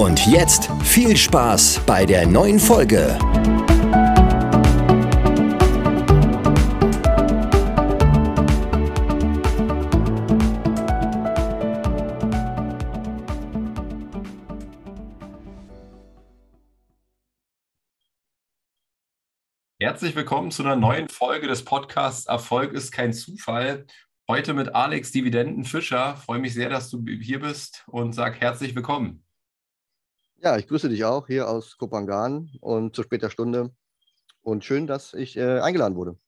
Und 0.00 0.26
jetzt 0.26 0.70
viel 0.82 1.14
Spaß 1.14 1.82
bei 1.84 2.06
der 2.06 2.26
neuen 2.26 2.58
Folge. 2.58 3.18
Herzlich 19.78 20.16
willkommen 20.16 20.50
zu 20.50 20.62
einer 20.62 20.76
neuen 20.76 21.10
Folge 21.10 21.46
des 21.46 21.62
Podcasts 21.62 22.24
Erfolg 22.24 22.72
ist 22.72 22.90
kein 22.90 23.12
Zufall. 23.12 23.84
Heute 24.26 24.54
mit 24.54 24.74
Alex 24.74 25.12
Dividenden 25.12 25.64
Fischer. 25.64 26.16
Freue 26.16 26.38
mich 26.38 26.54
sehr, 26.54 26.70
dass 26.70 26.88
du 26.88 27.04
hier 27.04 27.40
bist 27.40 27.84
und 27.86 28.14
sag 28.14 28.40
herzlich 28.40 28.74
willkommen. 28.74 29.26
Ja, 30.42 30.56
ich 30.56 30.66
grüße 30.66 30.88
dich 30.88 31.04
auch 31.04 31.26
hier 31.26 31.50
aus 31.50 31.76
Kopangan 31.76 32.50
und 32.60 32.96
zu 32.96 33.02
später 33.02 33.28
Stunde. 33.28 33.74
Und 34.40 34.64
schön, 34.64 34.86
dass 34.86 35.12
ich 35.12 35.36
äh, 35.36 35.60
eingeladen 35.60 35.96
wurde. 35.96 36.18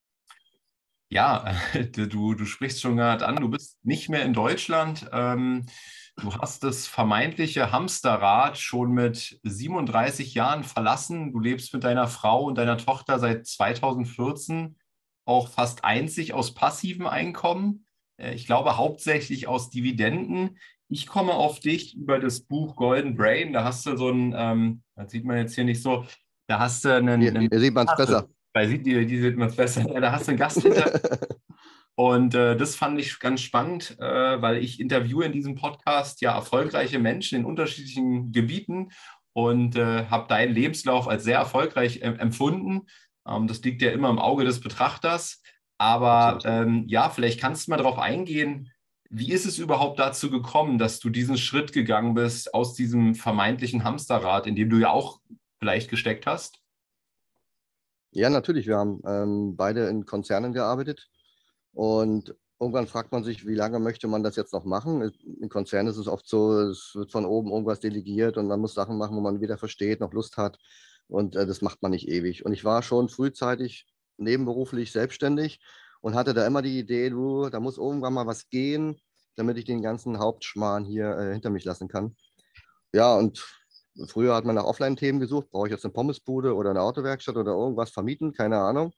Ja, 1.08 1.50
du, 1.92 2.34
du 2.34 2.44
sprichst 2.44 2.82
schon 2.82 2.98
gerade 2.98 3.26
an, 3.26 3.36
du 3.36 3.48
bist 3.48 3.82
nicht 3.84 4.10
mehr 4.10 4.22
in 4.26 4.34
Deutschland. 4.34 5.08
Ähm, 5.12 5.64
du 6.16 6.34
hast 6.34 6.62
das 6.62 6.86
vermeintliche 6.86 7.72
Hamsterrad 7.72 8.58
schon 8.58 8.92
mit 8.92 9.40
37 9.44 10.34
Jahren 10.34 10.64
verlassen. 10.64 11.32
Du 11.32 11.40
lebst 11.40 11.72
mit 11.72 11.82
deiner 11.82 12.06
Frau 12.06 12.44
und 12.44 12.58
deiner 12.58 12.76
Tochter 12.76 13.18
seit 13.18 13.46
2014 13.46 14.76
auch 15.24 15.48
fast 15.48 15.84
einzig 15.84 16.34
aus 16.34 16.52
passivem 16.52 17.06
Einkommen. 17.06 17.86
Äh, 18.18 18.34
ich 18.34 18.44
glaube 18.44 18.76
hauptsächlich 18.76 19.48
aus 19.48 19.70
Dividenden. 19.70 20.58
Ich 20.92 21.06
komme 21.06 21.32
auf 21.32 21.58
dich 21.58 21.96
über 21.96 22.18
das 22.18 22.40
Buch 22.40 22.76
Golden 22.76 23.16
Brain. 23.16 23.54
Da 23.54 23.64
hast 23.64 23.86
du 23.86 23.96
so 23.96 24.10
ein, 24.10 24.34
ähm, 24.36 24.82
das 24.94 25.10
sieht 25.10 25.24
man 25.24 25.38
jetzt 25.38 25.54
hier 25.54 25.64
nicht 25.64 25.82
so, 25.82 26.04
da 26.46 26.58
hast 26.58 26.84
du 26.84 26.94
einen. 26.94 27.20
Hier, 27.22 27.32
hier 27.32 27.60
sieht 27.60 27.72
man 27.72 27.88
es 27.88 27.96
besser. 27.96 28.28
Bei 28.52 28.66
sieht, 28.66 28.84
die, 28.84 29.06
die 29.06 29.18
sieht 29.18 29.38
man 29.38 29.48
es 29.48 29.56
besser. 29.56 29.84
Da 29.84 30.12
hast 30.12 30.26
du 30.26 30.32
einen 30.32 30.38
Gast 30.38 30.60
hinter. 30.60 31.00
Und 31.94 32.34
äh, 32.34 32.56
das 32.56 32.74
fand 32.74 32.98
ich 33.00 33.18
ganz 33.20 33.40
spannend, 33.40 33.96
äh, 34.00 34.42
weil 34.42 34.58
ich 34.58 34.80
interviewe 34.80 35.24
in 35.24 35.32
diesem 35.32 35.54
Podcast 35.54 36.20
ja 36.20 36.34
erfolgreiche 36.34 36.98
Menschen 36.98 37.38
in 37.38 37.44
unterschiedlichen 37.44 38.32
Gebieten 38.32 38.90
und 39.34 39.76
äh, 39.76 40.06
habe 40.06 40.26
deinen 40.28 40.54
Lebenslauf 40.54 41.06
als 41.06 41.24
sehr 41.24 41.38
erfolgreich 41.38 42.02
äh, 42.02 42.14
empfunden. 42.18 42.86
Ähm, 43.26 43.46
das 43.46 43.62
liegt 43.62 43.82
ja 43.82 43.90
immer 43.90 44.10
im 44.10 44.18
Auge 44.18 44.44
des 44.44 44.60
Betrachters. 44.60 45.42
Aber 45.78 46.38
ähm, 46.44 46.84
ja, 46.86 47.10
vielleicht 47.10 47.40
kannst 47.40 47.66
du 47.66 47.72
mal 47.72 47.76
darauf 47.76 47.98
eingehen, 47.98 48.71
wie 49.14 49.30
ist 49.30 49.44
es 49.44 49.58
überhaupt 49.58 49.98
dazu 49.98 50.30
gekommen, 50.30 50.78
dass 50.78 50.98
du 50.98 51.10
diesen 51.10 51.36
Schritt 51.36 51.74
gegangen 51.74 52.14
bist 52.14 52.54
aus 52.54 52.72
diesem 52.72 53.14
vermeintlichen 53.14 53.84
Hamsterrad, 53.84 54.46
in 54.46 54.56
dem 54.56 54.70
du 54.70 54.78
ja 54.78 54.90
auch 54.90 55.20
vielleicht 55.58 55.90
gesteckt 55.90 56.26
hast? 56.26 56.60
Ja, 58.12 58.30
natürlich. 58.30 58.66
Wir 58.66 58.78
haben 58.78 59.02
ähm, 59.06 59.54
beide 59.54 59.86
in 59.88 60.06
Konzernen 60.06 60.54
gearbeitet 60.54 61.10
und 61.74 62.34
irgendwann 62.58 62.86
fragt 62.86 63.12
man 63.12 63.22
sich, 63.22 63.46
wie 63.46 63.54
lange 63.54 63.80
möchte 63.80 64.08
man 64.08 64.22
das 64.22 64.36
jetzt 64.36 64.54
noch 64.54 64.64
machen? 64.64 65.12
In 65.40 65.50
Konzernen 65.50 65.90
ist 65.90 65.98
es 65.98 66.08
oft 66.08 66.26
so, 66.26 66.58
es 66.70 66.92
wird 66.94 67.12
von 67.12 67.26
oben 67.26 67.50
irgendwas 67.50 67.80
delegiert 67.80 68.38
und 68.38 68.46
man 68.46 68.60
muss 68.60 68.72
Sachen 68.72 68.96
machen, 68.96 69.16
wo 69.16 69.20
man 69.20 69.42
weder 69.42 69.58
versteht 69.58 70.00
noch 70.00 70.14
Lust 70.14 70.38
hat 70.38 70.58
und 71.06 71.36
äh, 71.36 71.46
das 71.46 71.60
macht 71.60 71.82
man 71.82 71.90
nicht 71.90 72.08
ewig. 72.08 72.46
Und 72.46 72.54
ich 72.54 72.64
war 72.64 72.82
schon 72.82 73.10
frühzeitig 73.10 73.86
nebenberuflich 74.16 74.90
selbstständig 74.90 75.60
und 76.02 76.14
hatte 76.14 76.34
da 76.34 76.46
immer 76.46 76.60
die 76.60 76.78
Idee, 76.78 77.08
du, 77.08 77.48
da 77.48 77.60
muss 77.60 77.78
irgendwann 77.78 78.12
mal 78.12 78.26
was 78.26 78.50
gehen, 78.50 79.00
damit 79.36 79.56
ich 79.56 79.64
den 79.64 79.82
ganzen 79.82 80.18
Hauptschmarrn 80.18 80.84
hier 80.84 81.16
äh, 81.16 81.32
hinter 81.32 81.48
mich 81.48 81.64
lassen 81.64 81.88
kann. 81.88 82.16
Ja, 82.92 83.14
und 83.14 83.46
früher 84.08 84.34
hat 84.34 84.44
man 84.44 84.56
nach 84.56 84.64
Offline-Themen 84.64 85.20
gesucht, 85.20 85.50
brauche 85.50 85.68
ich 85.68 85.72
jetzt 85.72 85.84
eine 85.84 85.92
Pommesbude 85.92 86.54
oder 86.54 86.70
eine 86.70 86.82
Autowerkstatt 86.82 87.36
oder 87.36 87.52
irgendwas 87.52 87.90
vermieten, 87.90 88.32
keine 88.32 88.58
Ahnung. 88.58 88.92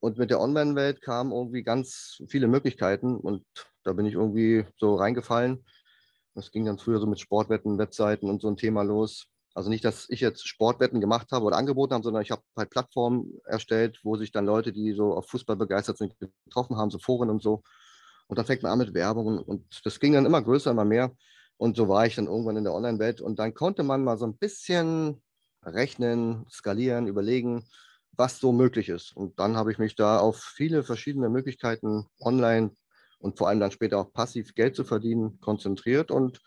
Und 0.00 0.16
mit 0.16 0.30
der 0.30 0.40
Online-Welt 0.40 1.02
kamen 1.02 1.32
irgendwie 1.32 1.62
ganz 1.62 2.22
viele 2.28 2.46
Möglichkeiten 2.46 3.16
und 3.16 3.44
da 3.82 3.92
bin 3.92 4.06
ich 4.06 4.14
irgendwie 4.14 4.64
so 4.78 4.94
reingefallen. 4.94 5.64
Das 6.34 6.50
ging 6.50 6.64
dann 6.64 6.78
früher 6.78 7.00
so 7.00 7.06
mit 7.06 7.20
Sportwetten, 7.20 7.78
Webseiten 7.78 8.30
und 8.30 8.40
so 8.40 8.48
ein 8.48 8.56
Thema 8.56 8.82
los. 8.82 9.26
Also 9.54 9.70
nicht, 9.70 9.84
dass 9.84 10.06
ich 10.10 10.20
jetzt 10.20 10.46
Sportwetten 10.48 11.00
gemacht 11.00 11.30
habe 11.30 11.44
oder 11.44 11.56
angeboten 11.56 11.94
habe, 11.94 12.02
sondern 12.02 12.22
ich 12.22 12.32
habe 12.32 12.42
halt 12.56 12.70
Plattformen 12.70 13.38
erstellt, 13.44 14.00
wo 14.02 14.16
sich 14.16 14.32
dann 14.32 14.46
Leute, 14.46 14.72
die 14.72 14.92
so 14.92 15.14
auf 15.14 15.28
Fußball 15.28 15.56
begeistert 15.56 15.96
sind, 15.96 16.14
getroffen 16.44 16.76
haben, 16.76 16.90
so 16.90 16.98
Foren 16.98 17.30
und 17.30 17.40
so. 17.40 17.62
Und 18.26 18.38
dann 18.38 18.46
fängt 18.46 18.62
man 18.62 18.72
an 18.72 18.78
mit 18.78 18.94
Werbung 18.94 19.38
und 19.38 19.86
das 19.86 20.00
ging 20.00 20.14
dann 20.14 20.26
immer 20.26 20.42
größer, 20.42 20.72
immer 20.72 20.84
mehr. 20.84 21.12
Und 21.56 21.76
so 21.76 21.88
war 21.88 22.04
ich 22.04 22.16
dann 22.16 22.26
irgendwann 22.26 22.56
in 22.56 22.64
der 22.64 22.74
Online-Welt. 22.74 23.20
Und 23.20 23.38
dann 23.38 23.54
konnte 23.54 23.84
man 23.84 24.02
mal 24.02 24.18
so 24.18 24.26
ein 24.26 24.36
bisschen 24.36 25.22
rechnen, 25.62 26.46
skalieren, 26.50 27.06
überlegen, 27.06 27.64
was 28.12 28.40
so 28.40 28.52
möglich 28.52 28.88
ist. 28.88 29.16
Und 29.16 29.38
dann 29.38 29.56
habe 29.56 29.70
ich 29.70 29.78
mich 29.78 29.94
da 29.94 30.18
auf 30.18 30.42
viele 30.42 30.82
verschiedene 30.82 31.28
Möglichkeiten 31.28 32.06
online 32.20 32.74
und 33.18 33.38
vor 33.38 33.48
allem 33.48 33.60
dann 33.60 33.70
später 33.70 33.98
auch 33.98 34.12
passiv 34.12 34.54
Geld 34.54 34.74
zu 34.74 34.84
verdienen 34.84 35.38
konzentriert. 35.40 36.10
Und 36.10 36.40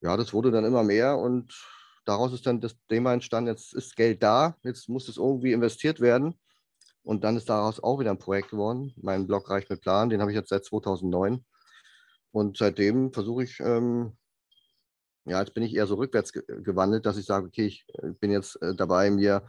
ja, 0.00 0.16
das 0.16 0.32
wurde 0.32 0.50
dann 0.50 0.64
immer 0.64 0.82
mehr 0.82 1.18
und 1.18 1.54
daraus 2.04 2.32
ist 2.32 2.46
dann 2.46 2.60
das 2.60 2.76
Thema 2.88 3.12
entstanden, 3.12 3.50
jetzt 3.50 3.74
ist 3.74 3.96
Geld 3.96 4.22
da, 4.22 4.56
jetzt 4.62 4.88
muss 4.88 5.08
es 5.08 5.16
irgendwie 5.16 5.52
investiert 5.52 6.00
werden. 6.00 6.38
Und 7.04 7.24
dann 7.24 7.36
ist 7.36 7.48
daraus 7.48 7.82
auch 7.82 7.98
wieder 7.98 8.10
ein 8.10 8.18
Projekt 8.18 8.50
geworden. 8.50 8.94
Mein 8.96 9.26
Blog 9.26 9.50
Reicht 9.50 9.70
mit 9.70 9.80
Plan, 9.80 10.08
den 10.08 10.20
habe 10.20 10.30
ich 10.30 10.36
jetzt 10.36 10.50
seit 10.50 10.64
2009. 10.64 11.44
Und 12.30 12.56
seitdem 12.56 13.12
versuche 13.12 13.44
ich, 13.44 13.58
ähm, 13.60 14.16
ja, 15.24 15.40
jetzt 15.40 15.54
bin 15.54 15.62
ich 15.62 15.74
eher 15.74 15.86
so 15.86 15.96
rückwärts 15.96 16.32
gewandelt, 16.32 17.06
dass 17.06 17.16
ich 17.16 17.26
sage, 17.26 17.46
okay, 17.46 17.66
ich 17.66 17.86
äh, 17.94 18.10
bin 18.10 18.30
jetzt 18.30 18.60
äh, 18.62 18.74
dabei, 18.74 19.10
mir 19.10 19.46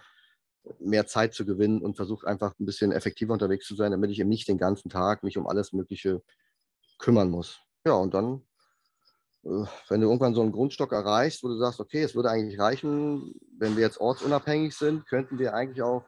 mehr 0.80 1.08
Zeit 1.08 1.34
zu 1.34 1.46
gewinnen 1.46 1.82
und 1.82 1.96
versuche 1.96 2.28
einfach 2.28 2.54
ein 2.60 2.66
bisschen 2.66 2.92
effektiver 2.92 3.34
unterwegs 3.34 3.68
zu 3.68 3.76
sein, 3.76 3.92
damit 3.92 4.12
ich 4.12 4.20
eben 4.20 4.30
nicht 4.30 4.48
den 4.48 4.58
ganzen 4.58 4.90
Tag 4.90 5.24
mich 5.24 5.38
um 5.38 5.48
alles 5.48 5.74
Mögliche 5.74 6.22
kümmern 7.00 7.30
muss. 7.30 7.60
Ja, 7.86 7.94
und 7.94 8.14
dann 8.14 8.46
wenn 9.44 10.00
du 10.00 10.08
irgendwann 10.08 10.34
so 10.34 10.42
einen 10.42 10.54
Grundstock 10.54 10.94
erreichst, 10.94 11.44
wo 11.44 11.50
du 11.50 11.58
sagst, 11.58 11.80
okay, 11.80 12.02
es 12.04 12.16
würde 12.16 12.30
eigentlich 12.30 12.60
reichen, 12.60 13.36
wenn 13.58 13.76
wir 13.76 13.84
jetzt 13.84 14.00
ortsunabhängig 14.00 14.76
sind, 14.76 15.06
könnten 15.08 15.38
wir 15.38 15.54
eigentlich 15.54 15.82
auch 15.82 16.06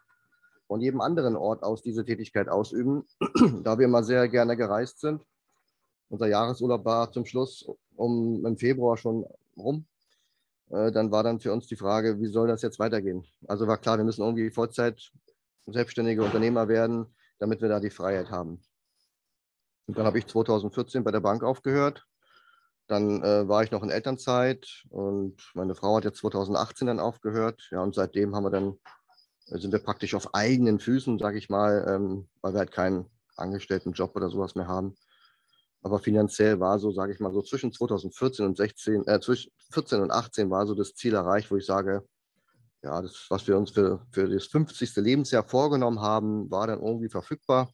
von 0.67 0.79
jedem 0.79 1.01
anderen 1.01 1.35
Ort 1.35 1.61
aus 1.61 1.81
diese 1.81 2.05
Tätigkeit 2.05 2.47
ausüben, 2.47 3.05
da 3.63 3.77
wir 3.77 3.87
mal 3.87 4.03
sehr 4.03 4.27
gerne 4.29 4.55
gereist 4.55 4.99
sind. 4.99 5.21
Unser 6.09 6.27
Jahresurlaub 6.27 6.85
war 6.85 7.11
zum 7.11 7.25
Schluss 7.25 7.67
um 7.95 8.45
im 8.45 8.57
Februar 8.57 8.97
schon 8.97 9.25
rum. 9.57 9.85
Äh, 10.69 10.91
dann 10.91 11.11
war 11.11 11.23
dann 11.23 11.39
für 11.39 11.51
uns 11.51 11.67
die 11.67 11.75
Frage, 11.75 12.19
wie 12.19 12.27
soll 12.27 12.47
das 12.47 12.61
jetzt 12.61 12.79
weitergehen? 12.79 13.25
Also 13.47 13.67
war 13.67 13.77
klar, 13.77 13.97
wir 13.97 14.05
müssen 14.05 14.21
irgendwie 14.21 14.49
Vollzeit 14.49 15.11
selbstständige 15.67 16.23
Unternehmer 16.23 16.67
werden, 16.67 17.07
damit 17.39 17.61
wir 17.61 17.69
da 17.69 17.79
die 17.79 17.89
Freiheit 17.89 18.29
haben. 18.31 18.61
Und 19.87 19.97
dann 19.97 20.05
habe 20.05 20.19
ich 20.19 20.27
2014 20.27 21.03
bei 21.03 21.11
der 21.11 21.19
Bank 21.19 21.43
aufgehört, 21.43 22.07
dann 22.87 23.23
äh, 23.23 23.47
war 23.47 23.63
ich 23.63 23.71
noch 23.71 23.83
in 23.83 23.89
Elternzeit 23.89 24.83
und 24.89 25.37
meine 25.53 25.75
Frau 25.75 25.97
hat 25.97 26.05
jetzt 26.05 26.19
2018 26.19 26.87
dann 26.87 26.99
aufgehört. 26.99 27.67
Ja, 27.71 27.81
und 27.81 27.95
seitdem 27.95 28.35
haben 28.35 28.43
wir 28.43 28.51
dann, 28.51 28.77
äh, 29.47 29.57
sind 29.57 29.71
wir 29.71 29.79
praktisch 29.79 30.13
auf 30.13 30.33
eigenen 30.33 30.79
Füßen, 30.79 31.17
sage 31.17 31.37
ich 31.37 31.49
mal, 31.49 31.85
ähm, 31.87 32.27
weil 32.41 32.53
wir 32.53 32.59
halt 32.59 32.71
keinen 32.71 33.05
angestellten 33.37 33.93
Job 33.93 34.15
oder 34.15 34.29
sowas 34.29 34.55
mehr 34.55 34.67
haben. 34.67 34.95
Aber 35.81 35.99
finanziell 35.99 36.59
war 36.59 36.79
so, 36.79 36.91
sage 36.91 37.13
ich 37.13 37.19
mal, 37.19 37.33
so 37.33 37.41
zwischen 37.41 37.71
2014 37.71 38.45
und 38.45 38.57
16, 38.57 39.07
äh, 39.07 39.19
zwischen 39.19 39.51
14 39.71 40.01
und 40.01 40.11
18 40.11 40.49
war 40.49 40.65
so 40.65 40.75
das 40.75 40.93
Ziel 40.95 41.13
erreicht, 41.13 41.51
wo 41.51 41.57
ich 41.57 41.65
sage, 41.65 42.03
ja, 42.83 43.01
das, 43.01 43.25
was 43.29 43.47
wir 43.47 43.57
uns 43.57 43.71
für, 43.71 44.05
für 44.11 44.29
das 44.29 44.45
50. 44.45 44.95
Lebensjahr 44.97 45.43
vorgenommen 45.43 46.01
haben, 46.01 46.49
war 46.51 46.67
dann 46.67 46.81
irgendwie 46.81 47.09
verfügbar. 47.09 47.71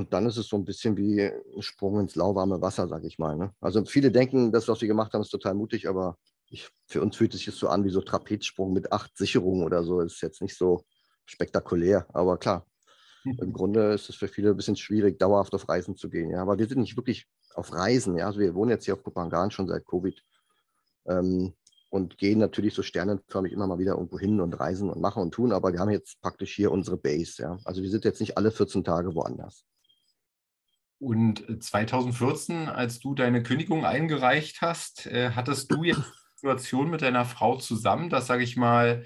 Und 0.00 0.12
dann 0.12 0.26
ist 0.26 0.36
es 0.36 0.46
so 0.46 0.56
ein 0.56 0.64
bisschen 0.64 0.96
wie 0.96 1.20
ein 1.22 1.60
Sprung 1.60 1.98
ins 1.98 2.14
lauwarme 2.14 2.60
Wasser, 2.60 2.86
sag 2.86 3.02
ich 3.02 3.18
mal. 3.18 3.36
Ne? 3.36 3.52
Also 3.60 3.84
viele 3.84 4.12
denken, 4.12 4.52
das, 4.52 4.68
was 4.68 4.80
wir 4.80 4.86
gemacht 4.86 5.12
haben, 5.12 5.22
ist 5.22 5.30
total 5.30 5.54
mutig, 5.54 5.88
aber 5.88 6.16
ich, 6.50 6.70
für 6.86 7.02
uns 7.02 7.16
fühlt 7.16 7.34
es 7.34 7.40
sich 7.40 7.52
so 7.52 7.68
an 7.68 7.84
wie 7.84 7.90
so 7.90 8.00
Trapezsprung 8.00 8.72
mit 8.72 8.92
acht 8.92 9.16
Sicherungen 9.18 9.64
oder 9.64 9.82
so. 9.82 10.00
Das 10.00 10.12
ist 10.12 10.22
jetzt 10.22 10.40
nicht 10.40 10.56
so 10.56 10.84
spektakulär, 11.26 12.06
aber 12.14 12.38
klar. 12.38 12.64
Im 13.24 13.52
Grunde 13.52 13.92
ist 13.92 14.08
es 14.08 14.14
für 14.14 14.28
viele 14.28 14.50
ein 14.50 14.56
bisschen 14.56 14.76
schwierig, 14.76 15.18
dauerhaft 15.18 15.52
auf 15.52 15.68
Reisen 15.68 15.96
zu 15.96 16.08
gehen. 16.08 16.30
Ja? 16.30 16.42
Aber 16.42 16.58
wir 16.60 16.68
sind 16.68 16.78
nicht 16.78 16.96
wirklich 16.96 17.26
auf 17.54 17.72
Reisen. 17.72 18.16
Ja? 18.16 18.26
Also 18.26 18.38
wir 18.38 18.54
wohnen 18.54 18.70
jetzt 18.70 18.84
hier 18.84 18.94
auf 18.94 19.02
Kupangan 19.02 19.50
schon 19.50 19.66
seit 19.66 19.84
Covid. 19.84 20.22
Ähm, 21.06 21.54
und 21.90 22.18
gehen 22.18 22.38
natürlich 22.38 22.74
so 22.74 22.82
sternenförmig 22.82 23.50
immer 23.50 23.66
mal 23.66 23.78
wieder 23.78 23.94
irgendwo 23.94 24.18
hin 24.18 24.40
und 24.40 24.52
reisen 24.60 24.90
und 24.90 25.00
machen 25.00 25.22
und 25.22 25.32
tun, 25.32 25.52
aber 25.52 25.72
wir 25.72 25.80
haben 25.80 25.90
jetzt 25.90 26.20
praktisch 26.20 26.54
hier 26.54 26.70
unsere 26.70 26.98
Base. 26.98 27.42
Ja? 27.42 27.58
Also 27.64 27.82
wir 27.82 27.90
sind 27.90 28.04
jetzt 28.04 28.20
nicht 28.20 28.36
alle 28.36 28.52
14 28.52 28.84
Tage 28.84 29.14
woanders. 29.14 29.64
Und 30.98 31.62
2014, 31.62 32.66
äh, 32.66 32.70
als 32.70 32.98
du 32.98 33.14
deine 33.14 33.42
Kündigung 33.42 33.84
eingereicht 33.84 34.60
hast, 34.62 35.06
äh, 35.06 35.30
hattest 35.30 35.70
du 35.72 35.84
jetzt 35.84 35.98
die 35.98 36.02
Situation 36.36 36.90
mit 36.90 37.02
deiner 37.02 37.24
Frau 37.24 37.56
zusammen, 37.56 38.10
dass, 38.10 38.26
sage 38.26 38.42
ich 38.42 38.56
mal, 38.56 39.04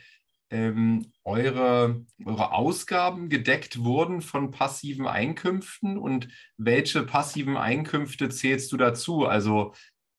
ähm, 0.51 1.13
eure, 1.25 2.05
eure 2.25 2.53
Ausgaben 2.53 3.31
gedeckt 3.31 3.83
wurden 3.83 4.21
von 4.21 4.51
passiven 4.51 5.07
Einkünften 5.07 5.97
und 5.97 6.29
welche 6.59 7.05
passiven 7.05 7.57
Einkünfte 7.57 8.29
zählst 8.29 8.71
du 8.71 8.77
dazu? 8.77 9.27
Also 9.27 9.73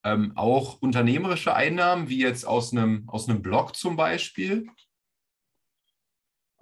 ähm, 0.04 0.32
auch 0.34 0.80
unternehmerische 0.82 1.54
Einnahmen, 1.54 2.08
wie 2.08 2.18
jetzt 2.18 2.46
aus 2.46 2.72
einem, 2.72 3.08
aus 3.08 3.28
einem 3.28 3.42
Blog 3.42 3.76
zum 3.76 3.96
Beispiel? 3.96 4.66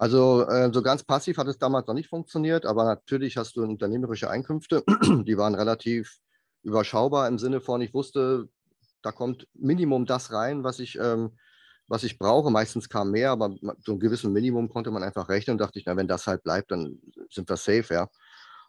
Also 0.03 0.49
äh, 0.49 0.69
so 0.73 0.83
ganz 0.83 1.05
passiv 1.05 1.37
hat 1.37 1.47
es 1.47 1.59
damals 1.59 1.87
noch 1.87 1.95
nicht 1.95 2.09
funktioniert, 2.09 2.67
aber 2.67 2.83
natürlich 2.83 3.37
hast 3.37 3.55
du 3.55 3.63
unternehmerische 3.63 4.29
Einkünfte, 4.29 4.83
die 5.25 5.39
waren 5.39 5.55
relativ 5.55 6.19
überschaubar 6.65 7.29
im 7.29 7.39
Sinne 7.39 7.61
von, 7.61 7.81
ich 7.81 7.95
wusste, 7.95 8.49
da 9.03 9.13
kommt 9.13 9.47
Minimum 9.55 10.05
das 10.05 10.33
rein, 10.33 10.65
was 10.65 10.81
ich 10.81 10.99
ähm, 10.99 11.39
was 11.87 12.03
ich 12.03 12.19
brauche. 12.19 12.51
Meistens 12.51 12.89
kam 12.89 13.13
mehr, 13.13 13.31
aber 13.31 13.55
so 13.85 13.93
ein 13.93 14.01
gewisses 14.01 14.29
Minimum 14.29 14.71
konnte 14.71 14.91
man 14.91 15.05
einfach 15.05 15.29
rechnen. 15.29 15.55
Und 15.55 15.61
dachte 15.61 15.79
ich, 15.79 15.87
na, 15.87 15.97
wenn 15.97 16.09
das 16.09 16.27
halt 16.27 16.43
bleibt, 16.43 16.73
dann 16.73 16.99
sind 17.31 17.49
wir 17.49 17.57
safe, 17.57 17.95
ja. 17.95 18.09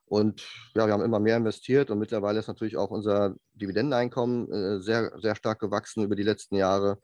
Und 0.05 0.45
ja, 0.75 0.85
wir 0.85 0.93
haben 0.93 1.03
immer 1.03 1.19
mehr 1.19 1.37
investiert 1.37 1.89
und 1.89 1.97
mittlerweile 1.97 2.37
ist 2.37 2.47
natürlich 2.47 2.77
auch 2.77 2.91
unser 2.91 3.33
Dividendeneinkommen 3.53 4.51
äh, 4.51 4.81
sehr, 4.81 5.17
sehr 5.19 5.35
stark 5.35 5.59
gewachsen 5.59 6.03
über 6.03 6.15
die 6.15 6.21
letzten 6.21 6.57
Jahre. 6.57 6.99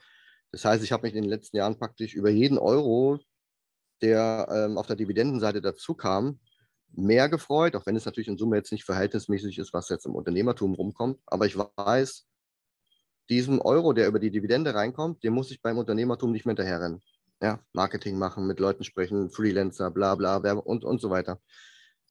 Das 0.51 0.65
heißt, 0.65 0.83
ich 0.83 0.91
habe 0.91 1.07
mich 1.07 1.15
in 1.15 1.23
den 1.23 1.31
letzten 1.31 1.57
Jahren 1.57 1.79
praktisch 1.79 2.13
über 2.13 2.29
jeden 2.29 2.59
Euro, 2.59 3.19
der 4.01 4.47
ähm, 4.51 4.77
auf 4.77 4.87
der 4.87 4.95
Dividendenseite 4.95 5.61
dazu 5.61 5.93
kam, 5.93 6.39
mehr 6.91 7.29
gefreut, 7.29 7.75
auch 7.75 7.85
wenn 7.85 7.95
es 7.95 8.05
natürlich 8.05 8.27
in 8.27 8.37
Summe 8.37 8.57
jetzt 8.57 8.71
nicht 8.71 8.83
verhältnismäßig 8.83 9.57
ist, 9.59 9.73
was 9.73 9.89
jetzt 9.89 10.05
im 10.05 10.15
Unternehmertum 10.15 10.73
rumkommt. 10.73 11.19
Aber 11.25 11.45
ich 11.45 11.57
weiß, 11.57 12.25
diesem 13.29 13.61
Euro, 13.61 13.93
der 13.93 14.07
über 14.07 14.19
die 14.19 14.31
Dividende 14.31 14.73
reinkommt, 14.73 15.23
den 15.23 15.33
muss 15.33 15.51
ich 15.51 15.61
beim 15.61 15.77
Unternehmertum 15.77 16.31
nicht 16.31 16.45
mehr 16.45 16.55
hinterherrennen. 16.55 17.01
Ja, 17.41 17.59
Marketing 17.73 18.17
machen, 18.17 18.47
mit 18.47 18.59
Leuten 18.59 18.83
sprechen, 18.83 19.29
Freelancer, 19.29 19.91
bla 19.91 20.15
bla, 20.15 20.37
und, 20.37 20.83
und 20.83 20.99
so 20.99 21.09
weiter. 21.09 21.39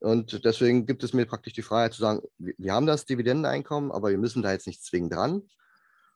Und 0.01 0.45
deswegen 0.45 0.87
gibt 0.87 1.03
es 1.03 1.13
mir 1.13 1.27
praktisch 1.27 1.53
die 1.53 1.63
Freiheit 1.63 1.93
zu 1.93 2.01
sagen, 2.01 2.23
wir 2.39 2.73
haben 2.73 2.87
das 2.87 3.05
Dividendeneinkommen, 3.05 3.91
aber 3.91 4.11
wir 4.11 4.19
müssen 4.19 4.43
da 4.43 4.53
jetzt 4.53 4.67
nicht 4.67 4.85
zwingend 4.85 5.13
dran. 5.13 5.43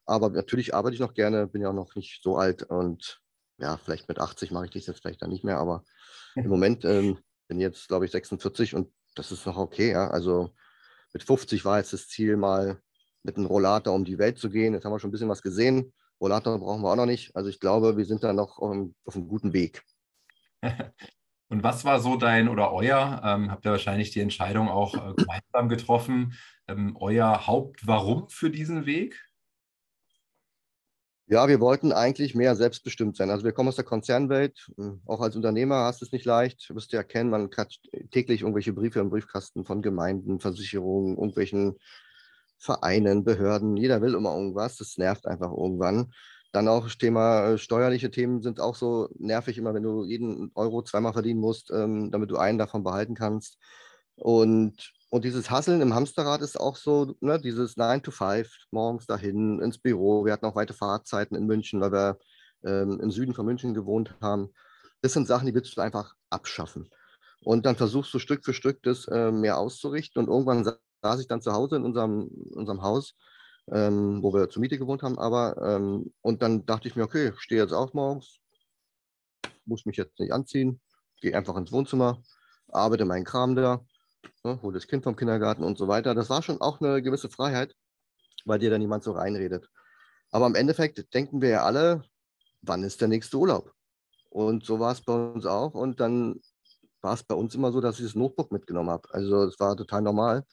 Aber 0.07 0.31
natürlich 0.31 0.75
arbeite 0.75 0.95
ich 0.95 1.01
noch 1.01 1.15
gerne, 1.15 1.47
bin 1.47 1.63
ja 1.63 1.71
auch 1.71 1.75
noch 1.75 1.95
nicht 1.95 2.23
so 2.23 2.37
alt 2.37 2.63
und 2.63 3.22
ja, 3.63 3.79
vielleicht 3.79 4.09
mit 4.09 4.19
80 4.19 4.51
mache 4.51 4.67
ich 4.67 4.71
das 4.73 4.87
jetzt 4.87 5.01
vielleicht 5.01 5.23
dann 5.23 5.31
nicht 5.31 5.45
mehr, 5.45 5.59
aber 5.59 5.85
im 6.35 6.49
Moment 6.49 6.85
ähm, 6.85 7.19
bin 7.49 7.59
ich 7.59 7.63
jetzt, 7.63 7.89
glaube 7.89 8.05
ich, 8.05 8.11
46 8.11 8.75
und 8.75 8.93
das 9.15 9.31
ist 9.31 9.47
noch 9.47 9.57
okay. 9.57 9.93
Ja? 9.93 10.09
Also 10.11 10.51
mit 11.13 11.23
50 11.23 11.65
war 11.65 11.79
jetzt 11.79 11.93
das 11.93 12.09
Ziel, 12.09 12.37
mal 12.37 12.81
mit 13.23 13.37
einem 13.37 13.47
Rollator 13.47 13.95
um 13.95 14.05
die 14.05 14.19
Welt 14.19 14.39
zu 14.39 14.51
gehen. 14.51 14.75
Jetzt 14.75 14.85
haben 14.85 14.93
wir 14.93 14.99
schon 14.99 15.11
ein 15.11 15.13
bisschen 15.13 15.29
was 15.29 15.43
gesehen. 15.43 15.93
Rollator 16.21 16.59
brauchen 16.59 16.83
wir 16.83 16.91
auch 16.91 16.97
noch 16.97 17.07
nicht. 17.07 17.37
Also 17.37 17.49
ich 17.49 17.61
glaube, 17.61 17.97
wir 17.97 18.05
sind 18.05 18.25
da 18.25 18.33
noch 18.33 18.59
auf 18.59 18.73
einem, 18.73 18.95
auf 19.05 19.15
einem 19.15 19.29
guten 19.29 19.53
Weg. 19.53 19.85
Und 21.49 21.63
was 21.63 21.85
war 21.85 22.01
so 22.01 22.17
dein 22.17 22.49
oder 22.49 22.73
euer, 22.73 23.21
ähm, 23.25 23.51
habt 23.51 23.67
ihr 23.67 23.73
wahrscheinlich 23.73 24.11
die 24.11 24.21
Entscheidung 24.21 24.71
auch 24.71 24.95
äh, 24.95 25.13
gemeinsam 25.15 25.69
getroffen, 25.69 26.35
ähm, 26.67 26.97
euer 26.99 27.47
Hauptwarum 27.47 28.29
für 28.31 28.51
diesen 28.51 28.87
Weg? 28.87 29.23
Ja, 31.27 31.49
wir 31.49 31.61
wollten 31.61 31.93
eigentlich 31.93 32.35
mehr 32.35 32.57
selbstbestimmt 32.57 33.17
sein. 33.17 33.31
Also 33.31 33.45
wir 33.45 33.53
kommen 33.53 33.69
aus 33.69 33.77
der 33.77 33.85
Konzernwelt. 33.85 34.67
Auch 35.07 35.21
als 35.21 35.37
Unternehmer 35.37 35.85
hast 35.85 36.01
du 36.01 36.05
es 36.05 36.13
nicht 36.13 36.25
leicht. 36.27 36.69
Du 36.69 36.75
wirst 36.75 36.93
ja 36.93 36.99
erkennen, 36.99 37.31
man 37.31 37.49
hat 37.57 37.75
täglich 38.11 38.43
irgendwelche 38.43 38.73
Briefe 38.73 39.01
im 39.01 39.09
Briefkasten 39.11 39.65
von 39.65 39.83
Gemeinden, 39.83 40.41
Versicherungen, 40.41 41.17
irgendwelchen 41.17 41.77
Vereinen, 42.59 43.25
Behörden, 43.25 43.77
jeder 43.77 44.01
will 44.03 44.15
immer 44.15 44.35
irgendwas, 44.37 44.77
das 44.77 44.97
nervt 44.97 45.27
einfach 45.27 45.51
irgendwann. 45.51 46.13
Dann 46.53 46.69
auch 46.69 46.85
das 46.85 46.97
Thema 46.97 47.49
äh, 47.49 47.59
steuerliche 47.59 48.11
Themen 48.11 48.41
sind 48.41 48.61
auch 48.61 48.77
so 48.77 49.09
nervig, 49.19 49.59
immer 49.59 49.75
wenn 49.75 49.83
du 49.83 50.05
jeden 50.05 50.53
Euro 50.55 50.83
zweimal 50.83 51.13
verdienen 51.13 51.41
musst, 51.41 51.73
ähm, 51.73 52.11
damit 52.13 52.31
du 52.31 52.37
einen 52.37 52.59
davon 52.59 52.85
behalten 52.85 53.15
kannst. 53.15 53.59
Und, 54.15 54.93
und 55.13 55.27
dieses 55.27 55.51
Hasseln 55.51 55.83
im 55.83 55.95
Hamsterrad 55.95 56.41
ist 56.41 56.59
auch 56.59 56.75
so, 56.75 57.15
ne, 57.21 57.39
dieses 57.39 57.77
9 57.77 58.03
to 58.03 58.11
5, 58.11 58.49
morgens 58.71 59.05
dahin 59.05 59.61
ins 59.61 59.77
Büro. 59.77 60.25
Wir 60.25 60.33
hatten 60.33 60.47
auch 60.47 60.57
weite 60.57 60.73
Fahrzeiten 60.73 61.35
in 61.35 61.45
München, 61.45 61.83
weil 61.83 61.93
wir 61.93 62.19
ähm, 62.65 62.99
im 62.99 63.11
Süden 63.11 63.35
von 63.35 63.45
München 63.45 63.75
gewohnt 63.75 64.17
haben. 64.23 64.55
Das 65.03 65.13
sind 65.13 65.29
Sachen, 65.29 65.47
die 65.47 65.55
willst 65.55 65.77
du 65.77 65.83
einfach 65.83 66.15
abschaffen. 66.31 66.89
Und 67.45 67.67
dann 67.67 67.77
versuchst 67.77 68.15
du 68.15 68.19
Stück 68.19 68.43
für 68.43 68.55
Stück 68.55 68.83
das 68.85 69.07
äh, 69.09 69.31
mehr 69.31 69.59
auszurichten 69.59 70.23
und 70.23 70.31
irgendwann 70.31 70.65
saß 71.03 71.21
ich 71.21 71.29
dann 71.29 71.43
zu 71.43 71.53
Hause 71.53 71.77
in 71.77 71.85
unserem, 71.85 72.29
unserem 72.55 72.81
Haus, 72.81 73.15
ähm, 73.71 74.23
wo 74.23 74.33
wir 74.33 74.49
zur 74.49 74.63
Miete 74.63 74.79
gewohnt 74.79 75.03
haben, 75.03 75.19
aber 75.19 75.59
ähm, 75.63 76.11
und 76.23 76.41
dann 76.41 76.65
dachte 76.65 76.89
ich 76.89 76.97
mir, 76.97 77.03
okay, 77.03 77.33
ich 77.35 77.41
stehe 77.41 77.61
jetzt 77.61 77.75
auf 77.75 77.93
morgens, 77.93 78.39
muss 79.67 79.85
mich 79.85 79.99
jetzt 79.99 80.19
nicht 80.19 80.33
anziehen, 80.33 80.81
gehe 81.21 81.37
einfach 81.37 81.57
ins 81.57 81.71
Wohnzimmer, 81.71 82.23
arbeite 82.69 83.05
meinen 83.05 83.27
Kram 83.27 83.55
da, 83.55 83.85
ne, 84.45 84.61
hole 84.63 84.75
das 84.75 84.87
Kind 84.87 85.05
vom 85.05 85.17
Kindergarten 85.17 85.65
und 85.65 85.79
so 85.79 85.89
weiter. 85.89 86.15
Das 86.15 86.31
war 86.31 86.43
schon 86.43 86.61
auch 86.61 86.81
eine 86.81 87.03
gewisse 87.03 87.31
Freiheit, 87.31 87.75
weil 88.45 88.59
dir 88.59 88.71
dann 88.71 88.81
niemand 88.81 89.05
so 89.05 89.13
reinredet. 89.13 89.69
Aber 90.31 90.47
im 90.47 90.55
Endeffekt 90.55 91.15
denken 91.15 91.43
wir 91.43 91.51
ja 91.51 91.65
alle, 91.65 92.05
wann 92.63 92.83
ist 92.83 93.01
der 93.01 93.09
nächste 93.09 93.37
Urlaub? 93.37 93.73
Und 94.31 94.65
so 94.65 94.81
war 94.81 94.93
es 94.93 95.03
bei 95.03 95.13
uns 95.13 95.45
auch. 95.47 95.75
Und 95.75 96.01
dann 96.01 96.41
war 97.03 97.15
es 97.15 97.23
bei 97.23 97.35
uns 97.35 97.55
immer 97.55 97.73
so, 97.73 97.81
dass 97.81 97.99
ich 97.99 98.07
das 98.07 98.15
Notebook 98.15 98.53
mitgenommen 98.53 98.91
habe. 98.91 99.13
Also 99.13 99.45
es 99.45 99.61
war 99.61 99.77
total 99.77 100.03
normal. 100.03 100.47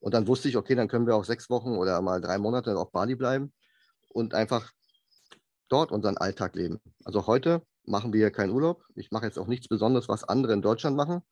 Und 0.00 0.14
dann 0.14 0.26
wusste 0.26 0.48
ich, 0.48 0.56
okay, 0.56 0.74
dann 0.74 0.88
können 0.88 1.06
wir 1.06 1.14
auch 1.14 1.24
sechs 1.24 1.50
Wochen 1.50 1.76
oder 1.76 2.00
mal 2.00 2.20
drei 2.20 2.38
Monate 2.38 2.76
auf 2.76 2.90
Bali 2.90 3.14
bleiben 3.14 3.52
und 4.08 4.34
einfach 4.34 4.72
dort 5.68 5.92
unseren 5.92 6.16
Alltag 6.16 6.56
leben. 6.56 6.80
Also 7.04 7.26
heute 7.26 7.62
machen 7.84 8.12
wir 8.12 8.30
keinen 8.30 8.50
Urlaub. 8.50 8.82
Ich 8.94 9.10
mache 9.10 9.26
jetzt 9.26 9.38
auch 9.38 9.46
nichts 9.46 9.68
Besonderes, 9.68 10.08
was 10.08 10.24
andere 10.24 10.54
in 10.54 10.62
Deutschland 10.62 10.96
machen. 10.96 11.22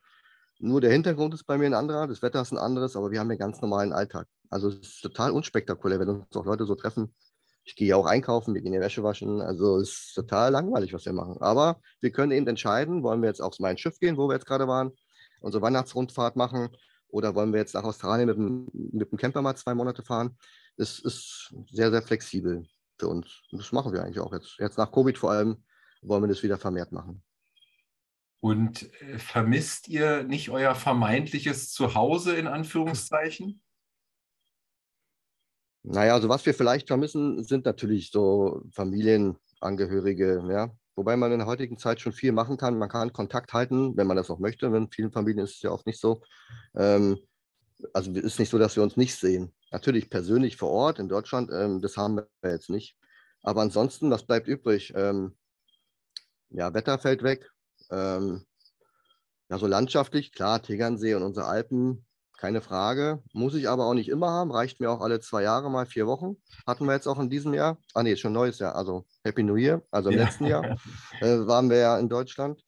Nur 0.60 0.80
der 0.80 0.90
Hintergrund 0.90 1.34
ist 1.34 1.44
bei 1.44 1.56
mir 1.56 1.66
ein 1.66 1.74
anderer, 1.74 2.08
das 2.08 2.20
Wetter 2.20 2.40
ist 2.40 2.52
ein 2.52 2.58
anderes, 2.58 2.96
aber 2.96 3.10
wir 3.10 3.20
haben 3.20 3.30
einen 3.30 3.38
ganz 3.38 3.60
normalen 3.60 3.92
Alltag. 3.92 4.26
Also 4.50 4.68
es 4.68 4.78
ist 4.78 5.00
total 5.02 5.30
unspektakulär, 5.30 6.00
wenn 6.00 6.08
uns 6.08 6.36
auch 6.36 6.44
Leute 6.44 6.66
so 6.66 6.74
treffen. 6.74 7.14
Ich 7.64 7.76
gehe 7.76 7.88
ja 7.88 7.96
auch 7.96 8.06
einkaufen, 8.06 8.54
wir 8.54 8.62
gehen 8.62 8.72
die 8.72 8.80
Wäsche 8.80 9.04
waschen. 9.04 9.40
Also 9.40 9.76
es 9.78 9.90
ist 9.90 10.14
total 10.14 10.50
langweilig, 10.52 10.92
was 10.94 11.04
wir 11.04 11.12
machen. 11.12 11.36
Aber 11.40 11.80
wir 12.00 12.10
können 12.10 12.32
eben 12.32 12.46
entscheiden, 12.48 13.02
wollen 13.02 13.22
wir 13.22 13.28
jetzt 13.28 13.42
aufs 13.42 13.60
Main 13.60 13.78
Schiff 13.78 14.00
gehen, 14.00 14.16
wo 14.16 14.26
wir 14.26 14.34
jetzt 14.34 14.46
gerade 14.46 14.66
waren, 14.66 14.90
unsere 15.40 15.62
Weihnachtsrundfahrt 15.62 16.34
machen 16.34 16.70
oder 17.08 17.34
wollen 17.34 17.52
wir 17.52 17.60
jetzt 17.60 17.74
nach 17.74 17.84
Australien 17.84 18.26
mit 18.26 18.36
dem, 18.36 18.68
mit 18.72 19.12
dem 19.12 19.18
Camper 19.18 19.42
mal 19.42 19.54
zwei 19.54 19.74
Monate 19.74 20.02
fahren? 20.02 20.36
Das 20.76 20.98
ist 20.98 21.54
sehr, 21.70 21.90
sehr 21.90 22.02
flexibel 22.02 22.66
für 22.98 23.08
uns. 23.08 23.42
Und 23.52 23.60
das 23.60 23.70
machen 23.70 23.92
wir 23.92 24.02
eigentlich 24.02 24.20
auch 24.20 24.32
jetzt. 24.32 24.56
Jetzt 24.58 24.78
nach 24.78 24.90
Covid 24.90 25.16
vor 25.16 25.30
allem 25.30 25.62
wollen 26.02 26.22
wir 26.22 26.28
das 26.28 26.42
wieder 26.42 26.58
vermehrt 26.58 26.90
machen. 26.90 27.22
Und 28.40 28.92
äh, 29.02 29.18
vermisst 29.18 29.88
ihr 29.88 30.22
nicht 30.22 30.50
euer 30.50 30.74
vermeintliches 30.74 31.72
Zuhause 31.72 32.36
in 32.36 32.46
Anführungszeichen? 32.46 33.60
Naja, 35.82 36.14
also 36.14 36.28
was 36.28 36.44
wir 36.44 36.54
vielleicht 36.54 36.88
vermissen, 36.88 37.42
sind 37.44 37.64
natürlich 37.64 38.10
so 38.10 38.62
Familienangehörige, 38.72 40.44
ja. 40.50 40.70
Wobei 40.94 41.16
man 41.16 41.30
in 41.30 41.38
der 41.38 41.46
heutigen 41.46 41.78
Zeit 41.78 42.00
schon 42.00 42.12
viel 42.12 42.32
machen 42.32 42.56
kann. 42.56 42.76
Man 42.76 42.88
kann 42.88 43.12
Kontakt 43.12 43.52
halten, 43.52 43.96
wenn 43.96 44.08
man 44.08 44.16
das 44.16 44.30
auch 44.30 44.40
möchte. 44.40 44.66
In 44.66 44.90
vielen 44.90 45.12
Familien 45.12 45.44
ist 45.44 45.54
es 45.54 45.62
ja 45.62 45.70
oft 45.70 45.86
nicht 45.86 46.00
so. 46.00 46.22
Ähm, 46.74 47.18
also 47.92 48.10
es 48.10 48.24
ist 48.24 48.38
nicht 48.40 48.50
so, 48.50 48.58
dass 48.58 48.74
wir 48.74 48.82
uns 48.82 48.96
nicht 48.96 49.14
sehen. 49.14 49.54
Natürlich 49.70 50.10
persönlich 50.10 50.56
vor 50.56 50.70
Ort 50.70 50.98
in 50.98 51.08
Deutschland, 51.08 51.50
ähm, 51.52 51.80
das 51.80 51.96
haben 51.96 52.16
wir 52.16 52.50
jetzt 52.50 52.68
nicht. 52.68 52.96
Aber 53.42 53.62
ansonsten, 53.62 54.10
was 54.10 54.26
bleibt 54.26 54.48
übrig? 54.48 54.92
Ähm, 54.96 55.36
ja, 56.50 56.74
Wetter 56.74 56.98
fällt 56.98 57.22
weg. 57.22 57.48
Ähm, 57.90 58.44
ja, 59.50 59.58
so 59.58 59.66
landschaftlich, 59.66 60.32
klar, 60.32 60.62
Tegernsee 60.62 61.14
und 61.14 61.22
unsere 61.22 61.46
Alpen, 61.46 62.04
keine 62.38 62.60
Frage. 62.60 63.22
Muss 63.32 63.54
ich 63.54 63.68
aber 63.68 63.86
auch 63.86 63.94
nicht 63.94 64.08
immer 64.08 64.30
haben. 64.30 64.52
Reicht 64.52 64.80
mir 64.80 64.90
auch 64.90 65.00
alle 65.00 65.20
zwei 65.20 65.42
Jahre 65.42 65.70
mal 65.70 65.86
vier 65.86 66.06
Wochen. 66.06 66.36
Hatten 66.66 66.86
wir 66.86 66.94
jetzt 66.94 67.08
auch 67.08 67.18
in 67.18 67.30
diesem 67.30 67.52
Jahr. 67.52 67.78
Ah, 67.94 68.02
nee, 68.02 68.12
ist 68.12 68.20
schon 68.20 68.32
neues 68.32 68.58
Jahr. 68.60 68.76
Also 68.76 69.06
Happy 69.24 69.42
New 69.42 69.56
Year. 69.56 69.82
Also 69.90 70.10
im 70.10 70.18
ja. 70.18 70.24
letzten 70.24 70.46
Jahr 70.46 70.78
äh, 71.20 71.46
waren 71.46 71.68
wir 71.68 71.78
ja 71.78 71.98
in 71.98 72.08
Deutschland. 72.08 72.62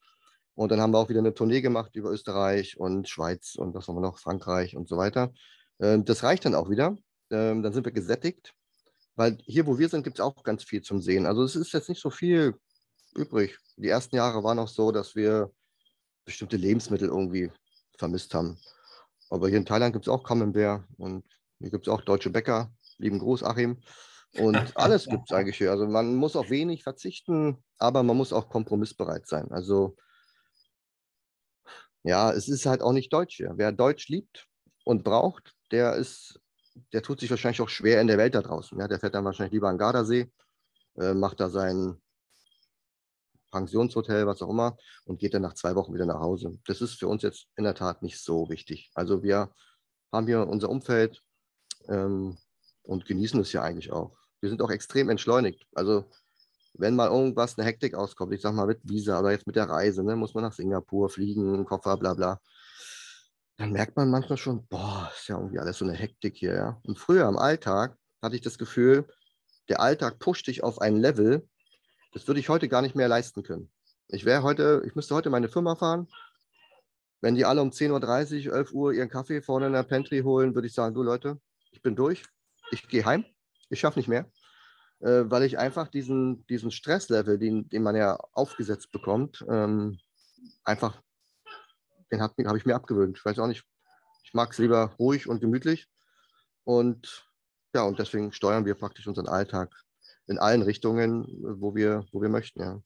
Und 0.54 0.72
dann 0.72 0.80
haben 0.80 0.92
wir 0.92 0.98
auch 0.98 1.08
wieder 1.08 1.20
eine 1.20 1.34
Tournee 1.34 1.60
gemacht 1.60 1.94
über 1.94 2.10
Österreich 2.10 2.78
und 2.78 3.08
Schweiz 3.08 3.54
und 3.54 3.74
was 3.74 3.88
haben 3.88 3.94
wir 3.94 4.00
noch, 4.02 4.18
Frankreich 4.18 4.76
und 4.76 4.88
so 4.88 4.96
weiter. 4.96 5.32
Äh, 5.78 6.00
das 6.00 6.22
reicht 6.22 6.44
dann 6.44 6.54
auch 6.54 6.68
wieder. 6.68 6.96
Äh, 7.30 7.60
dann 7.62 7.72
sind 7.72 7.84
wir 7.84 7.92
gesättigt. 7.92 8.52
Weil 9.14 9.38
hier, 9.44 9.66
wo 9.66 9.78
wir 9.78 9.88
sind, 9.88 10.02
gibt 10.02 10.18
es 10.18 10.24
auch 10.24 10.42
ganz 10.42 10.64
viel 10.64 10.82
zum 10.82 11.00
Sehen. 11.00 11.26
Also 11.26 11.44
es 11.44 11.54
ist 11.54 11.72
jetzt 11.72 11.88
nicht 11.88 12.00
so 12.00 12.10
viel 12.10 12.54
übrig. 13.14 13.58
Die 13.76 13.88
ersten 13.88 14.16
Jahre 14.16 14.42
waren 14.44 14.58
auch 14.58 14.68
so, 14.68 14.92
dass 14.92 15.14
wir 15.14 15.50
bestimmte 16.24 16.56
Lebensmittel 16.56 17.08
irgendwie 17.08 17.50
vermisst 17.98 18.34
haben. 18.34 18.58
Aber 19.30 19.48
hier 19.48 19.58
in 19.58 19.66
Thailand 19.66 19.92
gibt 19.92 20.06
es 20.06 20.12
auch 20.12 20.24
Camembert 20.24 20.84
und 20.96 21.24
hier 21.58 21.70
gibt 21.70 21.86
es 21.86 21.92
auch 21.92 22.02
deutsche 22.02 22.30
Bäcker. 22.30 22.72
Lieben 22.98 23.18
Gruß, 23.18 23.42
Achim. 23.42 23.80
Und 24.38 24.56
alles 24.76 25.06
gibt 25.06 25.30
es 25.30 25.36
eigentlich 25.36 25.58
hier. 25.58 25.70
Also 25.70 25.86
man 25.86 26.16
muss 26.16 26.36
auf 26.36 26.50
wenig 26.50 26.82
verzichten, 26.82 27.62
aber 27.78 28.02
man 28.02 28.16
muss 28.16 28.32
auch 28.32 28.48
kompromissbereit 28.48 29.26
sein. 29.26 29.50
Also 29.50 29.96
ja, 32.02 32.32
es 32.32 32.48
ist 32.48 32.66
halt 32.66 32.82
auch 32.82 32.92
nicht 32.92 33.12
Deutsch 33.12 33.36
hier. 33.36 33.52
Wer 33.56 33.72
Deutsch 33.72 34.08
liebt 34.08 34.46
und 34.84 35.04
braucht, 35.04 35.54
der 35.70 35.94
ist, 35.96 36.40
der 36.92 37.02
tut 37.02 37.20
sich 37.20 37.30
wahrscheinlich 37.30 37.60
auch 37.60 37.68
schwer 37.68 38.00
in 38.00 38.06
der 38.06 38.18
Welt 38.18 38.34
da 38.34 38.42
draußen. 38.42 38.78
Ja, 38.78 38.88
der 38.88 38.98
fährt 38.98 39.14
dann 39.14 39.24
wahrscheinlich 39.24 39.52
lieber 39.52 39.68
an 39.68 39.78
Gardasee, 39.78 40.30
äh, 40.96 41.12
macht 41.14 41.40
da 41.40 41.50
sein 41.50 42.00
Pensionshotel, 43.50 44.26
was 44.26 44.42
auch 44.42 44.50
immer, 44.50 44.76
und 45.04 45.18
geht 45.18 45.34
dann 45.34 45.42
nach 45.42 45.54
zwei 45.54 45.74
Wochen 45.74 45.94
wieder 45.94 46.06
nach 46.06 46.20
Hause. 46.20 46.58
Das 46.66 46.80
ist 46.80 46.94
für 46.94 47.08
uns 47.08 47.22
jetzt 47.22 47.46
in 47.56 47.64
der 47.64 47.74
Tat 47.74 48.02
nicht 48.02 48.22
so 48.22 48.48
wichtig. 48.48 48.90
Also 48.94 49.22
wir 49.22 49.50
haben 50.12 50.26
hier 50.26 50.46
unser 50.46 50.68
Umfeld 50.68 51.22
ähm, 51.88 52.38
und 52.82 53.04
genießen 53.04 53.40
es 53.40 53.52
ja 53.52 53.62
eigentlich 53.62 53.92
auch. 53.92 54.16
Wir 54.40 54.48
sind 54.48 54.62
auch 54.62 54.70
extrem 54.70 55.10
entschleunigt. 55.10 55.66
Also 55.74 56.04
wenn 56.74 56.96
mal 56.96 57.08
irgendwas, 57.08 57.58
eine 57.58 57.66
Hektik 57.66 57.94
auskommt, 57.94 58.32
ich 58.32 58.40
sag 58.40 58.54
mal 58.54 58.66
mit 58.66 58.80
Visa 58.84 59.18
oder 59.20 59.32
jetzt 59.32 59.46
mit 59.46 59.56
der 59.56 59.68
Reise, 59.68 60.02
ne, 60.02 60.16
muss 60.16 60.34
man 60.34 60.44
nach 60.44 60.52
Singapur 60.52 61.10
fliegen, 61.10 61.64
Koffer, 61.64 61.96
bla 61.96 62.14
bla, 62.14 62.40
dann 63.56 63.72
merkt 63.72 63.96
man 63.96 64.10
manchmal 64.10 64.38
schon, 64.38 64.66
boah, 64.68 65.10
ist 65.14 65.28
ja 65.28 65.36
irgendwie 65.36 65.58
alles 65.58 65.78
so 65.78 65.84
eine 65.84 65.94
Hektik 65.94 66.36
hier. 66.36 66.54
Ja? 66.54 66.80
Und 66.84 66.98
früher 66.98 67.28
im 67.28 67.36
Alltag 67.36 67.96
hatte 68.22 68.36
ich 68.36 68.42
das 68.42 68.56
Gefühl, 68.56 69.06
der 69.68 69.80
Alltag 69.80 70.18
pusht 70.18 70.46
dich 70.46 70.64
auf 70.64 70.80
ein 70.80 70.96
Level, 70.96 71.46
das 72.12 72.26
würde 72.26 72.40
ich 72.40 72.48
heute 72.48 72.68
gar 72.68 72.82
nicht 72.82 72.94
mehr 72.94 73.08
leisten 73.08 73.42
können. 73.42 73.70
Ich 74.08 74.24
wäre 74.24 74.42
heute, 74.42 74.82
ich 74.86 74.94
müsste 74.94 75.14
heute 75.14 75.30
meine 75.30 75.48
Firma 75.48 75.76
fahren. 75.76 76.08
Wenn 77.20 77.34
die 77.34 77.44
alle 77.44 77.62
um 77.62 77.70
10.30 77.70 78.48
Uhr, 78.48 78.54
11 78.54 78.72
Uhr 78.72 78.92
ihren 78.92 79.10
Kaffee 79.10 79.42
vorne 79.42 79.66
in 79.66 79.72
der 79.72 79.82
Pantry 79.82 80.20
holen, 80.20 80.54
würde 80.54 80.66
ich 80.66 80.74
sagen, 80.74 80.94
du 80.94 81.02
Leute, 81.02 81.38
ich 81.70 81.82
bin 81.82 81.94
durch, 81.94 82.24
ich 82.70 82.88
gehe 82.88 83.04
heim, 83.04 83.24
ich 83.68 83.80
schaffe 83.80 83.98
nicht 83.98 84.08
mehr 84.08 84.30
äh, 85.00 85.30
weil 85.30 85.42
ich 85.42 85.58
einfach 85.58 85.88
diesen, 85.88 86.46
diesen 86.46 86.70
Stresslevel, 86.70 87.38
den, 87.38 87.68
den 87.68 87.82
man 87.82 87.96
ja 87.96 88.18
aufgesetzt 88.32 88.92
bekommt, 88.92 89.44
ähm, 89.48 89.98
einfach, 90.64 91.00
den 92.12 92.20
habe 92.20 92.34
hab 92.44 92.56
ich 92.56 92.66
mir 92.66 92.74
abgewöhnt. 92.74 93.18
Ich 93.18 93.24
weiß 93.24 93.38
auch 93.38 93.46
nicht, 93.46 93.64
ich 94.24 94.34
mag 94.34 94.52
es 94.52 94.58
lieber 94.58 94.94
ruhig 94.98 95.26
und 95.26 95.40
gemütlich. 95.40 95.88
Und 96.64 97.26
ja, 97.74 97.82
und 97.82 97.98
deswegen 97.98 98.32
steuern 98.32 98.66
wir 98.66 98.74
praktisch 98.74 99.06
unseren 99.06 99.28
Alltag 99.28 99.74
in 100.30 100.38
allen 100.38 100.62
Richtungen, 100.62 101.26
wo 101.60 101.74
wir, 101.74 102.06
wo 102.12 102.22
wir 102.22 102.28
möchten, 102.28 102.60
ja. 102.60 102.80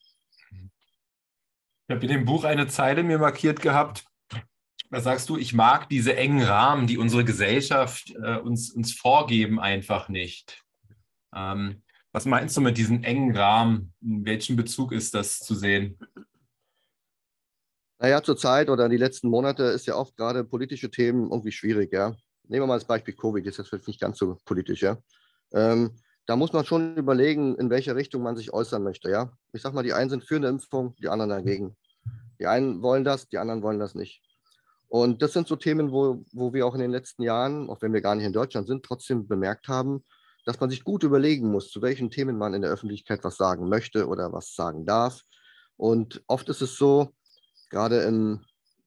Ich 1.86 1.94
habe 1.94 2.06
in 2.06 2.12
dem 2.12 2.24
Buch 2.24 2.44
eine 2.44 2.66
Zeile 2.66 3.02
mir 3.02 3.18
markiert 3.18 3.60
gehabt. 3.60 4.06
Da 4.90 5.00
sagst 5.00 5.28
du, 5.28 5.36
ich 5.36 5.52
mag 5.52 5.88
diese 5.90 6.16
engen 6.16 6.42
Rahmen, 6.42 6.86
die 6.86 6.96
unsere 6.96 7.24
Gesellschaft 7.24 8.14
äh, 8.22 8.38
uns, 8.38 8.70
uns 8.70 8.94
vorgeben, 8.94 9.60
einfach 9.60 10.08
nicht. 10.08 10.64
Ähm, 11.34 11.82
was 12.12 12.24
meinst 12.24 12.56
du 12.56 12.62
mit 12.62 12.78
diesem 12.78 13.02
engen 13.02 13.36
Rahmen? 13.36 13.92
In 14.00 14.24
welchem 14.24 14.56
Bezug 14.56 14.92
ist 14.92 15.14
das 15.14 15.40
zu 15.40 15.54
sehen? 15.54 15.98
Naja, 17.98 18.22
zurzeit 18.22 18.70
oder 18.70 18.88
die 18.88 18.96
letzten 18.96 19.28
Monate 19.28 19.64
ist 19.64 19.86
ja 19.86 19.96
oft 19.96 20.16
gerade 20.16 20.44
politische 20.44 20.90
Themen 20.90 21.30
irgendwie 21.30 21.52
schwierig, 21.52 21.92
ja. 21.92 22.16
Nehmen 22.44 22.62
wir 22.62 22.66
mal 22.66 22.78
das 22.78 22.86
Beispiel 22.86 23.14
Covid, 23.14 23.46
das 23.46 23.58
ist 23.58 23.72
jetzt 23.72 23.88
nicht 23.88 24.00
ganz 24.00 24.16
so 24.16 24.38
politisch, 24.46 24.82
ja. 24.82 24.96
Ähm, 25.52 25.90
da 26.26 26.36
muss 26.36 26.52
man 26.52 26.64
schon 26.64 26.96
überlegen, 26.96 27.56
in 27.56 27.70
welche 27.70 27.94
Richtung 27.94 28.22
man 28.22 28.36
sich 28.36 28.52
äußern 28.52 28.82
möchte, 28.82 29.10
ja. 29.10 29.32
Ich 29.52 29.62
sag 29.62 29.74
mal, 29.74 29.82
die 29.82 29.92
einen 29.92 30.10
sind 30.10 30.24
für 30.24 30.36
eine 30.36 30.48
Impfung, 30.48 30.94
die 30.96 31.08
anderen 31.08 31.30
dagegen. 31.30 31.76
Die 32.38 32.46
einen 32.46 32.82
wollen 32.82 33.04
das, 33.04 33.28
die 33.28 33.38
anderen 33.38 33.62
wollen 33.62 33.78
das 33.78 33.94
nicht. 33.94 34.22
Und 34.88 35.22
das 35.22 35.32
sind 35.32 35.48
so 35.48 35.56
Themen, 35.56 35.92
wo, 35.92 36.24
wo 36.32 36.52
wir 36.52 36.66
auch 36.66 36.74
in 36.74 36.80
den 36.80 36.90
letzten 36.90 37.22
Jahren, 37.22 37.68
auch 37.68 37.82
wenn 37.82 37.92
wir 37.92 38.00
gar 38.00 38.14
nicht 38.14 38.26
in 38.26 38.32
Deutschland 38.32 38.66
sind, 38.66 38.84
trotzdem 38.84 39.26
bemerkt 39.26 39.68
haben, 39.68 40.04
dass 40.44 40.60
man 40.60 40.70
sich 40.70 40.84
gut 40.84 41.02
überlegen 41.02 41.50
muss, 41.50 41.70
zu 41.70 41.82
welchen 41.82 42.10
Themen 42.10 42.38
man 42.38 42.54
in 42.54 42.62
der 42.62 42.70
Öffentlichkeit 42.70 43.24
was 43.24 43.36
sagen 43.36 43.68
möchte 43.68 44.06
oder 44.06 44.32
was 44.32 44.54
sagen 44.54 44.86
darf. 44.86 45.22
Und 45.76 46.22
oft 46.26 46.48
ist 46.48 46.62
es 46.62 46.76
so, 46.76 47.10
gerade 47.70 48.02
im, 48.02 48.44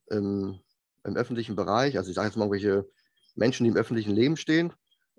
im, 0.09 0.59
im 1.03 1.15
öffentlichen 1.15 1.55
Bereich, 1.55 1.97
also 1.97 2.09
ich 2.09 2.15
sage 2.15 2.27
jetzt 2.27 2.37
mal 2.37 2.45
irgendwelche 2.45 2.87
Menschen, 3.35 3.63
die 3.63 3.71
im 3.71 3.77
öffentlichen 3.77 4.15
Leben 4.15 4.37
stehen, 4.37 4.71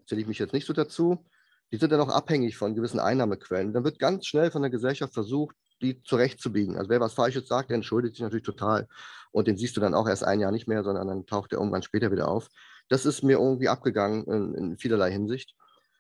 zähle 0.06 0.22
ich 0.22 0.26
mich 0.26 0.38
jetzt 0.38 0.54
nicht 0.54 0.66
so 0.66 0.72
dazu, 0.72 1.24
die 1.72 1.76
sind 1.76 1.92
dann 1.92 2.00
auch 2.00 2.08
abhängig 2.08 2.56
von 2.56 2.74
gewissen 2.74 3.00
Einnahmequellen. 3.00 3.72
Dann 3.72 3.84
wird 3.84 3.98
ganz 3.98 4.26
schnell 4.26 4.50
von 4.50 4.62
der 4.62 4.70
Gesellschaft 4.70 5.12
versucht, 5.12 5.54
die 5.82 6.02
zurechtzubiegen. 6.02 6.76
Also 6.76 6.90
wer 6.90 7.00
was 7.00 7.14
Falsches 7.14 7.46
sagt, 7.46 7.70
der 7.70 7.76
entschuldigt 7.76 8.16
sich 8.16 8.22
natürlich 8.22 8.44
total. 8.44 8.88
Und 9.30 9.46
den 9.46 9.56
siehst 9.56 9.76
du 9.76 9.80
dann 9.80 9.94
auch 9.94 10.08
erst 10.08 10.24
ein 10.24 10.40
Jahr 10.40 10.50
nicht 10.50 10.66
mehr, 10.66 10.82
sondern 10.82 11.08
dann 11.08 11.26
taucht 11.26 11.52
er 11.52 11.58
irgendwann 11.58 11.82
später 11.82 12.10
wieder 12.10 12.28
auf. 12.28 12.48
Das 12.88 13.04
ist 13.06 13.22
mir 13.22 13.38
irgendwie 13.38 13.68
abgegangen 13.68 14.24
in, 14.24 14.54
in 14.54 14.78
vielerlei 14.78 15.12
Hinsicht. 15.12 15.54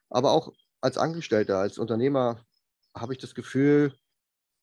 Aber 0.08 0.32
auch 0.32 0.52
als 0.80 0.96
Angestellter, 0.96 1.58
als 1.58 1.78
Unternehmer 1.78 2.40
habe 2.94 3.12
ich 3.12 3.18
das 3.18 3.34
Gefühl, 3.34 3.92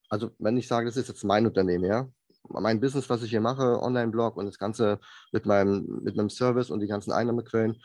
also 0.08 0.30
wenn 0.38 0.56
ich 0.56 0.68
sage, 0.68 0.86
das 0.86 0.96
ist 0.96 1.08
jetzt 1.08 1.24
mein 1.24 1.46
Unternehmen, 1.46 1.84
ja, 1.84 2.08
mein 2.48 2.80
Business, 2.80 3.08
was 3.10 3.22
ich 3.22 3.30
hier 3.30 3.40
mache, 3.40 3.80
Online-Blog 3.82 4.36
und 4.36 4.46
das 4.46 4.58
Ganze 4.58 5.00
mit 5.32 5.46
meinem, 5.46 6.00
mit 6.02 6.16
meinem 6.16 6.30
Service 6.30 6.70
und 6.70 6.80
die 6.80 6.86
ganzen 6.86 7.12
Einnahmequellen, 7.12 7.76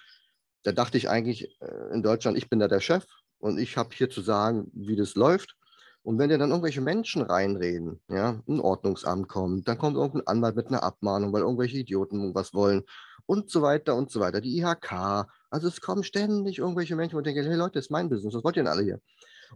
da 0.63 0.71
dachte 0.71 0.97
ich 0.97 1.09
eigentlich 1.09 1.57
äh, 1.61 1.93
in 1.93 2.03
Deutschland, 2.03 2.37
ich 2.37 2.49
bin 2.49 2.59
da 2.59 2.67
der 2.67 2.79
Chef 2.79 3.05
und 3.39 3.59
ich 3.59 3.77
habe 3.77 3.89
hier 3.93 4.09
zu 4.09 4.21
sagen, 4.21 4.69
wie 4.73 4.95
das 4.95 5.15
läuft. 5.15 5.55
Und 6.03 6.17
wenn 6.17 6.29
dir 6.29 6.39
dann 6.39 6.49
irgendwelche 6.49 6.81
Menschen 6.81 7.21
reinreden, 7.21 8.01
ja, 8.09 8.41
ein 8.47 8.59
Ordnungsamt 8.59 9.27
kommt, 9.27 9.67
dann 9.67 9.77
kommt 9.77 9.97
irgendein 9.97 10.25
Anwalt 10.25 10.55
mit 10.55 10.67
einer 10.67 10.81
Abmahnung, 10.81 11.31
weil 11.31 11.41
irgendwelche 11.41 11.77
Idioten 11.77 12.33
was 12.33 12.53
wollen 12.55 12.83
und 13.27 13.51
so 13.51 13.61
weiter 13.61 13.95
und 13.95 14.09
so 14.09 14.19
weiter. 14.19 14.41
Die 14.41 14.57
IHK, 14.57 15.27
also 15.51 15.67
es 15.67 15.79
kommen 15.79 16.03
ständig 16.03 16.57
irgendwelche 16.57 16.95
Menschen 16.95 17.17
und 17.17 17.25
denken, 17.25 17.45
hey 17.45 17.55
Leute, 17.55 17.73
das 17.73 17.85
ist 17.85 17.91
mein 17.91 18.09
Business, 18.09 18.33
was 18.33 18.43
wollt 18.43 18.57
ihr 18.57 18.63
denn 18.63 18.71
alle 18.71 18.83
hier? 18.83 18.99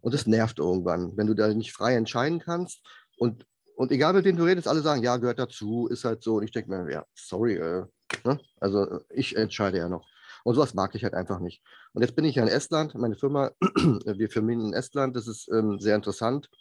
Und 0.01 0.13
das 0.13 0.27
nervt 0.27 0.59
irgendwann, 0.59 1.17
wenn 1.17 1.27
du 1.27 1.33
da 1.33 1.47
nicht 1.47 1.73
frei 1.73 1.95
entscheiden 1.95 2.39
kannst 2.39 2.81
und, 3.17 3.45
und 3.75 3.91
egal 3.91 4.13
mit 4.13 4.25
wem 4.25 4.37
du 4.37 4.43
redest, 4.43 4.67
alle 4.67 4.81
sagen, 4.81 5.01
ja, 5.01 5.17
gehört 5.17 5.39
dazu, 5.39 5.87
ist 5.87 6.05
halt 6.05 6.21
so. 6.21 6.35
Und 6.35 6.43
ich 6.43 6.51
denke 6.51 6.69
mir, 6.69 6.91
ja, 6.91 7.05
sorry, 7.15 7.55
äh, 7.55 7.85
ne? 8.23 8.39
also 8.59 8.99
ich 9.09 9.35
entscheide 9.35 9.79
ja 9.79 9.89
noch. 9.89 10.05
Und 10.45 10.53
sowas 10.53 10.75
mag 10.75 10.93
ich 10.93 11.03
halt 11.03 11.15
einfach 11.15 11.39
nicht. 11.39 11.63
Und 11.93 12.03
jetzt 12.03 12.15
bin 12.15 12.23
ich 12.23 12.35
ja 12.35 12.43
in 12.43 12.47
Estland, 12.47 12.93
meine 12.93 13.15
Firma, 13.15 13.51
wir 13.59 14.29
firmieren 14.29 14.67
in 14.67 14.73
Estland, 14.73 15.15
das 15.15 15.27
ist 15.27 15.49
ähm, 15.51 15.79
sehr 15.79 15.95
interessant. 15.95 16.51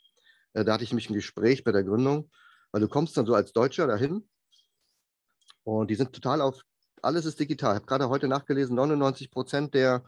Äh, 0.54 0.64
da 0.64 0.72
hatte 0.72 0.84
ich 0.84 0.94
mich 0.94 1.10
ein 1.10 1.14
Gespräch 1.14 1.64
bei 1.64 1.70
der 1.72 1.84
Gründung, 1.84 2.30
weil 2.72 2.80
du 2.80 2.88
kommst 2.88 3.14
dann 3.18 3.26
so 3.26 3.34
als 3.34 3.52
Deutscher 3.52 3.86
dahin 3.86 4.26
und 5.64 5.90
die 5.90 5.96
sind 5.96 6.14
total 6.14 6.40
auf, 6.40 6.62
alles 7.02 7.26
ist 7.26 7.38
digital. 7.38 7.72
Ich 7.72 7.76
habe 7.80 7.86
gerade 7.86 8.08
heute 8.08 8.26
nachgelesen, 8.26 8.74
99 8.74 9.30
Prozent 9.30 9.74
der, 9.74 10.02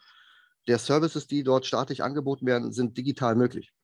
der 0.67 0.79
Services, 0.79 1.27
die 1.27 1.43
dort 1.43 1.67
staatlich 1.67 2.03
angeboten 2.03 2.47
werden, 2.47 2.73
sind 2.73 2.97
digital 2.97 3.35
möglich. 3.35 3.75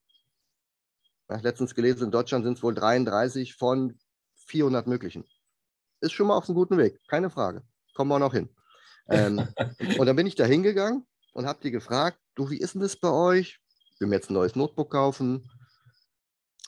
Ja, 1.28 1.36
letztens 1.40 1.74
gelesen, 1.74 2.04
in 2.04 2.10
Deutschland 2.10 2.46
sind 2.46 2.56
es 2.56 2.62
wohl 2.62 2.74
33 2.74 3.56
von 3.56 3.98
400 4.46 4.86
möglichen. 4.86 5.26
Ist 6.00 6.12
schon 6.12 6.28
mal 6.28 6.36
auf 6.36 6.48
einem 6.48 6.56
guten 6.56 6.78
Weg, 6.78 6.98
keine 7.08 7.28
Frage. 7.28 7.62
Kommen 7.92 8.10
wir 8.10 8.14
auch 8.14 8.20
noch 8.20 8.32
hin. 8.32 8.48
Ähm, 9.08 9.46
und 9.98 10.06
dann 10.06 10.16
bin 10.16 10.26
ich 10.26 10.34
da 10.34 10.44
hingegangen 10.44 11.06
und 11.32 11.46
habe 11.46 11.60
die 11.62 11.70
gefragt, 11.70 12.18
du, 12.34 12.50
wie 12.50 12.58
ist 12.58 12.74
denn 12.74 12.82
das 12.82 12.96
bei 12.96 13.10
euch? 13.10 13.60
Ich 13.94 14.00
will 14.00 14.08
mir 14.08 14.16
jetzt 14.16 14.30
ein 14.30 14.34
neues 14.34 14.56
Notebook 14.56 14.90
kaufen. 14.90 15.50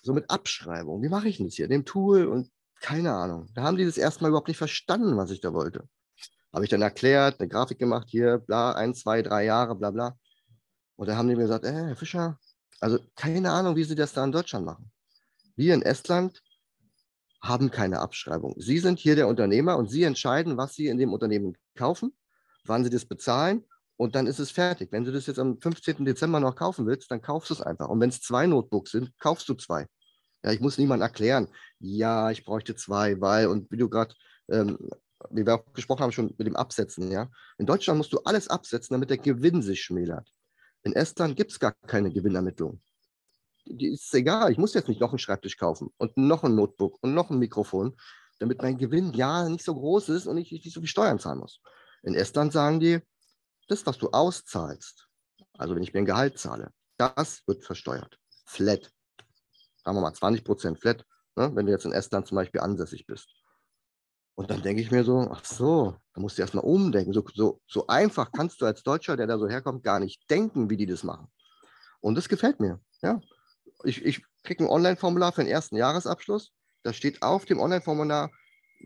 So 0.03 0.13
mit 0.13 0.29
Abschreibung. 0.31 1.03
Wie 1.03 1.09
mache 1.09 1.29
ich 1.29 1.39
denn 1.39 1.47
das 1.47 1.55
hier? 1.55 1.69
Dem 1.69 1.85
Tool 1.85 2.27
und 2.27 2.51
keine 2.81 3.13
Ahnung. 3.13 3.49
Da 3.55 3.63
haben 3.63 3.79
die 3.79 3.85
das 3.85 3.97
erstmal 3.97 4.29
überhaupt 4.29 4.49
nicht 4.49 4.59
verstanden, 4.59 5.17
was 5.17 5.31
ich 5.31 5.41
da 5.41 5.55
wollte. 5.55 5.89
Habe 6.53 6.65
ich 6.65 6.71
dann 6.71 6.83
erklärt, 6.83 7.41
eine 7.41 7.49
Grafik 7.49 7.79
gemacht, 7.79 8.09
hier, 8.11 8.39
bla, 8.39 8.73
ein, 8.73 8.95
zwei, 8.95 9.23
drei 9.23 9.45
Jahre, 9.45 9.75
bla, 9.75 9.91
bla. 9.91 10.19
Und 10.97 11.09
dann 11.09 11.17
haben 11.17 11.29
die 11.29 11.35
mir 11.35 11.43
gesagt, 11.43 11.65
äh, 11.65 11.73
Herr 11.73 11.97
Fischer, 11.97 12.39
also 12.81 12.99
keine 13.17 13.51
Ahnung, 13.51 13.77
wie 13.77 13.85
Sie 13.85 13.95
das 13.95 14.13
da 14.13 14.23
in 14.23 14.33
Deutschland 14.33 14.67
machen. 14.67 14.93
Wir 15.57 15.75
in 15.75 15.83
Estland 15.83 16.43
haben 17.41 17.71
keine 17.71 18.01
Abschreibung. 18.01 18.55
Sie 18.59 18.79
sind 18.79 18.99
hier 18.99 19.17
der 19.17 19.29
Unternehmer 19.29 19.77
und 19.77 19.91
Sie 19.91 20.03
entscheiden, 20.03 20.57
was 20.57 20.75
Sie 20.75 20.87
in 20.87 20.99
dem 20.99 21.13
Unternehmen 21.13 21.57
kaufen 21.75 22.15
wann 22.65 22.85
sie 22.85 22.91
das 22.91 23.05
bezahlen 23.05 23.65
und 23.97 24.15
dann 24.15 24.27
ist 24.27 24.39
es 24.39 24.51
fertig. 24.51 24.91
Wenn 24.93 25.05
du 25.05 25.13
das 25.13 25.27
jetzt 25.27 25.39
am 25.39 25.61
15. 25.61 26.05
Dezember 26.05 26.41
noch 26.41 26.57
kaufen 26.57 26.87
willst, 26.87 27.11
dann 27.11 27.23
kaufst 27.23 27.51
du 27.51 27.55
es 27.55 27.61
einfach. 27.61 27.89
Und 27.89 28.01
wenn 28.01 28.09
es 28.09 28.21
zwei 28.21 28.47
Notebooks 28.47 28.91
sind, 28.91 29.17
kaufst 29.19 29.49
du 29.49 29.55
zwei. 29.55 29.87
Ja, 30.45 30.53
ich 30.53 30.61
muss 30.61 30.79
niemand 30.79 31.03
erklären, 31.03 31.49
ja, 31.79 32.31
ich 32.31 32.45
bräuchte 32.45 32.75
zwei, 32.75 33.21
weil, 33.21 33.47
und 33.47 33.71
wie 33.71 33.79
du 33.79 33.89
gerade, 33.89 34.15
ähm, 34.51 34.79
wie 35.31 35.47
wir 35.47 35.55
auch 35.55 35.73
gesprochen 35.73 36.03
haben, 36.03 36.13
schon 36.13 36.35
mit 36.37 36.47
dem 36.47 36.57
Absetzen, 36.57 37.11
ja. 37.11 37.31
In 37.57 37.67
Deutschland 37.67 37.97
musst 37.97 38.13
du 38.13 38.19
alles 38.25 38.49
absetzen, 38.49 38.95
damit 38.95 39.09
der 39.09 39.19
Gewinn 39.19 39.63
sich 39.63 39.83
schmälert. 39.83 40.29
In 40.83 40.93
Estland 40.93 41.37
gibt 41.37 41.53
es 41.53 41.61
gar 41.61 41.73
keine 41.87 42.13
Gewinnermittlung. 42.13 42.83
Die 43.65 43.95
ist 43.95 44.13
egal, 44.13 44.53
ich 44.53 44.59
muss 44.59 44.75
jetzt 44.75 44.89
nicht 44.89 45.01
noch 45.01 45.11
einen 45.11 45.19
Schreibtisch 45.19 45.57
kaufen 45.57 45.89
und 45.97 46.15
noch 46.19 46.45
ein 46.45 46.55
Notebook 46.55 46.99
und 47.01 47.15
noch 47.15 47.31
ein 47.31 47.39
Mikrofon, 47.39 47.97
damit 48.39 48.61
mein 48.61 48.77
Gewinn 48.77 49.15
ja 49.15 49.49
nicht 49.49 49.65
so 49.65 49.75
groß 49.75 50.11
ist 50.11 50.27
und 50.27 50.37
ich 50.37 50.53
nicht 50.53 50.71
so 50.71 50.81
viel 50.81 50.89
Steuern 50.89 51.19
zahlen 51.19 51.39
muss. 51.39 51.63
In 52.05 52.15
Estland 52.15 52.53
sagen 52.53 52.81
die, 52.81 53.01
das, 53.69 53.87
was 53.87 53.97
du 53.97 54.11
auszahlst, 54.11 55.09
also 55.55 55.75
wenn 55.75 55.83
ich 55.83 55.95
mir 55.95 56.01
ein 56.01 56.07
Gehalt 56.07 56.39
zahle, 56.39 56.71
das 56.99 57.43
wird 57.47 57.65
versteuert. 57.65 58.19
Flat. 58.47 58.93
Sagen 59.83 59.97
wir 59.97 60.03
mal 60.03 60.13
20 60.13 60.45
Prozent 60.45 60.81
flat, 60.81 61.05
ne, 61.35 61.51
wenn 61.55 61.67
du 61.67 61.73
jetzt 61.73 61.87
in 61.87 61.93
Estland 61.93 62.27
zum 62.27 62.37
Beispiel 62.37 62.61
ansässig 62.61 63.07
bist. 63.07 63.29
Und 64.35 64.51
dann 64.51 64.63
denke 64.63 64.83
ich 64.83 64.91
mir 64.91 65.05
so, 65.05 65.29
ach 65.31 65.45
so, 65.45 65.97
da 66.13 66.21
musst 66.21 66.37
du 66.37 66.43
erstmal 66.43 66.65
umdenken. 66.65 67.13
So, 67.13 67.25
so, 67.35 67.61
so 67.67 67.87
einfach 67.87 68.33
kannst 68.33 68.61
du 68.61 68.67
als 68.67 68.83
Deutscher, 68.83 69.17
der 69.17 69.27
da 69.27 69.39
so 69.39 69.49
herkommt, 69.49 69.85
gar 69.85 70.01
nicht 70.01 70.29
denken, 70.29 70.69
wie 70.69 70.77
die 70.77 70.87
das 70.87 71.05
machen. 71.05 71.29
Und 72.01 72.17
das 72.17 72.29
gefällt 72.29 72.61
mir. 72.61 72.81
Ja. 73.01 73.21
Ich, 73.85 74.05
ich 74.05 74.25
kriege 74.43 74.65
ein 74.65 74.71
Online-Formular 74.71 75.33
für 75.33 75.43
den 75.43 75.51
ersten 75.51 75.77
Jahresabschluss. 75.77 76.53
Da 76.83 76.93
steht 76.93 77.23
auf 77.23 77.45
dem 77.45 77.61
Online-Formular, 77.61 78.31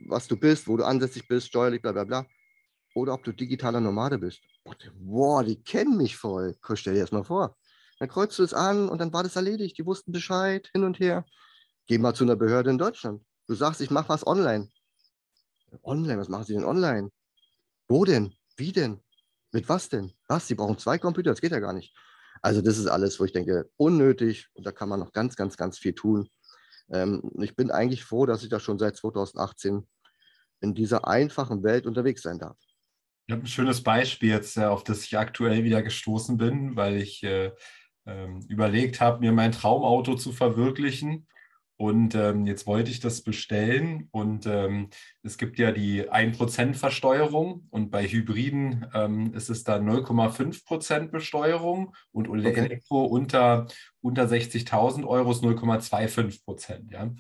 was 0.06 0.28
du 0.28 0.36
bist, 0.36 0.68
wo 0.68 0.76
du 0.76 0.84
ansässig 0.84 1.26
bist, 1.26 1.48
steuerlich, 1.48 1.82
bla 1.82 1.92
bla 1.92 2.04
bla. 2.04 2.26
Oder 2.98 3.14
ob 3.14 3.22
du 3.22 3.30
digitaler 3.30 3.80
Nomade 3.80 4.18
bist. 4.18 4.40
Boah, 4.96 5.44
die 5.44 5.62
kennen 5.62 5.96
mich 5.96 6.16
voll. 6.16 6.56
Stell 6.74 6.94
dir 6.94 7.02
das 7.02 7.12
mal 7.12 7.22
vor. 7.22 7.56
Dann 8.00 8.08
kreuzt 8.08 8.36
du 8.40 8.42
es 8.42 8.52
an 8.52 8.88
und 8.88 8.98
dann 8.98 9.12
war 9.12 9.22
das 9.22 9.36
erledigt. 9.36 9.78
Die 9.78 9.86
wussten 9.86 10.10
Bescheid, 10.10 10.68
hin 10.72 10.82
und 10.82 10.98
her. 10.98 11.24
Geh 11.86 11.98
mal 11.98 12.14
zu 12.14 12.24
einer 12.24 12.34
Behörde 12.34 12.70
in 12.70 12.78
Deutschland. 12.78 13.24
Du 13.46 13.54
sagst, 13.54 13.80
ich 13.80 13.90
mache 13.90 14.08
was 14.08 14.26
online. 14.26 14.68
Online, 15.84 16.18
was 16.18 16.28
machen 16.28 16.42
Sie 16.42 16.54
denn 16.54 16.64
online? 16.64 17.10
Wo 17.86 18.04
denn? 18.04 18.34
Wie 18.56 18.72
denn? 18.72 19.00
Mit 19.52 19.68
was 19.68 19.88
denn? 19.88 20.12
Was? 20.26 20.48
Sie 20.48 20.56
brauchen 20.56 20.76
zwei 20.76 20.98
Computer, 20.98 21.30
das 21.30 21.40
geht 21.40 21.52
ja 21.52 21.60
gar 21.60 21.72
nicht. 21.72 21.96
Also 22.42 22.62
das 22.62 22.78
ist 22.78 22.88
alles, 22.88 23.20
wo 23.20 23.24
ich 23.24 23.32
denke, 23.32 23.70
unnötig 23.76 24.48
und 24.54 24.66
da 24.66 24.72
kann 24.72 24.88
man 24.88 24.98
noch 24.98 25.12
ganz, 25.12 25.36
ganz, 25.36 25.56
ganz 25.56 25.78
viel 25.78 25.94
tun. 25.94 26.28
Ähm, 26.90 27.30
ich 27.40 27.54
bin 27.54 27.70
eigentlich 27.70 28.04
froh, 28.04 28.26
dass 28.26 28.42
ich 28.42 28.48
da 28.48 28.58
schon 28.58 28.78
seit 28.78 28.96
2018 28.96 29.86
in 30.60 30.74
dieser 30.74 31.06
einfachen 31.06 31.62
Welt 31.62 31.86
unterwegs 31.86 32.22
sein 32.22 32.40
darf. 32.40 32.58
Ich 33.28 33.32
habe 33.34 33.44
ein 33.44 33.46
schönes 33.46 33.82
Beispiel 33.82 34.30
jetzt, 34.30 34.56
äh, 34.56 34.64
auf 34.64 34.84
das 34.84 35.04
ich 35.04 35.18
aktuell 35.18 35.62
wieder 35.62 35.82
gestoßen 35.82 36.38
bin, 36.38 36.76
weil 36.76 36.96
ich 36.96 37.22
äh, 37.22 37.52
äh, 38.06 38.28
überlegt 38.48 39.02
habe, 39.02 39.20
mir 39.20 39.32
mein 39.32 39.52
Traumauto 39.52 40.14
zu 40.14 40.32
verwirklichen 40.32 41.26
und 41.76 42.14
ähm, 42.14 42.46
jetzt 42.46 42.66
wollte 42.66 42.90
ich 42.90 43.00
das 43.00 43.20
bestellen 43.20 44.08
und 44.12 44.46
ähm, 44.46 44.88
es 45.22 45.36
gibt 45.36 45.58
ja 45.58 45.72
die 45.72 46.10
1% 46.10 46.72
Versteuerung 46.72 47.66
und 47.68 47.90
bei 47.90 48.06
Hybriden 48.06 48.86
ähm, 48.94 49.34
ist 49.34 49.50
es 49.50 49.62
dann 49.62 49.86
0,5% 49.86 51.10
Besteuerung 51.10 51.94
und 52.12 52.28
okay. 52.30 52.54
Elektro 52.54 53.04
unter, 53.04 53.66
unter 54.00 54.24
60.000 54.24 55.06
Euro 55.06 55.32
ist 55.32 55.44
0,25%. 55.44 56.92
Ja. 56.92 57.14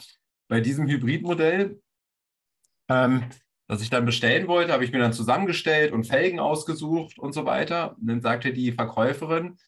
Bei 0.48 0.62
diesem 0.62 0.88
Hybridmodell, 0.88 1.82
ähm, 2.88 3.24
das 3.68 3.82
ich 3.82 3.90
dann 3.90 4.06
bestellen 4.06 4.48
wollte, 4.48 4.72
habe 4.72 4.84
ich 4.84 4.92
mir 4.92 4.98
dann 4.98 5.12
zusammengestellt 5.12 5.92
und 5.92 6.04
Felgen 6.06 6.40
ausgesucht 6.40 7.18
und 7.18 7.32
so 7.32 7.44
weiter. 7.44 7.96
Und 8.00 8.06
dann 8.08 8.22
sagte 8.22 8.52
die 8.52 8.72
Verkäuferin, 8.72 9.58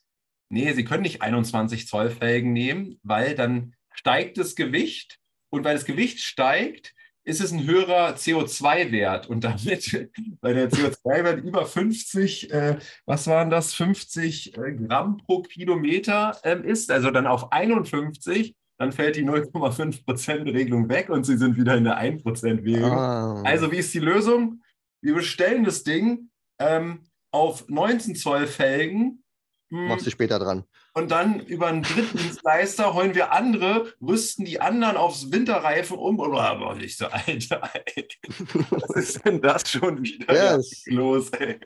nee, 0.48 0.72
Sie 0.72 0.84
können 0.84 1.02
nicht 1.02 1.22
21 1.22 1.86
Zoll 1.86 2.10
Felgen 2.10 2.52
nehmen, 2.52 2.98
weil 3.02 3.34
dann 3.34 3.74
steigt 3.92 4.38
das 4.38 4.56
Gewicht. 4.56 5.18
Und 5.50 5.64
weil 5.64 5.74
das 5.74 5.84
Gewicht 5.84 6.20
steigt, 6.20 6.94
ist 7.24 7.40
es 7.40 7.52
ein 7.52 7.66
höherer 7.66 8.14
CO2-Wert 8.14 9.28
und 9.28 9.44
damit, 9.44 9.92
weil 10.40 10.54
der 10.54 10.70
CO2-Wert 10.70 11.44
über 11.44 11.66
50, 11.66 12.50
äh, 12.50 12.78
was 13.04 13.26
waren 13.26 13.50
das, 13.50 13.74
50 13.74 14.56
äh, 14.56 14.72
Gramm 14.72 15.18
pro 15.18 15.42
Kilometer 15.42 16.38
äh, 16.42 16.60
ist, 16.66 16.90
also 16.90 17.10
dann 17.10 17.26
auf 17.26 17.52
51, 17.52 18.54
dann 18.80 18.92
fällt 18.92 19.16
die 19.16 19.24
0,5%-Regelung 19.24 20.88
weg 20.88 21.10
und 21.10 21.24
sie 21.24 21.36
sind 21.36 21.58
wieder 21.58 21.76
in 21.76 21.84
der 21.84 22.00
1%-Währung. 22.00 22.90
Ah. 22.90 23.42
Also 23.42 23.70
wie 23.70 23.76
ist 23.76 23.92
die 23.92 23.98
Lösung? 23.98 24.62
Wir 25.02 25.14
bestellen 25.14 25.64
das 25.64 25.82
Ding 25.82 26.30
ähm, 26.58 27.04
auf 27.30 27.68
19 27.68 28.16
Zoll 28.16 28.46
Felgen 28.46 29.22
hm. 29.70 29.86
Machst 29.86 30.04
du 30.04 30.10
später 30.10 30.38
dran. 30.38 30.64
Und 30.94 31.12
dann 31.12 31.38
über 31.40 31.68
einen 31.68 31.82
Drittdienstleister 31.82 32.92
holen 32.92 33.14
wir 33.14 33.32
andere, 33.32 33.92
rüsten 34.02 34.44
die 34.44 34.60
anderen 34.60 34.96
aufs 34.96 35.30
Winterreifen 35.30 35.96
um. 35.96 36.18
Oder 36.18 36.40
aber 36.40 36.74
nicht 36.74 36.98
so, 36.98 37.06
Alter, 37.06 37.70
ey. 37.94 38.08
Was 38.70 38.96
ist 38.96 39.24
denn 39.24 39.40
das 39.40 39.70
schon 39.70 40.02
wieder 40.02 40.34
ja, 40.34 40.58
los, 40.86 41.30
ey? 41.30 41.60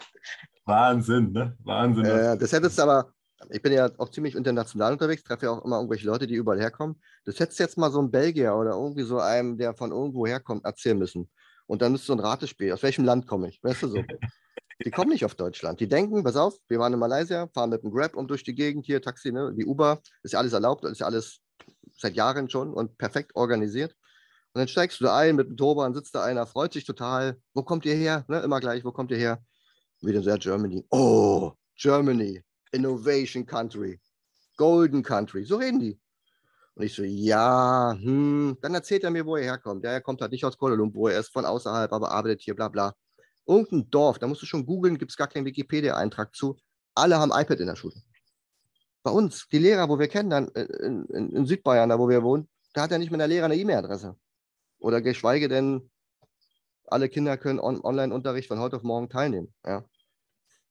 Wahnsinn, 0.67 1.33
ne? 1.33 1.57
Wahnsinn. 1.65 2.05
Äh, 2.05 2.37
das 2.37 2.53
hättest 2.53 2.77
du 2.77 2.83
aber, 2.83 3.15
ich 3.51 3.63
bin 3.63 3.73
ja 3.73 3.91
auch 3.99 4.11
ziemlich 4.11 4.35
international 4.35 4.93
unterwegs, 4.93 5.23
treffe 5.23 5.47
ja 5.47 5.53
auch 5.53 5.65
immer 5.65 5.77
irgendwelche 5.77 6.07
Leute, 6.07 6.27
die 6.27 6.35
überall 6.35 6.61
herkommen. 6.61 7.01
Das 7.25 7.39
hättest 7.41 7.59
du 7.59 7.65
jetzt 7.65 7.79
mal 7.79 7.91
so 7.91 8.01
ein 8.01 8.11
Belgier 8.11 8.55
oder 8.55 8.73
irgendwie 8.73 9.03
so 9.03 9.19
einem, 9.19 9.59
der 9.59 9.75
von 9.75 9.91
irgendwo 9.91 10.27
herkommt, 10.27 10.65
erzählen 10.65 10.99
müssen. 10.99 11.29
Und 11.67 11.83
dann 11.83 11.95
ist 11.95 12.07
so 12.07 12.13
ein 12.13 12.21
Ratespiel. 12.21 12.73
Aus 12.73 12.83
welchem 12.83 13.05
Land 13.05 13.27
komme 13.27 13.49
ich? 13.49 13.63
Weißt 13.63 13.83
du 13.83 13.89
so? 13.89 13.97
Die 14.85 14.91
kommen 14.91 15.11
nicht 15.11 15.25
auf 15.25 15.35
Deutschland. 15.35 15.81
Die 15.81 15.89
denken, 15.89 16.25
pass 16.25 16.37
auf, 16.37 16.57
wir 16.69 16.79
waren 16.79 16.93
in 16.93 16.99
Malaysia, 16.99 17.49
fahren 17.55 17.71
mit 17.71 17.83
dem 17.83 17.93
Grab 17.93 18.17
um 18.17 18.27
durch 18.27 18.43
die 18.43 18.55
Gegend 18.55 18.85
hier, 18.87 19.01
Taxi, 19.01 19.31
ne, 19.31 19.55
die 19.57 19.65
Uber, 19.65 20.01
ist 20.25 20.33
ja 20.33 20.41
alles 20.41 20.53
erlaubt, 20.53 20.85
ist 20.85 20.99
ja 20.99 21.07
alles 21.07 21.41
seit 21.97 22.15
Jahren 22.15 22.51
schon 22.51 22.75
und 22.75 22.99
perfekt 22.99 23.37
organisiert. 23.37 23.95
Und 24.53 24.61
dann 24.61 24.69
steigst 24.69 25.01
du 25.01 25.05
da 25.05 25.17
ein 25.17 25.37
mit 25.37 25.49
dem 25.49 25.57
Turban, 25.57 25.95
sitzt 25.95 26.15
da 26.15 26.25
einer, 26.25 26.47
freut 26.47 26.73
sich 26.73 26.85
total. 26.85 27.39
Wo 27.55 27.63
kommt 27.63 27.85
ihr 27.87 27.95
her? 27.95 28.25
Ne, 28.27 28.41
immer 28.41 28.59
gleich, 28.59 28.85
wo 28.85 28.91
kommt 28.91 29.13
ihr 29.13 29.17
her? 29.17 29.43
Wieder 30.01 30.23
sehr 30.23 30.39
Germany. 30.39 30.85
Oh, 30.91 31.53
Germany, 31.77 32.43
Innovation 32.75 33.47
Country, 33.47 34.01
Golden 34.57 35.03
Country. 35.03 35.45
So 35.45 35.57
reden 35.57 35.81
die. 35.81 35.99
Und 36.75 36.85
ich 36.85 36.95
so, 36.95 37.05
ja, 37.05 37.97
hm. 37.99 38.59
Dann 38.61 38.75
erzählt 38.75 39.05
er 39.05 39.11
mir, 39.11 39.25
wo 39.25 39.37
er 39.37 39.45
herkommt. 39.45 39.85
Ja, 39.85 39.93
er 39.93 40.01
kommt 40.01 40.21
halt 40.21 40.33
nicht 40.33 40.45
aus 40.45 40.59
Kuala 40.59 40.75
Lumpur, 40.75 41.13
er 41.13 41.21
ist 41.21 41.33
von 41.33 41.45
außerhalb, 41.45 41.93
aber 41.93 42.11
arbeitet 42.11 42.43
hier, 42.43 42.55
bla 42.55 42.69
bla 42.69 42.95
irgendein 43.47 43.91
Dorf, 43.91 44.19
da 44.19 44.27
musst 44.27 44.43
du 44.43 44.47
schon 44.47 44.67
googeln, 44.67 44.99
gibt 44.99 45.11
es 45.11 45.17
gar 45.17 45.29
keinen 45.29 45.45
Wikipedia-Eintrag 45.45 46.35
zu. 46.35 46.57
Alle 46.95 47.19
haben 47.19 47.33
iPad 47.33 47.61
in 47.61 47.67
der 47.67 47.77
Schule. 47.77 47.95
Bei 49.03 49.11
uns, 49.11 49.49
die 49.49 49.59
Lehrer, 49.59 49.89
wo 49.89 49.99
wir 49.99 50.09
kennen, 50.09 50.31
dann 50.31 50.49
äh, 50.55 50.63
in, 50.63 51.05
in, 51.07 51.37
in 51.37 51.47
Südbayern, 51.47 51.89
da 51.89 51.99
wo 51.99 52.09
wir 52.09 52.23
wohnen, 52.23 52.49
da 52.73 52.83
hat 52.83 52.93
er 52.93 52.99
nicht 52.99 53.11
mehr 53.11 53.19
der 53.19 53.29
Lehrer 53.29 53.47
eine 53.47 53.57
E-Mail-Adresse. 53.57 54.17
Oder 54.79 55.03
geschweige 55.03 55.49
denn, 55.49 55.91
alle 56.87 57.09
Kinder 57.09 57.37
können 57.37 57.61
on 57.61 57.81
Online-Unterricht 57.81 58.49
von 58.49 58.59
heute 58.59 58.77
auf 58.77 58.83
morgen 58.83 59.09
teilnehmen. 59.09 59.53
Ja. 59.65 59.85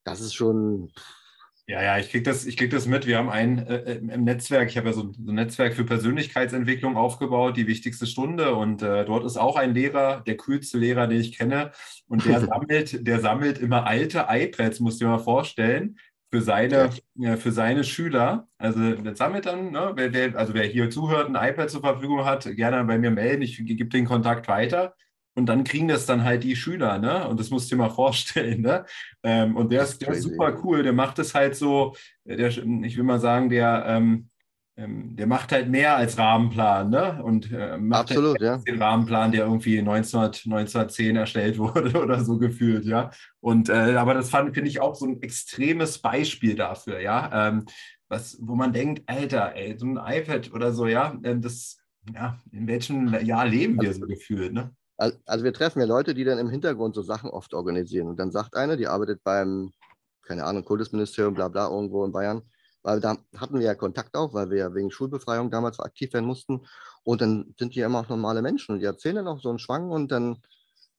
Das 0.04 0.22
ist 0.22 0.34
schon. 0.34 0.92
Pff, 0.98 1.23
ja, 1.66 1.82
ja, 1.82 1.98
ich 1.98 2.10
kriege 2.10 2.24
das, 2.24 2.46
krieg 2.46 2.72
das 2.72 2.88
mit. 2.88 3.08
Wir 3.08 3.18
haben 3.18 3.30
ein 3.30 3.66
äh, 3.68 3.94
im 3.96 4.26
Netzwerk, 4.26 4.70
ich 4.70 4.78
habe 4.78 4.88
ja 4.88 4.94
so, 4.94 5.14
so, 5.14 5.32
ein 5.32 5.36
Netzwerk 5.36 5.74
für 5.74 5.86
Persönlichkeitsentwicklung 5.86 6.98
aufgebaut, 6.98 7.56
die 7.56 7.68
wichtigste 7.68 8.06
Stunde. 8.06 8.56
Und 8.56 8.82
äh, 8.82 9.06
dort 9.06 9.24
ist 9.24 9.38
auch 9.38 9.56
ein 9.56 9.74
Lehrer, 9.74 10.22
der 10.28 10.36
coolste 10.38 10.78
Lehrer, 10.78 11.08
den 11.08 11.22
ich 11.22 11.38
kenne. 11.38 11.72
Und 12.08 12.26
der 12.26 12.42
sammelt, 12.48 13.08
der 13.08 13.20
sammelt 13.22 13.60
immer 13.60 13.88
alte 13.88 14.26
iPads, 14.30 14.82
musst 14.82 15.00
du 15.00 15.06
dir 15.06 15.12
mal 15.12 15.20
vorstellen, 15.20 15.98
für 16.34 16.42
seine, 16.42 16.90
ja. 17.16 17.38
für 17.38 17.52
seine 17.52 17.84
Schüler. 17.84 18.48
Also 18.58 18.96
der 18.96 19.16
sammelt 19.16 19.46
dann, 19.46 19.72
ne, 19.72 19.94
wer, 19.96 20.12
wer, 20.12 20.36
also 20.36 20.54
wer 20.54 20.66
hier 20.66 20.90
zuhört, 20.90 21.30
ein 21.30 21.50
iPad 21.50 21.70
zur 21.70 21.82
Verfügung 21.82 22.26
hat, 22.26 22.44
gerne 22.56 22.84
bei 22.86 22.98
mir 22.98 23.12
melden. 23.12 23.44
Ich 23.44 23.64
gebe 23.64 23.86
den 23.86 24.06
Kontakt 24.06 24.48
weiter. 24.48 24.96
Und 25.36 25.48
dann 25.48 25.64
kriegen 25.64 25.88
das 25.88 26.06
dann 26.06 26.24
halt 26.24 26.44
die 26.44 26.56
Schüler, 26.56 27.00
ne? 27.00 27.28
Und 27.28 27.40
das 27.40 27.50
musst 27.50 27.72
du 27.72 27.76
dir 27.76 27.82
mal 27.82 27.90
vorstellen, 27.90 28.62
ne? 28.62 28.86
Ähm, 29.24 29.56
und 29.56 29.72
der 29.72 29.84
ist, 29.84 30.02
der 30.02 30.10
ist 30.10 30.24
super 30.24 30.60
cool, 30.64 30.84
der 30.84 30.94
macht 30.94 31.20
es 31.20 31.34
halt 31.34 31.56
so, 31.56 31.96
der, 32.24 32.50
ich 32.50 32.98
will 32.98 33.04
mal 33.04 33.20
sagen, 33.20 33.50
der, 33.50 33.86
ähm, 33.88 34.30
ähm, 34.76 35.16
der 35.16 35.28
macht 35.28 35.52
halt 35.52 35.70
mehr 35.70 35.96
als 35.96 36.18
Rahmenplan, 36.18 36.90
ne? 36.90 37.24
Und 37.24 37.52
äh, 37.52 37.78
macht 37.78 38.10
halt 38.10 38.18
Absolut, 38.18 38.40
halt 38.40 38.42
ja. 38.42 38.58
den 38.58 38.82
Rahmenplan, 38.82 39.32
der 39.32 39.46
irgendwie 39.46 39.82
19, 39.82 40.20
1910 40.20 41.16
erstellt 41.16 41.58
wurde 41.60 42.02
oder 42.02 42.24
so 42.24 42.38
gefühlt, 42.38 42.86
ja. 42.86 43.12
Und 43.40 43.70
äh, 43.70 43.96
aber 43.96 44.14
das 44.14 44.30
fand, 44.30 44.54
finde 44.54 44.70
ich, 44.70 44.82
auch 44.82 44.96
so 44.96 45.06
ein 45.06 45.22
extremes 45.22 46.00
Beispiel 46.00 46.56
dafür, 46.56 47.00
ja. 47.00 47.48
Ähm, 47.50 47.66
was, 48.08 48.38
wo 48.42 48.56
man 48.56 48.74
denkt, 48.74 49.04
Alter, 49.08 49.56
ey, 49.56 49.78
so 49.78 49.86
ein 49.86 49.98
iPad 49.98 50.52
oder 50.54 50.72
so, 50.72 50.88
ja, 50.88 51.18
ähm, 51.24 51.42
das, 51.42 51.78
ja, 52.14 52.40
in 52.52 52.68
welchem 52.68 53.14
Jahr 53.26 53.48
leben 53.48 53.80
wir 53.80 53.90
also, 53.90 54.02
so 54.02 54.08
gefühlt, 54.08 54.54
ne? 54.54 54.72
Also 54.98 55.44
wir 55.44 55.54
treffen 55.54 55.80
ja 55.80 55.86
Leute, 55.86 56.14
die 56.14 56.24
dann 56.24 56.38
im 56.38 56.50
Hintergrund 56.50 56.96
so 56.96 57.02
Sachen 57.02 57.30
oft 57.30 57.54
organisieren. 57.54 58.08
Und 58.08 58.18
dann 58.18 58.32
sagt 58.32 58.56
eine, 58.56 58.78
die 58.78 58.88
arbeitet 58.88 59.24
beim, 59.24 59.74
keine 60.22 60.46
Ahnung, 60.46 60.64
Kultusministerium, 60.66 61.34
bla 61.34 61.48
bla, 61.48 61.68
irgendwo 61.70 62.06
in 62.06 62.12
Bayern, 62.12 62.44
weil 62.84 63.00
da 63.00 63.18
hatten 63.38 63.60
wir 63.60 63.66
ja 63.66 63.76
Kontakt 63.76 64.16
auch, 64.16 64.34
weil 64.34 64.50
wir 64.50 64.58
ja 64.58 64.76
wegen 64.76 64.92
Schulbefreiung 64.92 65.50
damals 65.50 65.80
aktiv 65.80 66.14
werden 66.14 66.26
mussten. 66.26 66.66
Und 67.04 67.22
dann 67.22 67.56
sind 67.58 67.76
die 67.76 67.80
ja 67.80 67.88
immer 67.88 68.02
auch 68.02 68.10
normale 68.10 68.42
Menschen 68.42 68.74
und 68.74 68.80
die 68.80 68.86
erzählen 68.86 69.18
dann 69.18 69.28
auch 69.28 69.42
so 69.42 69.50
einen 69.50 69.60
Schwang 69.60 69.90
und 69.90 70.12
dann 70.12 70.38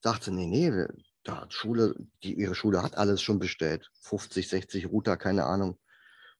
sagt 0.03 0.25
sie, 0.25 0.33
nee, 0.33 0.47
nee, 0.47 0.87
da 1.23 1.47
Schule, 1.49 1.95
die, 2.23 2.35
ihre 2.35 2.55
Schule 2.55 2.83
hat 2.83 2.97
alles 2.97 3.23
schon 3.23 3.39
bestellt. 3.39 3.91
50, 4.03 4.49
60 4.49 4.87
Router, 4.91 5.17
keine 5.17 5.47
Ahnung. 5.47 5.79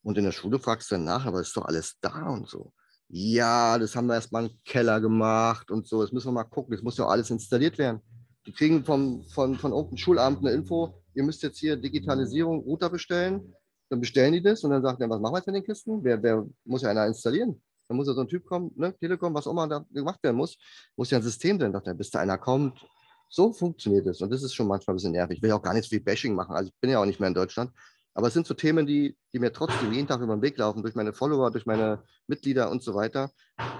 Und 0.03 0.17
in 0.17 0.25
der 0.25 0.31
Schule 0.31 0.59
fragst 0.59 0.91
du 0.91 0.95
dann 0.95 1.05
nach, 1.05 1.25
aber 1.25 1.41
ist 1.41 1.57
doch 1.57 1.65
alles 1.65 1.95
da 2.01 2.29
und 2.29 2.47
so 2.47 2.73
ja, 3.07 3.77
das 3.77 3.95
haben 3.95 4.07
wir 4.07 4.15
erstmal 4.15 4.45
im 4.45 4.51
Keller 4.63 4.99
gemacht 4.99 5.71
und 5.71 5.87
so, 5.87 6.01
das 6.01 6.11
müssen 6.11 6.27
wir 6.27 6.33
mal 6.33 6.43
gucken, 6.43 6.73
das 6.73 6.83
muss 6.83 6.97
ja 6.97 7.07
alles 7.07 7.29
installiert 7.29 7.77
werden. 7.77 8.01
Die 8.45 8.51
kriegen 8.51 8.83
vom, 8.83 9.23
von, 9.29 9.55
von 9.55 9.71
irgendeinem 9.71 9.97
Schulamt 9.97 10.39
eine 10.39 10.51
Info, 10.51 11.01
ihr 11.13 11.23
müsst 11.23 11.41
jetzt 11.43 11.59
hier 11.59 11.75
Digitalisierung, 11.75 12.59
Router 12.59 12.89
bestellen. 12.89 13.53
Dann 13.89 13.99
bestellen 13.99 14.33
die 14.33 14.41
das 14.41 14.63
und 14.63 14.71
dann 14.71 14.81
sagt 14.81 14.99
er, 15.01 15.09
was 15.09 15.19
machen 15.19 15.33
wir 15.33 15.37
jetzt 15.37 15.47
mit 15.47 15.55
den 15.55 15.63
Kisten? 15.63 16.03
Wer, 16.03 16.21
wer 16.21 16.45
muss 16.63 16.81
ja 16.81 16.89
einer 16.89 17.05
installieren? 17.05 17.61
Dann 17.87 17.97
muss 17.97 18.07
ja 18.07 18.13
so 18.13 18.21
ein 18.21 18.27
Typ 18.27 18.45
kommen, 18.45 18.71
ne? 18.75 18.95
Telekom, 18.97 19.33
was 19.33 19.45
auch 19.45 19.51
immer 19.51 19.67
da 19.67 19.85
gemacht 19.91 20.19
werden 20.23 20.37
muss, 20.37 20.57
muss 20.95 21.11
ja 21.11 21.19
ein 21.19 21.23
System 21.23 21.59
sein. 21.59 21.71
Sagt 21.71 21.85
er, 21.85 21.93
bis 21.93 22.09
da 22.09 22.19
einer 22.19 22.39
kommt. 22.39 22.83
So 23.29 23.53
funktioniert 23.53 24.07
es. 24.07 24.21
Und 24.21 24.31
das 24.31 24.41
ist 24.41 24.55
schon 24.55 24.67
manchmal 24.67 24.93
ein 24.93 24.97
bisschen 24.97 25.11
nervig. 25.11 25.37
Ich 25.37 25.43
will 25.43 25.51
auch 25.51 25.61
gar 25.61 25.73
nicht 25.73 25.83
so 25.83 25.89
viel 25.89 25.99
Bashing 25.99 26.33
machen. 26.33 26.55
Also 26.55 26.69
ich 26.69 26.79
bin 26.81 26.89
ja 26.89 26.99
auch 26.99 27.05
nicht 27.05 27.19
mehr 27.19 27.27
in 27.27 27.35
Deutschland. 27.35 27.71
Aber 28.15 28.27
es 28.27 28.33
sind 28.33 28.47
so 28.47 28.53
Themen, 28.53 28.87
die, 28.87 29.17
die 29.33 29.39
mir 29.39 29.51
trotzdem 29.51 29.91
jeden 29.91 30.07
Tag 30.07 30.21
über 30.21 30.35
den 30.35 30.41
Weg 30.41 30.57
laufen, 30.57 30.81
durch 30.81 30.95
meine 30.95 31.13
Follower, 31.13 31.51
durch 31.51 31.65
meine 31.65 32.01
Mitglieder 32.27 32.71
und 32.71 32.81
so 32.81 32.95
weiter, 32.95 33.29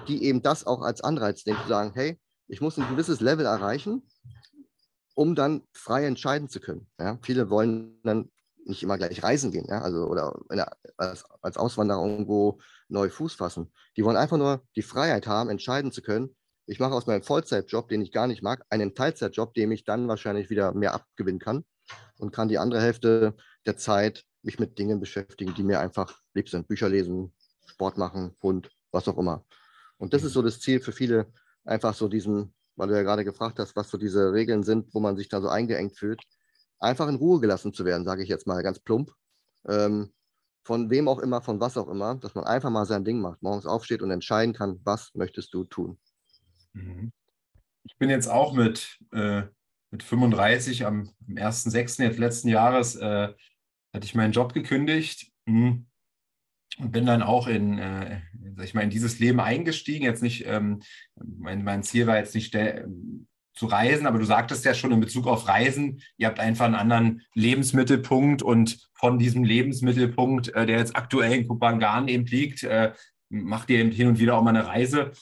die 0.06 0.24
eben 0.24 0.42
das 0.42 0.66
auch 0.66 0.82
als 0.82 1.00
Anreiz 1.00 1.44
nehmen, 1.46 1.58
zu 1.62 1.68
sagen, 1.68 1.92
hey, 1.94 2.20
ich 2.46 2.60
muss 2.60 2.78
ein 2.78 2.88
gewisses 2.88 3.20
Level 3.20 3.46
erreichen, 3.46 4.06
um 5.14 5.34
dann 5.34 5.62
frei 5.72 6.04
entscheiden 6.04 6.48
zu 6.48 6.60
können. 6.60 6.86
Ja? 7.00 7.18
Viele 7.22 7.50
wollen 7.50 7.98
dann 8.04 8.30
nicht 8.66 8.82
immer 8.82 8.98
gleich 8.98 9.22
reisen 9.22 9.52
gehen, 9.52 9.66
ja, 9.68 9.80
also 9.80 10.06
oder 10.06 10.38
der, 10.50 10.76
als, 10.96 11.24
als 11.40 11.56
Auswanderer 11.56 12.04
irgendwo 12.04 12.58
neu 12.88 13.08
Fuß 13.08 13.34
fassen. 13.34 13.72
Die 13.96 14.04
wollen 14.04 14.16
einfach 14.16 14.38
nur 14.38 14.62
die 14.74 14.82
Freiheit 14.82 15.26
haben, 15.26 15.50
entscheiden 15.50 15.92
zu 15.92 16.02
können, 16.02 16.34
ich 16.66 16.80
mache 16.80 16.94
aus 16.94 17.06
meinem 17.06 17.22
Vollzeitjob, 17.22 17.88
den 17.88 18.02
ich 18.02 18.10
gar 18.10 18.26
nicht 18.26 18.42
mag, 18.42 18.64
einen 18.70 18.94
Teilzeitjob, 18.94 19.54
dem 19.54 19.70
ich 19.70 19.84
dann 19.84 20.08
wahrscheinlich 20.08 20.50
wieder 20.50 20.72
mehr 20.74 20.94
abgewinnen 20.94 21.38
kann 21.38 21.64
und 22.18 22.32
kann 22.32 22.48
die 22.48 22.58
andere 22.58 22.80
Hälfte 22.80 23.36
der 23.66 23.76
Zeit 23.76 24.24
mich 24.42 24.58
mit 24.58 24.78
Dingen 24.78 25.00
beschäftigen, 25.00 25.54
die 25.54 25.62
mir 25.62 25.80
einfach 25.80 26.20
lieb 26.34 26.48
sind. 26.48 26.68
Bücher 26.68 26.88
lesen, 26.88 27.34
Sport 27.66 27.98
machen, 27.98 28.36
Hund, 28.42 28.70
was 28.92 29.08
auch 29.08 29.18
immer. 29.18 29.44
Und 29.98 30.14
das 30.14 30.22
ist 30.22 30.32
so 30.32 30.42
das 30.42 30.60
Ziel 30.60 30.80
für 30.80 30.92
viele, 30.92 31.32
einfach 31.64 31.94
so 31.94 32.08
diesen, 32.08 32.54
weil 32.76 32.88
du 32.88 32.94
ja 32.94 33.02
gerade 33.02 33.24
gefragt 33.24 33.58
hast, 33.58 33.74
was 33.76 33.90
so 33.90 33.98
diese 33.98 34.32
Regeln 34.32 34.62
sind, 34.62 34.94
wo 34.94 35.00
man 35.00 35.16
sich 35.16 35.28
da 35.28 35.40
so 35.40 35.48
eingeengt 35.48 35.96
fühlt, 35.96 36.22
einfach 36.78 37.08
in 37.08 37.16
Ruhe 37.16 37.40
gelassen 37.40 37.72
zu 37.72 37.84
werden, 37.84 38.04
sage 38.04 38.22
ich 38.22 38.28
jetzt 38.28 38.46
mal 38.46 38.62
ganz 38.62 38.78
plump. 38.78 39.12
Ähm, 39.66 40.12
von 40.64 40.90
wem 40.90 41.08
auch 41.08 41.20
immer, 41.20 41.42
von 41.42 41.60
was 41.60 41.76
auch 41.76 41.88
immer, 41.88 42.16
dass 42.16 42.34
man 42.34 42.44
einfach 42.44 42.70
mal 42.70 42.86
sein 42.86 43.04
Ding 43.04 43.20
macht, 43.20 43.40
morgens 43.42 43.66
aufsteht 43.66 44.02
und 44.02 44.10
entscheiden 44.10 44.52
kann, 44.52 44.80
was 44.84 45.14
möchtest 45.14 45.54
du 45.54 45.64
tun. 45.64 45.98
Mhm. 46.72 47.12
Ich 47.84 47.96
bin 47.98 48.10
jetzt 48.10 48.26
auch 48.28 48.52
mit, 48.52 48.98
äh, 49.12 49.42
mit 49.92 50.02
35 50.02 50.84
am, 50.84 51.10
am 51.28 51.34
1.6. 51.36 52.02
jetzt 52.02 52.18
letzten 52.18 52.48
Jahres 52.48 52.96
äh, 52.96 53.32
hatte 53.96 54.06
ich 54.06 54.14
meinen 54.14 54.32
Job 54.32 54.52
gekündigt 54.52 55.32
mh, 55.46 55.78
und 56.78 56.92
bin 56.92 57.06
dann 57.06 57.22
auch 57.22 57.48
in, 57.48 57.78
äh, 57.78 58.20
ich 58.62 58.74
mal, 58.74 58.82
in 58.82 58.90
dieses 58.90 59.18
Leben 59.18 59.40
eingestiegen. 59.40 60.04
Jetzt 60.04 60.22
nicht, 60.22 60.46
ähm, 60.46 60.82
mein, 61.16 61.64
mein 61.64 61.82
Ziel 61.82 62.06
war 62.06 62.16
jetzt 62.18 62.34
nicht 62.34 62.54
zu 63.54 63.66
reisen, 63.66 64.06
aber 64.06 64.18
du 64.18 64.24
sagtest 64.24 64.64
ja 64.64 64.74
schon 64.74 64.92
in 64.92 65.00
Bezug 65.00 65.26
auf 65.26 65.48
Reisen, 65.48 66.02
ihr 66.18 66.26
habt 66.26 66.38
einfach 66.38 66.66
einen 66.66 66.74
anderen 66.74 67.22
Lebensmittelpunkt 67.34 68.42
und 68.42 68.86
von 68.94 69.18
diesem 69.18 69.44
Lebensmittelpunkt, 69.44 70.54
äh, 70.54 70.66
der 70.66 70.78
jetzt 70.78 70.94
aktuell 70.94 71.32
in 71.32 71.48
Kupangan 71.48 72.08
eben 72.08 72.26
liegt, 72.26 72.62
äh, 72.64 72.92
macht 73.30 73.70
ihr 73.70 73.78
eben 73.78 73.90
hin 73.90 74.08
und 74.08 74.18
wieder 74.18 74.36
auch 74.36 74.42
mal 74.42 74.50
eine 74.50 74.66
Reise 74.66 75.12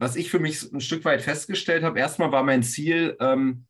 was 0.00 0.16
ich 0.16 0.30
für 0.30 0.38
mich 0.38 0.72
ein 0.72 0.80
Stück 0.80 1.04
weit 1.04 1.20
festgestellt 1.20 1.84
habe, 1.84 1.98
erstmal 1.98 2.32
war 2.32 2.42
mein 2.42 2.62
Ziel, 2.62 3.16
ähm, 3.20 3.66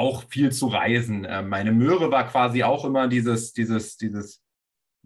auch 0.00 0.24
viel 0.30 0.50
zu 0.50 0.68
reisen. 0.68 1.26
Ähm, 1.28 1.50
meine 1.50 1.72
Möhre 1.72 2.10
war 2.10 2.26
quasi 2.26 2.62
auch 2.62 2.86
immer 2.86 3.06
dieses, 3.06 3.52
dieses, 3.52 3.98
dieses, 3.98 4.42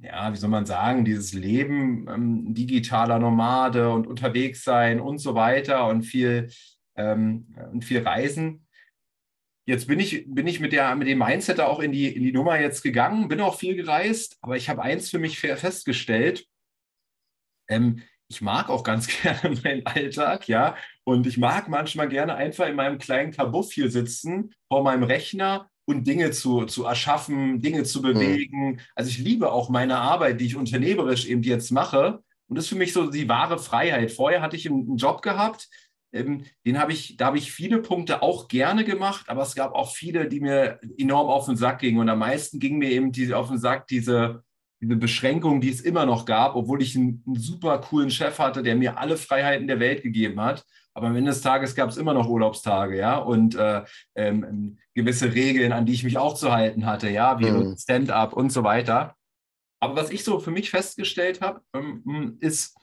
ja, 0.00 0.32
wie 0.32 0.36
soll 0.36 0.50
man 0.50 0.66
sagen, 0.66 1.04
dieses 1.04 1.32
Leben 1.32 2.06
ähm, 2.08 2.54
digitaler 2.54 3.18
Nomade 3.18 3.90
und 3.90 4.06
unterwegs 4.06 4.62
sein 4.62 5.00
und 5.00 5.18
so 5.18 5.34
weiter 5.34 5.88
und 5.88 6.04
viel, 6.04 6.48
ähm, 6.96 7.52
und 7.72 7.84
viel 7.84 8.02
Reisen. 8.02 8.68
Jetzt 9.66 9.88
bin 9.88 9.98
ich, 9.98 10.26
bin 10.28 10.46
ich 10.46 10.60
mit, 10.60 10.72
der, 10.72 10.94
mit 10.94 11.08
dem 11.08 11.18
Mindset 11.18 11.58
auch 11.58 11.80
in 11.80 11.90
die, 11.90 12.14
in 12.14 12.22
die 12.22 12.32
Nummer 12.32 12.60
jetzt 12.60 12.82
gegangen, 12.82 13.26
bin 13.26 13.40
auch 13.40 13.58
viel 13.58 13.74
gereist, 13.74 14.38
aber 14.42 14.56
ich 14.56 14.68
habe 14.68 14.82
eins 14.82 15.10
für 15.10 15.18
mich 15.18 15.40
festgestellt. 15.40 16.46
Ähm, 17.68 18.02
ich 18.34 18.42
mag 18.42 18.68
auch 18.68 18.82
ganz 18.82 19.06
gerne 19.22 19.56
meinen 19.62 19.86
Alltag, 19.86 20.48
ja. 20.48 20.76
Und 21.04 21.26
ich 21.26 21.38
mag 21.38 21.68
manchmal 21.68 22.08
gerne 22.08 22.34
einfach 22.34 22.66
in 22.66 22.76
meinem 22.76 22.98
kleinen 22.98 23.32
Kabuff 23.32 23.72
hier 23.72 23.90
sitzen, 23.90 24.52
vor 24.68 24.82
meinem 24.82 25.04
Rechner 25.04 25.68
und 25.86 26.06
Dinge 26.06 26.30
zu, 26.30 26.64
zu 26.64 26.84
erschaffen, 26.84 27.60
Dinge 27.60 27.84
zu 27.84 28.00
mhm. 28.00 28.02
bewegen. 28.02 28.68
Mhm. 28.70 28.80
Also 28.94 29.10
ich 29.10 29.18
liebe 29.18 29.52
auch 29.52 29.68
meine 29.68 29.98
Arbeit, 29.98 30.40
die 30.40 30.46
ich 30.46 30.56
unternehmerisch 30.56 31.26
eben 31.26 31.42
jetzt 31.42 31.70
mache. 31.70 32.20
Und 32.48 32.56
das 32.56 32.64
ist 32.64 32.70
für 32.70 32.76
mich 32.76 32.92
so 32.92 33.10
die 33.10 33.28
wahre 33.28 33.58
Freiheit. 33.58 34.12
Vorher 34.12 34.42
hatte 34.42 34.56
ich 34.56 34.66
einen 34.66 34.96
Job 34.96 35.22
gehabt, 35.22 35.68
ähm, 36.12 36.44
den 36.64 36.78
habe 36.78 36.92
ich, 36.92 37.16
da 37.16 37.26
habe 37.26 37.38
ich 37.38 37.52
viele 37.52 37.82
Punkte 37.82 38.22
auch 38.22 38.48
gerne 38.48 38.84
gemacht, 38.84 39.28
aber 39.28 39.42
es 39.42 39.54
gab 39.54 39.74
auch 39.74 39.94
viele, 39.94 40.28
die 40.28 40.40
mir 40.40 40.78
enorm 40.96 41.28
auf 41.28 41.46
den 41.46 41.56
Sack 41.56 41.80
gingen. 41.80 41.98
Und 41.98 42.08
am 42.08 42.20
meisten 42.20 42.60
ging 42.60 42.78
mir 42.78 42.90
eben 42.90 43.12
diese 43.12 43.36
auf 43.36 43.48
den 43.48 43.58
Sack, 43.58 43.88
diese, 43.88 44.44
diese 44.84 44.96
Beschränkung, 44.96 45.60
die 45.60 45.70
es 45.70 45.80
immer 45.80 46.06
noch 46.06 46.24
gab, 46.26 46.54
obwohl 46.54 46.82
ich 46.82 46.94
einen, 46.94 47.22
einen, 47.26 47.36
super 47.36 47.78
coolen 47.78 48.10
Chef 48.10 48.38
hatte, 48.38 48.62
der 48.62 48.76
mir 48.76 48.98
alle 48.98 49.16
Freiheiten 49.16 49.66
der 49.66 49.80
Welt 49.80 50.02
gegeben 50.02 50.40
hat. 50.40 50.64
Aber 50.92 51.08
am 51.08 51.16
Ende 51.16 51.30
des 51.30 51.40
Tages 51.40 51.74
gab 51.74 51.88
es 51.88 51.96
immer 51.96 52.14
noch 52.14 52.28
Urlaubstage, 52.28 52.96
ja, 52.96 53.16
und 53.16 53.56
äh, 53.56 53.82
ähm, 54.14 54.78
gewisse 54.94 55.34
Regeln, 55.34 55.72
an 55.72 55.86
die 55.86 55.92
ich 55.94 56.04
mich 56.04 56.18
auch 56.18 56.34
zu 56.34 56.52
halten 56.52 56.86
hatte, 56.86 57.08
ja, 57.10 57.40
wie 57.40 57.50
mhm. 57.50 57.76
Stand-up 57.76 58.32
und 58.32 58.50
so 58.50 58.62
weiter. 58.62 59.16
Aber 59.80 59.96
was 59.96 60.10
ich 60.10 60.22
so 60.22 60.38
für 60.38 60.52
mich 60.52 60.70
festgestellt 60.70 61.40
habe, 61.40 61.62
ähm, 61.74 62.36
ist, 62.40 62.76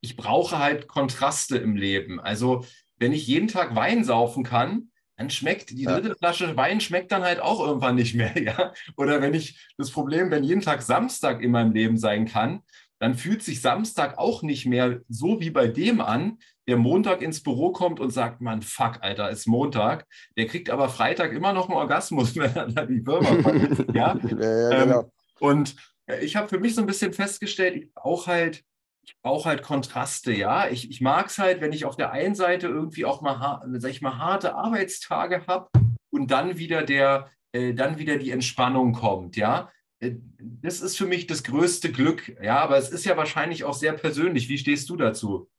ich 0.00 0.16
brauche 0.16 0.58
halt 0.58 0.88
Kontraste 0.88 1.58
im 1.58 1.76
Leben. 1.76 2.20
Also, 2.20 2.64
wenn 2.96 3.12
ich 3.12 3.26
jeden 3.26 3.48
Tag 3.48 3.74
Wein 3.74 4.04
saufen 4.04 4.44
kann, 4.44 4.90
dann 5.16 5.30
schmeckt 5.30 5.70
die 5.70 5.84
dritte 5.84 6.08
ja. 6.08 6.14
Flasche 6.14 6.56
Wein 6.56 6.80
schmeckt 6.80 7.12
dann 7.12 7.22
halt 7.22 7.40
auch 7.40 7.64
irgendwann 7.64 7.94
nicht 7.94 8.14
mehr, 8.14 8.36
ja. 8.42 8.72
Oder 8.96 9.20
wenn 9.22 9.34
ich 9.34 9.68
das 9.78 9.90
Problem, 9.90 10.30
wenn 10.30 10.44
jeden 10.44 10.60
Tag 10.60 10.82
Samstag 10.82 11.42
in 11.42 11.50
meinem 11.50 11.72
Leben 11.72 11.96
sein 11.96 12.26
kann, 12.26 12.62
dann 12.98 13.14
fühlt 13.14 13.42
sich 13.42 13.60
Samstag 13.60 14.18
auch 14.18 14.42
nicht 14.42 14.66
mehr 14.66 15.00
so 15.08 15.40
wie 15.40 15.50
bei 15.50 15.66
dem 15.66 16.00
an, 16.00 16.38
der 16.66 16.76
Montag 16.76 17.20
ins 17.22 17.42
Büro 17.42 17.72
kommt 17.72 18.00
und 18.00 18.10
sagt, 18.10 18.40
man, 18.40 18.62
fuck, 18.62 18.98
Alter, 19.02 19.30
ist 19.30 19.46
Montag. 19.46 20.06
Der 20.36 20.46
kriegt 20.46 20.70
aber 20.70 20.88
Freitag 20.88 21.32
immer 21.32 21.52
noch 21.52 21.68
einen 21.68 21.76
Orgasmus, 21.76 22.34
wenn 22.36 22.54
er 22.54 22.68
da 22.68 22.86
die 22.86 23.02
Firma 23.02 23.42
verlässt, 23.42 23.84
ja. 23.94 24.16
ja, 24.16 24.70
ja 24.70 24.84
genau. 24.84 25.00
ähm, 25.00 25.10
und 25.40 25.76
ich 26.20 26.36
habe 26.36 26.48
für 26.48 26.58
mich 26.58 26.74
so 26.74 26.80
ein 26.80 26.86
bisschen 26.86 27.12
festgestellt, 27.12 27.76
ich 27.76 27.92
brauche 27.92 28.30
halt 28.30 28.62
ich 29.04 29.20
brauche 29.20 29.48
halt 29.48 29.62
Kontraste, 29.62 30.32
ja. 30.32 30.68
Ich, 30.68 30.90
ich 30.90 31.00
mag 31.00 31.26
es 31.26 31.38
halt, 31.38 31.60
wenn 31.60 31.72
ich 31.72 31.84
auf 31.84 31.96
der 31.96 32.12
einen 32.12 32.34
Seite 32.34 32.68
irgendwie 32.68 33.04
auch 33.04 33.20
mal, 33.20 33.62
sag 33.78 33.90
ich 33.90 34.00
mal, 34.00 34.18
harte 34.18 34.54
Arbeitstage 34.54 35.46
habe 35.46 35.68
und 36.10 36.30
dann 36.30 36.56
wieder 36.56 36.82
der, 36.82 37.30
äh, 37.52 37.74
dann 37.74 37.98
wieder 37.98 38.16
die 38.16 38.30
Entspannung 38.30 38.94
kommt, 38.94 39.36
ja. 39.36 39.70
Äh, 40.00 40.16
das 40.38 40.80
ist 40.80 40.96
für 40.96 41.06
mich 41.06 41.26
das 41.26 41.44
größte 41.44 41.92
Glück, 41.92 42.34
ja, 42.42 42.58
aber 42.58 42.78
es 42.78 42.88
ist 42.88 43.04
ja 43.04 43.16
wahrscheinlich 43.16 43.64
auch 43.64 43.74
sehr 43.74 43.92
persönlich. 43.92 44.48
Wie 44.48 44.58
stehst 44.58 44.88
du 44.88 44.96
dazu? 44.96 45.50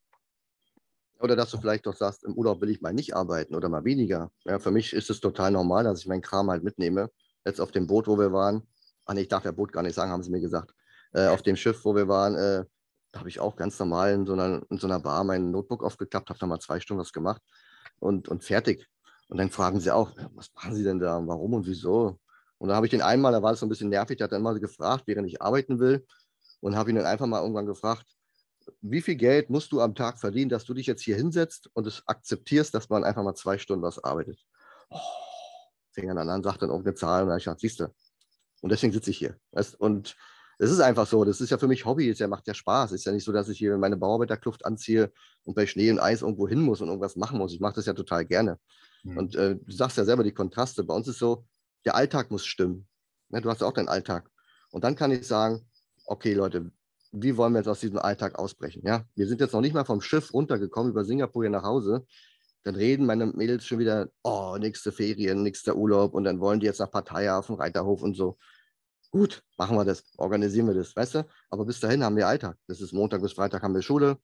Oder 1.19 1.35
dass 1.35 1.51
du 1.51 1.57
vielleicht 1.57 1.85
doch 1.85 1.95
sagst, 1.95 2.23
im 2.23 2.33
Urlaub 2.33 2.61
will 2.61 2.69
ich 2.69 2.81
mal 2.81 2.93
nicht 2.93 3.15
arbeiten 3.15 3.55
oder 3.55 3.69
mal 3.69 3.85
weniger. 3.85 4.31
Ja, 4.43 4.59
für 4.59 4.71
mich 4.71 4.91
ist 4.91 5.09
es 5.09 5.21
total 5.21 5.51
normal, 5.51 5.83
dass 5.83 5.99
ich 5.99 6.07
meinen 6.07 6.21
Kram 6.21 6.49
halt 6.49 6.63
mitnehme. 6.63 7.09
Jetzt 7.45 7.61
auf 7.61 7.71
dem 7.71 7.87
Boot, 7.87 8.07
wo 8.07 8.17
wir 8.17 8.33
waren, 8.33 8.63
ach 9.05 9.13
nee, 9.13 9.21
ich 9.21 9.27
darf 9.27 9.45
ja 9.45 9.51
Boot 9.51 9.71
gar 9.71 9.83
nicht 9.83 9.95
sagen, 9.95 10.11
haben 10.11 10.23
sie 10.23 10.31
mir 10.31 10.41
gesagt. 10.41 10.73
Äh, 11.13 11.27
auf 11.27 11.41
dem 11.41 11.55
Schiff, 11.55 11.85
wo 11.85 11.95
wir 11.95 12.07
waren, 12.07 12.35
äh, 12.35 12.65
da 13.15 13.19
habe 13.19 13.29
ich 13.29 13.39
auch 13.39 13.55
ganz 13.55 13.79
normal 13.79 14.11
in 14.11 14.25
so 14.25 14.33
einer, 14.33 14.61
in 14.69 14.77
so 14.77 14.87
einer 14.87 14.99
Bar 14.99 15.23
mein 15.23 15.49
Notebook 15.49 15.85
aufgeklappt, 15.85 16.29
habe 16.29 16.37
da 16.37 16.47
mal 16.47 16.59
zwei 16.59 16.81
Stunden 16.81 16.99
was 16.99 17.13
gemacht 17.13 17.41
und, 17.99 18.27
und 18.27 18.43
fertig. 18.43 18.89
Und 19.29 19.37
dann 19.37 19.49
fragen 19.49 19.79
sie 19.79 19.89
auch, 19.91 20.11
was 20.33 20.53
machen 20.53 20.75
Sie 20.75 20.83
denn 20.83 20.99
da, 20.99 21.25
warum 21.25 21.53
und 21.53 21.65
wieso? 21.65 22.19
Und 22.57 22.67
da 22.67 22.75
habe 22.75 22.87
ich 22.87 22.89
den 22.89 23.01
einmal, 23.01 23.31
da 23.31 23.41
war 23.41 23.53
es 23.53 23.61
so 23.61 23.65
ein 23.65 23.69
bisschen 23.69 23.87
nervig, 23.87 24.17
der 24.17 24.25
hat 24.25 24.33
dann 24.33 24.41
mal 24.41 24.59
gefragt, 24.59 25.03
während 25.07 25.29
ich 25.29 25.41
arbeiten 25.41 25.79
will. 25.79 26.05
Und 26.59 26.75
habe 26.75 26.89
ihn 26.89 26.97
dann 26.97 27.05
einfach 27.05 27.25
mal 27.25 27.41
irgendwann 27.41 27.65
gefragt, 27.65 28.05
wie 28.81 29.01
viel 29.01 29.15
Geld 29.15 29.49
musst 29.49 29.71
du 29.71 29.79
am 29.79 29.95
Tag 29.95 30.19
verdienen, 30.19 30.49
dass 30.49 30.65
du 30.65 30.73
dich 30.73 30.85
jetzt 30.85 31.01
hier 31.01 31.15
hinsetzt 31.15 31.69
und 31.73 31.87
es 31.87 32.03
akzeptierst, 32.07 32.73
dass 32.73 32.89
man 32.89 33.05
einfach 33.05 33.23
mal 33.23 33.35
zwei 33.35 33.57
Stunden 33.57 33.83
was 33.83 34.03
arbeitet? 34.03 34.43
Oh, 34.89 34.99
fing 35.93 36.13
dann 36.13 36.29
an, 36.29 36.43
sagt 36.43 36.61
dann 36.61 36.69
irgendeine 36.69 36.95
Zahl 36.95 37.21
und 37.21 37.27
dann 37.27 37.33
habe 37.33 37.39
ich 37.39 37.45
gesagt, 37.45 37.61
siehst 37.61 37.79
du. 37.79 37.85
Und 38.61 38.71
deswegen 38.71 38.91
sitze 38.91 39.11
ich 39.11 39.17
hier. 39.17 39.37
Weißt? 39.51 39.79
Und 39.79 40.17
es 40.57 40.71
ist 40.71 40.79
einfach 40.79 41.07
so, 41.07 41.23
das 41.23 41.41
ist 41.41 41.49
ja 41.49 41.57
für 41.57 41.67
mich 41.67 41.85
Hobby, 41.85 42.09
es 42.09 42.19
ja, 42.19 42.27
macht 42.27 42.47
ja 42.47 42.53
Spaß. 42.53 42.91
Es 42.91 43.01
ist 43.01 43.05
ja 43.05 43.11
nicht 43.11 43.23
so, 43.23 43.31
dass 43.31 43.49
ich 43.49 43.57
hier 43.57 43.77
meine 43.77 43.97
Bauarbeiterkluft 43.97 44.65
anziehe 44.65 45.11
und 45.43 45.55
bei 45.55 45.65
Schnee 45.65 45.91
und 45.91 45.99
Eis 45.99 46.21
irgendwo 46.21 46.47
hin 46.47 46.61
muss 46.61 46.81
und 46.81 46.87
irgendwas 46.87 47.15
machen 47.15 47.37
muss. 47.37 47.53
Ich 47.53 47.59
mache 47.59 47.75
das 47.75 47.85
ja 47.85 47.93
total 47.93 48.25
gerne. 48.25 48.59
Mhm. 49.03 49.17
Und 49.17 49.35
äh, 49.35 49.55
du 49.55 49.71
sagst 49.71 49.97
ja 49.97 50.05
selber 50.05 50.23
die 50.23 50.33
Kontraste. 50.33 50.83
Bei 50.83 50.93
uns 50.93 51.07
ist 51.07 51.19
so, 51.19 51.45
der 51.85 51.95
Alltag 51.95 52.31
muss 52.31 52.45
stimmen. 52.45 52.87
Ja, 53.29 53.41
du 53.41 53.49
hast 53.49 53.61
ja 53.61 53.67
auch 53.67 53.73
deinen 53.73 53.89
Alltag. 53.89 54.29
Und 54.71 54.83
dann 54.83 54.95
kann 54.95 55.11
ich 55.11 55.27
sagen, 55.27 55.67
okay, 56.05 56.33
Leute, 56.33 56.71
wie 57.11 57.37
wollen 57.37 57.53
wir 57.53 57.59
jetzt 57.59 57.67
aus 57.67 57.79
diesem 57.79 57.97
Alltag 57.97 58.37
ausbrechen? 58.37 58.83
Ja, 58.85 59.05
wir 59.15 59.27
sind 59.27 59.39
jetzt 59.39 59.53
noch 59.53 59.61
nicht 59.61 59.73
mal 59.73 59.85
vom 59.85 60.01
Schiff 60.01 60.33
runtergekommen 60.33 60.91
über 60.91 61.05
Singapur 61.05 61.43
hier 61.43 61.49
nach 61.49 61.63
Hause. 61.63 62.05
Dann 62.63 62.75
reden 62.75 63.05
meine 63.05 63.27
Mädels 63.27 63.65
schon 63.65 63.79
wieder, 63.79 64.09
oh, 64.23 64.57
nächste 64.59 64.91
Ferien, 64.91 65.43
nächster 65.43 65.75
Urlaub 65.75 66.13
und 66.13 66.23
dann 66.23 66.39
wollen 66.39 66.59
die 66.59 66.65
jetzt 66.65 66.79
nach 66.79 66.89
Pattaya 66.89 67.37
auf 67.39 67.47
den 67.47 67.55
Reiterhof 67.55 68.01
und 68.01 68.15
so. 68.15 68.37
Gut, 69.15 69.43
machen 69.55 69.77
wir 69.77 69.85
das, 69.85 70.03
organisieren 70.17 70.67
wir 70.67 70.73
das, 70.73 70.93
weißt 70.93 71.15
du? 71.15 71.25
Aber 71.49 71.63
bis 71.63 71.79
dahin 71.79 72.03
haben 72.03 72.17
wir 72.17 72.27
Alltag. 72.27 72.57
Das 72.67 72.81
ist 72.81 72.91
Montag 72.91 73.21
bis 73.21 73.31
Freitag 73.31 73.63
haben 73.63 73.73
wir 73.73 73.81
Schule. 73.81 74.17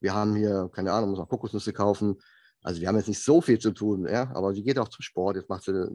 Wir 0.00 0.14
haben 0.14 0.34
hier, 0.34 0.68
keine 0.74 0.90
Ahnung, 0.90 1.10
muss 1.10 1.20
noch 1.20 1.28
Kokosnüsse 1.28 1.72
kaufen. 1.72 2.20
Also 2.60 2.80
wir 2.80 2.88
haben 2.88 2.96
jetzt 2.96 3.06
nicht 3.06 3.22
so 3.22 3.40
viel 3.40 3.60
zu 3.60 3.70
tun, 3.70 4.04
ja, 4.04 4.32
aber 4.34 4.52
sie 4.52 4.64
geht 4.64 4.80
auch 4.80 4.88
zum 4.88 5.02
Sport, 5.02 5.36
jetzt 5.36 5.48
macht 5.48 5.62
sie 5.62 5.86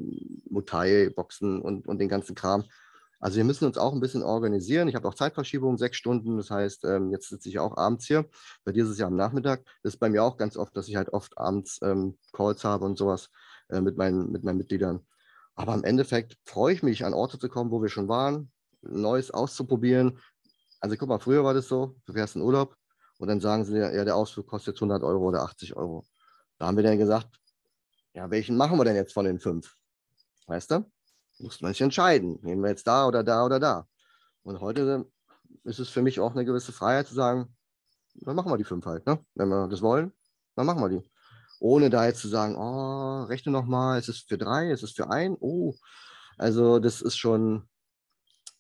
Muay, 0.50 1.10
Boxen 1.10 1.62
und, 1.62 1.90
und 1.90 2.00
den 2.00 2.08
ganzen 2.08 2.36
Kram. 2.36 2.64
Also 3.20 3.36
wir 3.36 3.44
müssen 3.44 3.66
uns 3.66 3.78
auch 3.78 3.92
ein 3.92 4.00
bisschen 4.00 4.24
organisieren. 4.24 4.88
Ich 4.88 4.96
habe 4.96 5.10
auch 5.10 5.16
Zeitverschiebung, 5.16 5.78
sechs 5.78 5.98
Stunden. 5.98 6.38
Das 6.38 6.50
heißt, 6.50 6.86
ähm, 6.86 7.12
jetzt 7.12 7.28
sitze 7.28 7.50
ich 7.50 7.60
auch 7.60 7.76
abends 7.76 8.08
hier. 8.08 8.30
Bei 8.64 8.72
dir 8.72 8.86
ist 8.86 8.92
es 8.92 8.98
ja 8.98 9.08
am 9.08 9.18
Nachmittag. 9.18 9.66
Das 9.84 9.96
ist 9.96 10.00
bei 10.00 10.08
mir 10.08 10.24
auch 10.24 10.38
ganz 10.38 10.56
oft, 10.56 10.78
dass 10.78 10.88
ich 10.88 10.96
halt 10.96 11.10
oft 11.10 11.38
abends 11.38 11.82
ähm, 11.84 12.18
Calls 12.32 12.64
habe 12.64 12.86
und 12.86 12.98
sowas 12.98 13.30
äh, 13.68 13.82
mit, 13.82 13.98
meinen, 13.98 14.32
mit 14.32 14.46
meinen 14.46 14.58
Mitgliedern. 14.58 15.06
Aber 15.58 15.74
im 15.74 15.84
Endeffekt 15.84 16.38
freue 16.46 16.74
ich 16.74 16.84
mich, 16.84 17.04
an 17.04 17.14
Orte 17.14 17.38
zu 17.38 17.50
kommen, 17.50 17.72
wo 17.72 17.82
wir 17.82 17.90
schon 17.90 18.08
waren, 18.08 18.52
Neues 18.82 19.32
auszuprobieren. 19.32 20.20
Also 20.80 20.96
guck 20.96 21.10
mal, 21.10 21.20
früher 21.20 21.44
war 21.44 21.54
das 21.54 21.68
so, 21.68 21.98
du 22.06 22.14
fährst 22.14 22.36
in 22.36 22.42
Urlaub 22.42 22.78
und 23.18 23.28
dann 23.28 23.42
sagen 23.42 23.66
sie 23.66 23.78
ja, 23.78 24.06
der 24.06 24.16
Ausflug 24.16 24.48
kostet 24.48 24.78
100 24.78 25.04
Euro 25.04 25.28
oder 25.28 25.42
80 25.42 25.76
Euro. 25.76 26.06
Da 26.58 26.68
haben 26.68 26.78
wir 26.78 26.84
dann 26.84 26.98
gesagt, 26.98 27.40
ja, 28.14 28.30
welchen 28.32 28.56
machen 28.56 28.78
wir 28.78 28.86
denn 28.86 28.96
jetzt 28.96 29.14
von 29.14 29.26
den 29.26 29.40
fünf? 29.40 29.76
Weißt 30.46 30.72
du? 30.72 30.86
musste 31.40 31.64
man 31.64 31.74
sich 31.74 31.82
entscheiden. 31.82 32.40
Nehmen 32.42 32.62
wir 32.62 32.70
jetzt 32.70 32.88
da 32.88 33.08
oder 33.08 33.24
da 33.24 33.46
oder 33.46 33.60
da. 33.60 33.88
Und 34.44 34.60
heute 34.60 35.06
ist 35.64 35.80
es 35.80 35.90
für 35.90 36.02
mich 36.02 36.20
auch 36.20 36.32
eine 36.32 36.46
gewisse 36.46 36.72
Freiheit 36.72 37.08
zu 37.08 37.14
sagen, 37.14 37.56
dann 38.16 38.36
machen 38.36 38.52
wir 38.52 38.58
die 38.58 38.64
fünf 38.64 38.86
halt. 38.86 39.06
Ne? 39.06 39.24
Wenn 39.36 39.50
wir 39.50 39.68
das 39.68 39.82
wollen, 39.82 40.12
dann 40.56 40.66
machen 40.66 40.82
wir 40.82 40.90
die. 40.90 41.10
Ohne 41.60 41.90
da 41.90 42.06
jetzt 42.06 42.22
zu 42.22 42.28
sagen, 42.28 42.56
oh, 42.56 43.24
rechne 43.24 43.52
nochmal, 43.52 44.00
es 44.00 44.10
ist 44.10 44.28
für 44.28 44.38
drei, 44.38 44.70
es 44.72 44.84
ist 44.84 44.96
für 44.96 45.10
ein, 45.10 45.36
oh. 45.40 45.76
Also 46.38 46.80
das 46.80 47.02
ist 47.02 47.18
schon, 47.18 47.68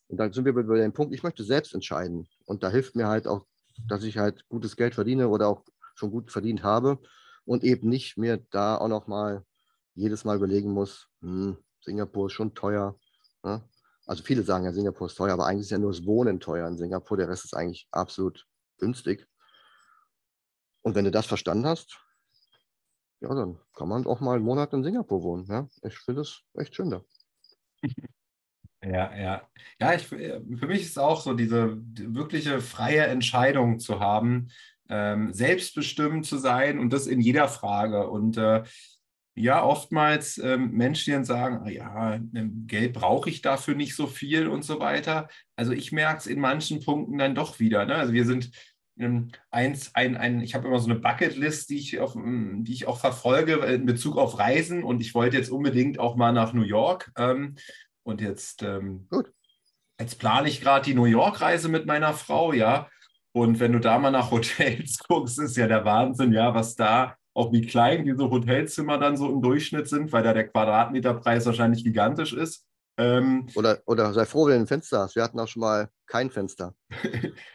und 0.07 0.17
dann 0.17 0.33
sind 0.33 0.45
wir 0.45 0.53
bei 0.53 0.77
dem 0.77 0.93
Punkt, 0.93 1.13
ich 1.13 1.23
möchte 1.23 1.43
selbst 1.43 1.73
entscheiden. 1.73 2.27
Und 2.45 2.63
da 2.63 2.69
hilft 2.69 2.95
mir 2.95 3.07
halt 3.07 3.27
auch, 3.27 3.45
dass 3.87 4.03
ich 4.03 4.17
halt 4.17 4.47
gutes 4.49 4.75
Geld 4.75 4.95
verdiene 4.95 5.27
oder 5.27 5.47
auch 5.47 5.63
schon 5.95 6.11
gut 6.11 6.31
verdient 6.31 6.63
habe 6.63 6.99
und 7.45 7.63
eben 7.63 7.89
nicht 7.89 8.17
mir 8.17 8.43
da 8.51 8.77
auch 8.77 8.87
nochmal 8.87 9.43
jedes 9.93 10.25
Mal 10.25 10.37
überlegen 10.37 10.71
muss, 10.71 11.07
hm, 11.21 11.57
Singapur 11.81 12.27
ist 12.27 12.33
schon 12.33 12.53
teuer. 12.53 12.99
Ne? 13.43 13.63
Also 14.05 14.23
viele 14.23 14.43
sagen 14.43 14.65
ja, 14.65 14.71
Singapur 14.71 15.07
ist 15.07 15.15
teuer, 15.15 15.33
aber 15.33 15.47
eigentlich 15.47 15.65
ist 15.65 15.71
ja 15.71 15.77
nur 15.77 15.91
das 15.91 16.05
Wohnen 16.05 16.39
teuer 16.39 16.67
in 16.67 16.77
Singapur. 16.77 17.17
Der 17.17 17.29
Rest 17.29 17.45
ist 17.45 17.53
eigentlich 17.55 17.87
absolut 17.91 18.45
günstig. 18.77 19.27
Und 20.81 20.95
wenn 20.95 21.05
du 21.05 21.11
das 21.11 21.25
verstanden 21.25 21.65
hast, 21.65 21.99
ja, 23.21 23.33
dann 23.33 23.59
kann 23.73 23.87
man 23.87 24.05
auch 24.05 24.19
mal 24.19 24.35
einen 24.35 24.45
Monat 24.45 24.73
in 24.73 24.83
Singapur 24.83 25.23
wohnen. 25.23 25.45
Ja? 25.47 25.67
Ich 25.83 25.97
finde 25.97 26.21
es 26.21 26.43
echt 26.55 26.75
schön 26.75 26.89
da. 26.89 27.01
Ja, 28.83 29.13
ja. 29.17 29.41
Ja, 29.79 29.95
ich, 29.95 30.05
für 30.05 30.67
mich 30.67 30.81
ist 30.83 30.91
es 30.91 30.97
auch 30.99 31.19
so, 31.21 31.33
diese 31.33 31.81
wirkliche 31.81 32.61
freie 32.61 33.07
Entscheidung 33.07 33.79
zu 33.79 33.99
haben, 33.99 34.49
ähm, 34.87 35.33
selbstbestimmt 35.33 36.25
zu 36.25 36.37
sein 36.37 36.79
und 36.79 36.93
das 36.93 37.07
in 37.07 37.19
jeder 37.19 37.47
Frage. 37.47 38.07
Und 38.07 38.37
äh, 38.37 38.63
ja, 39.35 39.63
oftmals 39.63 40.37
ähm, 40.37 40.71
Menschen, 40.71 41.05
die 41.05 41.11
dann 41.11 41.25
sagen, 41.25 41.61
ah, 41.63 41.69
ja, 41.69 42.19
Geld 42.67 42.93
brauche 42.93 43.29
ich 43.29 43.41
dafür 43.41 43.75
nicht 43.75 43.95
so 43.95 44.07
viel 44.07 44.47
und 44.47 44.63
so 44.63 44.79
weiter. 44.79 45.27
Also 45.55 45.73
ich 45.73 45.91
merke 45.91 46.19
es 46.19 46.27
in 46.27 46.39
manchen 46.39 46.83
Punkten 46.83 47.17
dann 47.17 47.35
doch 47.35 47.59
wieder. 47.59 47.85
Ne? 47.85 47.95
Also 47.95 48.13
wir 48.13 48.25
sind 48.25 48.51
eins, 49.51 49.91
ein, 49.93 50.17
ein, 50.17 50.41
ich 50.41 50.55
habe 50.55 50.67
immer 50.67 50.79
so 50.79 50.89
eine 50.89 50.99
Bucketlist, 50.99 51.69
die 51.69 51.77
ich, 51.77 51.99
auf, 51.99 52.15
ähm, 52.15 52.63
die 52.63 52.73
ich 52.73 52.87
auch 52.87 52.99
verfolge 52.99 53.55
in 53.65 53.85
Bezug 53.85 54.17
auf 54.17 54.39
Reisen 54.39 54.83
und 54.83 55.01
ich 55.01 55.13
wollte 55.13 55.37
jetzt 55.37 55.49
unbedingt 55.49 55.99
auch 55.99 56.15
mal 56.15 56.31
nach 56.31 56.53
New 56.53 56.63
York. 56.63 57.11
Ähm, 57.17 57.55
und 58.03 58.21
jetzt, 58.21 58.63
ähm, 58.63 59.07
jetzt 59.99 60.19
plane 60.19 60.47
ich 60.47 60.61
gerade 60.61 60.85
die 60.85 60.95
New 60.95 61.05
York-Reise 61.05 61.69
mit 61.69 61.85
meiner 61.85 62.13
Frau, 62.13 62.53
ja. 62.53 62.89
Und 63.33 63.59
wenn 63.59 63.73
du 63.73 63.79
da 63.79 63.99
mal 63.99 64.11
nach 64.11 64.31
Hotels 64.31 64.99
guckst, 65.07 65.39
ist 65.39 65.57
ja 65.57 65.67
der 65.67 65.85
Wahnsinn, 65.85 66.33
ja, 66.33 66.55
was 66.55 66.75
da 66.75 67.15
auch 67.33 67.51
wie 67.51 67.61
klein 67.61 68.03
diese 68.03 68.29
Hotelzimmer 68.31 68.97
dann 68.97 69.15
so 69.15 69.31
im 69.31 69.41
Durchschnitt 69.41 69.87
sind, 69.87 70.11
weil 70.11 70.23
da 70.23 70.33
der 70.33 70.47
Quadratmeterpreis 70.47 71.45
wahrscheinlich 71.45 71.83
gigantisch 71.83 72.33
ist. 72.33 72.66
Ähm, 72.97 73.47
oder, 73.55 73.79
oder 73.85 74.13
sei 74.13 74.25
froh, 74.25 74.47
wenn 74.47 74.55
du 74.55 74.61
ein 74.61 74.67
Fenster 74.67 74.99
hast. 74.99 75.15
Wir 75.15 75.23
hatten 75.23 75.39
auch 75.39 75.47
schon 75.47 75.61
mal 75.61 75.89
kein 76.07 76.31
Fenster. 76.31 76.73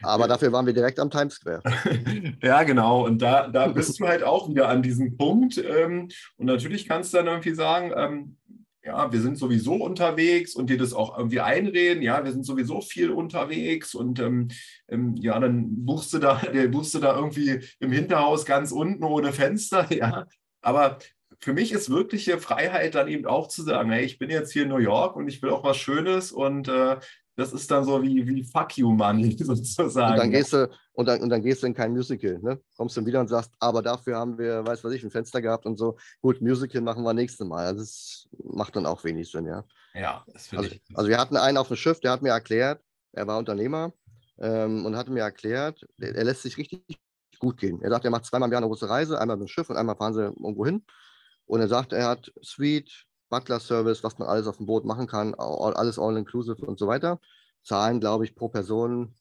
Aber 0.01 0.27
dafür 0.27 0.51
waren 0.51 0.65
wir 0.65 0.73
direkt 0.73 0.99
am 0.99 1.09
Times 1.09 1.35
Square. 1.35 1.61
ja, 2.41 2.63
genau. 2.63 3.05
Und 3.05 3.21
da, 3.21 3.47
da 3.49 3.67
bist 3.67 3.99
du 3.99 4.07
halt 4.07 4.23
auch 4.23 4.49
wieder 4.49 4.69
an 4.69 4.81
diesem 4.81 5.17
Punkt. 5.17 5.57
Ähm, 5.57 6.07
und 6.37 6.45
natürlich 6.45 6.87
kannst 6.87 7.13
du 7.13 7.17
dann 7.17 7.27
irgendwie 7.27 7.55
sagen, 7.55 7.91
ähm, 7.95 8.37
ja, 8.85 9.11
wir 9.11 9.21
sind 9.21 9.37
sowieso 9.37 9.75
unterwegs 9.75 10.55
und 10.55 10.69
dir 10.69 10.77
das 10.77 10.93
auch 10.93 11.17
irgendwie 11.17 11.39
einreden, 11.39 12.03
ja, 12.03 12.23
wir 12.23 12.31
sind 12.31 12.45
sowieso 12.45 12.81
viel 12.81 13.11
unterwegs 13.11 13.95
und 13.95 14.19
ähm, 14.19 14.49
ähm, 14.89 15.15
ja, 15.15 15.39
dann 15.39 15.85
buchst 15.85 16.13
du 16.13 16.19
da, 16.19 16.41
buchst 16.71 16.93
du 16.93 16.99
da 16.99 17.15
irgendwie 17.15 17.61
im 17.79 17.91
Hinterhaus 17.91 18.45
ganz 18.45 18.71
unten 18.71 19.03
ohne 19.03 19.31
Fenster, 19.31 19.91
ja. 19.93 20.25
Aber 20.61 20.97
für 21.43 21.53
mich 21.53 21.71
ist 21.71 21.89
wirkliche 21.89 22.39
Freiheit 22.39 22.95
dann 22.95 23.07
eben 23.07 23.25
auch 23.25 23.47
zu 23.47 23.63
sagen, 23.63 23.91
hey, 23.91 24.05
ich 24.05 24.17
bin 24.17 24.29
jetzt 24.29 24.53
hier 24.53 24.63
in 24.63 24.69
New 24.69 24.77
York 24.77 25.15
und 25.15 25.27
ich 25.27 25.41
will 25.41 25.49
auch 25.49 25.63
was 25.63 25.77
Schönes 25.77 26.31
und 26.31 26.67
äh, 26.69 26.97
das 27.35 27.51
ist 27.51 27.69
dann 27.69 27.83
so 27.83 28.01
wie, 28.01 28.25
wie 28.27 28.43
Fuck 28.43 28.77
you 28.77 28.91
Money 28.91 29.35
sozusagen. 29.39 30.13
Und 30.13 30.19
dann 30.19 30.31
gehst 30.31 30.53
du, 30.53 30.69
und 30.93 31.07
dann, 31.07 31.21
und 31.21 31.29
dann 31.29 31.41
gehst 31.41 31.63
du 31.63 31.67
in 31.67 31.73
kein 31.73 31.91
Musical, 31.91 32.39
ne? 32.39 32.61
Kommst 32.77 32.95
dann 32.95 33.05
wieder 33.05 33.19
und 33.19 33.27
sagst, 33.27 33.51
aber 33.59 33.81
dafür 33.81 34.17
haben 34.17 34.37
wir, 34.37 34.65
weiß 34.65 34.83
was 34.83 34.93
ich, 34.93 35.03
ein 35.03 35.11
Fenster 35.11 35.41
gehabt 35.41 35.65
und 35.65 35.77
so. 35.77 35.97
Gut, 36.21 36.41
Musical 36.41 36.81
machen 36.81 37.03
wir 37.03 37.13
nächstes 37.13 37.45
Mal. 37.45 37.65
Also 37.65 37.79
das 37.79 38.29
macht 38.43 38.75
dann 38.75 38.85
auch 38.85 39.03
wenig 39.03 39.29
Sinn, 39.29 39.45
ja. 39.45 39.65
Ja, 39.95 40.23
das 40.31 40.47
finde 40.47 40.63
also, 40.63 40.75
ich. 40.75 40.81
Also 40.93 41.09
wir 41.09 41.17
hatten 41.17 41.37
einen 41.37 41.57
auf 41.57 41.67
dem 41.67 41.77
Schiff, 41.77 41.99
der 41.99 42.11
hat 42.11 42.21
mir 42.21 42.29
erklärt, 42.29 42.81
er 43.11 43.27
war 43.27 43.37
Unternehmer 43.37 43.93
ähm, 44.39 44.85
und 44.85 44.95
hat 44.95 45.09
mir 45.09 45.21
erklärt, 45.21 45.85
er 45.99 46.23
lässt 46.23 46.43
sich 46.43 46.57
richtig 46.57 46.99
gut 47.39 47.57
gehen. 47.57 47.81
Er 47.81 47.89
sagt, 47.89 48.05
er 48.05 48.11
macht 48.11 48.25
zweimal 48.25 48.47
im 48.47 48.53
Jahr 48.53 48.61
eine 48.61 48.67
große 48.67 48.89
Reise, 48.89 49.19
einmal 49.19 49.37
mit 49.37 49.47
dem 49.47 49.49
Schiff 49.49 49.69
und 49.69 49.77
einmal 49.77 49.95
fahren 49.95 50.13
sie 50.13 50.23
irgendwo 50.23 50.65
hin. 50.65 50.83
Und 51.45 51.59
er 51.59 51.67
sagt, 51.67 51.93
er 51.93 52.07
hat 52.07 52.31
Suite, 52.41 53.05
Butler-Service, 53.29 54.03
was 54.03 54.17
man 54.19 54.27
alles 54.27 54.47
auf 54.47 54.57
dem 54.57 54.65
Boot 54.65 54.85
machen 54.85 55.07
kann, 55.07 55.33
alles 55.35 55.99
all-inclusive 55.99 56.65
und 56.65 56.77
so 56.79 56.87
weiter. 56.87 57.19
Zahlen, 57.63 57.99
glaube 57.99 58.25
ich, 58.25 58.35
pro 58.35 58.49
Person, 58.49 59.15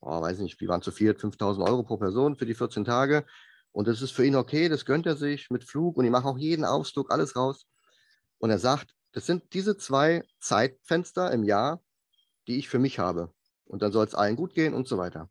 oh, 0.00 0.20
weiß 0.20 0.38
nicht, 0.38 0.60
wie 0.60 0.68
waren 0.68 0.82
zu 0.82 0.90
viel, 0.90 1.14
5000 1.14 1.68
Euro 1.68 1.82
pro 1.82 1.96
Person 1.96 2.36
für 2.36 2.46
die 2.46 2.54
14 2.54 2.84
Tage. 2.84 3.24
Und 3.72 3.86
das 3.86 4.02
ist 4.02 4.12
für 4.12 4.24
ihn 4.24 4.36
okay, 4.36 4.68
das 4.68 4.84
gönnt 4.84 5.06
er 5.06 5.16
sich 5.16 5.50
mit 5.50 5.64
Flug 5.64 5.96
und 5.96 6.04
ich 6.04 6.10
mache 6.10 6.26
auch 6.26 6.38
jeden 6.38 6.64
Ausflug, 6.64 7.12
alles 7.12 7.36
raus. 7.36 7.66
Und 8.38 8.50
er 8.50 8.58
sagt, 8.58 8.94
das 9.12 9.26
sind 9.26 9.52
diese 9.52 9.76
zwei 9.76 10.24
Zeitfenster 10.40 11.30
im 11.32 11.44
Jahr, 11.44 11.82
die 12.46 12.58
ich 12.58 12.68
für 12.68 12.78
mich 12.78 12.98
habe. 12.98 13.32
Und 13.66 13.82
dann 13.82 13.92
soll 13.92 14.06
es 14.06 14.14
allen 14.14 14.36
gut 14.36 14.54
gehen 14.54 14.74
und 14.74 14.88
so 14.88 14.98
weiter. 14.98 15.30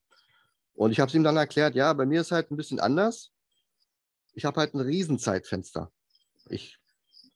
Und 0.73 0.91
ich 0.91 0.99
habe 0.99 1.09
es 1.09 1.15
ihm 1.15 1.23
dann 1.23 1.37
erklärt, 1.37 1.75
ja, 1.75 1.91
bei 1.93 2.05
mir 2.05 2.21
ist 2.21 2.31
halt 2.31 2.51
ein 2.51 2.57
bisschen 2.57 2.79
anders. 2.79 3.31
Ich 4.33 4.45
habe 4.45 4.59
halt 4.59 4.75
ein 4.75 4.79
Riesenzeitfenster. 4.79 5.91
Ich, 6.51 6.77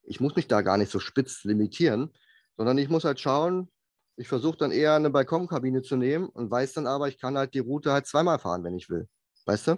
ich 0.04 0.20
muss 0.20 0.36
mich 0.36 0.48
da 0.48 0.62
gar 0.62 0.78
nicht 0.78 0.92
so 0.92 1.00
spitz 1.00 1.44
limitieren, 1.44 2.14
sondern 2.58 2.78
ich 2.78 2.90
muss 2.90 3.04
halt 3.04 3.20
schauen, 3.20 3.72
ich 4.18 4.28
versuche 4.28 4.58
dann 4.58 4.72
eher 4.72 4.96
eine 4.96 5.10
Balkonkabine 5.10 5.82
zu 5.82 5.96
nehmen 5.96 6.28
und 6.30 6.52
weiß 6.52 6.74
dann 6.74 6.88
aber, 6.88 7.08
ich 7.08 7.20
kann 7.20 7.38
halt 7.38 7.54
die 7.54 7.60
Route 7.60 7.92
halt 7.92 8.06
zweimal 8.06 8.40
fahren, 8.40 8.64
wenn 8.64 8.76
ich 8.76 8.90
will. 8.90 9.08
Weißt 9.46 9.68
du? 9.68 9.72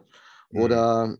Mhm. 0.49 0.61
Oder 0.61 1.17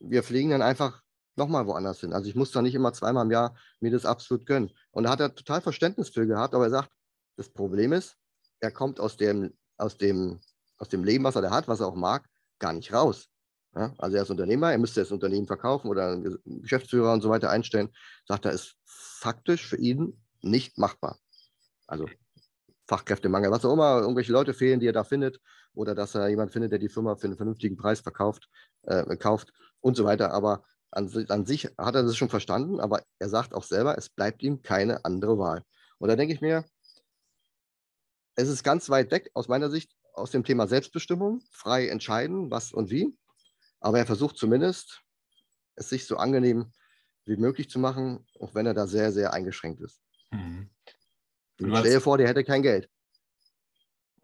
wir 0.00 0.22
fliegen 0.22 0.50
dann 0.50 0.62
einfach 0.62 1.02
nochmal 1.36 1.66
woanders 1.66 2.00
hin. 2.00 2.12
Also 2.12 2.28
ich 2.28 2.34
muss 2.34 2.50
da 2.52 2.62
nicht 2.62 2.74
immer 2.74 2.92
zweimal 2.92 3.24
im 3.24 3.30
Jahr 3.30 3.56
mir 3.80 3.90
das 3.90 4.06
absolut 4.06 4.46
gönnen. 4.46 4.70
Und 4.90 5.04
da 5.04 5.10
hat 5.10 5.20
er 5.20 5.34
total 5.34 5.60
Verständnis 5.60 6.10
für 6.10 6.26
gehabt, 6.26 6.54
aber 6.54 6.64
er 6.64 6.70
sagt, 6.70 6.90
das 7.36 7.48
Problem 7.48 7.92
ist, 7.92 8.16
er 8.60 8.70
kommt 8.70 9.00
aus 9.00 9.16
dem, 9.16 9.52
aus 9.76 9.96
dem, 9.96 10.40
aus 10.78 10.88
dem 10.88 11.04
Leben, 11.04 11.24
was 11.24 11.36
er 11.36 11.42
da 11.42 11.50
hat, 11.50 11.68
was 11.68 11.80
er 11.80 11.86
auch 11.86 11.94
mag, 11.94 12.28
gar 12.58 12.72
nicht 12.72 12.92
raus. 12.92 13.28
Ja? 13.74 13.94
Also 13.98 14.16
er 14.16 14.22
ist 14.22 14.30
Unternehmer, 14.30 14.72
er 14.72 14.78
müsste 14.78 15.00
das 15.00 15.12
Unternehmen 15.12 15.46
verkaufen 15.46 15.88
oder 15.88 16.12
einen 16.12 16.62
Geschäftsführer 16.62 17.12
und 17.12 17.22
so 17.22 17.30
weiter 17.30 17.50
einstellen. 17.50 17.90
Sagt 18.26 18.44
er, 18.44 18.52
ist 18.52 18.76
faktisch 18.84 19.66
für 19.66 19.76
ihn 19.76 20.22
nicht 20.42 20.78
machbar. 20.78 21.18
Also 21.86 22.06
Fachkräftemangel, 22.86 23.50
was 23.50 23.64
auch 23.64 23.72
immer, 23.72 24.00
irgendwelche 24.00 24.32
Leute 24.32 24.54
fehlen, 24.54 24.80
die 24.80 24.86
er 24.86 24.92
da 24.92 25.04
findet, 25.04 25.40
oder 25.74 25.94
dass 25.94 26.14
er 26.14 26.28
jemand 26.28 26.52
findet, 26.52 26.72
der 26.72 26.78
die 26.78 26.88
Firma 26.88 27.16
für 27.16 27.26
einen 27.26 27.36
vernünftigen 27.36 27.76
Preis 27.76 28.00
verkauft, 28.00 28.48
äh, 28.82 29.16
kauft 29.16 29.52
und 29.80 29.96
so 29.96 30.04
weiter. 30.04 30.32
Aber 30.32 30.64
an, 30.90 31.10
an, 31.28 31.46
sich 31.46 31.64
hat 31.78 31.94
er 31.94 32.02
das 32.02 32.16
schon 32.16 32.28
verstanden, 32.28 32.80
aber 32.80 33.02
er 33.18 33.28
sagt 33.28 33.54
auch 33.54 33.62
selber, 33.62 33.96
es 33.96 34.10
bleibt 34.10 34.42
ihm 34.42 34.62
keine 34.62 35.04
andere 35.04 35.38
Wahl. 35.38 35.62
Und 35.98 36.08
da 36.08 36.16
denke 36.16 36.34
ich 36.34 36.40
mir, 36.40 36.64
es 38.34 38.48
ist 38.48 38.62
ganz 38.62 38.90
weit 38.90 39.10
weg 39.10 39.30
aus 39.34 39.48
meiner 39.48 39.70
Sicht 39.70 39.92
aus 40.14 40.30
dem 40.30 40.44
Thema 40.44 40.66
Selbstbestimmung, 40.66 41.42
frei 41.50 41.88
entscheiden, 41.88 42.50
was 42.50 42.72
und 42.72 42.90
wie. 42.90 43.16
Aber 43.82 43.98
er 43.98 44.06
versucht 44.06 44.36
zumindest, 44.36 45.02
es 45.74 45.88
sich 45.88 46.06
so 46.06 46.16
angenehm 46.16 46.72
wie 47.24 47.36
möglich 47.36 47.68
zu 47.68 47.78
machen, 47.78 48.26
auch 48.40 48.54
wenn 48.54 48.66
er 48.66 48.74
da 48.74 48.86
sehr, 48.86 49.12
sehr 49.12 49.32
eingeschränkt 49.32 49.80
ist. 49.80 50.00
Mhm. 50.30 50.70
Stell 51.56 51.82
dir 51.82 52.00
vor, 52.00 52.18
der 52.18 52.28
hätte 52.28 52.44
kein 52.44 52.62
Geld. 52.62 52.88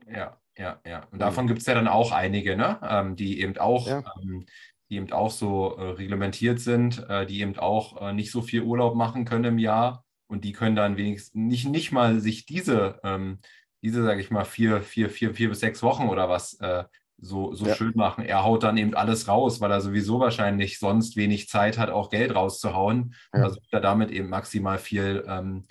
Ja, 0.07 0.40
ja, 0.57 0.81
ja. 0.85 1.07
Und 1.11 1.21
davon 1.21 1.47
gibt 1.47 1.61
es 1.61 1.66
ja 1.66 1.75
dann 1.75 1.88
auch 1.88 2.12
einige, 2.12 2.57
ne? 2.57 2.81
Ähm, 2.83 3.16
die 3.16 3.40
eben 3.40 3.57
auch, 3.59 3.87
ja. 3.87 4.05
ähm, 4.23 4.47
die 4.88 4.97
eben 4.97 5.12
auch 5.12 5.31
so 5.31 5.77
äh, 5.77 5.90
reglementiert 5.90 6.61
sind, 6.61 7.07
äh, 7.09 7.27
die 7.27 7.40
eben 7.40 7.59
auch 7.59 8.01
äh, 8.01 8.12
nicht 8.12 8.31
so 8.31 8.42
viel 8.42 8.62
Urlaub 8.62 8.97
machen 8.97 9.25
können 9.25 9.44
im 9.44 9.59
Jahr 9.59 10.05
und 10.27 10.44
die 10.44 10.53
können 10.53 10.77
dann 10.77 10.97
wenigstens 10.97 11.35
nicht, 11.35 11.68
nicht 11.68 11.92
mal 11.92 12.21
sich 12.21 12.47
diese, 12.47 13.01
ähm, 13.05 13.38
diese, 13.83 14.03
sage 14.03 14.21
ich 14.21 14.31
mal, 14.31 14.44
vier, 14.44 14.81
vier, 14.81 15.11
vier, 15.11 15.35
vier 15.35 15.51
bis 15.51 15.61
sechs 15.61 15.83
Wochen 15.83 16.09
oder 16.09 16.29
was 16.29 16.55
äh, 16.55 16.85
so, 17.20 17.54
so 17.54 17.66
ja. 17.66 17.74
schön 17.74 17.92
machen. 17.94 18.24
Er 18.24 18.44
haut 18.44 18.62
dann 18.62 18.76
eben 18.76 18.94
alles 18.94 19.28
raus, 19.28 19.61
weil 19.61 19.70
er 19.70 19.81
sowieso 19.81 20.20
wahrscheinlich 20.20 20.78
sonst 20.78 21.16
wenig 21.16 21.48
Zeit 21.48 21.78
hat, 21.78 21.90
auch 21.90 22.11
Geld 22.11 22.35
rauszuhauen. 22.35 23.14
Ja. 23.35 23.40
Versucht 23.40 23.68
er 23.72 23.81
damit 23.81 24.11
eben 24.11 24.28
maximal 24.28 24.78
viel 24.78 25.24
ähm, 25.26 25.66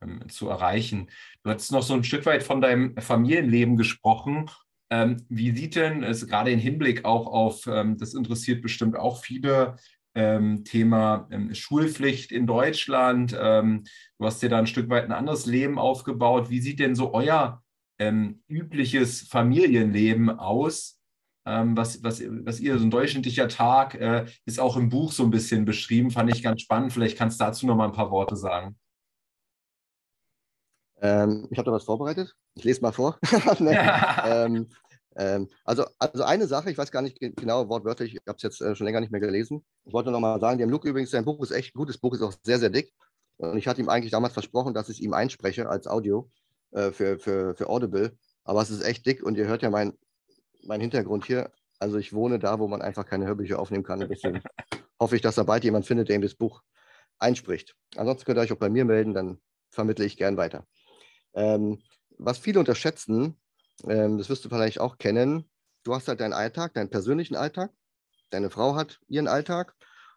ähm, 0.00 0.28
zu 0.28 0.48
erreichen. 0.48 1.10
Du 1.42 1.50
hast 1.50 1.72
noch 1.72 1.82
so 1.82 1.94
ein 1.94 2.04
Stück 2.04 2.24
weit 2.26 2.42
von 2.42 2.60
deinem 2.60 2.96
Familienleben 2.96 3.76
gesprochen. 3.76 4.48
Ähm, 4.90 5.24
wie 5.28 5.56
sieht 5.56 5.76
denn 5.76 6.02
es 6.02 6.26
gerade 6.26 6.52
im 6.52 6.58
Hinblick 6.58 7.04
auch 7.04 7.26
auf, 7.26 7.66
ähm, 7.66 7.96
das 7.98 8.14
interessiert 8.14 8.62
bestimmt 8.62 8.96
auch 8.96 9.22
viele, 9.22 9.76
ähm, 10.14 10.64
Thema 10.64 11.26
ähm, 11.30 11.54
Schulpflicht 11.54 12.32
in 12.32 12.46
Deutschland. 12.46 13.36
Ähm, 13.38 13.84
du 14.18 14.26
hast 14.26 14.42
dir 14.42 14.48
da 14.48 14.58
ein 14.58 14.66
Stück 14.66 14.88
weit 14.90 15.04
ein 15.04 15.12
anderes 15.12 15.46
Leben 15.46 15.78
aufgebaut. 15.78 16.50
Wie 16.50 16.60
sieht 16.60 16.80
denn 16.80 16.94
so 16.94 17.14
euer 17.14 17.61
übliches 18.48 19.22
Familienleben 19.22 20.30
aus? 20.30 20.98
was, 21.44 22.04
was, 22.04 22.22
was 22.22 22.60
ihr, 22.60 22.78
so 22.78 22.84
ein 22.84 22.90
durchschnittlicher 22.92 23.48
Tag, 23.48 23.96
äh, 23.96 24.26
ist 24.44 24.60
auch 24.60 24.76
im 24.76 24.90
Buch 24.90 25.10
so 25.10 25.24
ein 25.24 25.30
bisschen 25.32 25.64
beschrieben, 25.64 26.12
fand 26.12 26.30
ich 26.30 26.40
ganz 26.40 26.60
spannend. 26.60 26.92
Vielleicht 26.92 27.18
kannst 27.18 27.40
du 27.40 27.44
dazu 27.44 27.66
noch 27.66 27.74
mal 27.74 27.86
ein 27.86 27.92
paar 27.92 28.12
Worte 28.12 28.36
sagen. 28.36 28.76
Ähm, 31.00 31.48
ich 31.50 31.58
habe 31.58 31.66
da 31.66 31.72
was 31.72 31.84
vorbereitet. 31.84 32.32
Ich 32.54 32.62
lese 32.62 32.80
mal 32.80 32.92
vor. 32.92 33.18
nee. 33.58 33.76
ähm, 34.24 34.68
ähm, 35.16 35.48
also, 35.64 35.84
also 35.98 36.22
eine 36.22 36.46
Sache, 36.46 36.70
ich 36.70 36.78
weiß 36.78 36.90
gar 36.90 37.02
nicht 37.02 37.18
genau 37.20 37.68
wortwörtlich, 37.68 38.14
ich 38.14 38.20
habe 38.26 38.36
es 38.36 38.42
jetzt 38.42 38.62
äh, 38.62 38.74
schon 38.74 38.86
länger 38.86 39.00
nicht 39.00 39.10
mehr 39.10 39.20
gelesen. 39.20 39.64
Ich 39.84 39.92
wollte 39.92 40.10
noch 40.10 40.20
mal 40.20 40.40
sagen, 40.40 40.58
dem 40.58 40.70
Luke 40.70 40.88
übrigens, 40.88 41.10
sein 41.10 41.24
Buch 41.24 41.42
ist 41.42 41.50
echt 41.50 41.74
ein 41.74 41.78
gutes 41.78 41.98
Buch, 41.98 42.14
ist 42.14 42.22
auch 42.22 42.32
sehr, 42.42 42.58
sehr 42.58 42.70
dick. 42.70 42.92
Und 43.36 43.58
ich 43.58 43.66
hatte 43.66 43.80
ihm 43.80 43.88
eigentlich 43.88 44.12
damals 44.12 44.32
versprochen, 44.32 44.74
dass 44.74 44.88
ich 44.88 45.02
ihm 45.02 45.12
einspreche 45.12 45.68
als 45.68 45.88
Audio 45.88 46.30
äh, 46.72 46.90
für, 46.92 47.18
für, 47.18 47.54
für 47.54 47.68
Audible. 47.68 48.16
Aber 48.44 48.60
es 48.60 48.70
ist 48.70 48.82
echt 48.82 49.06
dick 49.06 49.22
und 49.22 49.36
ihr 49.36 49.46
hört 49.46 49.62
ja 49.62 49.70
meinen 49.70 49.96
mein 50.64 50.80
Hintergrund 50.80 51.24
hier. 51.26 51.50
Also 51.78 51.98
ich 51.98 52.12
wohne 52.12 52.38
da, 52.38 52.58
wo 52.58 52.68
man 52.68 52.82
einfach 52.82 53.06
keine 53.06 53.26
Hörbücher 53.26 53.58
aufnehmen 53.58 53.84
kann. 53.84 54.02
Und 54.02 54.10
deswegen 54.10 54.42
hoffe 55.00 55.16
ich, 55.16 55.22
dass 55.22 55.34
da 55.34 55.42
bald 55.42 55.64
jemand 55.64 55.86
findet, 55.86 56.08
der 56.08 56.16
ihm 56.16 56.22
das 56.22 56.34
Buch 56.34 56.62
einspricht. 57.18 57.74
Ansonsten 57.96 58.24
könnt 58.24 58.38
ihr 58.38 58.42
euch 58.42 58.52
auch 58.52 58.58
bei 58.58 58.70
mir 58.70 58.84
melden, 58.84 59.14
dann 59.14 59.40
vermittle 59.70 60.04
ich 60.04 60.16
gern 60.16 60.36
weiter. 60.36 60.66
Ähm, 61.34 61.82
was 62.18 62.38
viele 62.38 62.60
unterschätzen, 62.60 63.40
ähm, 63.88 64.18
das 64.18 64.28
wirst 64.28 64.44
du 64.44 64.48
vielleicht 64.48 64.80
auch 64.80 64.98
kennen, 64.98 65.50
du 65.82 65.94
hast 65.94 66.08
halt 66.08 66.20
deinen 66.20 66.32
Alltag, 66.32 66.74
deinen 66.74 66.90
persönlichen 66.90 67.36
Alltag, 67.36 67.72
deine 68.30 68.50
Frau 68.50 68.74
hat 68.74 69.00
ihren 69.08 69.28
Alltag 69.28 69.74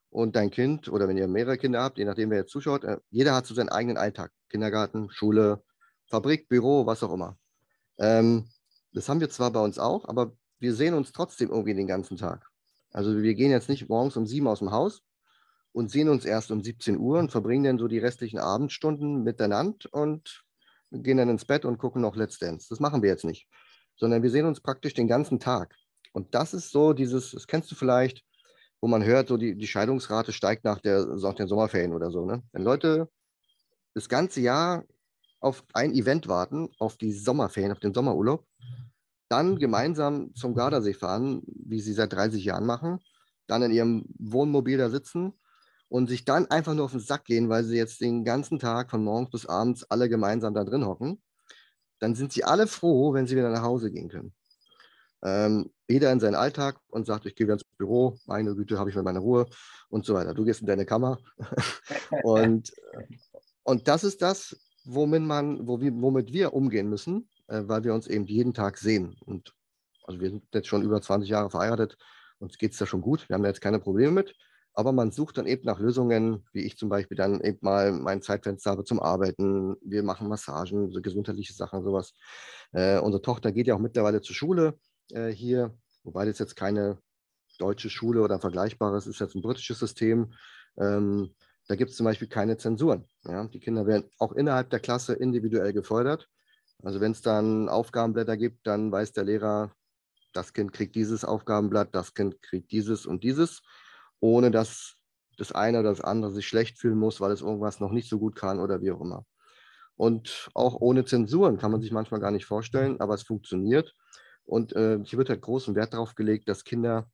und 0.10 0.36
dein 0.36 0.52
Kind 0.52 0.90
oder 0.90 1.08
wenn 1.08 1.18
ihr 1.18 1.28
mehrere 1.28 1.58
Kinder 1.58 1.82
habt, 1.82 1.98
je 1.98 2.06
nachdem 2.06 2.30
wer 2.30 2.40
jetzt 2.40 2.52
zuschaut, 2.52 2.84
äh, 2.84 2.98
jeder 3.10 3.34
hat 3.34 3.46
so 3.46 3.54
seinen 3.54 3.70
eigenen 3.70 3.98
Alltag. 3.98 4.32
Kindergarten, 4.50 5.10
Schule, 5.10 5.64
Fabrik, 6.08 6.48
Büro, 6.48 6.86
was 6.86 7.04
auch 7.04 7.14
immer. 7.14 7.38
Ähm, 7.98 8.48
das 8.92 9.10
haben 9.10 9.20
wir 9.20 9.30
zwar 9.30 9.52
bei 9.52 9.60
uns 9.60 9.80
auch, 9.80 10.08
aber 10.08 10.34
wir 10.60 10.74
sehen 10.74 10.94
uns 10.94 11.12
trotzdem 11.12 11.50
irgendwie 11.50 11.74
den 11.74 11.88
ganzen 11.88 12.18
Tag. 12.18 12.50
Also 12.92 13.22
wir 13.22 13.34
gehen 13.34 13.52
jetzt 13.52 13.70
nicht 13.70 13.90
morgens 13.90 14.16
um 14.16 14.26
sieben 14.26 14.48
aus 14.48 14.60
dem 14.60 14.72
Haus 14.72 15.02
und 15.74 15.92
sehen 15.92 16.08
uns 16.08 16.24
erst 16.24 16.52
um 16.52 16.64
17 16.64 16.98
Uhr 16.98 17.20
und 17.20 17.32
verbringen 17.32 17.66
dann 17.66 17.78
so 17.78 17.88
die 17.88 18.00
restlichen 18.00 18.40
Abendstunden 18.40 19.24
miteinander 19.24 19.90
und 19.92 20.44
gehen 20.92 21.18
dann 21.18 21.30
ins 21.30 21.46
Bett 21.46 21.66
und 21.66 21.78
gucken 21.78 22.02
noch 22.02 22.16
Let's 22.16 22.40
Dance. 22.40 22.68
Das 22.70 22.80
machen 22.80 23.02
wir 23.02 23.10
jetzt 23.10 23.26
nicht, 23.26 23.50
sondern 23.98 24.24
wir 24.24 24.30
sehen 24.30 24.46
uns 24.46 24.62
praktisch 24.62 24.94
den 24.94 25.08
ganzen 25.08 25.40
Tag. 25.40 25.76
Und 26.14 26.34
das 26.34 26.54
ist 26.54 26.72
so 26.72 26.94
dieses, 26.94 27.32
das 27.32 27.48
kennst 27.48 27.70
du 27.72 27.76
vielleicht, 27.76 28.24
wo 28.80 28.88
man 28.88 29.04
hört, 29.04 29.28
so 29.28 29.36
die, 29.36 29.58
die 29.58 29.68
Scheidungsrate 29.68 30.32
steigt 30.32 30.64
nach, 30.64 30.80
der, 30.80 31.06
nach 31.06 31.34
den 31.34 31.48
Sommerferien 31.48 31.94
oder 31.94 32.12
so. 32.12 32.26
Ne? 32.26 32.42
Wenn 32.54 32.64
Leute 32.64 33.10
das 33.94 34.08
ganze 34.08 34.40
Jahr 34.40 34.86
auf 35.46 35.64
ein 35.74 35.94
Event 35.94 36.28
warten, 36.28 36.70
auf 36.80 36.98
die 36.98 37.14
Sommerferien, 37.14 37.72
auf 37.72 37.80
den 37.80 37.94
Sommerurlaub, 37.94 38.44
dann 39.30 39.58
gemeinsam 39.60 40.34
zum 40.34 40.56
Gardasee 40.56 40.96
fahren, 40.96 41.44
wie 41.46 41.80
sie 41.80 41.94
seit 41.94 42.14
30 42.14 42.44
Jahren 42.44 42.66
machen, 42.66 43.00
dann 43.46 43.62
in 43.62 43.72
ihrem 43.72 44.06
Wohnmobil 44.18 44.78
da 44.78 44.90
sitzen 44.90 45.34
und 45.88 46.10
sich 46.10 46.26
dann 46.26 46.50
einfach 46.50 46.74
nur 46.74 46.86
auf 46.86 46.92
den 46.92 47.00
Sack 47.00 47.26
gehen, 47.26 47.48
weil 47.48 47.64
sie 47.64 47.78
jetzt 47.78 48.02
den 48.02 48.26
ganzen 48.26 48.58
Tag 48.58 48.90
von 48.90 49.04
morgens 49.04 49.30
bis 49.30 49.46
abends 49.46 49.84
alle 49.84 50.10
gemeinsam 50.10 50.56
da 50.56 50.64
drin 50.64 50.86
hocken, 50.86 51.22
dann 52.00 52.16
sind 52.16 52.34
sie 52.34 52.44
alle 52.44 52.66
froh, 52.66 53.14
wenn 53.14 53.28
sie 53.28 53.36
wieder 53.36 53.52
nach 53.52 53.62
Hause 53.62 53.92
gehen 53.92 54.10
können. 54.10 54.34
Ähm, 55.24 55.72
jeder 55.88 56.12
in 56.12 56.20
seinen 56.20 56.36
Alltag 56.36 56.80
und 56.88 57.06
sagt, 57.06 57.28
ich 57.28 57.36
gehe 57.36 57.46
wieder 57.46 57.54
ins 57.54 57.64
Büro, 57.78 58.18
meine 58.26 58.56
Güte, 58.56 58.80
habe 58.80 58.90
ich 58.90 58.96
mir 58.96 59.04
meine 59.04 59.20
Ruhe 59.20 59.46
und 59.90 60.06
so 60.06 60.16
weiter. 60.16 60.34
Du 60.34 60.44
gehst 60.44 60.62
in 60.62 60.68
deine 60.68 60.86
Kammer. 60.88 61.20
und, 62.24 62.74
und 63.64 63.88
das 63.88 64.04
ist 64.04 64.24
das, 64.24 64.56
womit, 64.86 65.24
man, 65.24 65.68
womit 65.68 66.34
wir 66.34 66.54
umgehen 66.54 66.90
müssen, 66.90 67.30
äh, 67.48 67.62
weil 67.66 67.84
wir 67.84 67.94
uns 67.94 68.08
eben 68.08 68.26
jeden 68.26 68.54
Tag 68.54 68.78
sehen. 68.78 69.16
Und 69.26 69.54
also 70.04 70.20
wir 70.20 70.30
sind 70.30 70.44
jetzt 70.54 70.68
schon 70.68 70.84
über 70.84 71.02
20 71.02 71.30
Jahre 71.30 71.50
verheiratet, 71.50 71.98
uns 72.40 72.58
geht 72.58 72.74
es 72.74 72.78
da 72.78 72.86
schon 72.86 73.02
gut, 73.02 73.28
wir 73.30 73.34
haben 73.34 73.44
da 73.44 73.50
jetzt 73.50 73.62
keine 73.62 73.80
Probleme 73.80 74.12
mit. 74.12 74.36
Aber 74.78 74.92
man 74.92 75.12
sucht 75.12 75.38
dann 75.38 75.48
eben 75.48 75.64
nach 75.66 75.80
Lösungen, 75.80 76.46
wie 76.52 76.66
ich 76.66 76.78
zum 76.78 76.90
Beispiel 76.90 77.16
dann 77.16 77.40
eben 77.40 77.60
mal 77.62 77.94
mein 77.94 78.22
Zeitfenster 78.22 78.72
habe 78.72 78.84
zum 78.84 79.00
Arbeiten. 79.00 79.78
Wir 79.82 80.04
machen 80.04 80.28
Massagen, 80.28 80.92
so 80.92 81.02
gesundheitliche 81.02 81.54
Sachen, 81.54 81.82
sowas. 81.82 82.14
Äh, 82.74 83.00
unsere 83.00 83.22
Tochter 83.22 83.54
geht 83.54 83.68
ja 83.68 83.76
auch 83.76 83.80
mittlerweile 83.80 84.20
zur 84.20 84.36
Schule 84.36 84.78
äh, 85.12 85.30
hier, 85.30 85.74
wobei 86.04 86.26
das 86.26 86.40
jetzt 86.40 86.58
keine 86.58 87.00
deutsche 87.58 87.90
Schule 87.90 88.22
oder 88.22 88.38
vergleichbares 88.42 89.08
ist, 89.08 89.20
jetzt 89.20 89.36
ein 89.36 89.42
britisches 89.42 89.80
System. 89.80 90.34
Ähm, 90.78 91.34
da 91.68 91.76
gibt 91.76 91.92
es 91.92 91.98
zum 91.98 92.06
Beispiel 92.06 92.28
keine 92.28 92.58
Zensuren. 92.58 93.08
Ja? 93.24 93.46
Die 93.46 93.60
Kinder 93.60 93.88
werden 93.88 94.10
auch 94.20 94.34
innerhalb 94.34 94.70
der 94.70 94.80
Klasse 94.80 95.14
individuell 95.14 95.74
gefördert. 95.74 96.30
Also 96.84 97.02
wenn 97.02 97.12
es 97.12 97.22
dann 97.22 97.70
Aufgabenblätter 97.70 98.38
gibt, 98.38 98.68
dann 98.68 98.92
weiß 98.92 99.14
der 99.14 99.24
Lehrer, 99.24 99.72
das 100.34 100.54
Kind 100.54 100.74
kriegt 100.74 100.96
dieses 100.96 101.24
Aufgabenblatt, 101.24 101.96
das 101.96 102.14
Kind 102.14 102.42
kriegt 102.42 102.72
dieses 102.72 103.06
und 103.06 103.24
dieses 103.24 103.62
ohne 104.20 104.52
dass 104.52 104.96
das 105.38 105.52
eine 105.52 105.80
oder 105.80 105.90
das 105.90 106.02
andere 106.02 106.32
sich 106.32 106.48
schlecht 106.48 106.80
fühlen 106.80 106.98
muss, 106.98 107.20
weil 107.20 107.32
es 107.32 107.42
irgendwas 107.42 107.80
noch 107.80 107.92
nicht 107.92 108.10
so 108.10 108.20
gut 108.20 108.36
kann 108.36 108.60
oder 108.60 108.82
wie 108.82 108.92
auch 108.92 109.02
immer. 109.02 109.26
Und 109.98 110.50
auch 110.54 110.76
ohne 110.76 111.06
Zensuren 111.06 111.58
kann 111.58 111.72
man 111.72 111.82
sich 111.82 111.92
manchmal 111.92 112.20
gar 112.20 112.32
nicht 112.32 112.46
vorstellen, 112.46 113.00
aber 113.00 113.14
es 113.14 113.24
funktioniert. 113.24 113.94
Und 114.44 114.74
äh, 114.76 115.00
hier 115.04 115.18
wird 115.18 115.30
halt 115.30 115.42
großen 115.42 115.76
Wert 115.76 115.94
darauf 115.94 116.16
gelegt, 116.16 116.48
dass 116.50 116.64
Kinder 116.64 117.10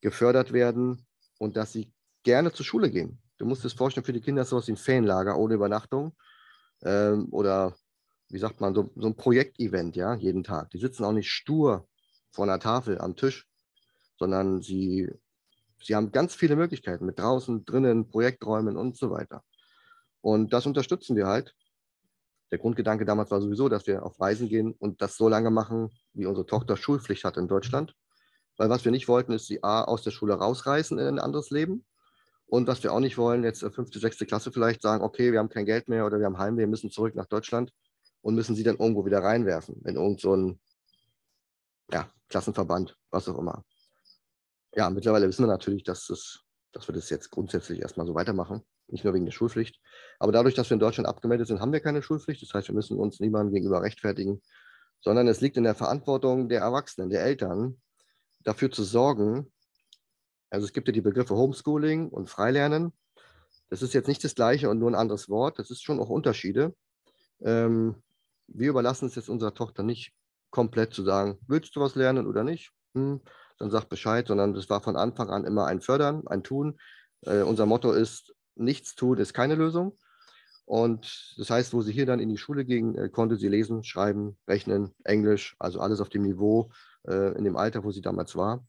gefördert 0.00 0.52
werden 0.52 1.06
und 1.38 1.56
dass 1.56 1.72
sie 1.72 1.92
gerne 2.22 2.52
zur 2.52 2.66
Schule 2.66 2.90
gehen. 2.90 3.20
Du 3.40 3.46
musst 3.46 3.64
es 3.64 3.72
vorstellen, 3.72 4.04
für 4.04 4.12
die 4.12 4.20
Kinder 4.20 4.42
ist 4.42 4.50
sowas 4.50 4.66
wie 4.68 4.72
ein 4.72 4.76
Ferienlager 4.76 5.36
ohne 5.36 5.54
Übernachtung 5.54 6.14
ähm, 6.82 7.28
oder 7.30 7.74
wie 8.28 8.38
sagt 8.38 8.60
man, 8.60 8.74
so, 8.74 8.92
so 8.94 9.08
ein 9.08 9.16
Projektevent, 9.16 9.96
ja, 9.96 10.14
jeden 10.14 10.44
Tag. 10.44 10.70
Die 10.70 10.78
sitzen 10.78 11.04
auch 11.04 11.12
nicht 11.12 11.30
stur 11.30 11.88
vor 12.30 12.44
einer 12.44 12.60
Tafel 12.60 13.00
am 13.00 13.16
Tisch, 13.16 13.48
sondern 14.18 14.62
sie 14.62 15.10
Sie 15.82 15.96
haben 15.96 16.12
ganz 16.12 16.34
viele 16.34 16.56
Möglichkeiten 16.56 17.06
mit 17.06 17.18
draußen, 17.18 17.64
drinnen, 17.64 18.08
Projekträumen 18.08 18.76
und 18.76 18.96
so 18.96 19.10
weiter. 19.10 19.42
Und 20.20 20.52
das 20.52 20.66
unterstützen 20.66 21.16
wir 21.16 21.26
halt. 21.26 21.54
Der 22.50 22.58
Grundgedanke 22.58 23.04
damals 23.04 23.30
war 23.30 23.40
sowieso, 23.40 23.68
dass 23.68 23.86
wir 23.86 24.04
auf 24.04 24.20
Reisen 24.20 24.48
gehen 24.48 24.72
und 24.72 25.00
das 25.00 25.16
so 25.16 25.28
lange 25.28 25.50
machen, 25.50 25.90
wie 26.12 26.26
unsere 26.26 26.46
Tochter 26.46 26.76
Schulpflicht 26.76 27.24
hat 27.24 27.36
in 27.36 27.48
Deutschland. 27.48 27.94
Weil 28.56 28.68
was 28.68 28.84
wir 28.84 28.92
nicht 28.92 29.08
wollten, 29.08 29.32
ist 29.32 29.46
sie 29.46 29.62
A 29.62 29.84
aus 29.84 30.02
der 30.02 30.10
Schule 30.10 30.34
rausreißen 30.34 30.98
in 30.98 31.06
ein 31.06 31.18
anderes 31.18 31.50
Leben. 31.50 31.86
Und 32.50 32.66
was 32.66 32.82
wir 32.82 32.92
auch 32.92 33.00
nicht 33.00 33.16
wollen, 33.16 33.44
jetzt 33.44 33.60
fünfte, 33.74 33.98
sechste 33.98 34.26
Klasse 34.26 34.52
vielleicht 34.52 34.82
sagen, 34.82 35.04
okay, 35.04 35.32
wir 35.32 35.38
haben 35.38 35.48
kein 35.48 35.66
Geld 35.66 35.88
mehr 35.88 36.04
oder 36.04 36.18
wir 36.18 36.26
haben 36.26 36.38
Heimweh, 36.38 36.66
müssen 36.66 36.90
zurück 36.90 37.14
nach 37.14 37.26
Deutschland 37.26 37.72
und 38.22 38.34
müssen 38.34 38.56
sie 38.56 38.64
dann 38.64 38.76
irgendwo 38.76 39.06
wieder 39.06 39.22
reinwerfen, 39.22 39.76
in 39.84 39.96
irgendeinen 39.96 40.18
so 40.18 40.58
ja, 41.92 42.10
Klassenverband, 42.28 42.96
was 43.10 43.28
auch 43.28 43.38
immer 43.38 43.64
ja, 44.74 44.90
mittlerweile 44.90 45.28
wissen 45.28 45.44
wir 45.44 45.48
natürlich, 45.48 45.84
dass, 45.84 46.08
es, 46.10 46.40
dass 46.72 46.88
wir 46.88 46.94
das 46.94 47.10
jetzt 47.10 47.30
grundsätzlich 47.30 47.80
erstmal 47.80 48.06
so 48.06 48.14
weitermachen. 48.14 48.62
Nicht 48.88 49.04
nur 49.04 49.14
wegen 49.14 49.24
der 49.24 49.32
Schulpflicht. 49.32 49.80
Aber 50.18 50.32
dadurch, 50.32 50.54
dass 50.54 50.68
wir 50.70 50.74
in 50.74 50.80
Deutschland 50.80 51.08
abgemeldet 51.08 51.48
sind, 51.48 51.60
haben 51.60 51.72
wir 51.72 51.80
keine 51.80 52.02
Schulpflicht. 52.02 52.42
Das 52.42 52.52
heißt, 52.52 52.68
wir 52.68 52.74
müssen 52.74 52.98
uns 52.98 53.20
niemandem 53.20 53.54
gegenüber 53.54 53.82
rechtfertigen, 53.82 54.42
sondern 55.00 55.28
es 55.28 55.40
liegt 55.40 55.56
in 55.56 55.64
der 55.64 55.74
Verantwortung 55.74 56.48
der 56.48 56.60
Erwachsenen, 56.60 57.10
der 57.10 57.22
Eltern, 57.22 57.80
dafür 58.40 58.70
zu 58.70 58.82
sorgen. 58.82 59.52
Also 60.50 60.66
es 60.66 60.72
gibt 60.72 60.88
ja 60.88 60.92
die 60.92 61.00
Begriffe 61.00 61.34
Homeschooling 61.34 62.08
und 62.08 62.28
Freilernen. 62.28 62.92
Das 63.68 63.82
ist 63.82 63.94
jetzt 63.94 64.08
nicht 64.08 64.22
das 64.24 64.34
gleiche 64.34 64.68
und 64.68 64.78
nur 64.78 64.90
ein 64.90 64.96
anderes 64.96 65.28
Wort. 65.28 65.58
Das 65.58 65.70
ist 65.70 65.82
schon 65.82 66.00
auch 66.00 66.08
Unterschiede. 66.08 66.74
Ähm, 67.40 68.02
wir 68.48 68.70
überlassen 68.70 69.06
es 69.06 69.14
jetzt 69.14 69.30
unserer 69.30 69.54
Tochter 69.54 69.82
nicht 69.82 70.12
komplett 70.50 70.92
zu 70.92 71.04
sagen, 71.04 71.38
willst 71.46 71.76
du 71.76 71.80
was 71.80 71.94
lernen 71.94 72.26
oder 72.26 72.42
nicht? 72.42 72.72
Hm, 72.94 73.20
dann 73.58 73.70
sagt 73.70 73.88
Bescheid, 73.88 74.26
sondern 74.26 74.54
das 74.54 74.68
war 74.68 74.80
von 74.80 74.96
Anfang 74.96 75.30
an 75.30 75.44
immer 75.44 75.66
ein 75.66 75.80
Fördern, 75.80 76.26
ein 76.26 76.42
Tun. 76.42 76.78
Äh, 77.22 77.42
unser 77.42 77.66
Motto 77.66 77.92
ist, 77.92 78.34
nichts 78.56 78.96
tun 78.96 79.18
ist 79.18 79.32
keine 79.32 79.54
Lösung. 79.54 79.96
Und 80.64 81.34
das 81.36 81.50
heißt, 81.50 81.72
wo 81.72 81.82
sie 81.82 81.92
hier 81.92 82.06
dann 82.06 82.20
in 82.20 82.28
die 82.28 82.38
Schule 82.38 82.64
ging, 82.64 82.96
äh, 82.96 83.08
konnte 83.08 83.36
sie 83.36 83.48
lesen, 83.48 83.84
schreiben, 83.84 84.38
rechnen, 84.48 84.94
Englisch, 85.04 85.56
also 85.58 85.80
alles 85.80 86.00
auf 86.00 86.08
dem 86.08 86.22
Niveau, 86.22 86.70
äh, 87.08 87.36
in 87.36 87.44
dem 87.44 87.56
Alter, 87.56 87.84
wo 87.84 87.90
sie 87.90 88.02
damals 88.02 88.36
war. 88.36 88.64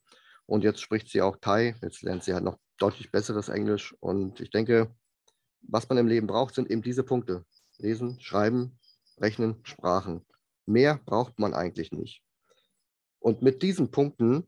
Und 0.52 0.64
jetzt 0.64 0.82
spricht 0.82 1.08
sie 1.08 1.22
auch 1.22 1.38
Thai, 1.40 1.76
jetzt 1.80 2.02
lernt 2.02 2.24
sie 2.24 2.34
halt 2.34 2.44
noch 2.44 2.58
deutlich 2.76 3.10
besseres 3.10 3.48
Englisch. 3.48 3.96
Und 4.00 4.38
ich 4.38 4.50
denke, 4.50 4.94
was 5.62 5.88
man 5.88 5.96
im 5.96 6.06
Leben 6.06 6.26
braucht, 6.26 6.54
sind 6.54 6.70
eben 6.70 6.82
diese 6.82 7.04
Punkte. 7.04 7.46
Lesen, 7.78 8.20
schreiben, 8.20 8.78
rechnen, 9.16 9.60
Sprachen. 9.62 10.26
Mehr 10.66 11.00
braucht 11.06 11.38
man 11.38 11.54
eigentlich 11.54 11.90
nicht. 11.90 12.22
Und 13.18 13.40
mit 13.40 13.62
diesen 13.62 13.90
Punkten 13.90 14.46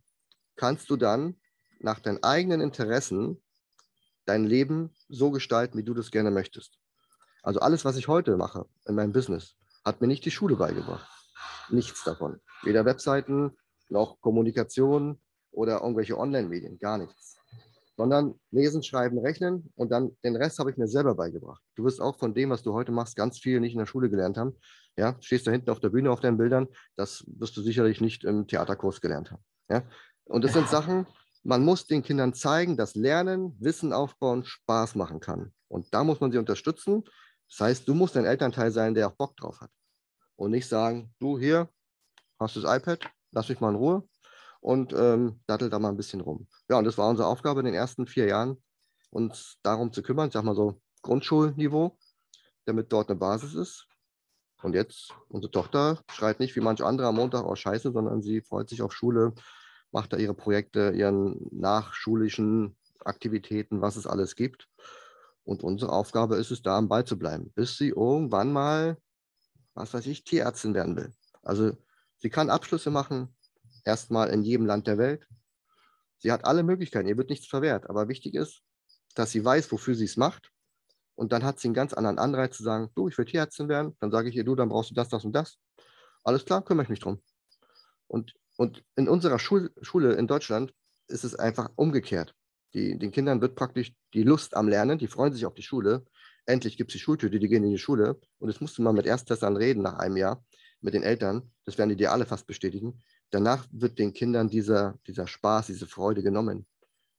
kannst 0.57 0.90
du 0.90 0.96
dann 0.96 1.40
nach 1.78 2.00
deinen 2.00 2.22
eigenen 2.22 2.61
Interessen 2.61 3.42
dein 4.26 4.44
Leben 4.44 4.94
so 5.09 5.30
gestalten, 5.30 5.78
wie 5.78 5.84
du 5.84 5.94
das 5.94 6.11
gerne 6.11 6.30
möchtest. 6.30 6.78
Also 7.42 7.61
alles, 7.61 7.86
was 7.86 7.96
ich 7.96 8.09
heute 8.09 8.36
mache 8.36 8.66
in 8.84 8.94
meinem 8.94 9.14
Business, 9.14 9.57
hat 9.86 10.02
mir 10.02 10.07
nicht 10.07 10.26
die 10.26 10.30
Schule 10.30 10.57
beigebracht. 10.57 11.09
Nichts 11.70 12.05
davon. 12.05 12.42
Weder 12.62 12.84
Webseiten 12.84 13.57
noch 13.88 14.20
Kommunikation 14.20 15.18
oder 15.55 15.80
irgendwelche 15.80 16.18
Online-Medien, 16.18 16.78
gar 16.78 16.98
nichts. 16.98 17.36
Sondern 17.96 18.34
lesen, 18.50 18.82
schreiben, 18.82 19.18
rechnen 19.18 19.72
und 19.76 19.90
dann 19.90 20.16
den 20.24 20.34
Rest 20.34 20.59
habe 20.59 20.70
ich 20.70 20.76
mir 20.76 20.88
selber 20.88 21.14
beigebracht. 21.14 21.62
Du 21.76 21.84
wirst 21.84 22.00
auch 22.00 22.18
von 22.18 22.34
dem, 22.34 22.50
was 22.50 22.62
du 22.62 22.74
heute 22.74 22.90
machst, 22.90 23.14
ganz 23.14 23.38
viel 23.38 23.61
nicht 23.61 23.72
in 23.72 23.78
der 23.78 23.86
Schule 23.86 24.11
gelernt 24.11 24.36
haben. 24.36 24.57
Ja, 24.96 25.16
stehst 25.20 25.46
da 25.46 25.52
hinten 25.52 25.70
auf 25.70 25.80
der 25.80 25.90
Bühne 25.90 26.11
auf 26.11 26.20
deinen 26.20 26.36
Bildern, 26.36 26.68
das 26.96 27.24
wirst 27.26 27.57
du 27.57 27.62
sicherlich 27.62 28.00
nicht 28.00 28.24
im 28.24 28.46
Theaterkurs 28.46 29.00
gelernt 29.00 29.30
haben. 29.30 29.44
Ja, 29.68 29.82
und 30.24 30.44
das 30.44 30.52
sind 30.52 30.68
Sachen, 30.68 31.07
man 31.44 31.64
muss 31.64 31.86
den 31.86 32.02
Kindern 32.02 32.34
zeigen, 32.34 32.76
dass 32.76 32.94
Lernen, 32.94 33.57
Wissen 33.61 33.92
aufbauen 33.92 34.44
Spaß 34.44 34.94
machen 34.94 35.20
kann. 35.20 35.52
Und 35.68 35.92
da 35.92 36.02
muss 36.02 36.20
man 36.20 36.32
sie 36.32 36.38
unterstützen. 36.38 37.05
Das 37.48 37.61
heißt, 37.61 37.88
du 37.88 37.94
musst 37.94 38.16
ein 38.16 38.24
Elternteil 38.24 38.70
sein, 38.70 38.94
der 38.94 39.09
auch 39.09 39.14
Bock 39.14 39.36
drauf 39.36 39.61
hat. 39.61 39.70
und 40.36 40.50
nicht 40.50 40.68
sagen, 40.68 41.14
du 41.20 41.38
hier, 41.38 41.68
hast 42.40 42.57
das 42.57 42.64
iPad, 42.64 42.98
lass 43.30 43.48
mich 43.48 43.61
mal 43.61 43.70
in 43.70 43.76
Ruhe 43.76 44.09
und 44.64 44.94
ähm, 44.94 45.40
dattelt 45.46 45.74
da 45.74 45.78
mal 45.78 45.90
ein 45.90 45.96
bisschen 45.98 46.22
rum. 46.22 46.46
Ja, 46.70 46.78
und 46.78 46.84
das 46.84 46.96
war 46.96 47.10
unsere 47.10 47.28
Aufgabe 47.28 47.60
in 47.60 47.66
den 47.66 47.74
ersten 47.74 48.06
vier 48.06 48.26
Jahren, 48.26 48.62
uns 49.10 49.58
darum 49.62 49.92
zu 49.92 50.02
kümmern, 50.02 50.28
ich 50.28 50.32
sag 50.32 50.42
mal 50.42 50.54
so 50.54 50.80
Grundschulniveau, 51.02 51.98
damit 52.64 52.90
dort 52.90 53.10
eine 53.10 53.18
Basis 53.18 53.52
ist. 53.52 53.86
Und 54.62 54.74
jetzt, 54.74 55.12
unsere 55.28 55.50
Tochter 55.50 56.02
schreit 56.10 56.40
nicht 56.40 56.56
wie 56.56 56.60
manch 56.60 56.82
andere 56.82 57.08
am 57.08 57.16
Montag 57.16 57.44
aus 57.44 57.58
Scheiße, 57.58 57.92
sondern 57.92 58.22
sie 58.22 58.40
freut 58.40 58.70
sich 58.70 58.80
auf 58.80 58.94
Schule, 58.94 59.34
macht 59.92 60.14
da 60.14 60.16
ihre 60.16 60.32
Projekte, 60.32 60.92
ihren 60.96 61.46
nachschulischen 61.50 62.74
Aktivitäten, 63.04 63.82
was 63.82 63.96
es 63.96 64.06
alles 64.06 64.34
gibt. 64.34 64.70
Und 65.44 65.62
unsere 65.62 65.92
Aufgabe 65.92 66.36
ist 66.36 66.50
es, 66.50 66.62
da 66.62 66.78
am 66.78 66.88
Ball 66.88 67.04
zu 67.04 67.18
bleiben, 67.18 67.52
bis 67.54 67.76
sie 67.76 67.90
irgendwann 67.90 68.50
mal, 68.50 68.96
was 69.74 69.92
weiß 69.92 70.06
ich, 70.06 70.24
Tierärztin 70.24 70.72
werden 70.72 70.96
will. 70.96 71.12
Also 71.42 71.76
sie 72.16 72.30
kann 72.30 72.48
Abschlüsse 72.48 72.90
machen, 72.90 73.34
erstmal 73.85 74.30
in 74.30 74.43
jedem 74.43 74.66
Land 74.66 74.87
der 74.87 74.99
Welt. 74.99 75.26
Sie 76.18 76.32
hat 76.32 76.45
alle 76.45 76.62
Möglichkeiten, 76.62 77.09
ihr 77.09 77.18
wird 77.18 77.30
nichts 77.30 77.47
verwehrt. 77.47 77.89
Aber 77.89 78.09
wichtig 78.09 78.35
ist, 78.35 78.62
dass 79.14 79.30
sie 79.30 79.45
weiß, 79.45 79.70
wofür 79.72 79.95
sie 79.95 80.05
es 80.05 80.16
macht. 80.16 80.51
Und 81.14 81.32
dann 81.32 81.45
hat 81.45 81.61
sie 81.61 81.68
einen 81.68 81.74
ganz 81.74 81.93
anderen 81.93 82.18
Anreiz 82.18 82.57
zu 82.57 82.62
sagen, 82.62 82.91
du, 82.95 83.09
ich 83.09 83.16
will 83.16 83.24
Tierärztin 83.24 83.68
werden. 83.68 83.97
Dann 84.01 84.11
sage 84.11 84.28
ich 84.28 84.37
ihr, 84.37 84.45
du, 84.45 84.55
dann 84.55 84.68
brauchst 84.68 84.91
du 84.91 84.95
das, 84.95 85.09
das 85.09 85.24
und 85.24 85.32
das. 85.32 85.59
Alles 86.24 86.45
klar, 86.45 86.64
kümmere 86.64 86.85
ich 86.85 86.89
mich 86.89 87.01
drum. 87.01 87.22
Und, 88.09 88.35
und 88.57 88.82
in 88.97 89.09
unserer 89.09 89.39
Schul 89.39 89.70
Schule 89.82 90.14
in 90.14 90.26
Deutschland 90.26 90.74
ist 91.07 91.24
es 91.24 91.35
einfach 91.35 91.70
umgekehrt. 91.76 92.35
Die, 92.72 92.99
den 92.99 93.12
Kindern 93.12 93.41
wird 93.41 93.55
praktisch 93.55 93.95
die 94.14 94.24
Lust 94.24 94.57
am 94.57 94.68
Lernen, 94.68 94.99
die 94.99 95.07
freuen 95.07 95.32
sich 95.32 95.47
auf 95.47 95.55
die 95.55 95.62
Schule. 95.62 96.05
Endlich 96.47 96.76
gibt 96.76 96.91
es 96.91 96.95
die 96.95 96.99
Schultüte, 96.99 97.39
die 97.39 97.49
gehen 97.49 97.64
in 97.64 97.70
die 97.70 97.78
Schule. 97.78 98.18
Und 98.39 98.51
jetzt 98.51 98.61
musst 98.61 98.76
du 98.76 98.82
mal 98.82 98.93
mit 98.93 99.07
Ersttestern 99.07 99.57
reden 99.57 99.82
nach 99.82 99.99
einem 99.99 100.16
Jahr, 100.16 100.45
mit 100.80 100.95
den 100.95 101.03
Eltern. 101.03 101.53
Das 101.64 101.78
werden 101.78 101.91
die 101.91 101.97
dir 101.97 102.12
alle 102.12 102.26
fast 102.26 102.47
bestätigen. 102.47 103.03
Danach 103.35 103.66
wird 103.70 103.99
den 103.99 104.12
Kindern 104.12 104.49
dieser, 104.49 104.99
dieser 105.07 105.26
Spaß, 105.26 105.66
diese 105.66 105.87
Freude 105.87 106.22
genommen. 106.22 106.66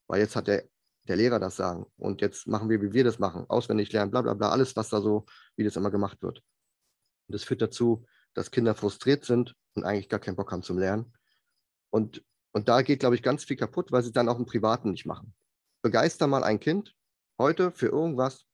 Weil 0.08 0.22
jetzt 0.22 0.36
hat 0.36 0.48
der, 0.48 0.64
der 1.08 1.16
Lehrer 1.16 1.40
das 1.40 1.56
Sagen. 1.56 1.86
Und 1.98 2.22
jetzt 2.22 2.48
machen 2.48 2.70
wir, 2.70 2.82
wie 2.82 2.94
wir 2.94 3.04
das 3.04 3.20
machen. 3.20 3.46
Auswendig 3.50 3.92
lernen, 3.92 4.12
bla 4.12 4.22
bla 4.22 4.34
bla, 4.34 4.50
alles, 4.50 4.76
was 4.76 4.90
da 4.90 5.02
so, 5.02 5.26
wie 5.56 5.64
das 5.64 5.76
immer 5.76 5.92
gemacht 5.92 6.22
wird. 6.22 6.40
Und 7.28 7.34
das 7.34 7.44
führt 7.44 7.62
dazu, 7.62 8.06
dass 8.34 8.52
Kinder 8.52 8.76
frustriert 8.76 9.26
sind 9.26 9.56
und 9.76 9.84
eigentlich 9.84 10.10
gar 10.10 10.20
keinen 10.20 10.36
Bock 10.36 10.52
haben 10.52 10.64
zum 10.64 10.78
Lernen. 10.78 11.14
Und, 11.90 12.24
und 12.52 12.70
da 12.70 12.82
geht, 12.82 13.00
glaube 13.00 13.16
ich, 13.16 13.24
ganz 13.24 13.44
viel 13.44 13.58
kaputt, 13.58 13.92
weil 13.92 14.04
sie 14.04 14.12
dann 14.12 14.30
auch 14.30 14.40
im 14.40 14.46
Privaten 14.46 14.92
nicht 14.92 15.06
machen 15.06 15.34
begeister 15.86 16.26
mal 16.26 16.44
ein 16.44 16.60
Kind 16.60 16.96
heute 17.38 17.72
für 17.72 17.86
irgendwas. 17.86 18.48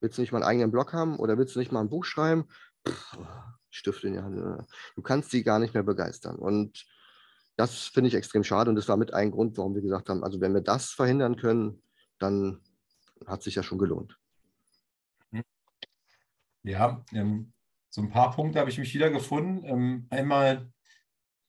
Willst 0.00 0.16
du 0.16 0.22
nicht 0.22 0.32
mal 0.32 0.38
einen 0.38 0.48
eigenen 0.48 0.70
Blog 0.70 0.94
haben 0.94 1.18
oder 1.18 1.36
willst 1.36 1.54
du 1.54 1.58
nicht 1.58 1.70
mal 1.70 1.80
ein 1.80 1.90
Buch 1.90 2.06
schreiben? 2.06 2.48
Pff, 2.88 3.18
Stifte 3.76 4.08
in 4.08 4.14
die 4.14 4.20
Hand. 4.20 4.38
Äh, 4.38 4.64
du 4.94 5.02
kannst 5.02 5.30
sie 5.30 5.42
gar 5.42 5.58
nicht 5.58 5.74
mehr 5.74 5.82
begeistern. 5.82 6.36
Und 6.36 6.86
das 7.56 7.86
finde 7.86 8.08
ich 8.08 8.14
extrem 8.14 8.44
schade. 8.44 8.70
Und 8.70 8.76
das 8.76 8.88
war 8.88 8.96
mit 8.96 9.14
ein 9.14 9.30
Grund, 9.30 9.56
warum 9.56 9.74
wir 9.74 9.82
gesagt 9.82 10.08
haben, 10.08 10.24
also 10.24 10.40
wenn 10.40 10.54
wir 10.54 10.60
das 10.60 10.90
verhindern 10.90 11.36
können, 11.36 11.82
dann 12.18 12.60
hat 13.26 13.42
sich 13.42 13.54
ja 13.54 13.62
schon 13.62 13.78
gelohnt. 13.78 14.18
Ja, 16.62 17.04
ähm, 17.12 17.52
so 17.90 18.02
ein 18.02 18.10
paar 18.10 18.32
Punkte 18.32 18.58
habe 18.58 18.68
ich 18.68 18.78
mich 18.78 18.92
wieder 18.92 19.10
gefunden. 19.10 19.64
Ähm, 19.64 20.06
einmal 20.10 20.68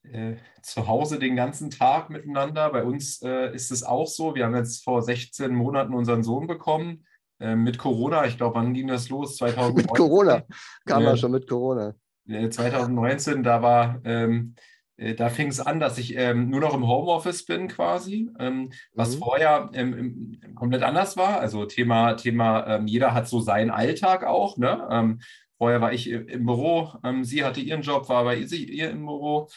äh, 0.04 0.36
zu 0.62 0.86
Hause 0.86 1.18
den 1.18 1.36
ganzen 1.36 1.70
Tag 1.70 2.08
miteinander. 2.08 2.70
Bei 2.70 2.84
uns 2.84 3.20
äh, 3.22 3.54
ist 3.54 3.70
es 3.70 3.82
auch 3.82 4.06
so. 4.06 4.34
Wir 4.34 4.46
haben 4.46 4.54
jetzt 4.54 4.84
vor 4.84 5.02
16 5.02 5.54
Monaten 5.54 5.92
unseren 5.92 6.22
Sohn 6.22 6.46
bekommen. 6.46 7.04
Äh, 7.40 7.56
mit 7.56 7.78
Corona, 7.78 8.26
ich 8.26 8.36
glaube, 8.36 8.56
wann 8.56 8.74
ging 8.74 8.88
das 8.88 9.08
los? 9.08 9.36
2019. 9.36 9.74
mit 9.76 9.88
Corona, 9.88 10.42
kam 10.86 11.02
ja 11.02 11.16
schon 11.16 11.32
mit 11.32 11.48
Corona. 11.48 11.94
2019, 12.28 13.42
da 13.42 13.62
war, 13.62 14.00
ähm, 14.04 14.54
äh, 14.98 15.14
da 15.14 15.30
fing 15.30 15.48
es 15.48 15.60
an, 15.60 15.80
dass 15.80 15.96
ich 15.96 16.16
ähm, 16.16 16.50
nur 16.50 16.60
noch 16.60 16.74
im 16.74 16.86
Homeoffice 16.86 17.44
bin 17.44 17.68
quasi, 17.68 18.30
ähm, 18.38 18.70
was 18.92 19.14
mhm. 19.14 19.18
vorher 19.20 19.70
ähm, 19.72 20.40
komplett 20.54 20.82
anders 20.82 21.16
war. 21.16 21.40
Also 21.40 21.64
Thema, 21.64 22.14
Thema, 22.14 22.66
ähm, 22.66 22.86
jeder 22.86 23.14
hat 23.14 23.28
so 23.28 23.40
seinen 23.40 23.70
Alltag 23.70 24.24
auch. 24.24 24.58
Ne? 24.58 24.86
Ähm, 24.90 25.20
vorher 25.56 25.80
war 25.80 25.92
ich 25.92 26.08
im 26.08 26.46
Büro, 26.46 26.92
sie 27.22 27.44
hatte 27.44 27.60
ihren 27.60 27.82
Job, 27.82 28.08
war 28.08 28.22
bei 28.22 28.36
ihr, 28.36 28.52
ihr 28.52 28.90
im 28.90 29.06
Büro. 29.06 29.48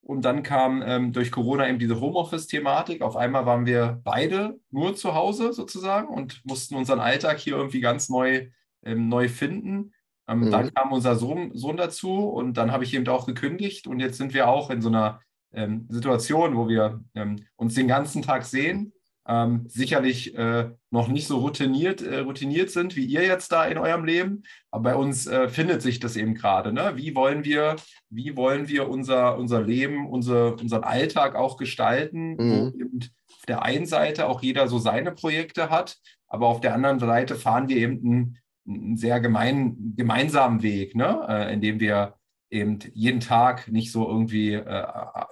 Und 0.00 0.24
dann 0.24 0.42
kam 0.42 1.12
durch 1.12 1.30
Corona 1.30 1.68
eben 1.68 1.78
diese 1.78 2.00
Homeoffice-Thematik. 2.00 3.02
Auf 3.02 3.14
einmal 3.14 3.44
waren 3.44 3.66
wir 3.66 4.00
beide 4.02 4.58
nur 4.70 4.96
zu 4.96 5.14
Hause 5.14 5.52
sozusagen 5.52 6.08
und 6.08 6.40
mussten 6.46 6.76
unseren 6.76 6.98
Alltag 6.98 7.38
hier 7.38 7.56
irgendwie 7.56 7.80
ganz 7.80 8.08
neu, 8.08 8.48
neu 8.82 9.28
finden. 9.28 9.92
Ähm, 10.30 10.40
mhm. 10.40 10.50
Dann 10.50 10.74
kam 10.74 10.92
unser 10.92 11.16
Sohn, 11.16 11.50
Sohn, 11.54 11.76
dazu 11.76 12.28
und 12.28 12.56
dann 12.56 12.72
habe 12.72 12.84
ich 12.84 12.94
eben 12.94 13.06
auch 13.08 13.26
gekündigt. 13.26 13.86
Und 13.86 14.00
jetzt 14.00 14.18
sind 14.18 14.32
wir 14.32 14.48
auch 14.48 14.70
in 14.70 14.80
so 14.80 14.88
einer 14.88 15.20
ähm, 15.52 15.86
Situation, 15.88 16.56
wo 16.56 16.68
wir 16.68 17.02
ähm, 17.14 17.44
uns 17.56 17.74
den 17.74 17.88
ganzen 17.88 18.22
Tag 18.22 18.44
sehen 18.44 18.92
ähm, 19.30 19.66
sicherlich 19.68 20.34
äh, 20.36 20.70
noch 20.90 21.08
nicht 21.08 21.26
so 21.26 21.38
routiniert, 21.38 22.02
äh, 22.02 22.20
routiniert 22.20 22.70
sind 22.70 22.96
wie 22.96 23.04
ihr 23.04 23.22
jetzt 23.22 23.52
da 23.52 23.64
in 23.64 23.78
eurem 23.78 24.04
Leben. 24.04 24.42
Aber 24.70 24.90
bei 24.90 24.96
uns 24.96 25.26
äh, 25.26 25.48
findet 25.48 25.82
sich 25.82 26.00
das 26.00 26.16
eben 26.16 26.34
gerade. 26.34 26.72
Ne? 26.72 26.92
Wie 26.96 27.14
wollen 27.14 27.44
wir, 27.44 27.76
wie 28.08 28.36
wollen 28.36 28.68
wir 28.68 28.88
unser, 28.88 29.38
unser 29.38 29.62
Leben, 29.62 30.08
unser, 30.08 30.58
unseren 30.58 30.82
Alltag 30.82 31.36
auch 31.36 31.56
gestalten, 31.56 32.30
mhm. 32.30 32.36
wo 32.38 32.80
eben 32.80 33.00
auf 33.32 33.46
der 33.46 33.62
einen 33.62 33.86
Seite 33.86 34.26
auch 34.26 34.42
jeder 34.42 34.66
so 34.68 34.78
seine 34.78 35.12
Projekte 35.12 35.70
hat, 35.70 35.98
aber 36.26 36.48
auf 36.48 36.60
der 36.60 36.74
anderen 36.74 36.98
Seite 36.98 37.36
fahren 37.36 37.68
wir 37.68 37.76
eben 37.76 38.04
einen, 38.04 38.38
einen 38.72 38.96
sehr 38.96 39.20
gemein, 39.20 39.94
gemeinsamen 39.96 40.62
Weg, 40.62 40.94
ne? 40.94 41.26
Äh, 41.28 41.54
indem 41.54 41.80
wir 41.80 42.14
eben 42.50 42.78
jeden 42.94 43.20
Tag 43.20 43.68
nicht 43.68 43.92
so 43.92 44.08
irgendwie, 44.08 44.54
äh, 44.54 44.86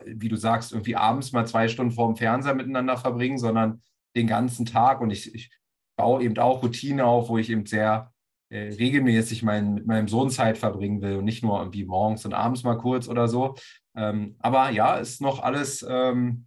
wie 0.06 0.28
du 0.28 0.36
sagst, 0.36 0.72
irgendwie 0.72 0.96
abends 0.96 1.32
mal 1.32 1.46
zwei 1.46 1.68
Stunden 1.68 1.92
vor 1.92 2.06
dem 2.06 2.16
Fernseher 2.16 2.54
miteinander 2.54 2.96
verbringen, 2.96 3.38
sondern 3.38 3.82
den 4.16 4.26
ganzen 4.26 4.66
Tag. 4.66 5.00
Und 5.00 5.10
ich, 5.10 5.34
ich 5.34 5.50
baue 5.96 6.22
eben 6.22 6.38
auch 6.38 6.62
Routine 6.62 7.04
auf, 7.04 7.28
wo 7.28 7.38
ich 7.38 7.50
eben 7.50 7.66
sehr 7.66 8.12
äh, 8.50 8.72
regelmäßig 8.74 9.42
mein, 9.42 9.74
mit 9.74 9.86
meinem 9.86 10.08
Sohn 10.08 10.30
Zeit 10.30 10.58
verbringen 10.58 11.02
will 11.02 11.16
und 11.16 11.24
nicht 11.24 11.42
nur 11.42 11.58
irgendwie 11.58 11.84
morgens 11.84 12.24
und 12.24 12.34
abends 12.34 12.62
mal 12.62 12.78
kurz 12.78 13.08
oder 13.08 13.28
so. 13.28 13.56
Ähm, 13.96 14.36
aber 14.38 14.70
ja, 14.70 14.96
ist 14.96 15.20
noch 15.20 15.42
alles 15.42 15.84
ähm, 15.88 16.46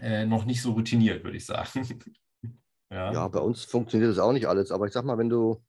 äh, 0.00 0.26
noch 0.26 0.44
nicht 0.44 0.60
so 0.60 0.72
routiniert, 0.72 1.24
würde 1.24 1.36
ich 1.36 1.46
sagen. 1.46 1.86
ja. 2.90 3.12
ja, 3.12 3.28
bei 3.28 3.38
uns 3.38 3.64
funktioniert 3.64 4.10
das 4.10 4.18
auch 4.18 4.32
nicht 4.32 4.46
alles. 4.46 4.70
Aber 4.70 4.86
ich 4.86 4.92
sag 4.92 5.04
mal, 5.04 5.16
wenn 5.16 5.28
du, 5.28 5.62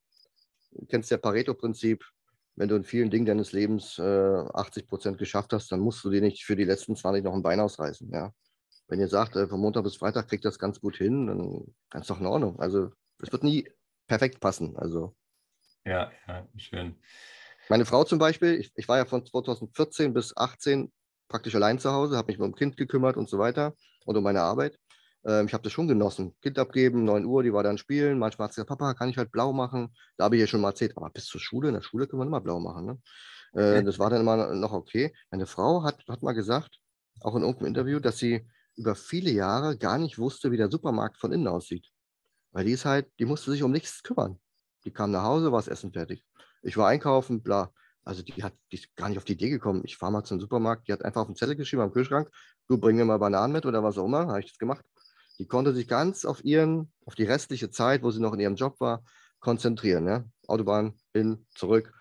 du 0.72 0.86
kennst 0.86 1.12
ja 1.12 1.18
Pareto-Prinzip, 1.18 2.06
wenn 2.56 2.70
du 2.70 2.76
in 2.76 2.84
vielen 2.84 3.10
Dingen 3.10 3.26
deines 3.26 3.52
Lebens 3.52 4.00
äh, 4.00 4.02
80 4.04 4.88
Prozent 4.88 5.18
geschafft 5.18 5.54
hast, 5.54 5.72
dann 5.72 5.80
musst 5.80 6.04
du 6.04 6.10
dir 6.10 6.22
nicht 6.22 6.44
für 6.44 6.56
die 6.56 6.64
letzten 6.64 6.96
20 6.96 7.24
noch 7.24 7.34
ein 7.34 7.44
Bein 7.44 7.60
ausreißen. 7.60 8.10
Ja? 8.12 8.34
Wenn 8.88 9.00
ihr 9.00 9.08
sagt, 9.08 9.36
äh, 9.36 9.48
von 9.48 9.60
Montag 9.60 9.84
bis 9.84 9.98
Freitag 9.98 10.28
kriegt 10.28 10.46
das 10.46 10.58
ganz 10.58 10.82
gut 10.82 10.98
hin, 10.98 11.28
dann 11.28 11.66
ist 11.94 12.02
es 12.02 12.08
doch 12.08 12.20
in 12.20 12.26
Ordnung. 12.26 12.60
Also 12.60 12.92
es 13.22 13.32
wird 13.32 13.44
nie 13.44 13.70
perfekt 14.08 14.40
passen. 14.40 14.76
Also. 14.78 15.16
Ja, 15.86 16.12
ja, 16.28 16.48
schön. 16.58 16.96
Meine 17.70 17.86
Frau 17.86 18.04
zum 18.04 18.18
Beispiel, 18.18 18.56
ich, 18.56 18.72
ich 18.76 18.88
war 18.88 18.98
ja 18.98 19.06
von 19.06 19.26
2014 19.26 20.14
bis 20.14 20.30
2018 20.30 20.92
praktisch 21.28 21.54
allein 21.56 21.80
zu 21.80 21.92
Hause, 21.92 22.18
habe 22.18 22.32
mich 22.32 22.40
um 22.40 22.56
Kind 22.56 22.78
gekümmert 22.78 23.18
und 23.18 23.30
so 23.30 23.38
weiter 23.38 23.76
und 24.06 24.16
um 24.16 24.24
meine 24.24 24.42
Arbeit. 24.42 24.80
Ähm, 25.28 25.46
ich 25.48 25.54
habe 25.54 25.64
das 25.64 25.74
schon 25.74 25.88
genossen. 25.88 26.36
Kind 26.42 26.58
abgeben, 26.58 27.04
9 27.04 27.26
Uhr, 27.26 27.44
die 27.44 27.54
war 27.54 27.62
dann 27.62 27.78
spielen. 27.78 28.18
Manchmal 28.18 28.48
hat 28.48 28.54
sie 28.54 28.62
gesagt, 28.62 28.70
Papa, 28.70 28.94
kann 28.94 29.10
ich 29.10 29.18
halt 29.18 29.32
blau 29.32 29.54
machen? 29.54 29.94
Da 30.18 30.24
habe 30.26 30.36
ich 30.36 30.42
ja 30.42 30.48
schon 30.48 30.62
mal 30.62 30.70
erzählt, 30.70 30.96
aber 30.96 31.10
bis 31.10 31.26
zur 31.26 31.42
Schule, 31.42 31.68
in 31.68 31.74
der 31.76 31.82
Schule 31.82 32.08
können 32.08 32.22
wir 32.22 32.26
immer 32.26 32.42
blau 32.42 32.60
machen. 32.60 32.86
Ne? 32.86 33.00
Äh, 33.62 33.84
das 33.84 34.00
war 34.00 34.10
dann 34.10 34.22
immer 34.22 34.54
noch 34.56 34.72
okay. 34.72 35.14
Meine 35.30 35.46
Frau 35.46 35.84
hat, 35.84 36.04
hat 36.08 36.24
mal 36.24 36.34
gesagt, 36.34 36.80
auch 37.22 37.36
in 37.36 37.42
irgendeinem 37.42 37.68
Interview, 37.68 38.00
dass 38.00 38.18
sie 38.18 38.48
über 38.76 38.96
viele 38.96 39.32
Jahre 39.32 39.78
gar 39.78 39.98
nicht 39.98 40.18
wusste, 40.18 40.52
wie 40.52 40.58
der 40.58 40.72
Supermarkt 40.72 41.18
von 41.18 41.32
innen 41.32 41.48
aussieht. 41.48 41.88
Weil 42.52 42.66
die 42.66 42.72
ist 42.72 42.86
halt, 42.86 43.08
die 43.20 43.26
musste 43.26 43.52
sich 43.52 43.64
um 43.64 43.72
nichts 43.72 44.04
kümmern. 44.04 44.40
Die 44.86 44.92
kam 44.92 45.12
nach 45.12 45.24
Hause, 45.24 45.52
war 45.52 45.60
das 45.60 45.68
Essen 45.68 45.92
fertig. 45.92 46.24
Ich 46.62 46.78
war 46.78 46.88
einkaufen, 46.88 47.42
bla. 47.42 47.72
Also 48.04 48.24
die 48.24 48.42
hat 48.42 48.54
die 48.72 48.78
ist 48.78 48.96
gar 48.96 49.10
nicht 49.10 49.18
auf 49.18 49.26
die 49.26 49.34
Idee 49.34 49.50
gekommen. 49.50 49.82
Ich 49.84 49.98
fahre 49.98 50.14
mal 50.14 50.24
zum 50.24 50.40
Supermarkt, 50.40 50.88
die 50.88 50.94
hat 50.94 51.04
einfach 51.04 51.22
auf 51.22 51.28
den 51.28 51.36
Zettel 51.36 51.58
geschrieben 51.58 51.82
am 51.82 51.92
Kühlschrank, 51.92 52.30
du 52.70 52.78
bring 52.78 52.96
mir 52.96 53.04
mal 53.04 53.18
Bananen 53.18 53.52
mit 53.52 53.66
oder 53.66 53.84
was 53.84 53.98
auch 53.98 54.06
immer, 54.06 54.28
habe 54.28 54.40
ich 54.40 54.48
das 54.48 54.58
gemacht. 54.58 54.86
Die 55.40 55.48
konnte 55.48 55.74
sich 55.74 55.88
ganz 55.88 56.26
auf 56.26 56.44
ihren, 56.44 56.92
auf 57.06 57.16
die 57.16 57.24
restliche 57.24 57.70
Zeit, 57.70 58.04
wo 58.04 58.12
sie 58.12 58.22
noch 58.22 58.34
in 58.34 58.40
ihrem 58.40 58.56
Job 58.56 58.80
war, 58.80 59.04
konzentrieren. 59.40 60.04
Ne? 60.04 60.30
Autobahn 60.48 60.96
hin, 61.14 61.46
zurück 61.56 61.94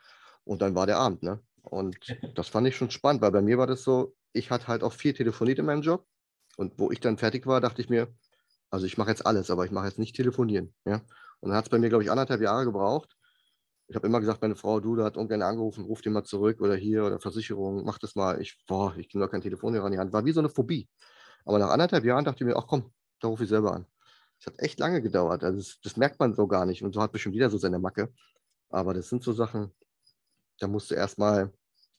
und 0.44 0.62
dann 0.62 0.74
war 0.74 0.86
der 0.86 0.98
Abend. 0.98 1.22
Ne? 1.22 1.40
Und 1.62 1.96
das 2.34 2.48
fand 2.48 2.66
ich 2.66 2.76
schon 2.76 2.90
spannend, 2.90 3.22
weil 3.22 3.32
bei 3.32 3.42
mir 3.42 3.58
war 3.58 3.66
das 3.66 3.82
so, 3.82 4.14
ich 4.32 4.50
hatte 4.50 4.68
halt 4.68 4.82
auch 4.82 4.92
viel 4.92 5.12
telefoniert 5.12 5.58
in 5.58 5.66
meinem 5.66 5.82
Job 5.82 6.06
und 6.56 6.78
wo 6.78 6.90
ich 6.90 7.00
dann 7.00 7.18
fertig 7.18 7.46
war, 7.46 7.60
dachte 7.60 7.82
ich 7.82 7.88
mir, 7.88 8.08
also 8.70 8.86
ich 8.86 8.98
mache 8.98 9.10
jetzt 9.10 9.26
alles, 9.26 9.50
aber 9.50 9.64
ich 9.64 9.70
mache 9.70 9.86
jetzt 9.86 9.98
nicht 9.98 10.16
telefonieren. 10.16 10.74
Ja? 10.84 11.02
Und 11.40 11.50
dann 11.50 11.58
hat 11.58 11.66
es 11.66 11.70
bei 11.70 11.78
mir, 11.78 11.88
glaube 11.88 12.04
ich, 12.04 12.10
anderthalb 12.10 12.40
Jahre 12.40 12.64
gebraucht. 12.64 13.16
Ich 13.88 13.94
habe 13.94 14.06
immer 14.06 14.18
gesagt, 14.18 14.42
meine 14.42 14.56
Frau, 14.56 14.80
du, 14.80 14.96
da 14.96 15.04
hat 15.04 15.14
irgendeiner 15.14 15.46
angerufen, 15.46 15.84
ruf 15.84 16.00
den 16.00 16.12
mal 16.12 16.24
zurück 16.24 16.60
oder 16.60 16.74
hier 16.74 17.04
oder 17.04 17.20
Versicherung, 17.20 17.84
mach 17.84 17.98
das 17.98 18.16
mal. 18.16 18.40
Ich, 18.40 18.58
boah, 18.66 18.96
ich 18.96 19.12
nehme 19.14 19.24
doch 19.24 19.30
kein 19.30 19.42
Telefonhörer 19.42 19.86
in 19.86 19.92
die 19.92 19.98
Hand. 19.98 20.12
War 20.12 20.24
wie 20.24 20.32
so 20.32 20.40
eine 20.40 20.48
Phobie. 20.48 20.88
Aber 21.44 21.60
nach 21.60 21.70
anderthalb 21.70 22.04
Jahren 22.04 22.24
dachte 22.24 22.42
ich 22.42 22.48
mir, 22.48 22.56
ach 22.56 22.66
komm, 22.66 22.92
da 23.20 23.28
rufe 23.28 23.44
ich 23.44 23.48
selber 23.48 23.74
an. 23.74 23.86
Das 24.38 24.52
hat 24.52 24.60
echt 24.60 24.78
lange 24.78 25.02
gedauert. 25.02 25.44
Also 25.44 25.58
das, 25.58 25.80
das, 25.82 25.96
merkt 25.96 26.20
man 26.20 26.34
so 26.34 26.46
gar 26.46 26.66
nicht. 26.66 26.82
Und 26.82 26.94
so 26.94 27.00
hat 27.00 27.12
bestimmt 27.12 27.34
jeder 27.34 27.50
so 27.50 27.58
seine 27.58 27.78
Macke. 27.78 28.12
Aber 28.68 28.94
das 28.94 29.08
sind 29.08 29.22
so 29.22 29.32
Sachen, 29.32 29.72
da 30.58 30.68
musst 30.68 30.90
du 30.90 30.94
erstmal 30.94 31.52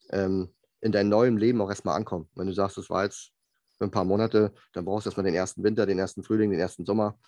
ähm, 0.10 0.54
in 0.82 0.92
deinem 0.92 1.10
neuen 1.10 1.38
Leben 1.38 1.62
auch 1.62 1.70
erstmal 1.70 1.96
ankommen. 1.96 2.30
Wenn 2.36 2.48
du 2.48 2.54
sagst, 2.54 2.78
das 2.78 2.90
war 2.90 3.04
jetzt 3.06 3.32
für 3.78 3.86
ein 3.86 3.92
paar 3.92 4.06
Monate, 4.06 4.54
dann 4.74 4.86
brauchst 4.86 5.06
du 5.06 5.10
erstmal 5.10 5.26
den 5.26 5.36
ersten 5.36 5.64
Winter, 5.64 5.86
den 5.86 6.00
ersten 6.00 6.24
Frühling, 6.24 6.52
den 6.52 6.60
ersten 6.60 6.86
Sommer. 6.86 7.20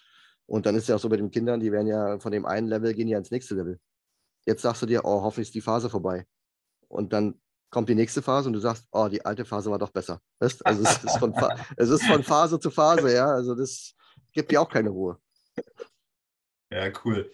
Und 0.46 0.66
dann 0.66 0.76
ist 0.76 0.88
ja 0.88 0.96
auch 0.96 1.00
so 1.00 1.10
bei 1.10 1.18
den 1.18 1.32
Kindern, 1.32 1.60
die 1.60 1.72
werden 1.72 1.88
ja 1.88 2.20
von 2.20 2.32
dem 2.32 2.46
einen 2.46 2.68
Level 2.68 2.94
gehen 2.94 3.08
ja 3.08 3.18
ins 3.18 3.32
nächste 3.32 3.56
Level. 3.56 3.80
Jetzt 4.46 4.64
sagst 4.64 4.82
du 4.82 4.86
dir, 4.86 5.06
oh, 5.06 5.22
hoffentlich 5.22 5.50
ist 5.50 5.56
die 5.56 5.62
Phase 5.62 5.90
vorbei. 5.90 6.26
Und 6.88 7.14
dann 7.14 7.40
kommt 7.70 7.90
die 7.90 7.96
nächste 7.96 8.22
Phase 8.22 8.50
und 8.50 8.54
du 8.54 8.60
sagst, 8.60 8.88
oh, 8.92 9.08
die 9.08 9.24
alte 9.24 9.46
Phase 9.46 9.70
war 9.70 9.80
doch 9.80 9.92
besser. 9.92 10.22
Weißt? 10.40 10.66
Also 10.66 10.84
es 10.84 11.04
ist, 11.04 11.18
von, 11.18 11.34
es 11.78 11.90
ist 11.90 12.04
von 12.06 12.24
Phase 12.24 12.60
zu 12.60 12.72
Phase, 12.72 13.14
ja. 13.14 13.28
Also 13.28 13.56
das 13.56 13.94
gibt 14.32 14.52
dir 14.52 14.62
auch 14.62 14.70
keine 14.70 14.90
Ruhe. 14.90 15.18
Ja, 16.72 16.92
cool. 17.04 17.30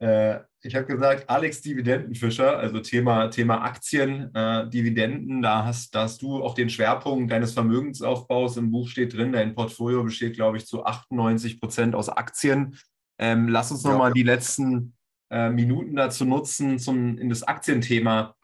Äh, 0.00 0.40
ich 0.62 0.74
habe 0.74 0.86
gesagt, 0.86 1.28
Alex 1.28 1.62
Dividendenfischer, 1.62 2.58
also 2.58 2.80
Thema, 2.80 3.28
Thema 3.28 3.62
Aktien, 3.62 4.34
äh, 4.34 4.68
Dividenden, 4.68 5.42
da 5.42 5.64
hast, 5.64 5.94
da 5.94 6.02
hast 6.02 6.22
du 6.22 6.42
auch 6.42 6.54
den 6.54 6.70
Schwerpunkt 6.70 7.30
deines 7.30 7.52
Vermögensaufbaus. 7.52 8.56
Im 8.56 8.70
Buch 8.70 8.88
steht 8.88 9.14
drin, 9.14 9.32
dein 9.32 9.54
Portfolio 9.54 10.02
besteht, 10.02 10.34
glaube 10.34 10.56
ich, 10.56 10.66
zu 10.66 10.84
98 10.84 11.60
Prozent 11.60 11.94
aus 11.94 12.08
Aktien. 12.08 12.76
Ähm, 13.18 13.48
lass 13.48 13.70
uns 13.70 13.84
nochmal 13.84 14.10
ja. 14.10 14.14
die 14.14 14.22
letzten 14.22 14.94
äh, 15.30 15.50
Minuten 15.50 15.96
dazu 15.96 16.24
nutzen, 16.24 16.78
zum, 16.78 17.18
in 17.18 17.28
das 17.28 17.42
Aktienthema 17.42 18.34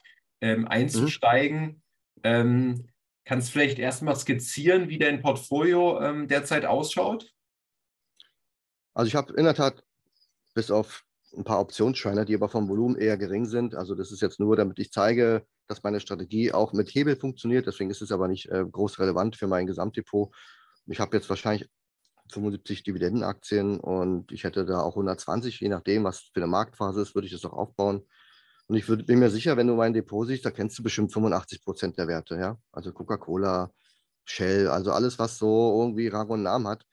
ähm, 0.41 0.66
einzusteigen. 0.66 1.61
Mhm. 1.62 2.22
Ähm, 2.22 2.89
kannst 3.24 3.49
du 3.49 3.53
vielleicht 3.53 3.78
erstmal 3.78 4.16
skizzieren, 4.16 4.89
wie 4.89 4.99
dein 4.99 5.20
Portfolio 5.20 6.01
ähm, 6.01 6.28
derzeit 6.28 6.64
ausschaut? 6.64 7.32
Also 8.95 9.09
ich 9.09 9.14
habe 9.14 9.34
in 9.34 9.45
der 9.45 9.55
Tat 9.55 9.84
bis 10.55 10.70
auf 10.70 11.05
ein 11.37 11.45
paar 11.45 11.61
Optionsscheine, 11.61 12.24
die 12.24 12.34
aber 12.34 12.49
vom 12.49 12.68
Volumen 12.68 12.97
eher 12.97 13.18
gering 13.18 13.45
sind. 13.45 13.74
Also 13.74 13.95
das 13.95 14.11
ist 14.11 14.22
jetzt 14.22 14.41
nur, 14.41 14.57
damit 14.57 14.78
ich 14.78 14.91
zeige, 14.91 15.47
dass 15.66 15.82
meine 15.82 16.01
Strategie 16.01 16.53
auch 16.53 16.72
mit 16.72 16.89
Hebel 16.95 17.16
funktioniert. 17.16 17.66
Deswegen 17.66 17.91
ist 17.91 18.01
es 18.01 18.12
aber 18.12 18.28
nicht 18.28 18.49
äh, 18.49 18.64
groß 18.64 18.99
relevant 18.99 19.37
für 19.37 19.47
mein 19.47 19.66
Gesamtdepot. 19.66 20.34
Ich 20.87 21.01
habe 21.01 21.16
jetzt 21.16 21.28
wahrscheinlich 21.28 21.68
75 22.32 22.82
Dividendenaktien 22.82 23.78
und 23.78 24.32
ich 24.32 24.45
hätte 24.45 24.64
da 24.64 24.80
auch 24.80 24.95
120, 24.95 25.61
je 25.61 25.68
nachdem, 25.68 26.05
was 26.05 26.20
für 26.20 26.37
eine 26.37 26.47
Marktphase 26.47 27.03
ist, 27.03 27.14
würde 27.14 27.26
ich 27.26 27.32
das 27.32 27.45
auch 27.45 27.53
aufbauen. 27.53 28.07
Und 28.69 28.77
ich 28.77 28.89
würd, 28.89 29.07
bin 29.07 29.21
mir 29.21 29.31
sicher, 29.31 29.57
wenn 29.57 29.69
du 29.69 29.75
mein 29.75 29.93
Depot 29.93 30.27
siehst, 30.27 30.45
da 30.45 30.51
kennst 30.51 30.79
du 30.79 30.83
bestimmt 30.83 31.12
85 31.12 31.62
Prozent 31.62 31.99
der 31.99 32.09
Werte. 32.09 32.37
Ja? 32.37 32.59
Also 32.73 32.93
Coca-Cola, 32.93 33.71
Shell, 34.25 34.69
also 34.69 34.93
alles, 34.93 35.19
was 35.19 35.39
so 35.39 35.81
irgendwie 35.81 36.09
Rang 36.09 36.29
und 36.29 36.43
Namen 36.43 36.67
hat, 36.67 36.85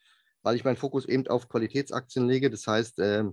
weil 0.43 0.55
ich 0.55 0.63
meinen 0.63 0.77
Fokus 0.77 1.05
eben 1.05 1.27
auf 1.27 1.49
Qualitätsaktien 1.49 2.27
lege. 2.27 2.51
Das 2.51 2.67
heißt, 2.67 2.99
äh, 2.99 3.23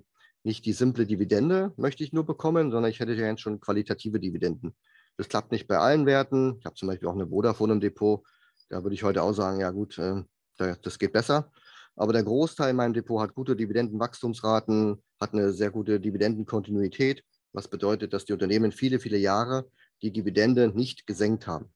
nicht 0.43 0.65
die 0.65 0.73
simple 0.73 1.07
Dividende 1.07 1.73
möchte 1.77 2.03
ich 2.03 2.13
nur 2.15 2.25
bekommen, 2.25 2.71
sondern 2.71 2.91
ich 2.91 3.01
hätte 3.01 3.13
ja 3.13 3.27
jetzt 3.27 3.43
schon 3.43 3.61
qualitative 3.61 4.19
Dividenden. 4.19 4.75
Das 5.19 5.29
klappt 5.29 5.53
nicht 5.53 5.69
bei 5.69 5.77
allen 5.77 6.07
Werten. 6.07 6.57
Ich 6.61 6.65
habe 6.65 6.77
zum 6.77 6.89
Beispiel 6.89 7.09
auch 7.09 7.15
eine 7.15 7.29
Vodafone 7.29 7.75
im 7.75 7.81
Depot. 7.81 8.23
Da 8.71 8.83
würde 8.83 8.95
ich 8.95 9.03
heute 9.03 9.23
auch 9.23 9.35
sagen, 9.35 9.61
ja 9.61 9.71
gut, 9.71 9.99
äh, 9.99 10.23
das 10.57 10.99
geht 10.99 11.13
besser. 11.13 11.51
Aber 11.97 12.15
der 12.15 12.23
Großteil 12.23 12.71
in 12.71 12.77
meinem 12.77 12.95
Depot 12.95 13.21
hat 13.21 13.35
gute 13.35 13.55
Dividendenwachstumsraten, 13.55 15.03
hat 15.21 15.35
eine 15.35 15.53
sehr 15.53 15.71
gute 15.71 16.01
Dividendenkontinuität, 16.01 17.23
was 17.53 17.69
bedeutet, 17.69 18.13
dass 18.13 18.25
die 18.25 18.33
Unternehmen 18.33 18.73
viele, 18.73 19.01
viele 19.01 19.19
Jahre 19.19 19.71
die 20.03 20.13
Dividende 20.13 20.69
nicht 20.69 21.07
gesenkt 21.07 21.47
haben. 21.47 21.73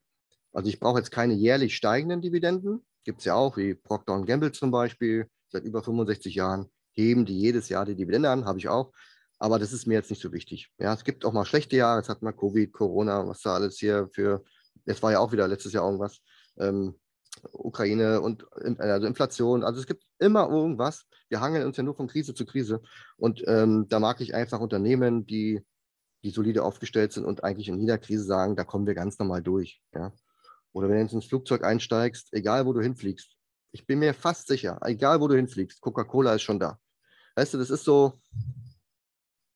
Also 0.53 0.69
ich 0.69 0.79
brauche 0.79 0.99
jetzt 0.99 1.11
keine 1.11 1.35
jährlich 1.35 1.77
steigenden 1.77 2.23
Dividenden. 2.23 2.85
Gibt 3.05 3.19
es 3.19 3.25
ja 3.25 3.35
auch, 3.35 3.57
wie 3.57 3.75
Procter 3.75 4.21
Gamble 4.23 4.53
zum 4.53 4.71
Beispiel, 4.71 5.29
seit 5.49 5.65
über 5.65 5.83
65 5.83 6.35
Jahren 6.35 6.71
heben 6.93 7.27
die 7.27 7.39
jedes 7.39 7.69
Jahr 7.69 7.85
die 7.85 7.97
Dividende 7.97 8.31
an, 8.31 8.45
habe 8.45 8.59
ich 8.59 8.69
auch. 8.69 8.93
Aber 9.39 9.59
das 9.59 9.73
ist 9.73 9.87
mir 9.87 9.95
jetzt 9.95 10.11
nicht 10.11 10.23
so 10.23 10.33
wichtig. 10.33 10.71
Ja, 10.79 10.95
es 10.95 11.05
gibt 11.05 11.25
auch 11.25 11.33
mal 11.33 11.45
schlechte 11.45 11.77
Jahre. 11.77 11.99
Jetzt 11.99 12.09
hat 12.09 12.23
man 12.23 12.37
Covid, 12.37 12.73
Corona, 12.73 13.27
was 13.27 13.43
da 13.43 13.55
alles 13.55 13.79
hier 13.79 14.09
für. 14.13 14.45
Jetzt 14.87 15.03
war 15.03 15.13
ja 15.13 15.19
auch 15.19 15.33
wieder 15.33 15.49
letztes 15.49 15.73
Jahr 15.73 15.85
irgendwas. 15.85 16.21
Ähm, 16.57 16.95
Ukraine 17.53 18.21
und 18.21 18.47
also 18.79 19.07
Inflation. 19.07 19.65
Also 19.65 19.81
es 19.81 19.87
gibt 19.87 20.05
immer 20.19 20.49
irgendwas. 20.49 21.07
Wir 21.29 21.41
hangeln 21.41 21.67
uns 21.67 21.77
ja 21.77 21.83
nur 21.83 21.95
von 21.95 22.09
Krise 22.09 22.35
zu 22.35 22.47
Krise. 22.47 22.81
Und 23.17 23.43
ähm, 23.47 23.87
da 23.89 24.01
mag 24.01 24.21
ich 24.21 24.35
einfach 24.35 24.61
Unternehmen, 24.61 25.27
die, 25.27 25.63
die 26.23 26.31
solide 26.31 26.63
aufgestellt 26.63 27.13
sind 27.13 27.25
und 27.25 27.45
eigentlich 27.45 27.69
in 27.69 27.81
jeder 27.81 27.99
Krise 27.99 28.25
sagen, 28.25 28.57
da 28.57 28.65
kommen 28.65 28.87
wir 28.87 28.95
ganz 28.95 29.19
normal 29.19 29.43
durch. 29.43 29.83
Ja? 29.95 30.13
Oder 30.73 30.89
wenn 30.89 30.97
du 30.97 31.03
jetzt 31.03 31.13
ins 31.13 31.27
Flugzeug 31.27 31.65
einsteigst, 31.65 32.33
egal 32.33 32.67
wo 32.67 32.73
du 32.73 32.81
hinfliegst, 32.81 33.37
ich 33.73 33.87
bin 33.87 33.99
mir 33.99 34.15
fast 34.15 34.47
sicher, 34.47 34.79
egal 34.83 35.21
wo 35.21 35.29
du 35.29 35.37
hinfliegst, 35.37 35.81
Coca-Cola 35.81 36.35
ist 36.35 36.43
schon 36.43 36.61
da. 36.61 36.79
Weißt 37.35 37.55
du, 37.55 37.59
das 37.59 37.71
ist 37.71 37.85
so, 37.85 38.21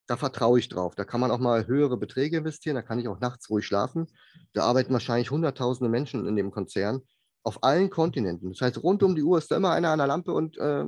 da 0.08 0.16
vertraue 0.16 0.58
ich 0.58 0.68
drauf. 0.68 0.96
Da 0.96 1.04
kann 1.04 1.20
man 1.20 1.30
auch 1.30 1.38
mal 1.38 1.66
höhere 1.66 1.96
Beträge 1.96 2.38
investieren, 2.38 2.74
da 2.74 2.82
kann 2.82 2.98
ich 2.98 3.06
auch 3.06 3.20
nachts 3.20 3.48
ruhig 3.48 3.64
schlafen. 3.64 4.08
Da 4.54 4.64
arbeiten 4.64 4.92
wahrscheinlich 4.92 5.30
hunderttausende 5.30 5.88
Menschen 5.88 6.26
in 6.26 6.34
dem 6.34 6.50
Konzern 6.50 7.02
auf 7.42 7.62
allen 7.62 7.90
Kontinenten. 7.90 8.50
Das 8.50 8.60
heißt, 8.60 8.82
rund 8.82 9.02
um 9.02 9.14
die 9.14 9.22
Uhr 9.22 9.38
ist 9.38 9.50
da 9.50 9.56
immer 9.56 9.72
einer 9.72 9.90
an 9.90 9.98
der 9.98 10.06
Lampe 10.06 10.32
und, 10.32 10.58
äh, 10.58 10.84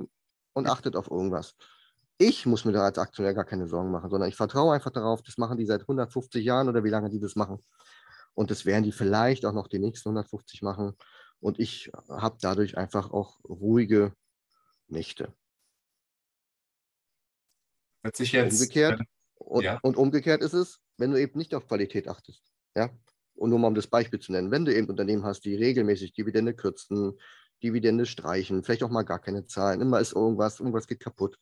und 0.53 0.69
achtet 0.69 0.97
auf 0.97 1.11
irgendwas. 1.11 1.55
Ich 2.19 2.45
muss 2.45 2.65
mir 2.65 2.73
da 2.73 2.85
als 2.85 2.99
Aktionär 2.99 3.33
gar 3.35 3.47
keine 3.47 3.67
Sorgen 3.67 3.91
machen, 3.91 4.11
sondern 4.11 4.29
ich 4.29 4.37
vertraue 4.37 4.75
einfach 4.75 4.91
darauf, 4.91 5.23
das 5.23 5.39
machen 5.39 5.57
die 5.57 5.65
seit 5.65 5.83
150 5.83 6.45
Jahren 6.45 6.69
oder 6.69 6.85
wie 6.85 6.91
lange 6.91 7.09
die 7.09 7.21
das 7.21 7.35
machen. 7.35 7.59
Und 8.35 8.51
das 8.51 8.67
werden 8.67 8.85
die 8.85 8.93
vielleicht 8.93 9.47
auch 9.47 9.53
noch 9.53 9.69
die 9.69 9.79
nächsten 9.79 10.11
150 10.11 10.63
machen. 10.63 10.97
Und 11.41 11.59
ich 11.59 11.91
habe 12.09 12.37
dadurch 12.41 12.77
einfach 12.77 13.11
auch 13.11 13.41
ruhige 13.45 14.13
Nächte. 14.89 15.33
Hört 18.03 18.17
sich 18.17 18.33
jetzt. 18.33 18.61
Umgekehrt, 18.61 19.01
äh, 19.01 19.05
und, 19.37 19.65
ja. 19.65 19.79
und, 19.83 19.97
umgekehrt 19.97 20.43
ist 20.43 20.53
es, 20.53 20.81
wenn 20.97 21.11
du 21.11 21.21
eben 21.21 21.39
nicht 21.39 21.55
auf 21.55 21.67
Qualität 21.67 22.09
achtest. 22.09 22.43
Ja? 22.77 22.91
Und 23.41 23.49
nur 23.49 23.59
mal 23.59 23.69
um 23.69 23.75
das 23.75 23.87
Beispiel 23.87 24.19
zu 24.19 24.33
nennen, 24.33 24.51
wenn 24.51 24.67
du 24.67 24.75
eben 24.75 24.91
Unternehmen 24.91 25.25
hast, 25.25 25.47
die 25.47 25.55
regelmäßig 25.55 26.13
Dividende 26.13 26.53
kürzen, 26.53 27.19
Dividende 27.63 28.05
streichen, 28.05 28.63
vielleicht 28.63 28.83
auch 28.83 28.91
mal 28.91 29.03
gar 29.03 29.19
keine 29.19 29.47
Zahlen, 29.47 29.81
immer 29.81 29.99
ist 29.99 30.13
irgendwas, 30.13 30.61
irgendwas 30.61 30.87
geht 30.87 31.01
kaputt. 31.01 31.39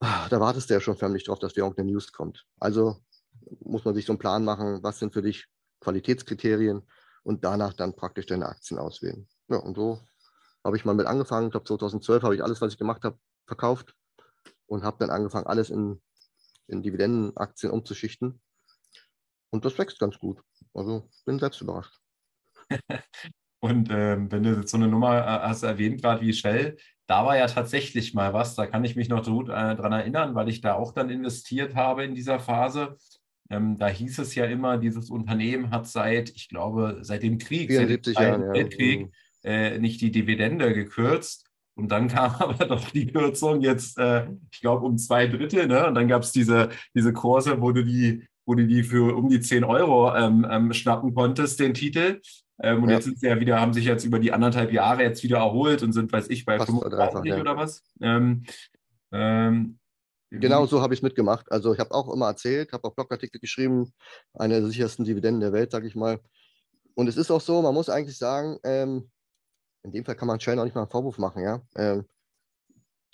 Ah, 0.00 0.26
da 0.30 0.40
wartest 0.40 0.70
du 0.70 0.74
ja 0.74 0.80
schon 0.80 0.96
förmlich 0.96 1.24
drauf, 1.24 1.38
dass 1.38 1.54
irgendeine 1.54 1.90
News 1.92 2.12
kommt. 2.12 2.46
Also 2.58 2.96
muss 3.60 3.84
man 3.84 3.94
sich 3.94 4.06
so 4.06 4.12
einen 4.12 4.18
Plan 4.18 4.42
machen, 4.42 4.82
was 4.82 4.98
sind 4.98 5.12
für 5.12 5.20
dich 5.20 5.46
Qualitätskriterien 5.80 6.82
und 7.24 7.44
danach 7.44 7.74
dann 7.74 7.94
praktisch 7.94 8.24
deine 8.24 8.46
Aktien 8.46 8.78
auswählen. 8.78 9.28
Ja, 9.48 9.58
und 9.58 9.76
so 9.76 10.00
habe 10.64 10.78
ich 10.78 10.86
mal 10.86 10.94
mit 10.94 11.06
angefangen. 11.06 11.48
Ich 11.48 11.52
glaube, 11.52 11.66
2012 11.66 12.22
habe 12.22 12.34
ich 12.34 12.42
alles, 12.42 12.62
was 12.62 12.72
ich 12.72 12.78
gemacht 12.78 13.04
habe, 13.04 13.18
verkauft 13.46 13.94
und 14.64 14.82
habe 14.82 14.96
dann 14.98 15.10
angefangen, 15.10 15.46
alles 15.46 15.68
in, 15.68 16.00
in 16.68 16.82
Dividendenaktien 16.82 17.70
umzuschichten. 17.70 18.40
Und 19.50 19.66
das 19.66 19.76
wächst 19.76 19.98
ganz 19.98 20.18
gut. 20.18 20.42
Also 20.76 21.08
bin 21.24 21.38
selbst 21.38 21.60
überrascht. 21.60 21.94
Und 23.60 23.88
ähm, 23.90 24.30
wenn 24.30 24.42
du 24.42 24.54
jetzt 24.54 24.70
so 24.70 24.76
eine 24.76 24.88
Nummer 24.88 25.18
äh, 25.18 25.48
hast 25.48 25.62
erwähnt, 25.62 26.02
gerade 26.02 26.20
wie 26.20 26.32
Shell, 26.32 26.76
da 27.06 27.24
war 27.24 27.36
ja 27.36 27.46
tatsächlich 27.46 28.14
mal 28.14 28.32
was, 28.32 28.54
da 28.54 28.66
kann 28.66 28.84
ich 28.84 28.96
mich 28.96 29.08
noch 29.08 29.24
gut 29.24 29.48
äh, 29.48 29.74
dran 29.74 29.92
erinnern, 29.92 30.34
weil 30.34 30.48
ich 30.48 30.60
da 30.60 30.74
auch 30.74 30.92
dann 30.92 31.08
investiert 31.08 31.74
habe 31.74 32.04
in 32.04 32.14
dieser 32.14 32.40
Phase. 32.40 32.96
Ähm, 33.48 33.78
da 33.78 33.88
hieß 33.88 34.18
es 34.18 34.34
ja 34.34 34.44
immer, 34.44 34.76
dieses 34.76 35.08
Unternehmen 35.08 35.70
hat 35.70 35.86
seit, 35.86 36.30
ich 36.30 36.48
glaube, 36.48 36.98
seit 37.00 37.22
dem 37.22 37.38
Krieg, 37.38 37.72
seit 37.72 38.06
dem 38.06 38.12
Jahren, 38.12 38.52
Weltkrieg, 38.52 39.00
ja. 39.00 39.06
Mhm. 39.06 39.74
äh, 39.74 39.78
nicht 39.78 40.00
die 40.00 40.10
Dividende 40.10 40.74
gekürzt. 40.74 41.46
Und 41.76 41.88
dann 41.92 42.08
kam 42.08 42.34
aber 42.34 42.66
doch 42.66 42.90
die 42.90 43.06
Kürzung 43.06 43.60
jetzt, 43.60 43.98
äh, 43.98 44.26
ich 44.50 44.60
glaube, 44.60 44.84
um 44.84 44.98
zwei 44.98 45.26
Drittel. 45.26 45.66
Ne? 45.68 45.86
Und 45.86 45.94
dann 45.94 46.08
gab 46.08 46.22
es 46.22 46.32
diese, 46.32 46.70
diese 46.94 47.12
Kurse, 47.12 47.60
wo 47.60 47.72
du 47.72 47.84
die, 47.84 48.26
wo 48.46 48.54
du 48.54 48.66
die 48.66 48.84
für 48.84 49.14
um 49.14 49.28
die 49.28 49.40
10 49.40 49.64
Euro 49.64 50.14
ähm, 50.14 50.46
ähm, 50.48 50.72
schnappen 50.72 51.14
konntest, 51.14 51.60
den 51.60 51.74
Titel. 51.74 52.20
Ähm, 52.62 52.82
und 52.82 52.88
ja. 52.88 52.94
jetzt 52.94 53.04
sind 53.04 53.18
sie 53.18 53.26
ja 53.26 53.38
wieder, 53.38 53.60
haben 53.60 53.74
sich 53.74 53.84
jetzt 53.84 54.04
über 54.04 54.18
die 54.18 54.32
anderthalb 54.32 54.72
Jahre 54.72 55.02
jetzt 55.02 55.22
wieder 55.22 55.38
erholt 55.38 55.82
und 55.82 55.92
sind, 55.92 56.10
weiß 56.10 56.30
ich, 56.30 56.44
bei 56.44 56.56
Fast 56.56 56.70
35 56.70 57.30
ja. 57.30 57.40
oder 57.40 57.56
was. 57.56 57.82
Ähm, 58.00 58.44
ähm, 59.12 59.78
genau 60.30 60.64
so 60.66 60.80
habe 60.80 60.94
ich 60.94 61.00
es 61.00 61.02
mitgemacht. 61.02 61.50
Also 61.50 61.74
ich 61.74 61.80
habe 61.80 61.92
auch 61.92 62.12
immer 62.12 62.28
erzählt, 62.28 62.72
habe 62.72 62.84
auch 62.84 62.94
Blogartikel 62.94 63.40
geschrieben, 63.40 63.92
eine 64.32 64.60
der 64.60 64.68
sichersten 64.68 65.04
Dividenden 65.04 65.40
der 65.40 65.52
Welt, 65.52 65.70
sage 65.70 65.86
ich 65.86 65.96
mal. 65.96 66.20
Und 66.94 67.08
es 67.08 67.16
ist 67.16 67.30
auch 67.30 67.42
so, 67.42 67.60
man 67.60 67.74
muss 67.74 67.90
eigentlich 67.90 68.16
sagen, 68.16 68.58
ähm, 68.64 69.10
in 69.82 69.92
dem 69.92 70.04
Fall 70.04 70.16
kann 70.16 70.28
man 70.28 70.40
Shell 70.40 70.58
auch 70.58 70.64
nicht 70.64 70.74
mal 70.74 70.82
einen 70.82 70.90
Vorwurf 70.90 71.18
machen, 71.18 71.42
ja. 71.42 71.62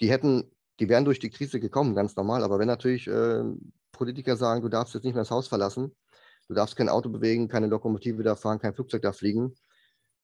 Die 0.01 0.11
hätten, 0.11 0.51
die 0.81 0.89
wären 0.89 1.05
durch 1.05 1.19
die 1.19 1.31
Krise 1.31 1.61
gekommen, 1.61 1.95
ganz 1.95 2.17
normal. 2.17 2.45
Aber 2.45 2.59
wenn 2.59 2.67
natürlich 2.67 3.09
äh, 3.09 3.43
Politiker 3.93 4.37
sagen, 4.37 4.63
du 4.63 4.69
darfst 4.69 4.95
jetzt 4.95 5.05
nicht 5.05 5.15
mehr 5.15 5.23
das 5.23 5.31
Haus 5.31 5.49
verlassen, 5.49 5.95
du 6.49 6.55
darfst 6.55 6.77
kein 6.77 6.89
Auto 6.89 7.09
bewegen, 7.09 7.49
keine 7.49 7.67
Lokomotive 7.67 8.23
da 8.23 8.37
fahren, 8.37 8.59
kein 8.59 8.75
Flugzeug 8.75 9.03
da 9.03 9.13
fliegen. 9.13 9.55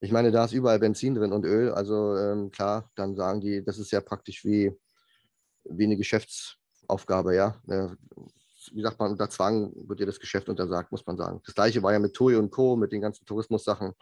Ich 0.01 0.13
meine, 0.13 0.31
da 0.31 0.45
ist 0.45 0.53
überall 0.53 0.79
Benzin 0.79 1.15
drin 1.15 1.33
und 1.33 1.45
Öl. 1.45 1.73
Also 1.73 2.17
ähm, 2.17 2.51
klar, 2.51 2.91
dann 2.95 3.17
sagen 3.17 3.41
die, 3.41 3.65
das 3.65 3.79
ist 3.79 3.91
ja 3.91 4.01
praktisch 4.01 4.45
wie, 4.45 4.73
wie 5.65 5.85
eine 5.85 5.97
Geschäftsaufgabe, 5.97 7.35
ja. 7.35 7.61
Äh, 7.69 7.89
wie 8.73 8.83
sagt 8.83 8.99
man, 8.99 9.13
unter 9.13 9.31
Zwang 9.31 9.73
wird 9.89 10.01
dir 10.01 10.07
das 10.07 10.21
Geschäft 10.21 10.49
untersagt, 10.49 10.93
muss 10.93 11.07
man 11.07 11.17
sagen. 11.17 11.41
Das 11.45 11.55
gleiche 11.55 11.83
war 11.83 11.93
ja 11.93 11.99
mit 11.99 12.15
TUI 12.15 12.37
und 12.37 12.51
Co., 12.51 12.77
mit 12.77 12.93
den 12.93 13.01
ganzen 13.01 13.25
Tourismussachen 13.25 13.95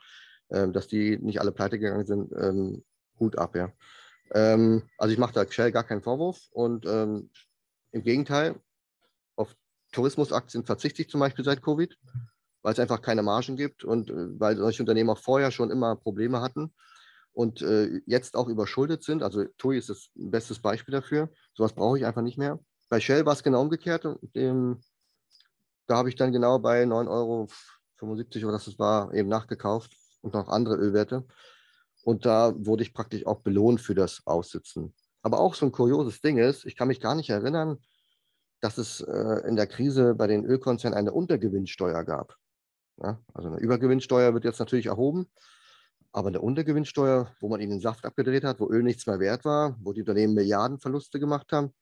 ähm, 0.50 0.72
dass 0.72 0.86
die 0.86 1.18
nicht 1.18 1.40
alle 1.40 1.52
pleite 1.52 1.78
gegangen 1.78 2.06
sind, 2.06 2.32
ähm, 2.38 2.84
Hut 3.18 3.38
ab, 3.38 3.56
ja. 3.56 3.72
Ähm, 4.32 4.82
also 4.98 5.12
ich 5.12 5.18
mache 5.18 5.32
da 5.32 5.50
Shell 5.50 5.72
gar 5.72 5.84
keinen 5.84 6.02
Vorwurf 6.02 6.48
und 6.50 6.84
ähm, 6.86 7.30
im 7.92 8.02
Gegenteil, 8.02 8.56
auf 9.36 9.54
Tourismusaktien 9.92 10.64
verzichte 10.64 11.02
ich 11.02 11.08
zum 11.08 11.20
Beispiel 11.20 11.44
seit 11.44 11.62
Covid, 11.62 11.96
weil 12.62 12.72
es 12.72 12.78
einfach 12.78 13.00
keine 13.00 13.22
Margen 13.22 13.56
gibt 13.56 13.84
und 13.84 14.10
äh, 14.10 14.40
weil 14.40 14.56
solche 14.56 14.82
Unternehmen 14.82 15.10
auch 15.10 15.18
vorher 15.18 15.50
schon 15.50 15.70
immer 15.70 15.96
Probleme 15.96 16.40
hatten 16.40 16.74
und 17.32 17.62
äh, 17.62 18.00
jetzt 18.06 18.34
auch 18.34 18.48
überschuldet 18.48 19.04
sind. 19.04 19.22
Also 19.22 19.44
TUI 19.58 19.78
ist 19.78 19.90
das 19.90 20.10
bestes 20.14 20.58
Beispiel 20.58 20.92
dafür. 20.92 21.30
Sowas 21.54 21.74
brauche 21.74 21.98
ich 21.98 22.06
einfach 22.06 22.22
nicht 22.22 22.38
mehr. 22.38 22.58
Bei 22.88 22.98
Shell 22.98 23.26
war 23.26 23.34
es 23.34 23.42
genau 23.42 23.60
umgekehrt. 23.60 24.06
Dem, 24.34 24.80
da 25.86 25.98
habe 25.98 26.08
ich 26.08 26.16
dann 26.16 26.32
genau 26.32 26.58
bei 26.58 26.84
9,75 26.84 27.08
Euro 27.10 28.48
oder 28.48 28.56
es 28.56 28.78
war, 28.78 29.12
eben 29.12 29.28
nachgekauft 29.28 29.96
und 30.22 30.34
noch 30.34 30.48
andere 30.48 30.76
Ölwerte. 30.76 31.24
Und 32.04 32.24
da 32.24 32.54
wurde 32.56 32.84
ich 32.84 32.94
praktisch 32.94 33.26
auch 33.26 33.40
belohnt 33.40 33.80
für 33.80 33.94
das 33.94 34.22
Aussitzen. 34.26 34.94
Aber 35.22 35.40
auch 35.40 35.54
so 35.54 35.66
ein 35.66 35.72
kurioses 35.72 36.20
Ding 36.20 36.38
ist, 36.38 36.64
ich 36.64 36.76
kann 36.76 36.88
mich 36.88 37.00
gar 37.00 37.14
nicht 37.14 37.30
erinnern, 37.30 37.78
dass 38.60 38.78
es 38.78 39.00
äh, 39.00 39.46
in 39.46 39.56
der 39.56 39.66
Krise 39.66 40.14
bei 40.14 40.26
den 40.26 40.44
Ölkonzernen 40.44 40.98
eine 40.98 41.12
Untergewinnsteuer 41.12 42.04
gab. 42.04 42.36
Ja, 43.02 43.20
also 43.34 43.48
eine 43.48 43.58
Übergewinnsteuer 43.58 44.32
wird 44.32 44.44
jetzt 44.44 44.58
natürlich 44.58 44.86
erhoben, 44.86 45.26
aber 46.12 46.28
eine 46.28 46.40
Untergewinnsteuer, 46.40 47.30
wo 47.40 47.48
man 47.48 47.60
ihnen 47.60 47.72
den 47.72 47.80
Saft 47.80 48.06
abgedreht 48.06 48.44
hat, 48.44 48.58
wo 48.58 48.70
Öl 48.70 48.82
nichts 48.82 49.06
mehr 49.06 49.20
wert 49.20 49.44
war, 49.44 49.76
wo 49.82 49.92
die 49.92 50.00
Unternehmen 50.00 50.32
Milliardenverluste 50.32 51.20
gemacht 51.20 51.52
haben, 51.52 51.74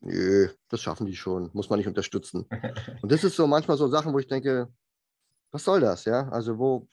nö, 0.00 0.48
das 0.68 0.82
schaffen 0.82 1.06
die 1.06 1.16
schon, 1.16 1.48
muss 1.54 1.70
man 1.70 1.78
nicht 1.78 1.88
unterstützen. 1.88 2.46
Und 3.02 3.10
das 3.10 3.24
ist 3.24 3.36
so 3.36 3.46
manchmal 3.46 3.78
so 3.78 3.88
Sachen, 3.88 4.12
wo 4.12 4.18
ich 4.18 4.26
denke, 4.26 4.68
was 5.50 5.64
soll 5.64 5.80
das, 5.80 6.04
ja? 6.04 6.28
Also 6.28 6.58
wo, 6.58 6.86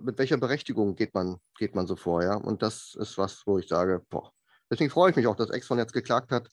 mit 0.00 0.18
welcher 0.18 0.36
Berechtigung 0.36 0.96
geht 0.96 1.14
man, 1.14 1.38
geht 1.56 1.76
man 1.76 1.86
so 1.86 1.94
vor, 1.94 2.24
ja? 2.24 2.34
Und 2.34 2.62
das 2.62 2.96
ist 2.98 3.16
was, 3.16 3.46
wo 3.46 3.58
ich 3.58 3.68
sage, 3.68 4.04
boah, 4.10 4.32
deswegen 4.68 4.90
freue 4.90 5.10
ich 5.10 5.16
mich 5.16 5.28
auch, 5.28 5.36
dass 5.36 5.50
Exxon 5.50 5.78
jetzt 5.78 5.92
geklagt 5.92 6.32
hat 6.32 6.48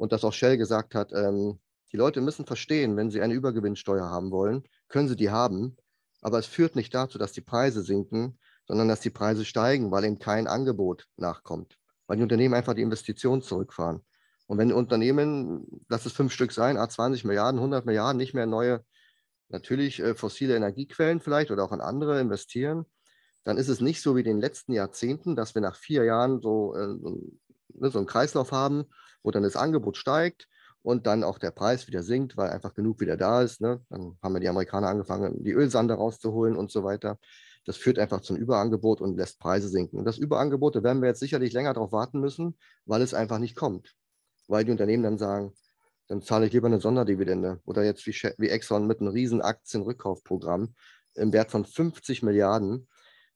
und 0.00 0.12
dass 0.12 0.24
auch 0.24 0.32
Shell 0.32 0.56
gesagt 0.56 0.94
hat, 0.94 1.12
ähm, 1.12 1.60
die 1.92 1.98
Leute 1.98 2.22
müssen 2.22 2.46
verstehen, 2.46 2.96
wenn 2.96 3.10
sie 3.10 3.20
eine 3.20 3.34
Übergewinnsteuer 3.34 4.08
haben 4.08 4.30
wollen, 4.30 4.64
können 4.88 5.08
sie 5.08 5.16
die 5.16 5.28
haben, 5.28 5.76
aber 6.22 6.38
es 6.38 6.46
führt 6.46 6.74
nicht 6.74 6.94
dazu, 6.94 7.18
dass 7.18 7.32
die 7.32 7.42
Preise 7.42 7.82
sinken, 7.82 8.38
sondern 8.66 8.88
dass 8.88 9.00
die 9.00 9.10
Preise 9.10 9.44
steigen, 9.44 9.90
weil 9.90 10.04
eben 10.04 10.18
kein 10.18 10.46
Angebot 10.46 11.06
nachkommt, 11.16 11.76
weil 12.06 12.16
die 12.16 12.22
Unternehmen 12.22 12.54
einfach 12.54 12.72
die 12.72 12.80
Investitionen 12.80 13.42
zurückfahren. 13.42 14.00
Und 14.46 14.56
wenn 14.56 14.72
Unternehmen, 14.72 15.66
lass 15.90 16.06
es 16.06 16.12
fünf 16.12 16.32
Stück 16.32 16.52
sein, 16.52 16.78
20 16.78 17.24
Milliarden, 17.26 17.58
100 17.58 17.84
Milliarden 17.84 18.16
nicht 18.16 18.32
mehr 18.32 18.46
neue 18.46 18.82
natürlich 19.50 20.00
äh, 20.00 20.14
fossile 20.14 20.56
Energiequellen 20.56 21.20
vielleicht 21.20 21.50
oder 21.50 21.62
auch 21.62 21.72
in 21.72 21.82
andere 21.82 22.20
investieren, 22.20 22.86
dann 23.44 23.58
ist 23.58 23.68
es 23.68 23.82
nicht 23.82 24.00
so 24.00 24.16
wie 24.16 24.20
in 24.20 24.26
den 24.26 24.40
letzten 24.40 24.72
Jahrzehnten, 24.72 25.36
dass 25.36 25.54
wir 25.54 25.60
nach 25.60 25.76
vier 25.76 26.04
Jahren 26.04 26.40
so, 26.40 26.74
äh, 26.74 26.86
ne, 27.74 27.90
so 27.90 27.98
einen 27.98 28.06
Kreislauf 28.06 28.50
haben, 28.50 28.86
wo 29.22 29.30
dann 29.30 29.42
das 29.42 29.56
Angebot 29.56 29.96
steigt 29.96 30.48
und 30.82 31.06
dann 31.06 31.24
auch 31.24 31.38
der 31.38 31.50
Preis 31.50 31.86
wieder 31.86 32.02
sinkt, 32.02 32.36
weil 32.36 32.50
einfach 32.50 32.74
genug 32.74 33.00
wieder 33.00 33.16
da 33.16 33.42
ist. 33.42 33.60
Ne? 33.60 33.84
Dann 33.90 34.18
haben 34.22 34.34
wir 34.34 34.40
die 34.40 34.48
Amerikaner 34.48 34.88
angefangen, 34.88 35.42
die 35.44 35.52
Ölsande 35.52 35.94
rauszuholen 35.94 36.56
und 36.56 36.70
so 36.70 36.84
weiter. 36.84 37.18
Das 37.66 37.76
führt 37.76 37.98
einfach 37.98 38.22
zum 38.22 38.36
Überangebot 38.36 39.00
und 39.00 39.16
lässt 39.16 39.38
Preise 39.38 39.68
sinken. 39.68 39.98
Und 39.98 40.06
das 40.06 40.16
Überangebot, 40.16 40.76
da 40.76 40.82
werden 40.82 41.02
wir 41.02 41.08
jetzt 41.08 41.20
sicherlich 41.20 41.52
länger 41.52 41.74
darauf 41.74 41.92
warten 41.92 42.20
müssen, 42.20 42.58
weil 42.86 43.02
es 43.02 43.12
einfach 43.12 43.38
nicht 43.38 43.54
kommt. 43.54 43.94
Weil 44.48 44.64
die 44.64 44.70
Unternehmen 44.70 45.02
dann 45.02 45.18
sagen, 45.18 45.52
dann 46.08 46.22
zahle 46.22 46.46
ich 46.46 46.52
lieber 46.52 46.66
eine 46.66 46.80
Sonderdividende. 46.80 47.60
Oder 47.66 47.84
jetzt 47.84 48.06
wie, 48.06 48.12
wie 48.38 48.48
Exxon 48.48 48.86
mit 48.86 49.00
einem 49.00 49.10
riesen 49.10 49.42
Aktienrückkaufprogramm 49.42 50.74
im 51.14 51.32
Wert 51.32 51.50
von 51.50 51.64
50 51.64 52.22
Milliarden. 52.22 52.88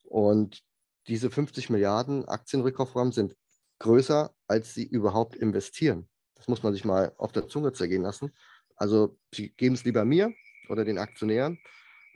Und 0.04 0.62
diese 1.06 1.30
50 1.30 1.68
Milliarden 1.68 2.26
Aktienrückkaufprogramm 2.26 3.12
sind 3.12 3.36
größer, 3.78 4.34
als 4.46 4.74
sie 4.74 4.84
überhaupt 4.84 5.36
investieren. 5.36 6.08
Das 6.34 6.48
muss 6.48 6.62
man 6.62 6.72
sich 6.72 6.84
mal 6.84 7.12
auf 7.16 7.32
der 7.32 7.48
Zunge 7.48 7.72
zergehen 7.72 8.02
lassen. 8.02 8.32
Also 8.76 9.18
sie 9.34 9.50
geben 9.50 9.74
es 9.74 9.84
lieber 9.84 10.04
mir 10.04 10.32
oder 10.68 10.84
den 10.84 10.98
Aktionären, 10.98 11.58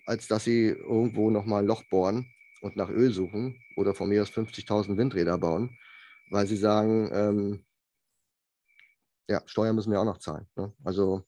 als 0.06 0.28
dass 0.28 0.44
sie 0.44 0.68
irgendwo 0.68 1.30
nochmal 1.30 1.62
ein 1.62 1.66
Loch 1.66 1.82
bohren 1.90 2.26
und 2.60 2.76
nach 2.76 2.88
Öl 2.88 3.12
suchen 3.12 3.60
oder 3.76 3.94
von 3.94 4.08
mir 4.08 4.22
aus 4.22 4.30
50.000 4.30 4.96
Windräder 4.96 5.38
bauen, 5.38 5.78
weil 6.30 6.46
sie 6.46 6.56
sagen, 6.56 7.10
ähm, 7.12 7.64
ja, 9.28 9.42
Steuern 9.46 9.76
müssen 9.76 9.92
wir 9.92 10.00
auch 10.00 10.04
noch 10.04 10.18
zahlen. 10.18 10.48
Ne? 10.56 10.72
Also 10.84 11.24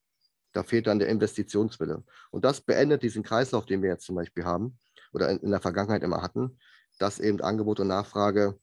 da 0.53 0.63
fehlt 0.63 0.87
dann 0.87 0.99
der 0.99 1.09
Investitionswille. 1.09 2.03
Und 2.31 2.45
das 2.45 2.61
beendet 2.61 3.03
diesen 3.03 3.23
Kreislauf, 3.23 3.67
den 3.67 3.83
wir 3.83 3.91
jetzt 3.91 4.07
zum 4.07 4.17
Beispiel 4.17 4.45
haben 4.45 4.79
oder 5.13 5.29
in, 5.29 5.39
in 5.39 5.51
der 5.51 5.61
Vergangenheit 5.61 6.03
immer 6.03 6.23
hatten, 6.23 6.59
dass 6.99 7.21
eben 7.21 7.41
Angebot 7.41 7.81
und 7.81 7.89
Nachfrage 7.89 8.59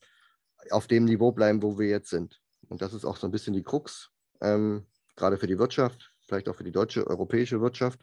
auf 0.72 0.88
dem 0.88 1.06
Niveau 1.06 1.32
bleiben, 1.32 1.62
wo 1.62 1.78
wir 1.78 1.88
jetzt 1.88 2.10
sind. 2.10 2.42
Und 2.70 2.82
das 2.82 2.94
ist 2.94 3.06
auch 3.06 3.18
so 3.18 3.28
ein 3.28 3.32
bisschen 3.32 3.54
die 3.54 3.64
Krux, 3.64 4.12
ähm, 4.42 4.86
gerade 5.16 5.38
für 5.38 5.48
die 5.48 5.60
Wirtschaft, 5.60 6.14
vielleicht 6.22 6.50
auch 6.50 6.56
für 6.56 6.64
die 6.64 6.72
deutsche, 6.72 7.08
europäische 7.08 7.62
Wirtschaft, 7.62 8.02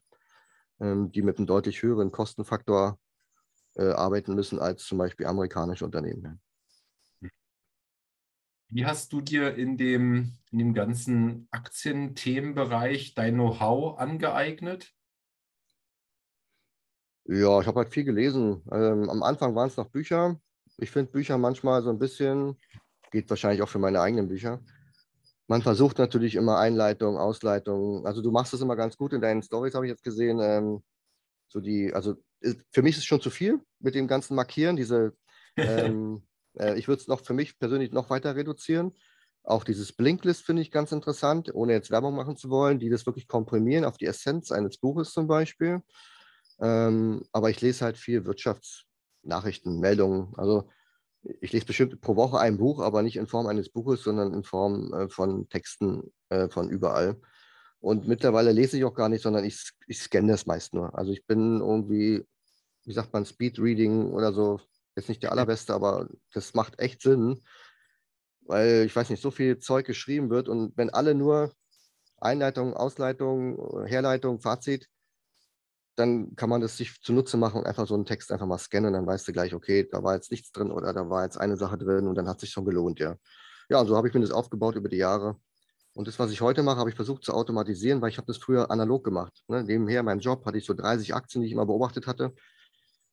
ähm, 0.81 1.13
die 1.13 1.23
mit 1.23 1.39
einem 1.39 1.47
deutlich 1.47 1.83
höheren 1.83 2.11
Kostenfaktor 2.11 2.99
äh, 3.77 3.91
arbeiten 3.91 4.35
müssen 4.35 4.59
als 4.59 4.85
zum 4.85 4.99
Beispiel 4.99 5.27
amerikanische 5.27 5.85
Unternehmen. 5.85 6.41
Wie 8.69 8.87
hast 8.87 9.13
du 9.13 9.21
dir 9.21 9.55
in 9.55 9.77
dem, 9.77 10.33
in 10.51 10.59
dem 10.59 10.75
ganzen 10.75 11.47
Aktienthemenbereich 11.51 13.15
dein 13.15 13.35
Know-how 13.35 13.99
angeeignet? 13.99 14.93
Ja, 17.27 17.61
ich 17.61 17.67
habe 17.67 17.81
halt 17.81 17.91
viel 17.91 18.05
gelesen. 18.05 18.63
Ähm, 18.73 19.09
am 19.09 19.23
Anfang 19.23 19.55
waren 19.55 19.69
es 19.69 19.77
noch 19.77 19.89
Bücher. 19.89 20.41
Ich 20.79 20.91
finde 20.91 21.13
Bücher 21.13 21.39
manchmal 21.39 21.83
so 21.83 21.91
ein 21.91 21.99
bisschen, 21.99 22.59
geht 23.11 23.31
wahrscheinlich 23.31 23.63
auch 23.63 23.69
für 23.69 23.79
meine 23.79 24.01
eigenen 24.01 24.29
Bücher. 24.29 24.61
Man 25.47 25.63
versucht 25.63 25.99
natürlich 25.99 26.35
immer 26.35 26.59
Einleitung, 26.59 27.19
Ausleitung. 27.19 28.07
Also 28.07 28.23
du 28.23 28.31
machst 28.31 28.55
es 28.55 28.61
immer 28.61 28.77
ganz 28.77 28.97
gut 28.97 29.13
in 29.13 29.21
deinen 29.21 29.43
Stories, 29.43 29.75
habe 29.75 29.87
ich 29.87 29.91
jetzt 29.91 30.05
gesehen. 30.05 30.41
Ähm, 30.41 30.83
so 31.49 31.61
die, 31.61 31.93
also 31.93 32.15
für 32.73 32.83
mich 32.83 32.93
ist 32.93 32.99
es 32.99 33.05
schon 33.05 33.21
zu 33.21 33.31
viel 33.31 33.61
mit 33.79 33.95
dem 33.95 34.09
ganzen 34.09 34.35
Markieren, 34.35 34.77
diese 34.77 35.15
ähm, 35.57 36.27
Äh, 36.59 36.79
ich 36.79 36.89
würde 36.89 37.01
es 37.01 37.09
noch 37.09 37.25
für 37.25 37.35
mich 37.35 37.59
persönlich 37.59 37.93
noch 37.93 38.11
weiter 38.11 38.37
reduzieren. 38.37 38.93
Auch 39.43 39.65
dieses 39.65 39.93
Blinklist 39.93 40.45
finde 40.45 40.63
ich 40.63 40.71
ganz 40.71 40.93
interessant, 40.93 41.55
ohne 41.55 41.73
jetzt 41.73 41.91
Werbung 41.91 42.15
machen 42.15 42.37
zu 42.37 42.49
wollen, 42.49 42.79
die 42.79 42.89
das 42.89 43.05
wirklich 43.07 43.29
komprimieren 43.29 43.85
auf 43.85 43.99
die 43.99 44.07
Essenz 44.07 44.51
eines 44.51 44.79
Buches 44.79 45.13
zum 45.13 45.27
Beispiel. 45.27 45.83
Ähm, 46.61 47.25
aber 47.33 47.51
ich 47.51 47.61
lese 47.61 47.85
halt 47.85 47.99
viel 47.99 48.25
Wirtschaftsnachrichten, 49.25 49.81
Meldungen. 49.81 50.33
Also 50.37 50.69
ich 51.41 51.53
lese 51.53 51.67
bestimmt 51.67 52.01
pro 52.01 52.17
Woche 52.17 52.39
ein 52.39 52.59
Buch, 52.59 52.81
aber 52.81 53.03
nicht 53.03 53.17
in 53.17 53.27
Form 53.27 53.47
eines 53.47 53.71
Buches, 53.71 54.03
sondern 54.03 54.35
in 54.35 54.45
Form 54.45 54.93
äh, 54.93 55.09
von 55.09 55.49
Texten 55.49 56.13
äh, 56.29 56.49
von 56.49 56.69
überall. 56.69 57.17
Und 57.81 58.09
mittlerweile 58.09 58.53
lese 58.53 58.77
ich 58.77 58.85
auch 58.85 58.95
gar 58.95 59.09
nicht, 59.09 59.23
sondern 59.23 59.45
ich, 59.45 59.71
ich 59.87 59.99
scanne 59.99 60.33
das 60.33 60.47
meist 60.47 60.75
nur. 60.75 60.97
Also 60.97 61.13
ich 61.13 61.27
bin 61.27 61.61
irgendwie, 61.61 62.25
wie 62.85 62.93
sagt 62.93 63.13
man, 63.13 63.27
Speedreading 63.27 64.13
oder 64.13 64.33
so, 64.33 64.61
Jetzt 64.97 65.09
nicht 65.09 65.23
der 65.25 65.33
allerbeste, 65.33 65.75
aber 65.75 66.09
das 66.33 66.55
macht 66.55 66.79
echt 66.79 67.03
Sinn, 67.03 67.43
weil 68.43 68.85
ich 68.87 68.95
weiß 68.95 69.11
nicht, 69.11 69.21
so 69.21 69.33
viel 69.33 69.59
Zeug 69.59 69.87
geschrieben 69.87 70.31
wird 70.31 70.49
und 70.49 70.77
wenn 70.77 70.91
alle 70.91 71.17
nur 71.17 71.53
Einleitung, 72.19 72.75
Ausleitung, 72.75 73.87
Herleitung, 73.87 74.41
Fazit, 74.41 74.89
dann 75.97 76.35
kann 76.37 76.49
man 76.49 76.61
das 76.61 76.77
sich 76.77 77.01
zunutze 77.03 77.37
machen 77.37 77.61
und 77.61 77.67
einfach 77.67 77.87
so 77.87 77.95
einen 77.95 78.05
Text 78.05 78.33
einfach 78.33 78.47
mal 78.47 78.59
scannen 78.59 78.93
dann 78.93 79.07
weißt 79.07 79.29
du 79.29 79.33
gleich, 79.33 79.55
okay, 79.55 79.89
da 79.91 80.03
war 80.03 80.15
jetzt 80.15 80.31
nichts 80.31 80.51
drin 80.53 80.71
oder 80.71 80.93
da 80.93 81.09
war 81.09 81.25
jetzt 81.25 81.39
eine 81.39 81.57
Sache 81.57 81.79
drin 81.79 82.09
und 82.09 82.17
dann 82.17 82.29
hat 82.29 82.41
sich 82.41 82.51
schon 82.51 82.65
gelohnt, 82.65 82.99
ja. 83.01 83.17
Ja, 83.69 83.81
und 83.81 83.87
so 83.87 83.97
habe 83.97 84.09
ich 84.09 84.15
mir 84.15 84.21
das 84.21 84.31
aufgebaut 84.31 84.77
über 84.77 84.89
die 84.89 84.99
Jahre. 84.99 85.37
Und 85.95 86.09
das, 86.09 86.19
was 86.19 86.31
ich 86.33 86.41
heute 86.41 86.63
mache, 86.63 86.79
habe 86.79 86.91
ich 86.91 86.97
versucht 86.97 87.25
zu 87.25 87.33
automatisieren, 87.33 88.03
weil 88.03 88.11
ich 88.11 88.19
habe 88.19 88.27
das 88.27 88.37
früher 88.37 88.71
analog 88.71 89.05
gemacht. 89.05 89.45
Ne? 89.47 89.63
Nebenher 89.63 90.03
meinem 90.03 90.19
Job 90.19 90.45
hatte 90.45 90.59
ich 90.59 90.67
so 90.67 90.75
30 90.75 91.15
Aktien, 91.15 91.43
die 91.43 91.47
ich 91.47 91.53
immer 91.53 91.67
beobachtet 91.67 92.07
hatte. 92.07 92.35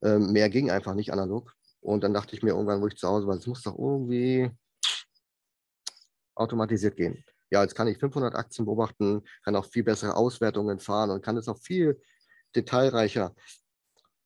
Ähm, 0.02 0.32
mehr 0.32 0.50
ging 0.50 0.72
einfach 0.72 0.96
nicht 0.96 1.14
analog. 1.14 1.54
Und 1.80 2.04
dann 2.04 2.14
dachte 2.14 2.36
ich 2.36 2.42
mir 2.42 2.50
irgendwann, 2.50 2.82
wo 2.82 2.88
ich 2.88 2.98
zu 2.98 3.08
Hause 3.08 3.28
war, 3.28 3.36
es 3.36 3.46
muss 3.46 3.62
doch 3.62 3.78
irgendwie 3.78 4.50
automatisiert 6.36 6.96
gehen. 6.96 7.24
Ja, 7.52 7.62
jetzt 7.62 7.76
kann 7.76 7.88
ich 7.88 8.00
500 8.00 8.34
Aktien 8.34 8.66
beobachten, 8.66 9.24
kann 9.44 9.56
auch 9.56 9.66
viel 9.66 9.84
bessere 9.84 10.16
Auswertungen 10.16 10.80
fahren 10.80 11.12
und 11.12 11.24
kann 11.24 11.38
es 11.38 11.48
auch 11.48 11.60
viel 11.60 12.02
detailreicher 12.56 13.36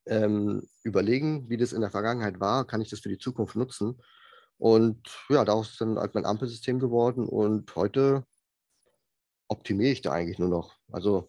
ähm, 0.05 0.67
überlegen, 0.83 1.49
wie 1.49 1.57
das 1.57 1.73
in 1.73 1.81
der 1.81 1.91
Vergangenheit 1.91 2.39
war, 2.39 2.65
kann 2.65 2.81
ich 2.81 2.89
das 2.89 2.99
für 2.99 3.09
die 3.09 3.17
Zukunft 3.17 3.55
nutzen. 3.55 4.01
Und 4.57 5.07
ja, 5.29 5.43
daraus 5.43 5.71
ist 5.71 5.81
dann 5.81 5.97
halt 5.97 6.15
mein 6.15 6.25
Ampelsystem 6.25 6.79
geworden 6.79 7.27
und 7.27 7.75
heute 7.75 8.23
optimiere 9.47 9.91
ich 9.91 10.01
da 10.01 10.11
eigentlich 10.11 10.39
nur 10.39 10.49
noch. 10.49 10.75
Also 10.91 11.27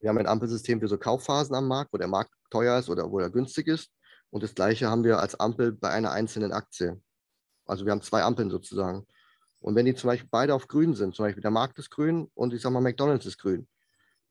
wir 0.00 0.08
haben 0.08 0.18
ein 0.18 0.26
Ampelsystem 0.26 0.80
für 0.80 0.88
so 0.88 0.98
Kaufphasen 0.98 1.54
am 1.54 1.68
Markt, 1.68 1.92
wo 1.92 1.98
der 1.98 2.08
Markt 2.08 2.32
teuer 2.50 2.78
ist 2.78 2.88
oder 2.88 3.10
wo 3.10 3.20
er 3.20 3.30
günstig 3.30 3.68
ist. 3.68 3.90
Und 4.30 4.42
das 4.42 4.54
gleiche 4.54 4.88
haben 4.88 5.04
wir 5.04 5.20
als 5.20 5.38
Ampel 5.38 5.72
bei 5.72 5.90
einer 5.90 6.12
einzelnen 6.12 6.52
Aktie. 6.52 7.00
Also 7.66 7.84
wir 7.84 7.92
haben 7.92 8.02
zwei 8.02 8.22
Ampeln 8.22 8.50
sozusagen. 8.50 9.06
Und 9.60 9.74
wenn 9.76 9.86
die 9.86 9.94
zum 9.94 10.08
Beispiel 10.08 10.28
beide 10.30 10.54
auf 10.54 10.68
grün 10.68 10.94
sind, 10.94 11.14
zum 11.14 11.24
Beispiel 11.24 11.40
der 11.40 11.50
Markt 11.50 11.78
ist 11.78 11.90
grün 11.90 12.30
und 12.34 12.52
ich 12.52 12.60
sage 12.60 12.74
mal 12.74 12.80
McDonalds 12.80 13.24
ist 13.26 13.38
grün, 13.38 13.66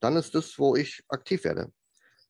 dann 0.04 0.18
ist 0.18 0.36
das, 0.36 0.58
wo 0.60 0.76
ich 0.76 1.04
aktiv 1.08 1.44
werde. 1.44 1.72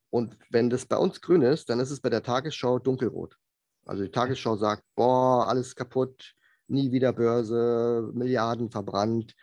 Und 0.09 0.38
wenn 0.49 0.69
das 0.69 0.86
bei 0.86 0.97
uns 0.97 1.21
grün 1.21 1.41
ist, 1.41 1.69
dann 1.69 1.80
ist 1.80 1.91
es 1.91 1.99
bei 1.99 2.09
der 2.09 2.24
Tagesschau 2.24 2.80
dunkelrot. 2.80 3.38
Also 3.86 4.03
die 4.03 4.11
Tagesschau 4.11 4.55
sagt, 4.55 4.84
boah, 4.95 5.47
alles 5.47 5.76
kaputt, 5.76 6.36
nie 6.67 6.91
wieder 6.91 7.13
Börse, 7.13 8.09
Milliarden 8.13 8.69
verbrannt, 8.69 9.34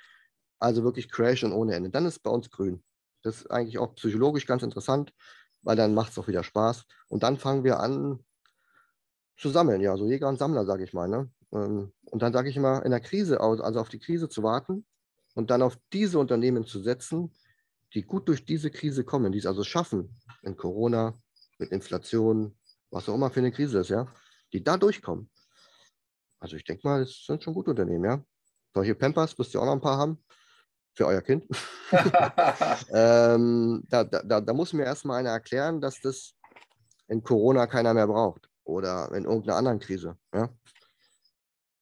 also 0.58 0.84
wirklich 0.84 1.10
Crash 1.10 1.44
und 1.44 1.52
ohne 1.52 1.74
Ende. 1.74 1.90
Dann 1.90 2.06
ist 2.06 2.14
es 2.14 2.18
bei 2.20 2.30
uns 2.30 2.50
grün. 2.50 2.82
Das 3.22 3.38
ist 3.38 3.50
eigentlich 3.50 3.78
auch 3.78 3.94
psychologisch 3.96 4.46
ganz 4.46 4.62
interessant 4.62 5.12
weil 5.62 5.76
dann 5.76 5.94
macht 5.94 6.12
es 6.12 6.18
auch 6.18 6.28
wieder 6.28 6.42
Spaß. 6.42 6.84
Und 7.08 7.22
dann 7.22 7.36
fangen 7.36 7.64
wir 7.64 7.80
an 7.80 8.24
zu 9.36 9.48
sammeln, 9.48 9.80
ja, 9.80 9.96
so 9.96 10.06
Jäger 10.06 10.28
und 10.28 10.38
Sammler, 10.38 10.66
sage 10.66 10.84
ich 10.84 10.92
mal. 10.92 11.08
Ne? 11.08 11.30
Ähm, 11.52 11.92
und 12.04 12.22
dann 12.22 12.32
sage 12.32 12.48
ich 12.48 12.56
immer, 12.56 12.84
in 12.84 12.90
der 12.90 13.00
Krise, 13.00 13.40
also 13.40 13.80
auf 13.80 13.88
die 13.88 13.98
Krise 13.98 14.28
zu 14.28 14.42
warten 14.42 14.84
und 15.34 15.50
dann 15.50 15.62
auf 15.62 15.78
diese 15.92 16.18
Unternehmen 16.18 16.66
zu 16.66 16.80
setzen, 16.80 17.32
die 17.94 18.02
gut 18.02 18.28
durch 18.28 18.44
diese 18.44 18.70
Krise 18.70 19.04
kommen, 19.04 19.32
die 19.32 19.38
es 19.38 19.46
also 19.46 19.64
schaffen, 19.64 20.16
in 20.42 20.56
Corona, 20.56 21.18
mit 21.58 21.72
Inflation, 21.72 22.56
was 22.90 23.08
auch 23.08 23.14
immer 23.14 23.30
für 23.30 23.40
eine 23.40 23.52
Krise 23.52 23.80
ist, 23.80 23.90
ja, 23.90 24.06
die 24.52 24.62
da 24.62 24.76
durchkommen. 24.76 25.30
Also 26.38 26.56
ich 26.56 26.64
denke 26.64 26.86
mal, 26.86 27.00
das 27.00 27.24
sind 27.26 27.42
schon 27.42 27.54
gute 27.54 27.70
Unternehmen, 27.70 28.04
ja. 28.04 28.24
Solche 28.72 28.94
Pampers 28.94 29.36
müsst 29.36 29.54
ihr 29.54 29.60
auch 29.60 29.66
noch 29.66 29.72
ein 29.72 29.80
paar 29.80 29.98
haben 29.98 30.22
für 30.94 31.06
euer 31.06 31.20
Kind. 31.20 31.46
ähm, 32.92 33.82
da, 33.88 34.04
da, 34.04 34.40
da 34.40 34.52
muss 34.52 34.72
mir 34.72 34.84
erstmal 34.84 35.20
einer 35.20 35.30
erklären, 35.30 35.80
dass 35.80 36.00
das 36.00 36.34
in 37.08 37.22
Corona 37.22 37.66
keiner 37.66 37.92
mehr 37.92 38.06
braucht 38.06 38.48
oder 38.64 39.12
in 39.12 39.24
irgendeiner 39.24 39.56
anderen 39.56 39.80
Krise. 39.80 40.16
Ja? 40.32 40.48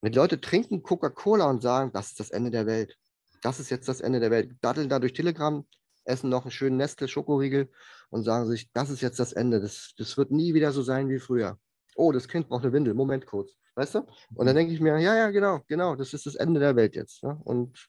Wenn 0.01 0.13
die 0.13 0.19
Leute 0.19 0.41
trinken 0.41 0.83
Coca-Cola 0.83 1.49
und 1.51 1.63
sagen, 1.63 1.93
das 1.93 2.09
ist 2.09 2.21
das 2.21 2.31
Ende 2.31 2.51
der 2.51 2.67
Welt, 2.67 2.97
das 3.43 3.61
ist 3.61 3.71
jetzt 3.71 3.89
das 3.89 4.01
Ende 4.01 4.21
der 4.21 4.31
Welt, 4.31 4.57
datteln 4.63 4.89
da 4.89 4.99
durch 4.99 5.13
Telegram, 5.13 5.65
essen 6.09 6.31
noch 6.31 6.43
einen 6.43 6.51
schönen 6.51 6.77
Nestle-Schokoriegel 6.77 7.71
und 8.11 8.25
sagen 8.25 8.47
sich, 8.47 8.71
das 8.73 8.91
ist 8.91 9.01
jetzt 9.01 9.19
das 9.19 9.33
Ende, 9.33 9.61
das, 9.61 9.95
das 9.97 10.17
wird 10.17 10.31
nie 10.31 10.55
wieder 10.55 10.73
so 10.73 10.83
sein 10.83 11.09
wie 11.09 11.19
früher. 11.19 11.59
Oh, 11.95 12.13
das 12.13 12.29
Kind 12.29 12.49
braucht 12.49 12.65
eine 12.65 12.73
Windel, 12.73 12.95
Moment 12.95 13.27
kurz, 13.27 13.53
weißt 13.75 13.97
du? 13.97 14.07
Und 14.35 14.47
dann 14.47 14.57
denke 14.57 14.73
ich 14.73 14.81
mir, 14.81 14.99
ja, 14.99 15.17
ja, 15.17 15.31
genau, 15.31 15.61
genau, 15.67 15.97
das 15.97 16.15
ist 16.15 16.27
das 16.27 16.35
Ende 16.35 16.61
der 16.61 16.77
Welt 16.77 16.97
jetzt. 16.97 17.23
Ja? 17.23 17.41
Und 17.45 17.89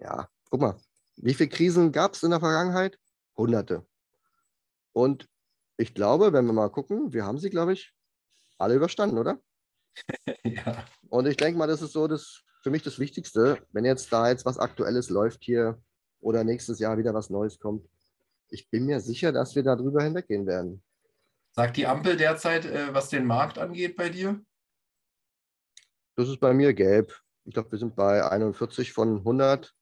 ja, 0.00 0.28
guck 0.50 0.60
mal, 0.60 0.76
wie 1.16 1.34
viele 1.34 1.50
Krisen 1.50 1.92
gab 1.92 2.14
es 2.14 2.22
in 2.22 2.30
der 2.30 2.40
Vergangenheit? 2.40 2.98
Hunderte. 3.36 3.86
Und 4.92 5.28
ich 5.76 5.94
glaube, 5.94 6.32
wenn 6.32 6.46
wir 6.46 6.52
mal 6.52 6.68
gucken, 6.68 7.12
wir 7.12 7.24
haben 7.24 7.38
sie, 7.38 7.50
glaube 7.50 7.72
ich, 7.72 7.94
alle 8.58 8.74
überstanden, 8.74 9.18
oder? 9.18 9.40
ja. 10.44 10.84
Und 11.08 11.26
ich 11.26 11.36
denke 11.36 11.58
mal, 11.58 11.66
das 11.66 11.82
ist 11.82 11.92
so 11.92 12.06
das 12.06 12.42
für 12.62 12.70
mich 12.70 12.82
das 12.82 12.98
Wichtigste, 12.98 13.58
wenn 13.72 13.84
jetzt 13.84 14.12
da 14.12 14.28
jetzt 14.28 14.44
was 14.44 14.58
Aktuelles 14.58 15.08
läuft 15.08 15.44
hier 15.44 15.80
oder 16.20 16.44
nächstes 16.44 16.78
Jahr 16.78 16.98
wieder 16.98 17.14
was 17.14 17.30
Neues 17.30 17.58
kommt. 17.58 17.88
Ich 18.48 18.68
bin 18.68 18.86
mir 18.86 19.00
sicher, 19.00 19.32
dass 19.32 19.54
wir 19.54 19.62
darüber 19.62 20.02
hinweggehen 20.02 20.46
werden. 20.46 20.82
Sagt 21.52 21.76
die 21.76 21.86
Ampel 21.86 22.16
derzeit, 22.16 22.64
äh, 22.64 22.94
was 22.94 23.08
den 23.08 23.26
Markt 23.26 23.58
angeht 23.58 23.96
bei 23.96 24.08
dir? 24.08 24.40
Das 26.16 26.28
ist 26.28 26.40
bei 26.40 26.52
mir 26.52 26.74
gelb. 26.74 27.18
Ich 27.44 27.54
glaube, 27.54 27.72
wir 27.72 27.78
sind 27.78 27.96
bei 27.96 28.24
41 28.24 28.92
von 28.92 29.18
100. 29.18 29.74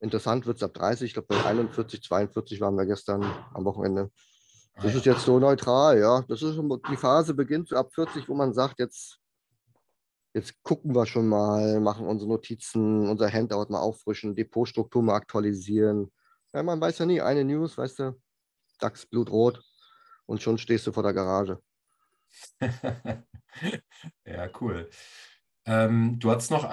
Interessant 0.00 0.46
wird 0.46 0.56
es 0.56 0.62
ab 0.62 0.74
30. 0.74 1.06
Ich 1.06 1.12
glaube, 1.12 1.28
bei 1.28 1.44
41, 1.44 2.02
42 2.02 2.60
waren 2.60 2.76
wir 2.76 2.86
gestern 2.86 3.22
am 3.54 3.64
Wochenende. 3.64 4.10
Das 4.76 4.94
ah, 4.94 4.96
ist 4.96 5.04
jetzt 5.06 5.24
so 5.24 5.38
neutral, 5.38 5.98
ja. 5.98 6.24
Das 6.26 6.42
ist 6.42 6.58
die 6.90 6.96
Phase 6.96 7.34
beginnt 7.34 7.72
ab 7.72 7.92
40, 7.92 8.28
wo 8.28 8.34
man 8.34 8.54
sagt, 8.54 8.78
jetzt, 8.78 9.19
jetzt 10.32 10.62
gucken 10.62 10.94
wir 10.94 11.06
schon 11.06 11.28
mal, 11.28 11.80
machen 11.80 12.06
unsere 12.06 12.30
Notizen, 12.30 13.08
unser 13.08 13.32
Handout 13.32 13.66
mal 13.70 13.80
auffrischen, 13.80 14.34
Depotstruktur 14.34 15.02
mal 15.02 15.16
aktualisieren. 15.16 16.12
Ja, 16.52 16.62
man 16.62 16.80
weiß 16.80 16.98
ja 16.98 17.06
nie, 17.06 17.20
eine 17.20 17.44
News, 17.44 17.78
weißt 17.78 17.98
du, 18.00 18.20
DAX 18.78 19.06
blutrot 19.06 19.62
und 20.26 20.42
schon 20.42 20.58
stehst 20.58 20.86
du 20.86 20.92
vor 20.92 21.02
der 21.02 21.12
Garage. 21.12 21.60
ja, 24.24 24.48
cool. 24.60 24.88
Ähm, 25.66 26.18
du 26.18 26.30
hast 26.30 26.50
noch 26.50 26.68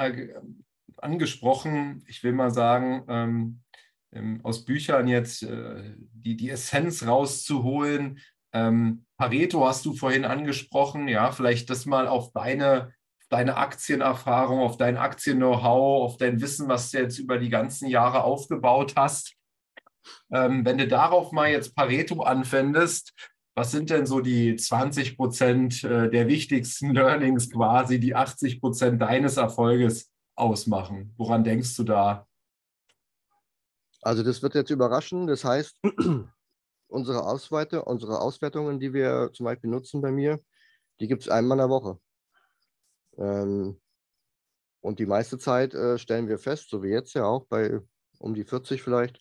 angesprochen, 0.97 2.03
ich 2.07 2.23
will 2.23 2.33
mal 2.33 2.51
sagen, 2.51 3.03
ähm, 3.07 3.61
ähm, 4.11 4.39
aus 4.43 4.65
Büchern 4.65 5.07
jetzt 5.07 5.43
äh, 5.43 5.95
die, 5.97 6.37
die 6.37 6.49
Essenz 6.49 7.05
rauszuholen. 7.05 8.19
Ähm, 8.53 9.05
Pareto 9.17 9.65
hast 9.67 9.85
du 9.85 9.93
vorhin 9.93 10.25
angesprochen, 10.25 11.07
ja, 11.07 11.31
vielleicht 11.31 11.69
das 11.69 11.85
mal 11.85 12.07
auf 12.07 12.31
deine, 12.31 12.93
deine 13.29 13.57
Aktienerfahrung, 13.57 14.59
auf 14.59 14.77
dein 14.77 14.97
Aktien-Know-how, 14.97 16.03
auf 16.03 16.17
dein 16.17 16.41
Wissen, 16.41 16.67
was 16.67 16.91
du 16.91 16.99
jetzt 16.99 17.19
über 17.19 17.37
die 17.37 17.49
ganzen 17.49 17.87
Jahre 17.87 18.23
aufgebaut 18.23 18.93
hast. 18.95 19.33
Ähm, 20.31 20.65
wenn 20.65 20.77
du 20.77 20.87
darauf 20.87 21.31
mal 21.31 21.49
jetzt 21.49 21.75
Pareto 21.75 22.21
anwendest, 22.23 23.13
was 23.55 23.71
sind 23.71 23.89
denn 23.89 24.05
so 24.05 24.21
die 24.21 24.55
20 24.55 25.17
Prozent 25.17 25.83
äh, 25.83 26.09
der 26.09 26.27
wichtigsten 26.27 26.91
Learnings 26.93 27.49
quasi, 27.49 27.99
die 27.99 28.15
80 28.15 28.61
Prozent 28.61 29.01
deines 29.01 29.37
Erfolges 29.37 30.11
ausmachen? 30.35 31.13
Woran 31.17 31.43
denkst 31.43 31.75
du 31.75 31.83
da? 31.83 32.27
Also 34.01 34.23
das 34.23 34.41
wird 34.41 34.55
jetzt 34.55 34.69
überraschen. 34.69 35.27
Das 35.27 35.43
heißt, 35.43 35.81
unsere 36.87 37.23
Ausweite, 37.23 37.83
unsere 37.83 38.21
Auswertungen, 38.21 38.79
die 38.79 38.93
wir 38.93 39.31
zum 39.33 39.45
Beispiel 39.45 39.69
nutzen 39.69 40.01
bei 40.01 40.11
mir, 40.11 40.39
die 40.99 41.07
gibt 41.07 41.23
es 41.23 41.29
einmal 41.29 41.57
in 41.57 41.63
der 41.63 41.69
Woche. 41.69 41.99
Ähm, 43.17 43.79
und 44.81 44.99
die 44.99 45.05
meiste 45.05 45.37
Zeit 45.37 45.73
äh, 45.73 45.97
stellen 45.97 46.27
wir 46.27 46.39
fest, 46.39 46.69
so 46.69 46.83
wie 46.83 46.89
jetzt 46.89 47.13
ja 47.13 47.25
auch 47.25 47.45
bei 47.45 47.81
um 48.19 48.33
die 48.33 48.43
40 48.43 48.81
vielleicht, 48.81 49.19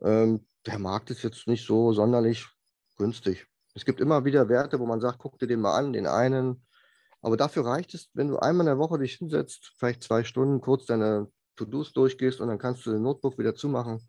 ähm, 0.00 0.46
der 0.66 0.78
Markt 0.78 1.10
ist 1.10 1.22
jetzt 1.22 1.46
nicht 1.46 1.66
so 1.66 1.92
sonderlich 1.92 2.46
günstig. 2.96 3.46
Es 3.74 3.84
gibt 3.84 4.00
immer 4.00 4.24
wieder 4.24 4.48
Werte, 4.48 4.80
wo 4.80 4.86
man 4.86 5.00
sagt, 5.00 5.18
guck 5.18 5.38
dir 5.38 5.46
den 5.46 5.60
mal 5.60 5.76
an, 5.76 5.92
den 5.92 6.06
einen. 6.06 6.66
Aber 7.20 7.36
dafür 7.36 7.66
reicht 7.66 7.94
es, 7.94 8.10
wenn 8.14 8.28
du 8.28 8.38
einmal 8.38 8.66
in 8.66 8.70
der 8.70 8.78
Woche 8.78 8.98
dich 8.98 9.14
hinsetzt, 9.14 9.74
vielleicht 9.78 10.02
zwei 10.02 10.24
Stunden, 10.24 10.60
kurz 10.60 10.86
deine 10.86 11.30
To-Dos 11.56 11.92
durchgehst 11.92 12.40
und 12.40 12.48
dann 12.48 12.58
kannst 12.58 12.86
du 12.86 12.92
den 12.92 13.02
Notebook 13.02 13.38
wieder 13.38 13.54
zumachen. 13.54 14.06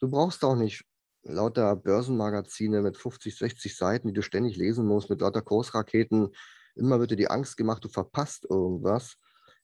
Du 0.00 0.08
brauchst 0.08 0.44
auch 0.44 0.56
nicht 0.56 0.84
lauter 1.22 1.74
Börsenmagazine 1.76 2.82
mit 2.82 2.96
50, 2.96 3.36
60 3.36 3.76
Seiten, 3.76 4.08
die 4.08 4.14
du 4.14 4.22
ständig 4.22 4.56
lesen 4.56 4.86
musst, 4.86 5.10
mit 5.10 5.20
lauter 5.20 5.42
Kursraketen. 5.42 6.30
Immer 6.74 7.00
wird 7.00 7.12
dir 7.12 7.16
die 7.16 7.30
Angst 7.30 7.56
gemacht, 7.56 7.84
du 7.84 7.88
verpasst 7.88 8.46
irgendwas. 8.48 9.16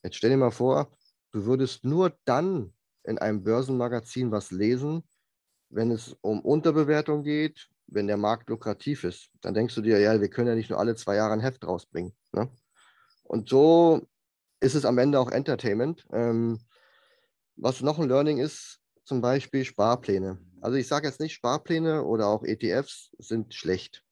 Jetzt 0.02 0.16
stell 0.16 0.30
dir 0.30 0.36
mal 0.36 0.50
vor, 0.50 0.96
du 1.32 1.44
würdest 1.44 1.84
nur 1.84 2.16
dann 2.24 2.72
in 3.04 3.18
einem 3.18 3.42
Börsenmagazin 3.42 4.30
was 4.30 4.50
lesen, 4.50 5.02
wenn 5.68 5.90
es 5.90 6.16
um 6.20 6.40
Unterbewertung 6.40 7.22
geht, 7.22 7.68
wenn 7.86 8.06
der 8.06 8.16
Markt 8.16 8.48
lukrativ 8.48 9.04
ist. 9.04 9.30
Dann 9.40 9.54
denkst 9.54 9.74
du 9.74 9.82
dir, 9.82 9.98
ja, 9.98 10.20
wir 10.20 10.28
können 10.28 10.48
ja 10.48 10.54
nicht 10.54 10.70
nur 10.70 10.78
alle 10.78 10.94
zwei 10.94 11.16
Jahre 11.16 11.32
ein 11.32 11.40
Heft 11.40 11.66
rausbringen. 11.66 12.14
Ne? 12.32 12.48
Und 13.24 13.48
so 13.48 14.06
ist 14.60 14.74
es 14.74 14.84
am 14.84 14.98
Ende 14.98 15.18
auch 15.18 15.30
Entertainment. 15.30 16.06
Ähm, 16.12 16.60
was 17.56 17.80
noch 17.80 17.98
ein 17.98 18.08
Learning 18.08 18.38
ist, 18.38 18.80
zum 19.04 19.20
Beispiel 19.20 19.64
Sparpläne. 19.64 20.38
Also 20.60 20.76
ich 20.76 20.86
sage 20.86 21.06
jetzt 21.06 21.20
nicht, 21.20 21.34
Sparpläne 21.34 22.04
oder 22.04 22.28
auch 22.28 22.44
ETFs 22.44 23.10
sind 23.18 23.54
schlecht. 23.54 24.04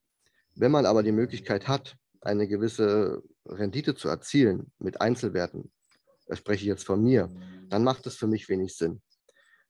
Wenn 0.54 0.72
man 0.72 0.86
aber 0.86 1.02
die 1.02 1.12
Möglichkeit 1.12 1.68
hat, 1.68 1.96
eine 2.20 2.48
gewisse 2.48 3.22
Rendite 3.46 3.94
zu 3.94 4.08
erzielen 4.08 4.72
mit 4.78 5.00
Einzelwerten, 5.00 5.72
das 6.26 6.38
spreche 6.38 6.62
ich 6.62 6.68
jetzt 6.68 6.84
von 6.84 7.02
mir, 7.02 7.30
dann 7.68 7.84
macht 7.84 8.06
es 8.06 8.16
für 8.16 8.26
mich 8.26 8.48
wenig 8.48 8.76
Sinn. 8.76 9.02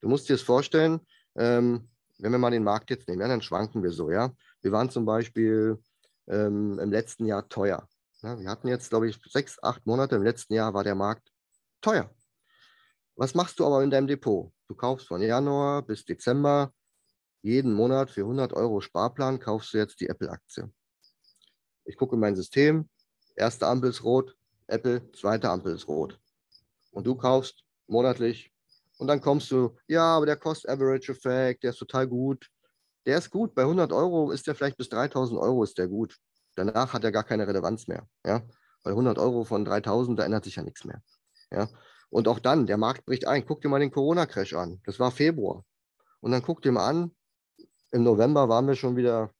Du 0.01 0.09
musst 0.09 0.29
dir 0.29 0.35
das 0.35 0.43
vorstellen, 0.43 1.01
ähm, 1.37 1.89
wenn 2.19 2.33
wir 2.33 2.39
mal 2.39 2.51
den 2.51 2.65
Markt 2.65 2.91
jetzt 2.91 3.09
nehmen, 3.09 3.21
ja, 3.21 3.29
dann 3.29 3.43
schwanken 3.43 3.83
wir 3.83 3.93
so, 3.93 4.11
ja. 4.11 4.33
Wir 4.61 4.73
waren 4.73 4.91
zum 4.91 5.05
Beispiel 5.05 5.79
ähm, 6.27 6.79
im 6.79 6.91
letzten 6.91 7.27
Jahr 7.27 7.49
teuer. 7.49 7.89
Ja, 8.23 8.39
wir 8.39 8.49
hatten 8.51 8.67
jetzt, 8.69 8.91
glaube 8.91 9.09
ich, 9.09 9.19
sechs, 9.31 9.63
acht 9.63 9.87
Monate. 9.87 10.17
Im 10.17 10.25
letzten 10.25 10.55
Jahr 10.55 10.75
war 10.75 10.83
der 10.83 10.97
Markt 10.97 11.31
teuer. 11.81 12.11
Was 13.15 13.35
machst 13.35 13.59
du 13.61 13.67
aber 13.67 13.83
in 13.83 13.91
deinem 13.91 14.09
Depot? 14.09 14.53
Du 14.67 14.75
kaufst 14.75 15.07
von 15.07 15.21
Januar 15.23 15.83
bis 15.83 16.05
Dezember 16.05 16.73
jeden 17.43 17.73
Monat 17.73 18.11
für 18.11 18.23
100 18.23 18.53
Euro 18.53 18.81
Sparplan, 18.81 19.39
kaufst 19.39 19.73
du 19.73 19.79
jetzt 19.79 20.01
die 20.01 20.09
Apple-Aktie. 20.09 20.71
Ich 21.89 21.97
gucke 21.97 22.16
in 22.16 22.20
mein 22.20 22.36
System, 22.36 22.86
erste 23.34 23.66
Ampel 23.66 23.89
ist 23.89 24.05
rot, 24.05 24.36
Apple, 24.66 25.11
zweite 25.12 25.49
Ampel 25.49 25.74
ist 25.74 25.89
rot. 25.89 26.20
Und 26.91 27.07
du 27.07 27.14
kaufst 27.14 27.64
monatlich 27.86 28.53
und 28.99 29.07
dann 29.07 29.22
kommst 29.22 29.51
du, 29.51 29.74
ja, 29.86 30.16
aber 30.16 30.26
der 30.26 30.36
Cost-Average-Effekt, 30.36 31.62
der 31.62 31.70
ist 31.70 31.78
total 31.78 32.07
gut. 32.07 32.51
Der 33.07 33.16
ist 33.16 33.30
gut, 33.30 33.55
bei 33.55 33.62
100 33.62 33.91
Euro 33.93 34.30
ist 34.32 34.47
der 34.47 34.55
vielleicht 34.55 34.76
bis 34.76 34.91
3000 34.91 35.41
Euro 35.41 35.64
ist 35.64 35.78
der 35.78 35.89
gut. 35.89 36.18
Danach 36.57 36.93
hat 36.93 37.05
er 37.05 37.12
gar 37.12 37.24
keine 37.24 37.49
Relevanz 37.49 37.89
mehr. 37.89 38.07
Ja? 38.26 38.43
Bei 38.84 38.91
100 38.91 39.16
Euro 39.18 39.45
von 39.45 39.64
3000, 39.64 40.18
da 40.18 40.24
ändert 40.24 40.45
sich 40.45 40.57
ja 40.57 40.62
nichts 40.62 40.84
mehr. 40.84 41.01
Ja? 41.51 41.68
Und 42.11 42.28
auch 42.28 42.39
dann, 42.39 42.66
der 42.66 42.76
Markt 42.76 43.07
bricht 43.07 43.26
ein. 43.26 43.47
Guck 43.47 43.62
dir 43.62 43.68
mal 43.70 43.80
den 43.80 43.93
Corona-Crash 43.93 44.53
an. 44.53 44.82
Das 44.84 45.01
war 45.01 45.11
Februar. 45.11 45.64
Und 46.20 46.32
dann 46.32 46.43
guck 46.43 46.61
dir 46.61 46.72
mal 46.72 46.86
an, 46.86 47.16
im 47.93 48.03
November 48.03 48.49
waren 48.51 48.66
wir 48.66 48.74
schon 48.74 48.97
wieder, 48.97 49.30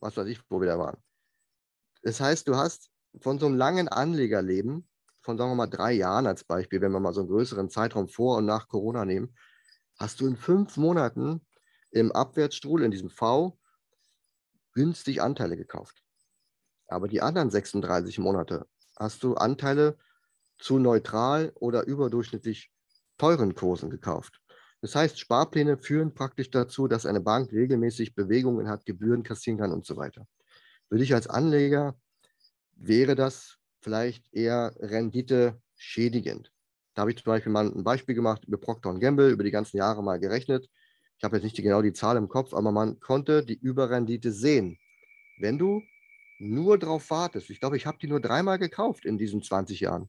was 0.00 0.18
weiß 0.18 0.26
ich, 0.26 0.40
wo 0.50 0.60
wir 0.60 0.68
da 0.68 0.78
waren. 0.78 0.98
Das 2.04 2.20
heißt, 2.20 2.46
du 2.46 2.56
hast 2.56 2.90
von 3.20 3.38
so 3.38 3.46
einem 3.46 3.56
langen 3.56 3.88
Anlegerleben, 3.88 4.86
von 5.22 5.38
sagen 5.38 5.50
wir 5.50 5.56
mal 5.56 5.66
drei 5.66 5.92
Jahren 5.92 6.26
als 6.26 6.44
Beispiel, 6.44 6.82
wenn 6.82 6.92
wir 6.92 7.00
mal 7.00 7.14
so 7.14 7.20
einen 7.20 7.30
größeren 7.30 7.70
Zeitraum 7.70 8.08
vor 8.08 8.36
und 8.36 8.44
nach 8.44 8.68
Corona 8.68 9.06
nehmen, 9.06 9.34
hast 9.98 10.20
du 10.20 10.26
in 10.26 10.36
fünf 10.36 10.76
Monaten 10.76 11.40
im 11.90 12.12
Abwärtsstuhl, 12.12 12.82
in 12.82 12.90
diesem 12.90 13.08
V, 13.08 13.58
günstig 14.74 15.22
Anteile 15.22 15.56
gekauft. 15.56 16.02
Aber 16.88 17.08
die 17.08 17.22
anderen 17.22 17.50
36 17.50 18.18
Monate 18.18 18.66
hast 18.98 19.22
du 19.22 19.34
Anteile 19.34 19.96
zu 20.58 20.78
neutral 20.78 21.52
oder 21.54 21.86
überdurchschnittlich 21.86 22.70
teuren 23.16 23.54
Kursen 23.54 23.88
gekauft. 23.88 24.42
Das 24.82 24.94
heißt, 24.94 25.18
Sparpläne 25.18 25.78
führen 25.78 26.12
praktisch 26.12 26.50
dazu, 26.50 26.86
dass 26.86 27.06
eine 27.06 27.22
Bank 27.22 27.50
regelmäßig 27.52 28.14
Bewegungen 28.14 28.68
hat, 28.68 28.84
Gebühren 28.84 29.22
kassieren 29.22 29.58
kann 29.58 29.72
und 29.72 29.86
so 29.86 29.96
weiter. 29.96 30.26
Würde 30.94 31.02
ich 31.02 31.12
als 31.12 31.26
Anleger, 31.26 31.96
wäre 32.76 33.16
das 33.16 33.58
vielleicht 33.80 34.32
eher 34.32 34.76
Rendite 34.78 35.60
schädigend. 35.74 36.52
Da 36.94 37.00
habe 37.00 37.10
ich 37.10 37.16
zum 37.16 37.32
Beispiel 37.32 37.50
mal 37.50 37.66
ein 37.66 37.82
Beispiel 37.82 38.14
gemacht 38.14 38.44
über 38.44 38.58
Procter 38.58 38.96
Gamble, 39.00 39.30
über 39.30 39.42
die 39.42 39.50
ganzen 39.50 39.76
Jahre 39.76 40.04
mal 40.04 40.20
gerechnet. 40.20 40.70
Ich 41.18 41.24
habe 41.24 41.34
jetzt 41.34 41.42
nicht 41.42 41.56
genau 41.56 41.82
die 41.82 41.94
Zahl 41.94 42.16
im 42.16 42.28
Kopf, 42.28 42.54
aber 42.54 42.70
man 42.70 43.00
konnte 43.00 43.44
die 43.44 43.58
Überrendite 43.58 44.30
sehen. 44.30 44.78
Wenn 45.40 45.58
du 45.58 45.82
nur 46.38 46.78
darauf 46.78 47.10
wartest, 47.10 47.50
ich 47.50 47.58
glaube, 47.58 47.76
ich 47.76 47.86
habe 47.86 47.98
die 47.98 48.06
nur 48.06 48.20
dreimal 48.20 48.60
gekauft 48.60 49.04
in 49.04 49.18
diesen 49.18 49.42
20 49.42 49.80
Jahren. 49.80 50.08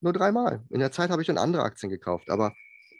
Nur 0.00 0.14
dreimal. 0.14 0.64
In 0.70 0.80
der 0.80 0.90
Zeit 0.90 1.10
habe 1.10 1.20
ich 1.20 1.26
dann 1.26 1.36
andere 1.36 1.64
Aktien 1.64 1.90
gekauft, 1.90 2.30
aber 2.30 2.54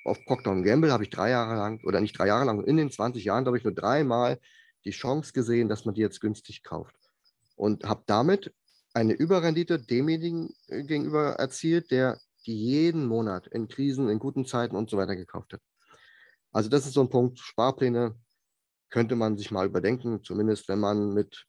auf 0.04 0.22
Procter 0.26 0.54
Gamble 0.60 0.92
habe 0.92 1.04
ich 1.04 1.10
drei 1.10 1.30
Jahre 1.30 1.54
lang, 1.54 1.82
oder 1.84 2.02
nicht 2.02 2.18
drei 2.18 2.26
Jahre 2.26 2.44
lang, 2.44 2.62
in 2.64 2.76
den 2.76 2.90
20 2.90 3.24
Jahren, 3.24 3.44
glaube 3.44 3.56
ich, 3.56 3.64
nur 3.64 3.72
dreimal 3.72 4.38
die 4.84 4.90
Chance 4.90 5.32
gesehen, 5.32 5.68
dass 5.68 5.84
man 5.84 5.94
die 5.94 6.00
jetzt 6.00 6.20
günstig 6.20 6.62
kauft. 6.62 6.94
Und 7.56 7.84
habe 7.84 8.02
damit 8.06 8.54
eine 8.94 9.12
Überrendite 9.12 9.78
demjenigen 9.78 10.54
äh, 10.68 10.82
gegenüber 10.82 11.34
erzielt, 11.34 11.90
der 11.90 12.18
die 12.46 12.56
jeden 12.56 13.06
Monat 13.06 13.46
in 13.48 13.68
Krisen, 13.68 14.08
in 14.08 14.18
guten 14.18 14.46
Zeiten 14.46 14.76
und 14.76 14.88
so 14.88 14.96
weiter 14.96 15.14
gekauft 15.14 15.52
hat. 15.52 15.60
Also 16.52 16.68
das 16.68 16.86
ist 16.86 16.94
so 16.94 17.02
ein 17.02 17.10
Punkt, 17.10 17.38
Sparpläne 17.38 18.16
könnte 18.88 19.14
man 19.14 19.36
sich 19.36 19.50
mal 19.50 19.66
überdenken, 19.66 20.24
zumindest 20.24 20.68
wenn 20.68 20.80
man 20.80 21.12
mit, 21.12 21.46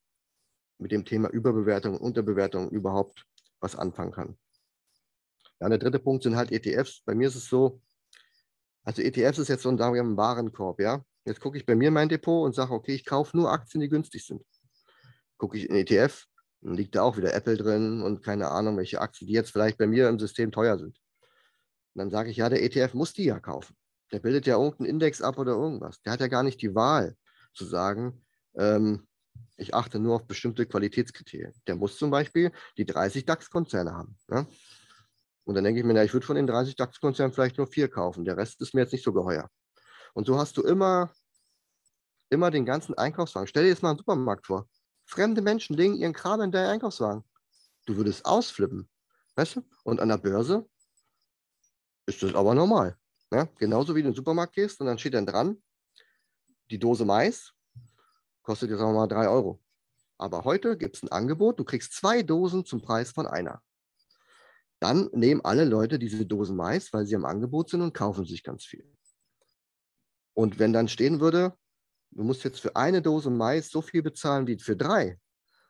mit 0.78 0.92
dem 0.92 1.06
Thema 1.06 1.30
Überbewertung 1.30 1.96
und 1.96 2.02
Unterbewertung 2.02 2.70
überhaupt 2.70 3.26
was 3.60 3.76
anfangen 3.76 4.12
kann. 4.12 4.38
Ja, 5.60 5.70
der 5.70 5.78
dritte 5.78 6.00
Punkt 6.00 6.24
sind 6.24 6.36
halt 6.36 6.52
ETFs. 6.52 7.02
Bei 7.06 7.16
mir 7.16 7.28
ist 7.28 7.36
es 7.36 7.48
so, 7.48 7.82
also 8.84 9.02
ETFs 9.02 9.40
ist 9.40 9.48
jetzt 9.48 9.64
so 9.64 9.70
ein, 9.70 9.78
sagen 9.78 10.00
ein 10.00 10.18
Warenkorb, 10.18 10.80
ja. 10.80 11.04
Jetzt 11.26 11.39
gucke 11.39 11.57
ich 11.57 11.65
bei 11.65 11.76
mir 11.76 11.89
in 11.89 11.93
mein 11.93 12.09
Depot 12.09 12.45
und 12.45 12.55
sage, 12.55 12.74
okay, 12.74 12.93
ich 12.93 13.05
kaufe 13.05 13.38
nur 13.38 13.51
Aktien, 13.51 13.82
die 13.82 13.89
günstig 13.89 14.26
sind. 14.26 14.43
Gucke 15.38 15.57
ich 15.57 15.69
in 15.69 15.76
ETF, 15.76 16.26
dann 16.61 16.76
liegt 16.76 16.95
da 16.95 17.03
auch 17.03 17.17
wieder 17.17 17.34
Apple 17.34 17.57
drin 17.57 18.01
und 18.01 18.24
keine 18.24 18.49
Ahnung, 18.49 18.78
welche 18.78 19.01
Aktien, 19.01 19.28
die 19.28 19.34
jetzt 19.34 19.51
vielleicht 19.51 19.78
bei 19.78 19.88
mir 19.88 20.09
im 20.09 20.19
System 20.19 20.51
teuer 20.51 20.78
sind. 20.78 20.99
Und 21.93 21.99
dann 21.99 22.09
sage 22.09 22.30
ich, 22.30 22.38
ja, 22.38 22.49
der 22.49 22.63
ETF 22.63 22.93
muss 22.93 23.13
die 23.13 23.26
ja 23.26 23.39
kaufen. 23.39 23.76
Der 24.11 24.19
bildet 24.19 24.45
ja 24.45 24.57
irgendeinen 24.57 24.89
Index 24.89 25.22
ab 25.22 25.38
oder 25.38 25.53
irgendwas. 25.53 26.01
Der 26.01 26.13
hat 26.13 26.22
ja 26.22 26.28
gar 26.28 26.43
nicht 26.43 26.61
die 26.61 26.76
Wahl 26.76 27.15
zu 27.53 27.65
sagen, 27.65 28.24
ähm, 28.55 29.07
ich 29.57 29.74
achte 29.74 29.99
nur 29.99 30.15
auf 30.15 30.28
bestimmte 30.28 30.65
Qualitätskriterien. 30.65 31.53
Der 31.67 31.76
muss 31.76 31.97
zum 31.97 32.11
Beispiel 32.11 32.51
die 32.78 32.86
30 32.86 33.26
DAX-Konzerne 33.26 33.93
haben. 33.93 34.17
Ja? 34.30 34.45
Und 35.43 35.55
dann 35.55 35.63
denke 35.63 35.80
ich 35.80 35.86
mir, 35.86 35.93
na, 35.93 36.03
ich 36.03 36.13
würde 36.13 36.26
von 36.26 36.36
den 36.36 36.47
30 36.47 36.76
DAX-Konzernen 36.76 37.34
vielleicht 37.34 37.57
nur 37.57 37.67
vier 37.67 37.89
kaufen. 37.89 38.26
Der 38.26 38.38
Rest 38.38 38.61
ist 38.61 38.74
mir 38.74 38.82
jetzt 38.82 38.91
nicht 38.91 39.03
so 39.03 39.13
geheuer. 39.13 39.49
Und 40.14 40.28
so 40.28 40.38
hast 40.38 40.57
du 40.57 40.64
immer, 40.64 41.12
immer 42.30 42.51
den 42.51 42.66
ganzen 42.66 42.97
Einkaufswagen. 42.97 43.47
Stell 43.47 43.64
dir 43.64 43.70
jetzt 43.70 43.84
mal 43.84 43.89
einen 43.89 43.97
Supermarkt 43.97 44.45
vor. 44.45 44.68
Fremde 45.05 45.41
Menschen 45.41 45.76
legen 45.76 45.95
ihren 45.95 46.14
Kram 46.14 46.41
in 46.41 46.51
deinen 46.51 46.70
Einkaufswagen. 46.70 47.24
Du 47.86 47.95
würdest 47.95 48.26
ausflippen. 48.26 48.89
Weißt 49.36 49.57
du? 49.57 49.64
Und 49.84 49.99
an 49.99 50.09
der 50.09 50.18
Börse 50.18 50.68
ist 52.05 52.22
das 52.24 52.36
aber 52.36 52.53
normal. 52.53 52.97
Ja? 53.32 53.47
Genauso 53.57 53.95
wie 53.95 54.01
du 54.01 54.07
in 54.07 54.14
den 54.14 54.16
Supermarkt 54.16 54.53
gehst 54.53 54.80
und 54.80 54.88
dann 54.88 54.99
steht 54.99 55.14
dann 55.14 55.26
dran, 55.26 55.62
die 56.70 56.80
Dose 56.80 57.05
Mais 57.05 57.53
kostet 58.41 58.70
jetzt 58.70 58.82
auch 58.82 58.93
mal 58.93 59.07
drei 59.07 59.28
Euro. 59.28 59.62
Aber 60.18 60.43
heute 60.43 60.78
gibt 60.78 60.97
es 60.97 61.03
ein 61.03 61.09
Angebot, 61.09 61.59
du 61.59 61.64
kriegst 61.64 61.93
zwei 61.93 62.22
Dosen 62.22 62.66
zum 62.66 62.82
Preis 62.82 63.12
von 63.12 63.26
einer. 63.28 63.62
Dann 64.80 65.09
nehmen 65.14 65.41
alle 65.43 65.66
Leute 65.66 65.99
diese 65.99 66.26
Dosen 66.26 66.55
Mais, 66.55 66.91
weil 66.93 67.05
sie 67.05 67.16
im 67.16 67.26
Angebot 67.26 67.70
sind 67.70 67.82
und 67.82 67.93
kaufen 67.93 68.26
sich 68.26 68.43
ganz 68.43 68.64
viel. 68.64 68.86
Und 70.34 70.60
wenn 70.60 70.74
dann 70.74 70.88
stehen 70.88 71.20
würde, 71.20 71.54
du 72.12 72.24
musst 72.24 72.44
jetzt 72.44 72.60
für 72.60 72.76
eine 72.76 73.02
Dose 73.02 73.30
Mais 73.30 73.70
so 73.70 73.82
viel 73.82 74.02
bezahlen 74.02 74.48
wie 74.48 74.58
für 74.58 74.76
drei, 74.76 75.18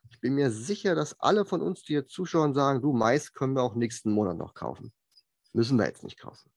ich 0.10 0.20
bin 0.20 0.36
mir 0.36 0.52
sicher, 0.52 0.94
dass 0.96 1.20
alle 1.20 1.46
von 1.46 1.62
uns, 1.62 1.84
die 1.84 1.94
jetzt 1.94 2.12
zuschauen, 2.12 2.54
sagen, 2.54 2.82
du, 2.82 2.94
Mais 2.94 3.34
können 3.34 3.54
wir 3.54 3.64
auch 3.64 3.76
nächsten 3.76 4.12
Monat 4.12 4.38
noch 4.38 4.54
kaufen. 4.54 4.92
Müssen 5.54 5.78
wir 5.78 5.86
jetzt 5.86 6.04
nicht 6.04 6.20
kaufen. 6.20 6.52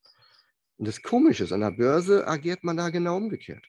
Und 0.77 0.89
das 0.89 1.03
Komische 1.03 1.45
ist, 1.45 1.53
an 1.53 1.61
der 1.61 1.71
Börse 1.71 2.27
agiert 2.27 2.65
man 2.65 2.77
da 2.77 2.91
genau 2.91 3.17
umgekehrt. 3.17 3.65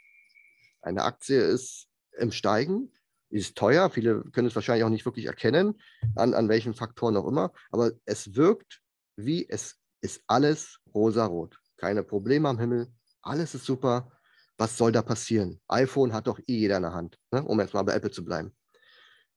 Eine 0.81 1.03
Aktie 1.03 1.39
ist 1.39 1.87
im 2.17 2.31
Steigen, 2.31 2.91
ist 3.29 3.55
teuer, 3.55 3.89
viele 3.89 4.23
können 4.31 4.47
es 4.47 4.55
wahrscheinlich 4.55 4.83
auch 4.83 4.89
nicht 4.89 5.05
wirklich 5.05 5.25
erkennen, 5.25 5.79
an, 6.15 6.33
an 6.33 6.49
welchen 6.49 6.73
Faktoren 6.73 7.17
auch 7.17 7.27
immer, 7.27 7.51
aber 7.71 7.91
es 8.05 8.35
wirkt 8.35 8.81
wie 9.15 9.47
es 9.47 9.79
ist 10.01 10.23
alles 10.27 10.79
rosarot. 10.93 11.59
Keine 11.77 12.03
Probleme 12.03 12.49
am 12.49 12.59
Himmel, 12.59 12.87
alles 13.21 13.55
ist 13.55 13.65
super. 13.65 14.11
Was 14.57 14.77
soll 14.77 14.91
da 14.91 15.01
passieren? 15.01 15.61
iPhone 15.67 16.13
hat 16.13 16.27
doch 16.27 16.39
eh 16.39 16.57
jeder 16.57 16.77
in 16.77 16.83
der 16.83 16.93
Hand, 16.93 17.19
ne? 17.31 17.43
um 17.43 17.59
jetzt 17.59 17.73
mal 17.73 17.83
bei 17.83 17.93
Apple 17.93 18.11
zu 18.11 18.23
bleiben. 18.23 18.55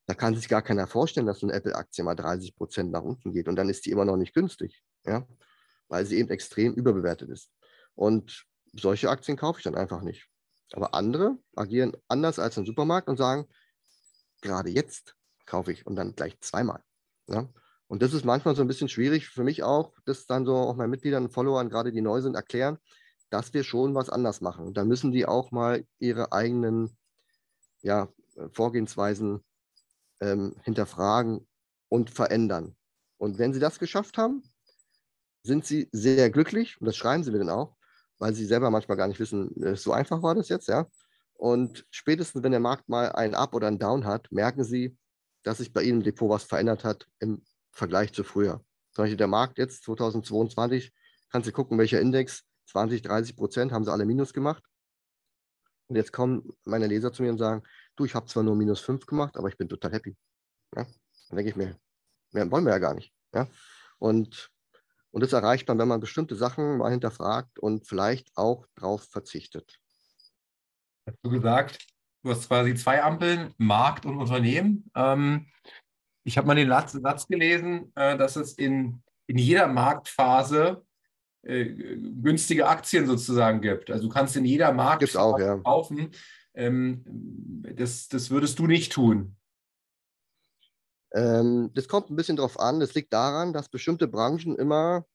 Da 0.06 0.14
kann 0.14 0.34
sich 0.34 0.48
gar 0.48 0.62
keiner 0.62 0.86
vorstellen, 0.86 1.26
dass 1.26 1.40
so 1.40 1.46
eine 1.46 1.54
Apple-Aktie 1.54 2.02
mal 2.04 2.14
30 2.14 2.56
Prozent 2.56 2.92
nach 2.92 3.02
unten 3.02 3.32
geht 3.32 3.48
und 3.48 3.56
dann 3.56 3.68
ist 3.68 3.84
die 3.84 3.90
immer 3.90 4.04
noch 4.04 4.16
nicht 4.16 4.34
günstig, 4.34 4.82
ja? 5.04 5.26
weil 5.88 6.06
sie 6.06 6.18
eben 6.18 6.30
extrem 6.30 6.74
überbewertet 6.74 7.30
ist. 7.30 7.50
Und 7.94 8.46
solche 8.72 9.10
Aktien 9.10 9.36
kaufe 9.36 9.58
ich 9.58 9.64
dann 9.64 9.74
einfach 9.74 10.02
nicht. 10.02 10.28
Aber 10.72 10.94
andere 10.94 11.36
agieren 11.56 11.96
anders 12.08 12.38
als 12.38 12.56
im 12.56 12.66
Supermarkt 12.66 13.08
und 13.08 13.16
sagen, 13.16 13.46
gerade 14.40 14.70
jetzt 14.70 15.14
kaufe 15.46 15.72
ich 15.72 15.86
und 15.86 15.96
dann 15.96 16.14
gleich 16.14 16.38
zweimal. 16.40 16.82
Ja? 17.26 17.48
Und 17.86 18.02
das 18.02 18.12
ist 18.12 18.24
manchmal 18.24 18.54
so 18.54 18.62
ein 18.62 18.68
bisschen 18.68 18.88
schwierig 18.88 19.28
für 19.28 19.44
mich 19.44 19.62
auch, 19.62 19.94
das 20.04 20.26
dann 20.26 20.44
so 20.44 20.54
auch 20.54 20.76
meinen 20.76 20.90
Mitgliedern 20.90 21.24
und 21.24 21.32
Followern, 21.32 21.70
gerade 21.70 21.90
die 21.90 22.02
neu 22.02 22.20
sind, 22.20 22.34
erklären, 22.34 22.78
dass 23.30 23.52
wir 23.54 23.64
schon 23.64 23.94
was 23.94 24.10
anders 24.10 24.40
machen. 24.40 24.74
Da 24.74 24.84
müssen 24.84 25.12
die 25.12 25.26
auch 25.26 25.50
mal 25.50 25.84
ihre 25.98 26.32
eigenen 26.32 26.96
ja, 27.82 28.08
Vorgehensweisen 28.52 29.44
ähm, 30.20 30.56
hinterfragen 30.62 31.46
und 31.88 32.10
verändern. 32.10 32.76
Und 33.18 33.38
wenn 33.38 33.52
sie 33.52 33.60
das 33.60 33.78
geschafft 33.78 34.18
haben, 34.18 34.42
sind 35.42 35.66
sie 35.66 35.88
sehr 35.92 36.30
glücklich, 36.30 36.80
und 36.80 36.86
das 36.86 36.96
schreiben 36.96 37.24
sie 37.24 37.30
mir 37.30 37.38
dann 37.38 37.50
auch, 37.50 37.76
weil 38.18 38.34
sie 38.34 38.44
selber 38.44 38.70
manchmal 38.70 38.96
gar 38.96 39.08
nicht 39.08 39.20
wissen, 39.20 39.60
äh, 39.62 39.76
so 39.76 39.92
einfach 39.92 40.22
war 40.22 40.34
das 40.34 40.48
jetzt, 40.48 40.68
ja. 40.68 40.86
Und 41.34 41.86
spätestens, 41.90 42.42
wenn 42.42 42.50
der 42.50 42.60
Markt 42.60 42.88
mal 42.88 43.12
einen 43.12 43.34
Up 43.34 43.54
oder 43.54 43.68
einen 43.68 43.78
Down 43.78 44.04
hat, 44.04 44.30
merken 44.32 44.64
sie, 44.64 44.96
dass 45.44 45.58
sich 45.58 45.72
bei 45.72 45.82
ihnen 45.82 45.98
im 45.98 46.04
Depot 46.04 46.28
was 46.28 46.42
verändert 46.42 46.84
hat 46.84 47.06
im 47.20 47.42
Vergleich 47.70 48.12
zu 48.12 48.24
früher. 48.24 48.60
Zum 48.92 49.04
Beispiel 49.04 49.16
der 49.16 49.28
Markt 49.28 49.58
jetzt 49.58 49.84
2022, 49.84 50.92
kannst 51.30 51.48
du 51.48 51.52
gucken, 51.52 51.78
welcher 51.78 52.00
Index, 52.00 52.42
20, 52.68 53.02
30 53.02 53.36
Prozent 53.36 53.72
haben 53.72 53.84
sie 53.84 53.92
alle 53.92 54.06
Minus 54.06 54.32
gemacht. 54.32 54.62
Und 55.88 55.96
jetzt 55.96 56.12
kommen 56.12 56.52
meine 56.64 56.86
Leser 56.86 57.12
zu 57.12 57.22
mir 57.22 57.30
und 57.30 57.38
sagen, 57.38 57.62
du, 57.96 58.04
ich 58.04 58.14
habe 58.14 58.26
zwar 58.26 58.42
nur 58.42 58.54
minus 58.54 58.80
5 58.80 59.06
gemacht, 59.06 59.36
aber 59.36 59.48
ich 59.48 59.56
bin 59.56 59.68
total 59.68 59.92
happy. 59.92 60.16
Ja? 60.76 60.84
Dann 60.84 61.36
denke 61.36 61.50
ich 61.50 61.56
mir, 61.56 61.78
mehr 62.32 62.50
wollen 62.50 62.64
wir 62.64 62.72
ja 62.72 62.78
gar 62.78 62.94
nicht. 62.94 63.12
Ja? 63.34 63.48
Und 63.98 64.50
und 65.10 65.22
das 65.22 65.32
erreicht 65.32 65.66
man, 65.68 65.78
wenn 65.78 65.88
man 65.88 66.00
bestimmte 66.00 66.36
Sachen 66.36 66.78
mal 66.78 66.90
hinterfragt 66.90 67.58
und 67.58 67.86
vielleicht 67.86 68.30
auch 68.36 68.66
darauf 68.74 69.04
verzichtet. 69.04 69.80
Hast 71.06 71.18
du 71.22 71.30
gesagt, 71.30 71.86
du 72.22 72.30
hast 72.30 72.48
quasi 72.48 72.74
zwei 72.74 73.02
Ampeln, 73.02 73.54
Markt 73.56 74.04
und 74.04 74.18
Unternehmen. 74.18 74.90
Ähm, 74.94 75.46
ich 76.24 76.36
habe 76.36 76.46
mal 76.46 76.56
den 76.56 76.68
Satz 76.68 77.26
gelesen, 77.26 77.90
äh, 77.94 78.18
dass 78.18 78.36
es 78.36 78.52
in, 78.52 79.02
in 79.26 79.38
jeder 79.38 79.66
Marktphase 79.66 80.84
äh, 81.42 81.64
günstige 81.64 82.68
Aktien 82.68 83.06
sozusagen 83.06 83.60
gibt. 83.60 83.90
Also 83.90 84.08
du 84.08 84.12
kannst 84.12 84.36
in 84.36 84.44
jeder 84.44 84.72
Marktphase 84.72 85.20
auch, 85.20 85.38
ja. 85.38 85.56
kaufen. 85.58 86.10
Ähm, 86.54 87.04
das, 87.76 88.08
das 88.08 88.30
würdest 88.30 88.58
du 88.58 88.66
nicht 88.66 88.92
tun. 88.92 89.36
Ähm, 91.12 91.70
das 91.74 91.88
kommt 91.88 92.10
ein 92.10 92.16
bisschen 92.16 92.36
drauf 92.36 92.58
an. 92.58 92.80
Das 92.80 92.94
liegt 92.94 93.12
daran, 93.12 93.52
dass 93.52 93.68
bestimmte 93.68 94.08
Branchen 94.08 94.56
immer 94.56 95.06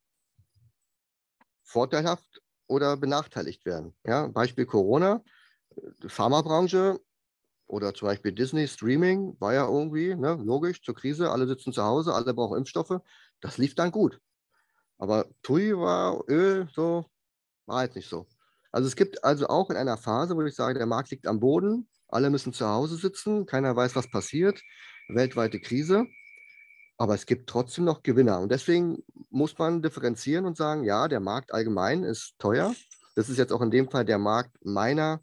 vorteilhaft 1.64 2.42
oder 2.68 2.98
benachteiligt 2.98 3.66
werden. 3.66 3.94
Ja, 4.06 4.28
Beispiel 4.28 4.66
Corona, 4.66 5.24
Pharmabranche 6.08 7.00
oder 7.68 7.94
zum 7.94 8.08
Beispiel 8.08 8.32
Disney 8.32 8.68
Streaming 8.68 9.36
war 9.40 9.54
ja 9.54 9.68
irgendwie 9.68 10.16
ne, 10.16 10.36
logisch 10.44 10.82
zur 10.82 10.96
Krise. 10.96 11.32
Alle 11.32 11.48
sitzen 11.48 11.74
zu 11.74 11.84
Hause, 11.84 12.14
alle 12.14 12.34
brauchen 12.34 12.58
Impfstoffe. 12.58 13.00
Das 13.42 13.58
lief 13.58 13.76
dann 13.76 13.92
gut. 13.92 14.20
Aber 14.98 15.26
TUI 15.42 15.78
war 15.78 16.24
Öl, 16.28 16.68
so 16.74 17.06
war 17.66 17.80
halt 17.80 17.96
nicht 17.96 18.10
so. 18.10 18.28
Also 18.72 18.88
es 18.88 18.96
gibt 18.96 19.24
also 19.24 19.48
auch 19.48 19.70
in 19.70 19.78
einer 19.78 19.98
Phase, 19.98 20.36
wo 20.36 20.42
ich 20.42 20.56
sage, 20.56 20.78
der 20.78 20.88
Markt 20.88 21.12
liegt 21.12 21.28
am 21.28 21.40
Boden, 21.40 21.88
alle 22.08 22.30
müssen 22.30 22.54
zu 22.54 22.68
Hause 22.68 22.96
sitzen, 22.96 23.46
keiner 23.46 23.76
weiß, 23.76 23.96
was 23.96 24.10
passiert 24.10 24.62
weltweite 25.10 25.60
Krise. 25.60 26.06
Aber 26.98 27.16
es 27.16 27.26
gibt 27.26 27.50
trotzdem 27.50 27.86
noch 27.86 28.04
Gewinner. 28.04 28.40
Und 28.40 28.52
deswegen 28.52 29.04
muss 29.30 29.58
man 29.58 29.82
differenzieren 29.82 30.46
und 30.46 30.58
sagen, 30.58 30.84
ja, 30.84 31.08
der 31.08 31.20
Markt 31.20 31.54
allgemein 31.54 32.04
ist 32.04 32.36
teuer. 32.38 32.74
Das 33.16 33.30
ist 33.30 33.38
jetzt 33.38 33.52
auch 33.52 33.62
in 33.62 33.72
dem 33.72 33.90
Fall 33.90 34.06
der 34.06 34.20
Markt 34.20 34.56
meiner 34.64 35.22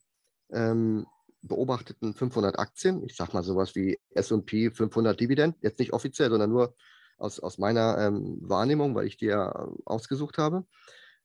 ähm, 0.50 1.06
beobachteten 1.42 2.12
500 2.14 2.58
Aktien. 2.58 3.02
Ich 3.04 3.16
sage 3.16 3.32
mal 3.32 3.42
sowas 3.42 3.74
wie 3.74 3.98
S&P 4.10 4.70
500 4.70 5.18
Dividend. 5.18 5.56
Jetzt 5.62 5.78
nicht 5.78 5.92
offiziell, 5.92 6.30
sondern 6.30 6.50
nur 6.50 6.74
aus, 7.20 7.40
aus 7.40 7.58
meiner 7.58 7.98
ähm, 7.98 8.38
Wahrnehmung, 8.40 8.94
weil 8.94 9.06
ich 9.06 9.16
die 9.16 9.26
ja 9.26 9.68
ausgesucht 9.84 10.38
habe. 10.38 10.66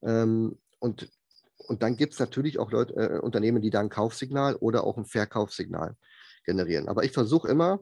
Ähm, 0.03 0.59
und 0.79 1.09
und 1.67 1.83
dann 1.83 1.97
gibt 1.97 2.13
es 2.13 2.19
natürlich 2.19 2.59
auch 2.59 2.71
Leute, 2.71 2.93
äh, 2.95 3.19
Unternehmen, 3.19 3.61
die 3.61 3.69
dann 3.69 3.87
ein 3.87 3.89
Kaufsignal 3.89 4.55
oder 4.55 4.83
auch 4.83 4.97
ein 4.97 5.05
Verkaufssignal 5.05 5.95
generieren. 6.45 6.87
Aber 6.87 7.03
ich 7.03 7.11
versuche 7.11 7.47
immer, 7.47 7.79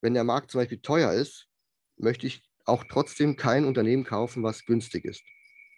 wenn 0.00 0.14
der 0.14 0.24
Markt 0.24 0.50
zum 0.50 0.60
Beispiel 0.60 0.80
teuer 0.80 1.12
ist, 1.12 1.48
möchte 1.96 2.26
ich 2.26 2.42
auch 2.64 2.84
trotzdem 2.88 3.36
kein 3.36 3.64
Unternehmen 3.64 4.04
kaufen, 4.04 4.42
was 4.42 4.64
günstig 4.64 5.04
ist. 5.04 5.22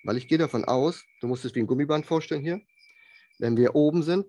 Weil 0.04 0.16
ich 0.16 0.28
gehe 0.28 0.38
davon 0.38 0.64
aus, 0.64 1.02
du 1.20 1.26
musst 1.26 1.44
es 1.44 1.54
wie 1.54 1.60
ein 1.60 1.66
Gummiband 1.66 2.06
vorstellen 2.06 2.42
hier, 2.42 2.60
wenn 3.38 3.56
wir 3.56 3.74
oben 3.74 4.02
sind, 4.02 4.26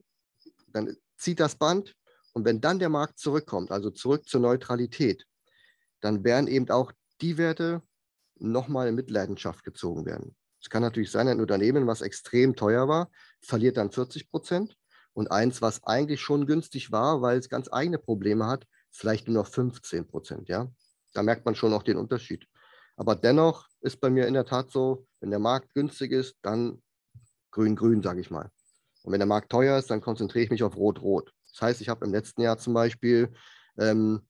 dann 0.74 0.96
zieht 1.18 1.40
das 1.40 1.56
Band 1.56 1.96
und 2.34 2.46
wenn 2.46 2.62
dann 2.62 2.80
der 2.80 2.90
Markt 2.90 3.20
zurückkommt, 3.20 3.72
also 3.72 3.90
zurück 3.92 4.28
zur 4.28 4.42
Neutralität, 4.42 5.26
dann 6.08 6.24
werden 6.24 6.48
eben 6.48 6.70
auch 6.70 6.94
die 7.22 7.38
Werte 7.38 7.82
nochmal 8.40 8.88
in 8.88 8.96
Mitleidenschaft 8.96 9.64
gezogen 9.66 10.06
werden. 10.06 10.36
Es 10.62 10.70
kann 10.70 10.82
natürlich 10.82 11.12
sein, 11.12 11.28
ein 11.28 11.42
Unternehmen, 11.42 11.86
was 11.86 12.02
extrem 12.02 12.56
teuer 12.56 12.88
war, 12.88 13.12
verliert 13.42 13.78
dann 13.78 13.92
40 13.92 14.32
Prozent 14.32 14.78
und 15.14 15.32
eins, 15.32 15.62
was 15.62 15.84
eigentlich 15.84 16.22
schon 16.22 16.48
günstig 16.48 16.92
war, 16.92 17.22
weil 17.22 17.38
es 17.38 17.50
ganz 17.50 17.68
eigene 17.72 18.00
Probleme 18.00 18.48
hat, 18.48 18.66
vielleicht 18.90 19.28
nur 19.28 19.44
noch 19.44 19.48
15 19.48 20.08
Prozent. 20.08 20.48
Ja? 20.48 20.72
Da 21.14 21.24
merkt 21.24 21.46
man 21.46 21.56
schon 21.56 21.74
auch 21.74 21.84
den 21.84 21.98
Unterschied. 21.98 22.48
Aber 22.96 23.16
dennoch 23.16 23.68
ist 23.82 24.00
bei 24.00 24.10
mir 24.10 24.28
in 24.28 24.34
der 24.34 24.46
Tat 24.46 24.72
so, 24.72 25.06
wenn 25.20 25.30
der 25.30 25.40
Markt 25.40 25.74
günstig 25.74 26.14
ist, 26.14 26.36
dann 26.42 26.82
grün-grün, 27.52 28.02
sage 28.02 28.22
ich 28.22 28.32
mal. 28.32 28.50
Und 29.04 29.12
wenn 29.12 29.20
der 29.20 29.28
Markt 29.28 29.52
teuer 29.52 29.78
ist, 29.78 29.92
dann 29.92 30.02
konzentriere 30.02 30.46
ich 30.46 30.52
mich 30.52 30.64
auf 30.64 30.78
rot-rot. 30.78 31.34
Das 31.52 31.62
heißt, 31.62 31.82
ich 31.82 31.90
habe 31.90 32.06
im 32.06 32.14
letzten 32.14 32.42
Jahr 32.42 32.58
zum 32.58 32.74
Beispiel 32.74 33.34
ähm, 33.78 34.22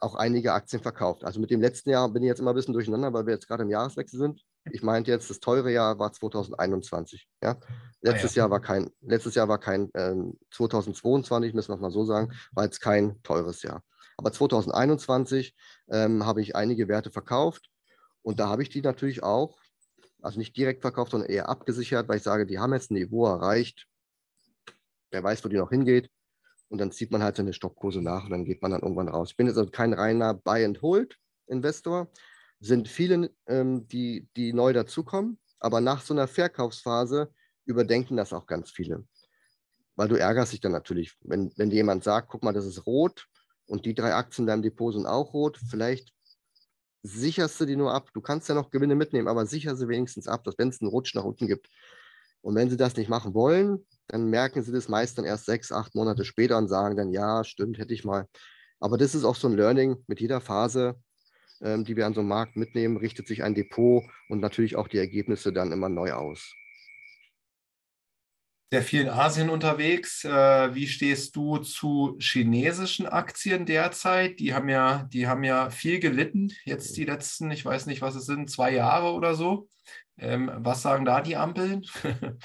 auch 0.00 0.14
einige 0.14 0.52
Aktien 0.52 0.82
verkauft. 0.82 1.24
Also 1.24 1.40
mit 1.40 1.50
dem 1.50 1.60
letzten 1.60 1.90
Jahr 1.90 2.08
bin 2.08 2.22
ich 2.22 2.28
jetzt 2.28 2.40
immer 2.40 2.52
ein 2.52 2.56
bisschen 2.56 2.74
durcheinander, 2.74 3.12
weil 3.12 3.26
wir 3.26 3.34
jetzt 3.34 3.46
gerade 3.46 3.64
im 3.64 3.70
Jahreswechsel 3.70 4.18
sind. 4.18 4.42
Ich 4.70 4.82
meinte 4.82 5.10
jetzt, 5.10 5.28
das 5.28 5.40
teure 5.40 5.70
Jahr 5.70 5.98
war 5.98 6.12
2021. 6.12 7.28
Ja? 7.42 7.56
Letztes, 8.00 8.32
ah, 8.32 8.34
ja. 8.34 8.42
Jahr 8.42 8.50
war 8.50 8.60
kein, 8.60 8.90
letztes 9.02 9.34
Jahr 9.34 9.48
war 9.48 9.58
kein, 9.58 9.90
ähm, 9.94 10.38
2022, 10.52 11.52
müssen 11.52 11.72
wir 11.72 11.76
mal 11.76 11.90
so 11.90 12.04
sagen, 12.04 12.32
war 12.52 12.64
jetzt 12.64 12.80
kein 12.80 13.22
teures 13.22 13.62
Jahr. 13.62 13.82
Aber 14.16 14.32
2021 14.32 15.54
ähm, 15.90 16.24
habe 16.24 16.40
ich 16.40 16.56
einige 16.56 16.88
Werte 16.88 17.10
verkauft 17.10 17.68
und 18.22 18.40
da 18.40 18.48
habe 18.48 18.62
ich 18.62 18.70
die 18.70 18.80
natürlich 18.80 19.22
auch, 19.22 19.58
also 20.22 20.38
nicht 20.38 20.56
direkt 20.56 20.80
verkauft, 20.80 21.10
sondern 21.10 21.28
eher 21.28 21.48
abgesichert, 21.48 22.08
weil 22.08 22.16
ich 22.16 22.22
sage, 22.22 22.46
die 22.46 22.58
haben 22.58 22.72
jetzt 22.72 22.90
ein 22.90 22.94
Niveau 22.94 23.26
erreicht. 23.26 23.86
Wer 25.10 25.22
weiß, 25.22 25.44
wo 25.44 25.48
die 25.48 25.58
noch 25.58 25.70
hingeht. 25.70 26.10
Und 26.74 26.78
dann 26.78 26.90
zieht 26.90 27.12
man 27.12 27.22
halt 27.22 27.36
seine 27.36 27.52
Stoppkurse 27.52 28.02
nach 28.02 28.24
und 28.24 28.30
dann 28.30 28.44
geht 28.44 28.60
man 28.60 28.72
dann 28.72 28.80
irgendwann 28.80 29.06
raus. 29.06 29.28
Ich 29.30 29.36
bin 29.36 29.46
jetzt 29.46 29.56
also 29.56 29.70
kein 29.70 29.92
reiner 29.92 30.34
Buy-and-Hold-Investor. 30.34 32.10
Sind 32.58 32.88
viele, 32.88 33.30
ähm, 33.46 33.86
die, 33.86 34.26
die 34.34 34.52
neu 34.52 34.72
dazukommen, 34.72 35.38
aber 35.60 35.80
nach 35.80 36.02
so 36.02 36.14
einer 36.14 36.26
Verkaufsphase 36.26 37.32
überdenken 37.64 38.16
das 38.16 38.32
auch 38.32 38.46
ganz 38.46 38.72
viele. 38.72 39.06
Weil 39.94 40.08
du 40.08 40.16
ärgerst 40.16 40.52
dich 40.52 40.62
dann 40.62 40.72
natürlich, 40.72 41.16
wenn, 41.20 41.52
wenn 41.54 41.70
dir 41.70 41.76
jemand 41.76 42.02
sagt, 42.02 42.28
guck 42.28 42.42
mal, 42.42 42.52
das 42.52 42.66
ist 42.66 42.86
rot 42.86 43.28
und 43.66 43.86
die 43.86 43.94
drei 43.94 44.12
Aktien 44.12 44.42
in 44.42 44.48
deinem 44.48 44.62
Depot 44.62 44.92
sind 44.92 45.06
auch 45.06 45.32
rot, 45.32 45.60
vielleicht 45.70 46.12
sicherst 47.04 47.60
du 47.60 47.66
die 47.66 47.76
nur 47.76 47.94
ab. 47.94 48.10
Du 48.14 48.20
kannst 48.20 48.48
ja 48.48 48.56
noch 48.56 48.72
Gewinne 48.72 48.96
mitnehmen, 48.96 49.28
aber 49.28 49.46
sicher 49.46 49.76
sie 49.76 49.86
wenigstens 49.86 50.26
ab, 50.26 50.42
dass 50.42 50.58
wenn 50.58 50.70
es 50.70 50.80
einen 50.80 50.90
Rutsch 50.90 51.14
nach 51.14 51.22
unten 51.22 51.46
gibt. 51.46 51.68
Und 52.44 52.54
wenn 52.56 52.68
sie 52.68 52.76
das 52.76 52.94
nicht 52.96 53.08
machen 53.08 53.32
wollen, 53.32 53.86
dann 54.06 54.28
merken 54.28 54.62
sie 54.62 54.70
das 54.70 54.88
meist 54.88 55.16
dann 55.16 55.24
erst 55.24 55.46
sechs, 55.46 55.72
acht 55.72 55.94
Monate 55.94 56.26
später 56.26 56.58
und 56.58 56.68
sagen 56.68 56.94
dann, 56.94 57.10
ja, 57.10 57.42
stimmt, 57.42 57.78
hätte 57.78 57.94
ich 57.94 58.04
mal. 58.04 58.28
Aber 58.80 58.98
das 58.98 59.14
ist 59.14 59.24
auch 59.24 59.34
so 59.34 59.48
ein 59.48 59.56
Learning 59.56 59.96
mit 60.08 60.20
jeder 60.20 60.42
Phase, 60.42 61.00
ähm, 61.62 61.86
die 61.86 61.96
wir 61.96 62.04
an 62.04 62.12
so 62.12 62.20
einem 62.20 62.28
Markt 62.28 62.54
mitnehmen, 62.54 62.98
richtet 62.98 63.26
sich 63.26 63.42
ein 63.42 63.54
Depot 63.54 64.04
und 64.28 64.40
natürlich 64.40 64.76
auch 64.76 64.88
die 64.88 64.98
Ergebnisse 64.98 65.54
dann 65.54 65.72
immer 65.72 65.88
neu 65.88 66.12
aus. 66.12 66.52
Sehr 68.70 68.82
viel 68.82 69.02
in 69.02 69.08
Asien 69.08 69.48
unterwegs. 69.48 70.22
Äh, 70.24 70.74
wie 70.74 70.86
stehst 70.86 71.34
du 71.36 71.56
zu 71.58 72.18
chinesischen 72.20 73.06
Aktien 73.06 73.64
derzeit? 73.64 74.38
Die 74.38 74.52
haben 74.52 74.68
ja, 74.68 75.04
die 75.04 75.26
haben 75.26 75.44
ja 75.44 75.70
viel 75.70 75.98
gelitten, 75.98 76.52
jetzt 76.66 76.94
die 76.98 77.04
letzten, 77.06 77.50
ich 77.50 77.64
weiß 77.64 77.86
nicht, 77.86 78.02
was 78.02 78.16
es 78.16 78.26
sind, 78.26 78.50
zwei 78.50 78.74
Jahre 78.74 79.14
oder 79.14 79.34
so. 79.34 79.66
Ähm, 80.18 80.50
was 80.56 80.82
sagen 80.82 81.04
da 81.04 81.20
die 81.20 81.36
Ampeln? 81.36 81.84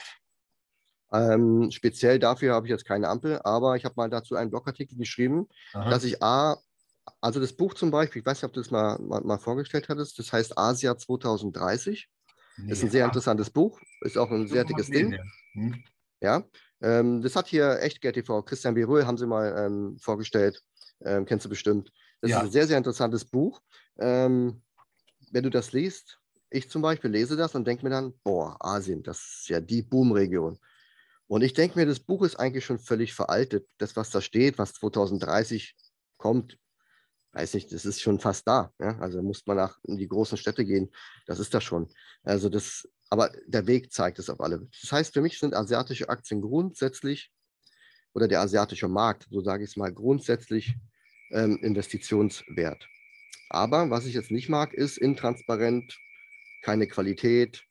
Ähm, 1.12 1.72
speziell 1.72 2.20
dafür 2.20 2.54
habe 2.54 2.68
ich 2.68 2.72
jetzt 2.72 2.86
keine 2.86 3.08
Ampel, 3.08 3.40
aber 3.44 3.76
ich 3.76 3.86
habe 3.86 3.96
mal 3.98 4.10
dazu 4.10 4.36
einen 4.36 4.52
Blogartikel 4.52 4.98
geschrieben, 4.98 5.48
Aha. 5.74 5.90
dass 5.90 6.04
ich 6.04 6.22
A, 6.22 6.58
also 7.20 7.40
das 7.40 7.54
Buch 7.54 7.74
zum 7.74 7.90
Beispiel, 7.90 8.20
ich 8.20 8.26
weiß 8.26 8.38
nicht, 8.38 8.44
ob 8.44 8.54
du 8.54 8.60
das 8.60 8.70
mal, 8.70 9.00
mal, 9.00 9.22
mal 9.22 9.40
vorgestellt 9.40 9.90
hattest, 9.90 10.20
das 10.20 10.32
heißt 10.32 10.58
Asia 10.58 10.98
2030. 10.98 12.08
Nee, 12.58 12.72
ist 12.72 12.84
ein 12.84 12.92
sehr 12.92 13.06
interessantes 13.06 13.50
Buch, 13.50 13.80
ist 14.02 14.18
auch 14.18 14.30
ein 14.30 14.48
sehr 14.48 14.66
dickes 14.66 14.90
Ding. 14.90 15.18
Hm. 15.54 15.84
Ja, 16.22 16.44
ähm, 16.82 17.22
das 17.22 17.36
hat 17.36 17.48
hier 17.48 17.82
echt 17.82 18.02
TV, 18.02 18.44
Christian 18.44 18.76
Berühl 18.76 19.08
haben 19.08 19.18
sie 19.18 19.26
mal 19.26 19.66
ähm, 19.66 19.98
vorgestellt, 20.00 20.62
ähm, 21.04 21.26
kennst 21.26 21.46
du 21.46 21.50
bestimmt. 21.50 21.92
Das 22.22 22.32
ja. 22.32 22.38
ist 22.38 22.44
ein 22.44 22.52
sehr, 22.52 22.68
sehr 22.68 22.78
interessantes 22.78 23.26
Buch. 23.26 23.62
Ähm, 23.98 24.62
wenn 25.32 25.44
du 25.44 25.50
das 25.50 25.72
liest, 25.72 26.19
ich 26.50 26.70
zum 26.70 26.82
Beispiel 26.82 27.12
lese 27.12 27.36
das 27.36 27.56
und 27.56 27.66
denke 27.66 27.84
mir 27.84 27.92
dann, 27.92 28.14
boah, 28.24 28.58
Asien, 28.60 29.04
das 29.04 29.20
ist 29.20 29.50
ja 29.50 29.60
die 29.60 29.82
Boomregion. 29.82 30.58
Und 31.28 31.44
ich 31.44 31.54
denke 31.54 31.78
mir, 31.78 31.86
das 31.86 32.00
Buch 32.00 32.24
ist 32.24 32.38
eigentlich 32.38 32.66
schon 32.66 32.80
völlig 32.80 33.14
veraltet. 33.14 33.68
Das, 33.78 33.96
was 33.96 34.10
da 34.10 34.20
steht, 34.20 34.58
was 34.58 34.74
2030 34.74 35.76
kommt, 36.18 36.58
weiß 37.34 37.54
nicht, 37.54 37.72
das 37.72 37.86
ist 37.86 38.02
schon 38.02 38.20
fast 38.20 38.48
da. 38.48 38.74
Ja? 38.80 38.98
Also 39.00 39.22
muss 39.22 39.46
man 39.46 39.58
nach 39.58 39.78
in 39.84 39.98
die 39.98 40.08
großen 40.08 40.38
Städte 40.38 40.66
gehen. 40.66 40.90
Das 41.28 41.40
ist 41.40 41.54
da 41.54 41.62
schon. 41.62 41.88
Also 42.24 42.50
das, 42.50 42.88
aber 43.10 43.32
der 43.46 43.68
Weg 43.68 43.94
zeigt 43.94 44.18
es 44.18 44.30
auf 44.30 44.42
alle. 44.42 44.68
Das 44.82 44.92
heißt, 44.92 45.14
für 45.14 45.22
mich 45.22 45.38
sind 45.38 45.54
asiatische 45.54 46.10
Aktien 46.10 46.42
grundsätzlich 46.42 47.32
oder 48.14 48.28
der 48.28 48.42
asiatische 48.42 48.88
Markt, 48.88 49.28
so 49.30 49.42
sage 49.42 49.64
ich 49.64 49.70
es 49.70 49.78
mal, 49.78 49.94
grundsätzlich 49.94 50.76
ähm, 51.32 51.58
investitionswert. 51.62 52.88
Aber 53.50 53.90
was 53.92 54.06
ich 54.06 54.16
jetzt 54.16 54.32
nicht 54.32 54.50
mag, 54.50 54.74
ist 54.74 54.98
intransparent, 54.98 55.96
keine 56.62 56.88
Qualität, 56.88 57.64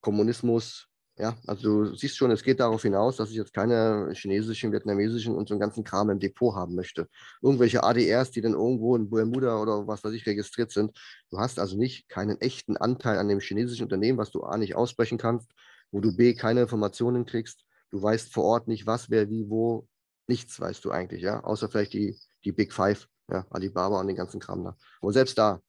Kommunismus, 0.00 0.88
ja, 1.18 1.34
also 1.46 1.84
du 1.86 1.94
siehst 1.94 2.16
schon, 2.16 2.30
es 2.30 2.42
geht 2.42 2.60
darauf 2.60 2.82
hinaus, 2.82 3.16
dass 3.16 3.30
ich 3.30 3.36
jetzt 3.36 3.54
keine 3.54 4.12
chinesischen, 4.14 4.70
vietnamesischen 4.70 5.34
und 5.34 5.48
so 5.48 5.54
einen 5.54 5.60
ganzen 5.60 5.82
Kram 5.82 6.10
im 6.10 6.18
Depot 6.18 6.54
haben 6.54 6.74
möchte. 6.74 7.08
Irgendwelche 7.40 7.82
ADRs, 7.82 8.32
die 8.32 8.42
dann 8.42 8.52
irgendwo 8.52 8.96
in 8.96 9.08
Bermuda 9.08 9.58
oder 9.58 9.86
was 9.86 10.04
weiß 10.04 10.12
ich 10.12 10.26
registriert 10.26 10.72
sind. 10.72 10.92
Du 11.30 11.38
hast 11.38 11.58
also 11.58 11.78
nicht 11.78 12.10
keinen 12.10 12.38
echten 12.42 12.76
Anteil 12.76 13.18
an 13.18 13.28
dem 13.28 13.40
chinesischen 13.40 13.84
Unternehmen, 13.84 14.18
was 14.18 14.30
du 14.30 14.42
A 14.42 14.58
nicht 14.58 14.76
aussprechen 14.76 15.16
kannst, 15.16 15.50
wo 15.90 16.00
du 16.00 16.14
B 16.14 16.34
keine 16.34 16.60
Informationen 16.62 17.24
kriegst. 17.24 17.64
Du 17.90 18.02
weißt 18.02 18.32
vor 18.32 18.44
Ort 18.44 18.68
nicht, 18.68 18.86
was, 18.86 19.08
wer, 19.08 19.30
wie, 19.30 19.48
wo. 19.48 19.88
Nichts 20.28 20.60
weißt 20.60 20.84
du 20.84 20.90
eigentlich, 20.90 21.22
ja, 21.22 21.42
außer 21.44 21.68
vielleicht 21.68 21.94
die, 21.94 22.18
die 22.44 22.52
Big 22.52 22.72
Five, 22.72 23.08
ja, 23.30 23.46
Alibaba 23.50 24.00
und 24.00 24.08
den 24.08 24.16
ganzen 24.16 24.40
Kram 24.40 24.64
da. 24.64 24.76
Aber 25.00 25.12
selbst 25.12 25.38
da. 25.38 25.62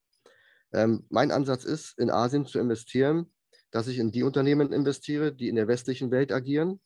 Ähm, 0.74 1.06
mein 1.10 1.32
Ansatz 1.32 1.64
ist, 1.64 1.98
in 1.98 2.10
Asien 2.10 2.46
zu 2.46 2.60
investieren, 2.60 3.32
dass 3.72 3.88
ich 3.88 4.00
in 4.00 4.12
die 4.12 4.24
Unternehmen 4.24 4.72
investiere, 4.72 5.34
die 5.34 5.50
in 5.50 5.56
der 5.56 5.68
westlichen 5.68 6.12
Welt 6.12 6.32
agieren. 6.32 6.80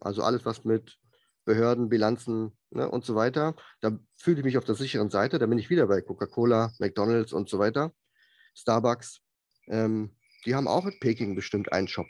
Also 0.00 0.22
alles, 0.22 0.44
was 0.44 0.64
mit 0.64 0.98
Behörden, 1.44 1.88
Bilanzen 1.88 2.56
ne, 2.70 2.88
und 2.88 3.04
so 3.04 3.14
weiter. 3.14 3.56
Da 3.80 3.98
fühle 4.16 4.38
ich 4.38 4.44
mich 4.44 4.58
auf 4.58 4.64
der 4.64 4.74
sicheren 4.74 5.10
Seite. 5.10 5.38
Da 5.38 5.46
bin 5.46 5.58
ich 5.58 5.70
wieder 5.70 5.86
bei 5.86 6.00
Coca-Cola, 6.02 6.72
McDonalds 6.78 7.32
und 7.32 7.48
so 7.48 7.58
weiter. 7.58 7.92
Starbucks. 8.54 9.20
Ähm, 9.68 10.16
die 10.44 10.54
haben 10.54 10.68
auch 10.68 10.86
in 10.86 10.98
Peking 11.00 11.34
bestimmt 11.34 11.72
einen 11.72 11.88
Shop. 11.88 12.06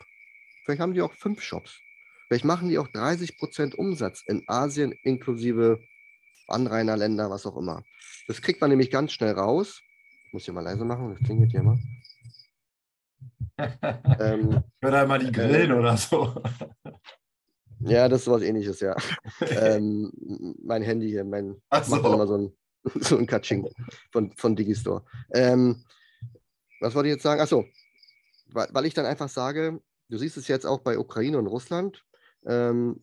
Vielleicht 0.64 0.80
haben 0.80 0.92
die 0.92 1.02
auch 1.02 1.14
fünf 1.14 1.40
Shops. 1.40 1.78
Vielleicht 2.26 2.44
machen 2.44 2.68
die 2.68 2.78
auch 2.78 2.88
30 2.88 3.38
Prozent 3.38 3.74
Umsatz 3.74 4.22
in 4.26 4.44
Asien 4.48 4.92
inklusive 5.02 5.80
Anrainerländer, 6.48 7.30
was 7.30 7.46
auch 7.46 7.56
immer. 7.56 7.84
Das 8.26 8.42
kriegt 8.42 8.60
man 8.60 8.70
nämlich 8.70 8.90
ganz 8.90 9.12
schnell 9.12 9.32
raus. 9.32 9.80
Ich 10.28 10.34
muss 10.34 10.44
hier 10.44 10.52
mal 10.52 10.60
leise 10.60 10.84
machen, 10.84 11.14
das 11.14 11.24
klingelt 11.24 11.50
hier 11.50 11.62
mal 11.62 11.78
ähm, 14.20 14.62
oder 14.84 15.06
mal 15.06 15.18
die 15.18 15.32
Grillen 15.32 15.70
äh, 15.70 15.74
oder 15.74 15.96
so. 15.96 16.34
Ja, 17.80 18.10
das 18.10 18.20
ist 18.20 18.28
was 18.28 18.42
ähnliches, 18.42 18.80
ja. 18.80 18.94
ähm, 19.40 20.12
mein 20.62 20.82
Handy 20.82 21.08
hier, 21.08 21.24
mein 21.24 21.56
so. 21.82 21.96
macht 21.96 22.04
immer 22.04 22.26
so 22.26 22.36
ein, 22.36 22.52
so 23.00 23.16
ein 23.16 23.26
Catching 23.26 23.66
von, 24.12 24.30
von 24.36 24.54
Digistore. 24.54 25.02
Ähm, 25.32 25.82
was 26.80 26.94
wollte 26.94 27.08
ich 27.08 27.14
jetzt 27.14 27.22
sagen? 27.22 27.40
Achso, 27.40 27.64
weil, 28.48 28.68
weil 28.72 28.84
ich 28.84 28.92
dann 28.92 29.06
einfach 29.06 29.30
sage, 29.30 29.80
du 30.10 30.18
siehst 30.18 30.36
es 30.36 30.46
jetzt 30.46 30.66
auch 30.66 30.80
bei 30.80 30.98
Ukraine 30.98 31.38
und 31.38 31.46
Russland. 31.46 32.04
Ähm, 32.44 33.02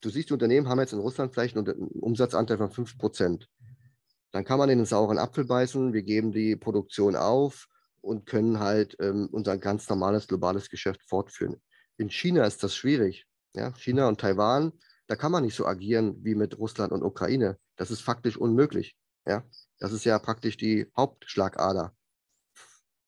du 0.00 0.08
siehst, 0.08 0.30
die 0.30 0.34
Unternehmen 0.34 0.70
haben 0.70 0.80
jetzt 0.80 0.94
in 0.94 1.00
Russland 1.00 1.34
vielleicht 1.34 1.54
einen 1.54 1.68
Umsatzanteil 2.00 2.56
von 2.56 2.70
5%. 2.70 3.46
Dann 4.32 4.44
kann 4.44 4.58
man 4.58 4.70
in 4.70 4.78
den 4.78 4.86
sauren 4.86 5.18
Apfel 5.18 5.44
beißen, 5.44 5.92
wir 5.92 6.02
geben 6.02 6.32
die 6.32 6.56
Produktion 6.56 7.16
auf, 7.16 7.68
und 8.02 8.26
können 8.26 8.58
halt 8.58 8.96
ähm, 9.00 9.28
unser 9.32 9.56
ganz 9.56 9.88
normales 9.88 10.26
globales 10.26 10.68
Geschäft 10.68 11.02
fortführen. 11.08 11.62
In 11.96 12.10
China 12.10 12.44
ist 12.44 12.62
das 12.62 12.74
schwierig. 12.74 13.26
Ja? 13.54 13.72
China 13.72 14.08
und 14.08 14.20
Taiwan, 14.20 14.72
da 15.06 15.16
kann 15.16 15.32
man 15.32 15.44
nicht 15.44 15.54
so 15.54 15.66
agieren 15.66 16.16
wie 16.24 16.34
mit 16.34 16.58
Russland 16.58 16.92
und 16.92 17.02
Ukraine. 17.02 17.58
Das 17.76 17.90
ist 17.90 18.02
faktisch 18.02 18.36
unmöglich. 18.36 18.96
Ja? 19.24 19.44
Das 19.78 19.92
ist 19.92 20.04
ja 20.04 20.18
praktisch 20.18 20.56
die 20.56 20.90
Hauptschlagader 20.96 21.94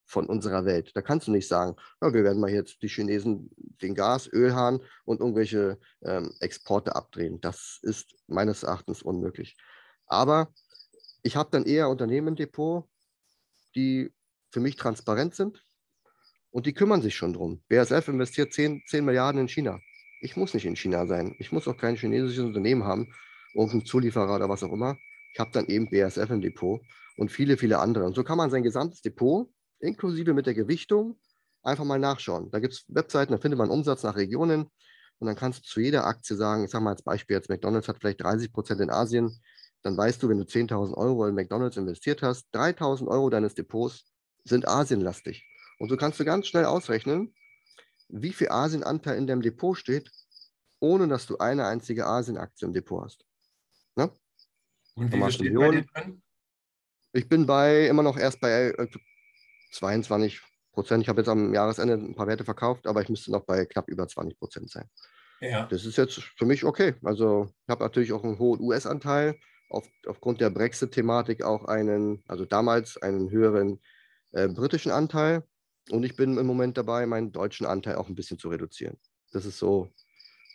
von 0.05 0.27
unserer 0.27 0.65
Welt. 0.65 0.91
Da 0.95 1.01
kannst 1.01 1.27
du 1.27 1.31
nicht 1.31 1.47
sagen, 1.47 1.75
ja, 2.01 2.13
wir 2.13 2.23
werden 2.23 2.39
mal 2.39 2.49
jetzt 2.49 2.81
die 2.81 2.87
Chinesen 2.87 3.49
den 3.57 3.95
Gas, 3.95 4.29
Ölhahn 4.31 4.79
und 5.03 5.19
irgendwelche 5.19 5.77
ähm, 6.03 6.31
Exporte 6.39 6.95
abdrehen. 6.95 7.41
Das 7.41 7.79
ist 7.81 8.15
meines 8.27 8.63
Erachtens 8.63 9.01
unmöglich. 9.01 9.57
Aber 10.05 10.53
ich 11.25 11.35
habe 11.35 11.49
dann 11.51 11.65
eher 11.65 11.89
Unternehmen 11.89 12.29
im 12.29 12.35
Depot, 12.35 12.87
die 13.75 14.13
für 14.51 14.59
mich 14.59 14.75
transparent 14.75 15.33
sind 15.33 15.65
und 16.51 16.67
die 16.67 16.73
kümmern 16.73 17.01
sich 17.01 17.15
schon 17.15 17.33
drum. 17.33 17.63
BASF 17.67 18.07
investiert 18.09 18.53
10, 18.53 18.83
10 18.87 19.03
Milliarden 19.03 19.41
in 19.41 19.47
China. 19.47 19.79
Ich 20.21 20.37
muss 20.37 20.53
nicht 20.53 20.65
in 20.65 20.75
China 20.75 21.07
sein. 21.07 21.35
Ich 21.39 21.51
muss 21.51 21.67
auch 21.67 21.77
kein 21.77 21.95
chinesisches 21.95 22.45
Unternehmen 22.45 22.83
haben, 22.83 23.11
irgendein 23.55 23.85
Zulieferer 23.85 24.35
oder 24.35 24.49
was 24.49 24.61
auch 24.61 24.71
immer. 24.71 24.97
Ich 25.33 25.39
habe 25.39 25.49
dann 25.51 25.65
eben 25.65 25.89
BASF 25.89 26.29
im 26.29 26.41
Depot 26.41 26.79
und 27.17 27.31
viele, 27.31 27.57
viele 27.57 27.79
andere. 27.79 28.05
Und 28.05 28.15
so 28.15 28.23
kann 28.23 28.37
man 28.37 28.51
sein 28.51 28.61
gesamtes 28.61 29.01
Depot, 29.01 29.49
inklusive 29.79 30.35
mit 30.35 30.45
der 30.45 30.53
Gewichtung, 30.53 31.19
einfach 31.63 31.85
mal 31.85 31.97
nachschauen. 31.97 32.51
Da 32.51 32.59
gibt 32.59 32.75
es 32.75 32.85
Webseiten, 32.87 33.31
da 33.31 33.39
findet 33.39 33.57
man 33.57 33.71
Umsatz 33.71 34.03
nach 34.03 34.15
Regionen 34.15 34.69
und 35.17 35.27
dann 35.27 35.35
kannst 35.35 35.65
du 35.65 35.69
zu 35.69 35.79
jeder 35.79 36.05
Aktie 36.05 36.35
sagen, 36.35 36.65
ich 36.65 36.69
sage 36.69 36.83
mal 36.83 36.91
als 36.91 37.01
Beispiel, 37.01 37.35
jetzt 37.35 37.49
McDonald's 37.49 37.87
hat 37.87 37.97
vielleicht 37.99 38.21
30 38.21 38.53
Prozent 38.53 38.79
in 38.79 38.91
Asien, 38.91 39.41
dann 39.85 39.95
weißt 39.95 40.23
du, 40.23 40.29
wenn 40.29 40.39
du 40.39 40.45
10.000 40.45 40.95
Euro 40.95 41.27
in 41.27 41.35
McDonald's 41.35 41.77
investiert 41.77 42.23
hast, 42.23 42.47
3.000 42.55 43.07
Euro 43.07 43.29
deines 43.29 43.53
Depots 43.53 44.11
sind 44.43 44.67
asienlastig. 44.67 45.45
Und 45.77 45.89
so 45.89 45.95
kannst 45.95 46.19
du 46.19 46.25
ganz 46.25 46.47
schnell 46.47 46.65
ausrechnen, 46.65 47.35
wie 48.09 48.33
viel 48.33 48.49
Asienanteil 48.49 49.15
in 49.15 49.27
deinem 49.27 49.43
Depot 49.43 49.77
steht, 49.77 50.09
ohne 50.79 51.07
dass 51.07 51.27
du 51.27 51.37
eine 51.37 51.67
einzige 51.67 52.07
Asienaktie 52.07 52.65
im 52.65 52.73
Depot 52.73 53.03
hast. 53.03 53.25
Ne? 53.95 54.09
Und 54.95 55.13
wie 55.13 55.31
viel 55.31 55.53
drin? 55.53 56.23
Ich 57.13 57.29
bin 57.29 57.45
bei 57.45 57.85
immer 57.85 58.01
noch 58.01 58.17
erst 58.17 58.41
bei 58.41 58.73
äh, 58.75 58.87
22 59.71 60.41
Prozent. 60.71 61.03
Ich 61.03 61.09
habe 61.09 61.21
jetzt 61.21 61.29
am 61.29 61.53
Jahresende 61.53 61.93
ein 61.93 62.15
paar 62.15 62.27
Werte 62.27 62.43
verkauft, 62.43 62.87
aber 62.87 63.03
ich 63.03 63.09
müsste 63.09 63.31
noch 63.31 63.45
bei 63.45 63.65
knapp 63.65 63.87
über 63.87 64.07
20 64.07 64.39
Prozent 64.39 64.71
sein. 64.71 64.89
Ja. 65.41 65.67
Das 65.67 65.85
ist 65.85 65.97
jetzt 65.97 66.23
für 66.37 66.45
mich 66.47 66.63
okay. 66.63 66.95
Also 67.03 67.51
ich 67.67 67.69
habe 67.69 67.83
natürlich 67.83 68.13
auch 68.13 68.23
einen 68.23 68.39
hohen 68.39 68.59
US-Anteil, 68.61 69.37
auf, 69.69 69.87
aufgrund 70.05 70.41
der 70.41 70.49
Brexit-Thematik 70.49 71.43
auch 71.43 71.65
einen, 71.65 72.23
also 72.27 72.45
damals 72.45 72.97
einen 72.97 73.29
höheren 73.29 73.79
äh, 74.31 74.47
britischen 74.47 74.91
Anteil. 74.91 75.43
Und 75.89 76.03
ich 76.03 76.15
bin 76.15 76.37
im 76.37 76.47
Moment 76.47 76.77
dabei, 76.77 77.05
meinen 77.05 77.31
deutschen 77.31 77.65
Anteil 77.65 77.95
auch 77.95 78.09
ein 78.09 78.15
bisschen 78.15 78.39
zu 78.39 78.49
reduzieren. 78.49 78.97
Das 79.31 79.45
ist 79.45 79.59
so, 79.59 79.89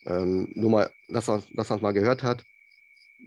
ähm, 0.06 0.50
nur 0.54 0.70
mal, 0.70 0.90
dass 1.08 1.26
man, 1.26 1.42
es 1.56 1.68
mal 1.80 1.92
gehört 1.92 2.22
hat. 2.22 2.42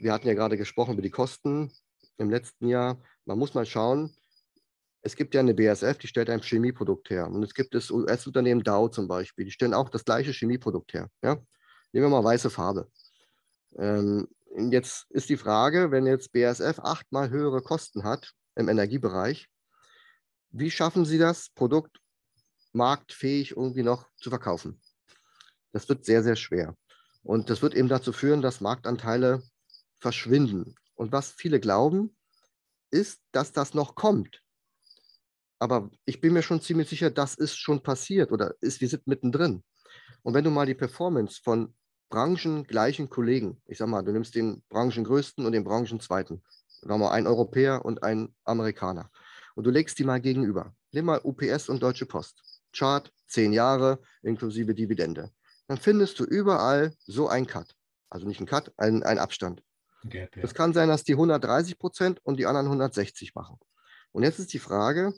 Wir 0.02 0.12
hatten 0.12 0.28
ja 0.28 0.34
gerade 0.34 0.58
gesprochen 0.58 0.94
über 0.94 1.02
die 1.02 1.12
Kosten 1.12 1.72
im 2.18 2.30
letzten 2.30 2.68
Jahr. 2.68 3.02
Man 3.26 3.38
muss 3.38 3.54
mal 3.54 3.66
schauen, 3.66 4.16
es 5.02 5.16
gibt 5.16 5.34
ja 5.34 5.42
eine 5.42 5.54
BASF, 5.54 5.98
die 5.98 6.08
stellt 6.08 6.30
ein 6.30 6.42
Chemieprodukt 6.42 7.10
her. 7.10 7.28
Und 7.28 7.44
es 7.44 7.54
gibt 7.54 7.76
das 7.76 7.92
US-Unternehmen 7.92 8.64
Dow 8.64 8.88
zum 8.90 9.08
Beispiel, 9.08 9.46
die 9.46 9.52
stellen 9.52 9.74
auch 9.74 9.90
das 9.90 10.06
gleiche 10.06 10.32
Chemieprodukt 10.32 10.94
her. 10.94 11.10
Ja? 11.22 11.36
Nehmen 11.92 12.06
wir 12.06 12.10
mal 12.10 12.24
weiße 12.24 12.50
Farbe. 12.50 12.90
Ähm, 13.78 14.28
jetzt 14.56 15.10
ist 15.10 15.30
die 15.30 15.38
Frage, 15.38 15.92
wenn 15.92 16.06
jetzt 16.06 16.32
BASF 16.32 16.80
achtmal 16.80 17.30
höhere 17.30 17.62
Kosten 17.62 18.04
hat 18.04 18.34
im 18.56 18.70
Energiebereich, 18.70 19.48
wie 20.52 20.70
schaffen 20.70 21.06
Sie 21.06 21.18
das, 21.18 21.50
Produkt 21.50 22.00
marktfähig 22.72 23.52
irgendwie 23.52 23.84
noch 23.84 24.08
zu 24.18 24.30
verkaufen? 24.30 24.82
Das 25.72 25.90
wird 25.90 26.06
sehr, 26.06 26.24
sehr 26.24 26.36
schwer. 26.36 26.76
Und 27.24 27.50
das 27.50 27.62
wird 27.62 27.74
eben 27.74 27.88
dazu 27.88 28.14
führen, 28.14 28.42
dass 28.42 28.62
Marktanteile 28.62 29.42
verschwinden. 30.00 30.76
Und 30.96 31.12
was 31.12 31.32
viele 31.32 31.60
glauben, 31.60 32.16
ist, 32.92 33.22
dass 33.32 33.52
das 33.52 33.74
noch 33.74 33.96
kommt. 33.96 34.42
Aber 35.58 35.90
ich 36.06 36.22
bin 36.22 36.34
mir 36.34 36.44
schon 36.44 36.62
ziemlich 36.62 36.90
sicher, 36.90 37.10
das 37.10 37.36
ist 37.36 37.56
schon 37.56 37.82
passiert 37.82 38.32
oder 38.32 38.54
ist, 38.60 38.82
wir 38.82 38.90
sind 38.90 39.08
mittendrin. 39.08 39.64
Und 40.22 40.34
wenn 40.34 40.44
du 40.44 40.52
mal 40.52 40.66
die 40.66 40.76
Performance 40.76 41.42
von 41.42 41.74
branchengleichen 42.14 43.10
Kollegen, 43.10 43.60
ich 43.66 43.80
sag 43.80 43.88
mal, 43.88 44.04
du 44.04 44.12
nimmst 44.12 44.36
den 44.36 44.62
branchengrößten 44.70 45.48
und 45.48 45.52
den 45.52 45.64
branchenzweiten, 45.64 46.44
sagen 46.68 46.94
wir 46.94 46.98
mal 47.00 47.12
ein 47.12 47.26
Europäer 47.26 47.84
und 47.84 48.04
ein 48.04 48.36
Amerikaner, 48.44 49.10
und 49.56 49.64
du 49.64 49.72
legst 49.72 49.98
die 49.98 50.04
mal 50.04 50.22
gegenüber. 50.22 50.76
Nimm 50.92 51.06
mal 51.06 51.22
UPS 51.24 51.70
und 51.70 51.82
Deutsche 51.82 52.06
Post. 52.06 52.44
Chart, 52.72 53.12
zehn 53.26 53.52
Jahre 53.52 54.00
inklusive 54.22 54.76
Dividende. 54.76 55.32
Dann 55.68 55.80
findest 55.80 56.20
du 56.20 56.24
überall 56.24 56.94
so 57.00 57.30
ein 57.30 57.48
Cut. 57.48 57.76
Also 58.12 58.28
nicht 58.28 58.40
ein 58.40 58.46
Cut, 58.46 58.72
ein, 58.78 59.02
ein 59.02 59.18
Abstand. 59.18 59.64
Es 60.44 60.52
ja. 60.52 60.56
kann 60.56 60.74
sein, 60.74 60.90
dass 60.90 61.04
die 61.04 61.14
130 61.14 61.80
Prozent 61.80 62.20
und 62.24 62.38
die 62.38 62.46
anderen 62.46 62.68
160 62.68 63.34
machen. 63.34 63.58
Und 64.12 64.22
jetzt 64.22 64.38
ist 64.38 64.54
die 64.54 64.60
Frage, 64.60 65.14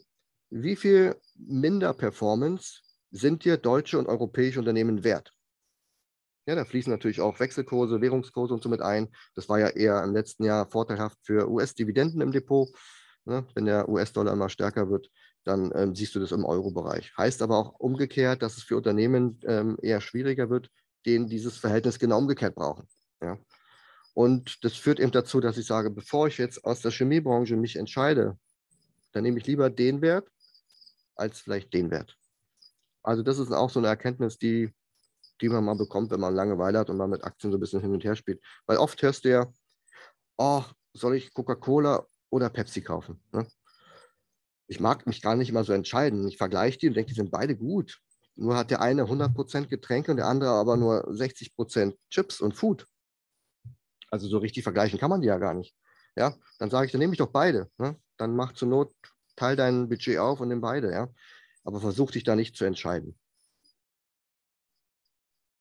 wie 0.49 0.77
viel 0.77 1.19
minder 1.35 1.93
Performance 1.93 2.79
sind 3.11 3.43
dir 3.43 3.57
deutsche 3.57 3.99
und 3.99 4.07
europäische 4.07 4.59
Unternehmen 4.59 5.03
wert? 5.03 5.34
Ja, 6.47 6.55
da 6.55 6.65
fließen 6.65 6.91
natürlich 6.91 7.21
auch 7.21 7.39
Wechselkurse, 7.39 8.01
Währungskurse 8.01 8.53
und 8.53 8.61
so 8.61 8.69
mit 8.69 8.81
ein. 8.81 9.09
Das 9.33 9.49
war 9.49 9.59
ja 9.59 9.69
eher 9.69 10.03
im 10.03 10.13
letzten 10.13 10.43
Jahr 10.43 10.69
vorteilhaft 10.69 11.17
für 11.23 11.49
US-Dividenden 11.49 12.21
im 12.21 12.31
Depot. 12.31 12.69
Ne? 13.25 13.47
Wenn 13.55 13.65
der 13.65 13.89
US-Dollar 13.89 14.33
immer 14.33 14.49
stärker 14.49 14.89
wird, 14.89 15.09
dann 15.43 15.71
ähm, 15.75 15.95
siehst 15.95 16.13
du 16.13 16.19
das 16.19 16.31
im 16.31 16.45
Euro-Bereich. 16.45 17.15
Heißt 17.17 17.41
aber 17.41 17.57
auch 17.57 17.79
umgekehrt, 17.79 18.41
dass 18.41 18.57
es 18.57 18.63
für 18.63 18.77
Unternehmen 18.77 19.39
ähm, 19.47 19.77
eher 19.81 20.01
schwieriger 20.01 20.49
wird, 20.49 20.69
denen 21.05 21.27
dieses 21.27 21.57
Verhältnis 21.57 21.97
genau 21.97 22.19
umgekehrt 22.19 22.55
brauchen. 22.55 22.87
Ja? 23.21 23.37
Und 24.13 24.63
das 24.63 24.73
führt 24.73 24.99
eben 24.99 25.11
dazu, 25.11 25.39
dass 25.39 25.57
ich 25.57 25.65
sage, 25.65 25.89
bevor 25.89 26.27
ich 26.27 26.37
jetzt 26.37 26.63
aus 26.63 26.81
der 26.81 26.91
Chemiebranche 26.91 27.55
mich 27.55 27.75
entscheide, 27.75 28.37
dann 29.11 29.23
nehme 29.23 29.39
ich 29.39 29.47
lieber 29.47 29.69
den 29.69 30.01
Wert 30.01 30.27
als 31.15 31.39
vielleicht 31.39 31.73
den 31.73 31.91
Wert. 31.91 32.17
Also 33.03 33.23
das 33.23 33.39
ist 33.39 33.51
auch 33.51 33.69
so 33.69 33.79
eine 33.79 33.87
Erkenntnis, 33.87 34.37
die, 34.37 34.73
die 35.41 35.49
man 35.49 35.63
mal 35.63 35.75
bekommt, 35.75 36.11
wenn 36.11 36.19
man 36.19 36.35
Langeweile 36.35 36.79
hat 36.79 36.89
und 36.89 36.97
man 36.97 37.09
mit 37.09 37.23
Aktien 37.23 37.51
so 37.51 37.57
ein 37.57 37.61
bisschen 37.61 37.81
hin 37.81 37.93
und 37.93 38.03
her 38.03 38.15
spielt. 38.15 38.41
Weil 38.65 38.77
oft 38.77 39.01
hörst 39.01 39.25
du 39.25 39.29
ja, 39.29 39.51
oh, 40.37 40.63
soll 40.93 41.15
ich 41.15 41.33
Coca-Cola 41.33 42.05
oder 42.29 42.49
Pepsi 42.49 42.81
kaufen. 42.81 43.21
Ne? 43.31 43.47
Ich 44.67 44.79
mag 44.79 45.05
mich 45.05 45.21
gar 45.21 45.35
nicht 45.35 45.49
immer 45.49 45.63
so 45.63 45.73
entscheiden. 45.73 46.27
Ich 46.27 46.37
vergleiche 46.37 46.77
die 46.79 46.87
und 46.87 46.95
denke, 46.95 47.09
die 47.09 47.15
sind 47.15 47.31
beide 47.31 47.55
gut. 47.55 47.99
Nur 48.35 48.57
hat 48.57 48.71
der 48.71 48.81
eine 48.81 49.03
100% 49.03 49.67
Getränke 49.67 50.11
und 50.11 50.17
der 50.17 50.27
andere 50.27 50.51
aber 50.51 50.75
nur 50.75 51.07
60% 51.09 51.95
Chips 52.09 52.41
und 52.41 52.53
Food. 52.53 52.85
Also 54.09 54.27
so 54.27 54.37
richtig 54.39 54.63
vergleichen 54.63 54.99
kann 54.99 55.09
man 55.09 55.21
die 55.21 55.27
ja 55.27 55.37
gar 55.37 55.53
nicht. 55.53 55.75
Ja, 56.15 56.35
dann 56.59 56.69
sage 56.69 56.85
ich, 56.85 56.91
dann 56.91 56.99
nehme 56.99 57.13
ich 57.13 57.19
doch 57.19 57.31
beide. 57.31 57.69
Ne? 57.77 57.97
Dann 58.17 58.35
mach 58.35 58.53
zur 58.53 58.69
Not, 58.69 58.93
teil 59.35 59.55
dein 59.55 59.89
Budget 59.89 60.17
auf 60.17 60.39
und 60.39 60.47
nimm 60.47 60.61
beide. 60.61 60.91
Ja? 60.91 61.09
Aber 61.63 61.79
versuch 61.79 62.11
dich 62.11 62.23
da 62.23 62.35
nicht 62.35 62.55
zu 62.55 62.65
entscheiden. 62.65 63.17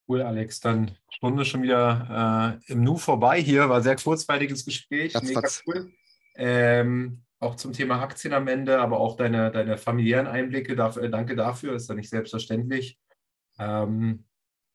Cool, 0.07 0.21
Alex. 0.21 0.59
Dann 0.59 0.91
Stunde 1.09 1.45
schon 1.45 1.63
wieder 1.63 2.59
äh, 2.67 2.71
im 2.71 2.83
Nu 2.83 2.97
vorbei 2.97 3.41
hier. 3.41 3.69
War 3.69 3.81
sehr 3.81 3.95
kurzweiliges 3.95 4.65
Gespräch. 4.65 5.13
Fatz, 5.13 5.27
Mega 5.27 5.49
cool. 5.67 5.91
Ähm, 6.35 7.23
auch 7.39 7.55
zum 7.55 7.73
Thema 7.73 8.01
Aktien 8.01 8.33
am 8.33 8.47
Ende, 8.47 8.79
aber 8.79 8.99
auch 8.99 9.15
deine, 9.17 9.51
deine 9.51 9.77
familiären 9.77 10.27
Einblicke. 10.27 10.75
Dafür, 10.75 11.03
äh, 11.03 11.09
danke 11.09 11.35
dafür, 11.35 11.75
ist 11.75 11.89
ja 11.89 11.95
nicht 11.95 12.09
selbstverständlich. 12.09 12.99
Ähm, 13.57 14.25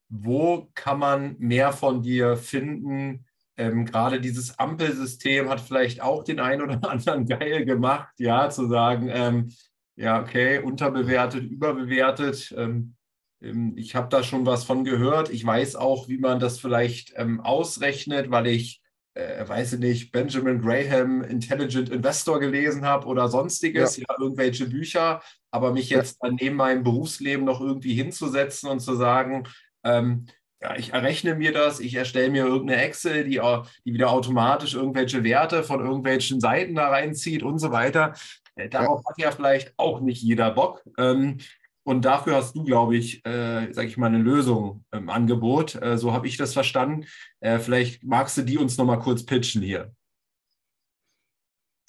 wo 0.08 0.68
kann 0.74 0.98
man 0.98 1.36
mehr 1.38 1.72
von 1.72 2.02
dir 2.02 2.36
finden? 2.36 3.26
Ähm, 3.56 3.84
Gerade 3.84 4.20
dieses 4.20 4.58
Ampelsystem 4.58 5.48
hat 5.48 5.60
vielleicht 5.60 6.02
auch 6.02 6.24
den 6.24 6.40
einen 6.40 6.62
oder 6.62 6.82
anderen 6.90 7.26
geil 7.26 7.64
gemacht, 7.64 8.14
ja, 8.18 8.50
zu 8.50 8.68
sagen, 8.68 9.08
ähm, 9.12 9.52
ja, 9.96 10.20
okay, 10.20 10.58
unterbewertet, 10.58 11.44
überbewertet. 11.44 12.52
Ähm, 12.56 12.96
ich 13.40 13.94
habe 13.94 14.08
da 14.08 14.22
schon 14.22 14.44
was 14.44 14.64
von 14.64 14.84
gehört. 14.84 15.30
Ich 15.30 15.44
weiß 15.46 15.76
auch, 15.76 16.08
wie 16.08 16.18
man 16.18 16.40
das 16.40 16.58
vielleicht 16.58 17.18
ausrechnet, 17.18 18.30
weil 18.30 18.46
ich 18.48 18.80
äh, 19.14 19.48
weiß 19.48 19.74
ich 19.74 19.80
nicht, 19.80 20.12
Benjamin 20.12 20.60
Graham 20.60 21.22
Intelligent 21.22 21.90
Investor 21.90 22.38
gelesen 22.38 22.84
habe 22.84 23.06
oder 23.06 23.28
sonstiges, 23.28 23.96
ja. 23.96 24.04
ja. 24.08 24.16
irgendwelche 24.20 24.66
Bücher, 24.68 25.20
aber 25.50 25.72
mich 25.72 25.90
jetzt 25.90 26.18
ja. 26.22 26.30
neben 26.30 26.56
meinem 26.56 26.84
Berufsleben 26.84 27.44
noch 27.44 27.60
irgendwie 27.60 27.94
hinzusetzen 27.94 28.68
und 28.68 28.80
zu 28.80 28.94
sagen, 28.94 29.48
ähm, 29.84 30.26
ja, 30.62 30.76
ich 30.76 30.92
errechne 30.92 31.34
mir 31.34 31.52
das, 31.52 31.80
ich 31.80 31.94
erstelle 31.94 32.30
mir 32.30 32.44
irgendeine 32.44 32.82
Excel, 32.82 33.24
die, 33.24 33.40
die 33.84 33.94
wieder 33.94 34.10
automatisch 34.10 34.74
irgendwelche 34.74 35.24
Werte 35.24 35.62
von 35.62 35.80
irgendwelchen 35.80 36.38
Seiten 36.38 36.74
da 36.74 36.88
reinzieht 36.88 37.42
und 37.42 37.58
so 37.58 37.72
weiter. 37.72 38.14
Äh, 38.56 38.68
darauf 38.68 39.02
ja. 39.02 39.10
hat 39.10 39.18
ja 39.18 39.30
vielleicht 39.32 39.72
auch 39.76 40.00
nicht 40.00 40.22
jeder 40.22 40.50
Bock. 40.50 40.82
Ähm, 40.98 41.38
und 41.84 42.04
dafür 42.04 42.36
hast 42.36 42.54
du, 42.54 42.64
glaube 42.64 42.96
ich, 42.96 43.24
äh, 43.24 43.72
sage 43.72 43.88
ich 43.88 43.96
mal, 43.96 44.06
eine 44.06 44.18
Lösung 44.18 44.84
im 44.92 45.08
Angebot. 45.08 45.80
Äh, 45.80 45.96
so 45.96 46.12
habe 46.12 46.26
ich 46.26 46.36
das 46.36 46.52
verstanden. 46.52 47.06
Äh, 47.40 47.58
vielleicht 47.58 48.04
magst 48.04 48.36
du 48.36 48.42
die 48.42 48.58
uns 48.58 48.76
noch 48.76 48.84
mal 48.84 48.98
kurz 48.98 49.24
pitchen 49.24 49.62
hier. 49.62 49.92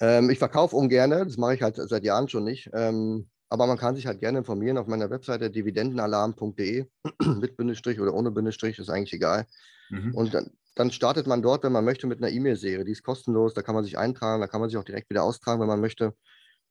Ähm, 0.00 0.30
ich 0.30 0.38
verkaufe 0.38 0.74
ungern, 0.74 1.10
das 1.10 1.36
mache 1.36 1.54
ich 1.54 1.62
halt 1.62 1.76
seit 1.76 2.04
Jahren 2.04 2.28
schon 2.28 2.44
nicht. 2.44 2.70
Ähm, 2.72 3.28
aber 3.48 3.66
man 3.66 3.76
kann 3.76 3.94
sich 3.94 4.06
halt 4.06 4.18
gerne 4.18 4.38
informieren 4.38 4.78
auf 4.78 4.86
meiner 4.86 5.10
Webseite 5.10 5.50
dividendenalarm.de 5.50 6.86
mit 7.38 7.56
Bindestrich 7.56 8.00
oder 8.00 8.14
ohne 8.14 8.30
Bindestrich, 8.30 8.78
ist 8.78 8.88
eigentlich 8.88 9.12
egal. 9.12 9.46
Mhm. 9.90 10.14
Und 10.14 10.32
dann, 10.32 10.50
dann 10.74 10.90
startet 10.90 11.26
man 11.26 11.42
dort, 11.42 11.62
wenn 11.62 11.72
man 11.72 11.84
möchte, 11.84 12.06
mit 12.06 12.18
einer 12.18 12.32
E-Mail-Serie. 12.32 12.86
Die 12.86 12.92
ist 12.92 13.02
kostenlos, 13.02 13.52
da 13.52 13.60
kann 13.60 13.74
man 13.74 13.84
sich 13.84 13.98
eintragen, 13.98 14.40
da 14.40 14.46
kann 14.46 14.60
man 14.60 14.70
sich 14.70 14.78
auch 14.78 14.84
direkt 14.84 15.10
wieder 15.10 15.22
austragen, 15.22 15.60
wenn 15.60 15.68
man 15.68 15.82
möchte. 15.82 16.14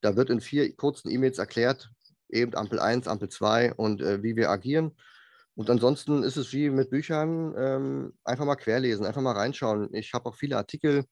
Da 0.01 0.15
wird 0.15 0.31
in 0.31 0.41
vier 0.41 0.75
kurzen 0.75 1.11
E-Mails 1.11 1.37
erklärt, 1.37 1.91
eben 2.31 2.55
Ampel 2.55 2.79
1, 2.79 3.07
Ampel 3.07 3.29
2 3.29 3.73
und 3.73 4.01
äh, 4.01 4.23
wie 4.23 4.35
wir 4.35 4.49
agieren. 4.49 4.95
Und 5.55 5.69
ansonsten 5.69 6.23
ist 6.23 6.37
es 6.37 6.53
wie 6.53 6.69
mit 6.69 6.89
Büchern, 6.89 7.53
ähm, 7.57 8.13
einfach 8.23 8.45
mal 8.45 8.55
querlesen, 8.55 9.05
einfach 9.05 9.21
mal 9.21 9.35
reinschauen. 9.35 9.93
Ich 9.93 10.13
habe 10.13 10.27
auch 10.29 10.35
viele 10.35 10.57
Artikel 10.57 11.05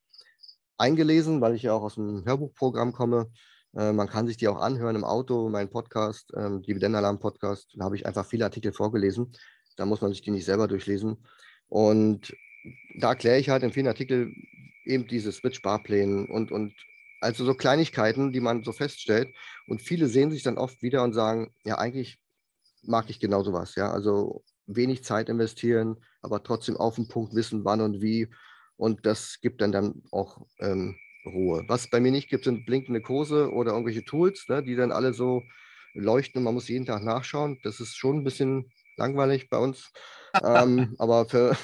eingelesen, 0.77 1.41
weil 1.41 1.55
ich 1.55 1.63
ja 1.63 1.73
auch 1.73 1.83
aus 1.83 1.95
dem 1.95 2.23
Hörbuchprogramm 2.25 2.93
komme. 2.93 3.29
Äh, 3.75 3.91
man 3.91 4.07
kann 4.07 4.27
sich 4.27 4.37
die 4.37 4.47
auch 4.47 4.59
anhören 4.59 4.95
im 4.95 5.03
Auto, 5.03 5.49
mein 5.49 5.69
Podcast, 5.69 6.31
ähm, 6.35 6.61
Dividendenalarm-Podcast. 6.61 7.75
Da 7.75 7.85
habe 7.85 7.95
ich 7.95 8.05
einfach 8.05 8.25
viele 8.25 8.45
Artikel 8.45 8.71
vorgelesen. 8.71 9.33
Da 9.75 9.85
muss 9.85 10.01
man 10.01 10.11
sich 10.11 10.21
die 10.21 10.31
nicht 10.31 10.45
selber 10.45 10.67
durchlesen. 10.67 11.17
Und 11.67 12.33
da 12.97 13.09
erkläre 13.09 13.39
ich 13.39 13.49
halt 13.49 13.63
in 13.63 13.71
vielen 13.71 13.87
Artikeln 13.87 14.33
eben 14.85 15.07
diese 15.07 15.31
Switch-Sparpläne 15.31 16.27
und, 16.27 16.51
und 16.51 16.73
also 17.21 17.45
so 17.45 17.53
Kleinigkeiten, 17.53 18.31
die 18.31 18.39
man 18.39 18.63
so 18.63 18.71
feststellt. 18.71 19.29
Und 19.67 19.81
viele 19.81 20.07
sehen 20.07 20.31
sich 20.31 20.43
dann 20.43 20.57
oft 20.57 20.81
wieder 20.81 21.03
und 21.03 21.13
sagen, 21.13 21.53
ja, 21.63 21.77
eigentlich 21.77 22.19
mag 22.83 23.09
ich 23.09 23.19
genau 23.19 23.43
sowas. 23.43 23.75
Ja, 23.75 23.91
also 23.91 24.43
wenig 24.67 25.03
Zeit 25.03 25.29
investieren, 25.29 25.97
aber 26.21 26.43
trotzdem 26.43 26.77
auf 26.77 26.95
den 26.95 27.07
Punkt 27.07 27.33
wissen, 27.35 27.65
wann 27.65 27.81
und 27.81 28.01
wie. 28.01 28.29
Und 28.77 29.05
das 29.05 29.39
gibt 29.41 29.61
dann, 29.61 29.71
dann 29.71 30.03
auch 30.11 30.45
ähm, 30.59 30.95
Ruhe. 31.25 31.65
Was 31.67 31.89
bei 31.89 31.99
mir 31.99 32.11
nicht 32.11 32.29
gibt, 32.29 32.45
sind 32.45 32.65
blinkende 32.65 33.01
Kurse 33.01 33.51
oder 33.51 33.71
irgendwelche 33.71 34.05
Tools, 34.05 34.45
ne, 34.47 34.63
die 34.63 34.75
dann 34.75 34.91
alle 34.91 35.13
so 35.13 35.43
leuchten 35.93 36.39
und 36.39 36.43
man 36.45 36.53
muss 36.53 36.69
jeden 36.69 36.85
Tag 36.85 37.03
nachschauen. 37.03 37.59
Das 37.63 37.79
ist 37.79 37.97
schon 37.97 38.17
ein 38.17 38.23
bisschen 38.23 38.71
langweilig 38.95 39.49
bei 39.49 39.57
uns. 39.57 39.91
ähm, 40.43 40.95
aber 40.99 41.25
für 41.25 41.57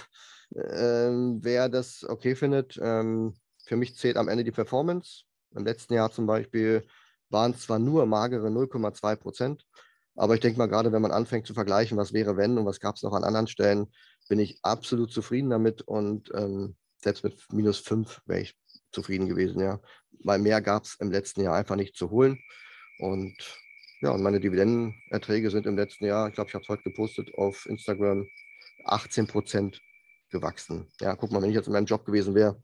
ähm, 0.56 1.40
wer 1.41 1.69
das 1.69 2.03
okay 2.07 2.36
findet, 2.36 2.80
ähm, 2.82 3.36
für 3.65 3.77
mich 3.77 3.95
zählt 3.95 4.18
am 4.18 4.27
Ende 4.27 4.44
die 4.44 4.52
Performance. 4.52 5.23
Im 5.56 5.65
letzten 5.65 5.94
Jahr 5.94 6.11
zum 6.11 6.26
Beispiel 6.26 6.86
waren 7.30 7.52
es 7.52 7.61
zwar 7.61 7.80
nur 7.80 8.06
magere 8.06 8.48
0,2 8.48 9.15
Prozent, 9.15 9.65
aber 10.15 10.36
ich 10.36 10.40
denke 10.40 10.57
mal, 10.57 10.68
gerade 10.68 10.91
wenn 10.91 11.02
man 11.02 11.11
anfängt 11.11 11.48
zu 11.48 11.53
vergleichen, 11.53 11.98
was 11.98 12.14
wäre, 12.14 12.38
wenn 12.38 12.57
und 12.57 12.65
was 12.65 12.80
gab 12.80 12.95
es 12.95 13.03
noch 13.03 13.14
an 13.14 13.23
anderen 13.23 13.48
Stellen, 13.48 13.88
bin 14.30 14.40
ich 14.40 14.60
absolut 14.64 15.11
zufrieden 15.11 15.49
damit 15.49 15.82
und 15.82 16.32
ähm, 16.34 16.76
selbst 17.02 17.23
mit 17.23 17.36
minus 17.52 17.80
5 17.80 18.22
wäre 18.26 18.41
ich 18.41 18.57
zufrieden 18.91 19.27
gewesen, 19.27 19.61
ja. 19.61 19.80
Weil 20.23 20.40
mehr 20.40 20.61
gab 20.61 20.86
es 20.86 20.95
im 20.95 21.11
letzten 21.11 21.41
Jahr 21.41 21.56
einfach 21.56 21.76
nicht 21.76 21.95
zu 21.95 22.10
holen. 22.10 22.40
Und 22.99 23.36
ja, 24.02 24.11
und 24.11 24.23
meine 24.23 24.40
Dividendenerträge 24.40 25.52
sind 25.52 25.65
im 25.65 25.76
letzten 25.76 26.06
Jahr, 26.06 26.30
ich 26.30 26.34
glaube, 26.34 26.49
ich 26.49 26.53
habe 26.53 26.64
es 26.64 26.69
heute 26.69 26.84
gepostet 26.84 27.34
auf 27.36 27.65
Instagram, 27.65 28.27
18 28.86 29.27
Prozent 29.27 29.82
gewachsen. 30.30 30.88
Ja, 31.02 31.15
guck 31.15 31.32
mal, 31.32 31.41
wenn 31.41 31.49
ich 31.49 31.56
jetzt 31.56 31.68
in 31.68 31.73
meinem 31.73 31.86
Job 31.86 32.06
gewesen 32.06 32.36
wäre, 32.36 32.61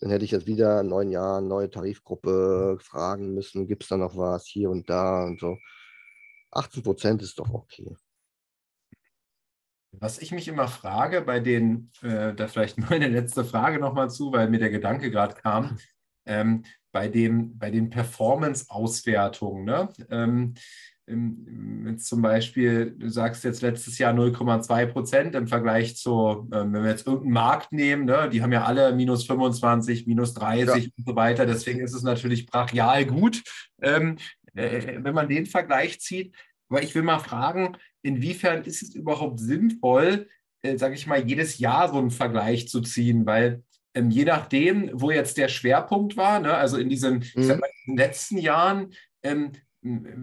dann 0.00 0.10
hätte 0.10 0.24
ich 0.24 0.30
jetzt 0.30 0.46
wieder 0.46 0.80
in 0.80 0.88
neun 0.88 1.10
Jahren 1.10 1.48
neue 1.48 1.70
Tarifgruppe 1.70 2.78
fragen 2.80 3.34
müssen, 3.34 3.66
gibt 3.66 3.82
es 3.82 3.88
da 3.88 3.96
noch 3.96 4.16
was 4.16 4.46
hier 4.46 4.70
und 4.70 4.90
da 4.90 5.24
und 5.24 5.40
so. 5.40 5.58
18 6.52 6.82
Prozent 6.82 7.22
ist 7.22 7.38
doch 7.38 7.50
okay. 7.50 7.96
Was 9.92 10.18
ich 10.18 10.32
mich 10.32 10.48
immer 10.48 10.68
frage, 10.68 11.22
bei 11.22 11.40
den, 11.40 11.90
äh, 12.02 12.34
da 12.34 12.48
vielleicht 12.48 12.78
nur 12.78 12.90
eine 12.90 13.08
letzte 13.08 13.44
Frage 13.44 13.78
nochmal 13.78 14.10
zu, 14.10 14.32
weil 14.32 14.48
mir 14.48 14.58
der 14.58 14.70
Gedanke 14.70 15.10
gerade 15.10 15.34
kam, 15.34 15.78
ähm, 16.26 16.64
bei, 16.92 17.08
dem, 17.08 17.58
bei 17.58 17.70
den 17.70 17.90
Performance-Auswertungen. 17.90 19.64
Ne? 19.64 19.88
Ähm, 20.10 20.54
jetzt 21.06 22.06
zum 22.06 22.20
Beispiel, 22.20 22.96
du 22.98 23.08
sagst 23.08 23.44
jetzt 23.44 23.62
letztes 23.62 23.98
Jahr 23.98 24.12
0,2 24.12 24.86
Prozent 24.86 25.34
im 25.36 25.46
Vergleich 25.46 25.96
zu, 25.96 26.48
ähm, 26.52 26.72
wenn 26.72 26.82
wir 26.82 26.90
jetzt 26.90 27.06
irgendeinen 27.06 27.32
Markt 27.32 27.72
nehmen, 27.72 28.06
ne, 28.06 28.28
die 28.28 28.42
haben 28.42 28.52
ja 28.52 28.64
alle 28.64 28.92
minus 28.92 29.24
25, 29.24 30.06
minus 30.06 30.34
30 30.34 30.84
ja. 30.84 30.90
und 30.96 31.06
so 31.06 31.16
weiter. 31.16 31.46
Deswegen 31.46 31.80
ist 31.80 31.94
es 31.94 32.02
natürlich 32.02 32.46
brachial 32.46 33.04
gut, 33.04 33.44
ähm, 33.80 34.16
äh, 34.54 34.98
wenn 35.00 35.14
man 35.14 35.28
den 35.28 35.46
Vergleich 35.46 36.00
zieht. 36.00 36.34
Aber 36.68 36.82
ich 36.82 36.94
will 36.96 37.02
mal 37.02 37.20
fragen, 37.20 37.76
inwiefern 38.02 38.64
ist 38.64 38.82
es 38.82 38.94
überhaupt 38.94 39.38
sinnvoll, 39.38 40.28
äh, 40.62 40.76
sage 40.76 40.94
ich 40.94 41.06
mal, 41.06 41.24
jedes 41.24 41.58
Jahr 41.58 41.88
so 41.88 41.98
einen 41.98 42.10
Vergleich 42.10 42.68
zu 42.68 42.80
ziehen? 42.80 43.26
Weil 43.26 43.62
ähm, 43.94 44.10
je 44.10 44.24
nachdem, 44.24 44.90
wo 44.92 45.12
jetzt 45.12 45.38
der 45.38 45.48
Schwerpunkt 45.48 46.16
war, 46.16 46.40
ne, 46.40 46.54
also 46.54 46.78
in 46.78 46.88
diesen 46.88 47.24
mhm. 47.36 47.46
mal, 47.46 47.70
in 47.84 47.94
den 47.94 47.96
letzten 47.96 48.38
Jahren, 48.38 48.92
ähm, 49.22 49.52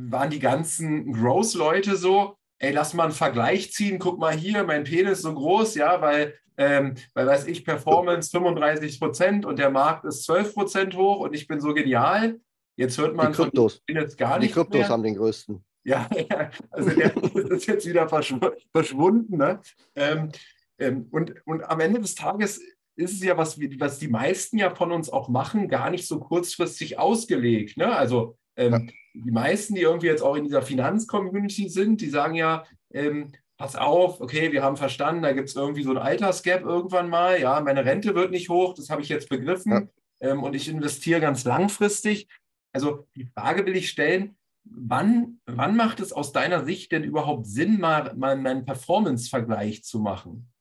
waren 0.09 0.29
die 0.29 0.39
ganzen 0.39 1.13
Growth-Leute 1.13 1.95
so, 1.95 2.37
ey, 2.59 2.71
lass 2.71 2.93
mal 2.93 3.05
einen 3.05 3.13
Vergleich 3.13 3.71
ziehen, 3.71 3.99
guck 3.99 4.19
mal 4.19 4.33
hier, 4.33 4.63
mein 4.63 4.83
Penis 4.83 5.21
so 5.21 5.33
groß, 5.33 5.75
ja, 5.75 6.01
weil, 6.01 6.35
ähm, 6.57 6.95
weil 7.13 7.27
weiß 7.27 7.47
ich, 7.47 7.65
Performance 7.65 8.29
35 8.29 8.99
Prozent 8.99 9.45
und 9.45 9.59
der 9.59 9.69
Markt 9.69 10.05
ist 10.05 10.23
12 10.23 10.53
Prozent 10.53 10.95
hoch 10.95 11.19
und 11.19 11.33
ich 11.33 11.47
bin 11.47 11.59
so 11.59 11.73
genial. 11.73 12.39
Jetzt 12.75 12.97
hört 12.97 13.15
man 13.15 13.31
die 13.31 13.37
Kryptos. 13.37 13.81
Penis 13.85 14.17
gar 14.17 14.39
nicht. 14.39 14.49
Die 14.49 14.53
Kryptos 14.53 14.79
mehr. 14.79 14.89
haben 14.89 15.03
den 15.03 15.15
größten. 15.15 15.63
Ja, 15.83 16.09
ja 16.29 16.49
also 16.71 16.89
der 16.89 17.15
ist 17.51 17.67
jetzt 17.67 17.87
wieder 17.87 18.07
verschwunden. 18.07 19.37
Ne? 19.37 19.61
Ähm, 19.95 20.31
ähm, 20.79 21.07
und, 21.11 21.33
und 21.45 21.63
am 21.63 21.79
Ende 21.79 21.99
des 21.99 22.15
Tages 22.15 22.59
ist 22.95 23.13
es 23.13 23.23
ja, 23.23 23.37
was, 23.37 23.59
was 23.59 23.99
die 23.99 24.07
meisten 24.07 24.57
ja 24.57 24.73
von 24.73 24.91
uns 24.91 25.09
auch 25.09 25.29
machen, 25.29 25.67
gar 25.67 25.89
nicht 25.89 26.07
so 26.07 26.19
kurzfristig 26.19 26.99
ausgelegt. 26.99 27.77
Ne? 27.77 27.93
Also 27.95 28.37
ähm, 28.55 28.73
ja. 28.73 28.79
die 29.13 29.31
meisten, 29.31 29.75
die 29.75 29.81
irgendwie 29.81 30.07
jetzt 30.07 30.21
auch 30.21 30.35
in 30.35 30.43
dieser 30.43 30.61
Finanzcommunity 30.61 31.69
sind, 31.69 32.01
die 32.01 32.09
sagen 32.09 32.35
ja, 32.35 32.65
ähm, 32.91 33.31
pass 33.57 33.75
auf, 33.75 34.19
okay, 34.21 34.51
wir 34.51 34.63
haben 34.63 34.77
verstanden, 34.77 35.21
da 35.21 35.31
gibt 35.33 35.49
es 35.49 35.55
irgendwie 35.55 35.83
so 35.83 35.91
ein 35.91 35.97
Altersgap 35.97 36.63
irgendwann 36.63 37.09
mal. 37.09 37.39
Ja, 37.39 37.61
meine 37.61 37.85
Rente 37.85 38.15
wird 38.15 38.31
nicht 38.31 38.49
hoch, 38.49 38.73
das 38.73 38.89
habe 38.89 39.01
ich 39.01 39.09
jetzt 39.09 39.29
begriffen. 39.29 39.71
Ja. 39.71 40.31
Ähm, 40.31 40.43
und 40.43 40.55
ich 40.55 40.67
investiere 40.67 41.21
ganz 41.21 41.43
langfristig. 41.43 42.27
Also 42.71 43.07
die 43.15 43.25
Frage 43.25 43.65
will 43.65 43.75
ich 43.75 43.89
stellen, 43.89 44.35
wann, 44.63 45.39
wann 45.45 45.75
macht 45.75 45.99
es 45.99 46.11
aus 46.11 46.31
deiner 46.31 46.65
Sicht 46.65 46.91
denn 46.91 47.03
überhaupt 47.03 47.45
Sinn, 47.45 47.79
mal, 47.79 48.13
mal 48.15 48.37
einen 48.37 48.65
Performance-Vergleich 48.65 49.83
zu 49.83 49.99
machen? 49.99 50.51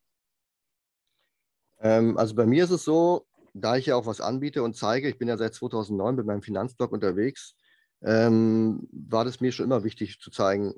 Ähm, 1.80 2.16
also 2.16 2.34
bei 2.34 2.46
mir 2.46 2.64
ist 2.64 2.70
es 2.70 2.84
so, 2.84 3.26
da 3.54 3.76
ich 3.76 3.86
ja 3.86 3.96
auch 3.96 4.06
was 4.06 4.20
anbiete 4.20 4.62
und 4.62 4.76
zeige, 4.76 5.08
ich 5.08 5.18
bin 5.18 5.28
ja 5.28 5.36
seit 5.36 5.54
2009 5.54 6.16
mit 6.16 6.26
meinem 6.26 6.42
Finanzblog 6.42 6.92
unterwegs, 6.92 7.54
ähm, 8.04 8.88
war 8.92 9.24
das 9.24 9.40
mir 9.40 9.52
schon 9.52 9.66
immer 9.66 9.84
wichtig 9.84 10.20
zu 10.20 10.30
zeigen, 10.30 10.74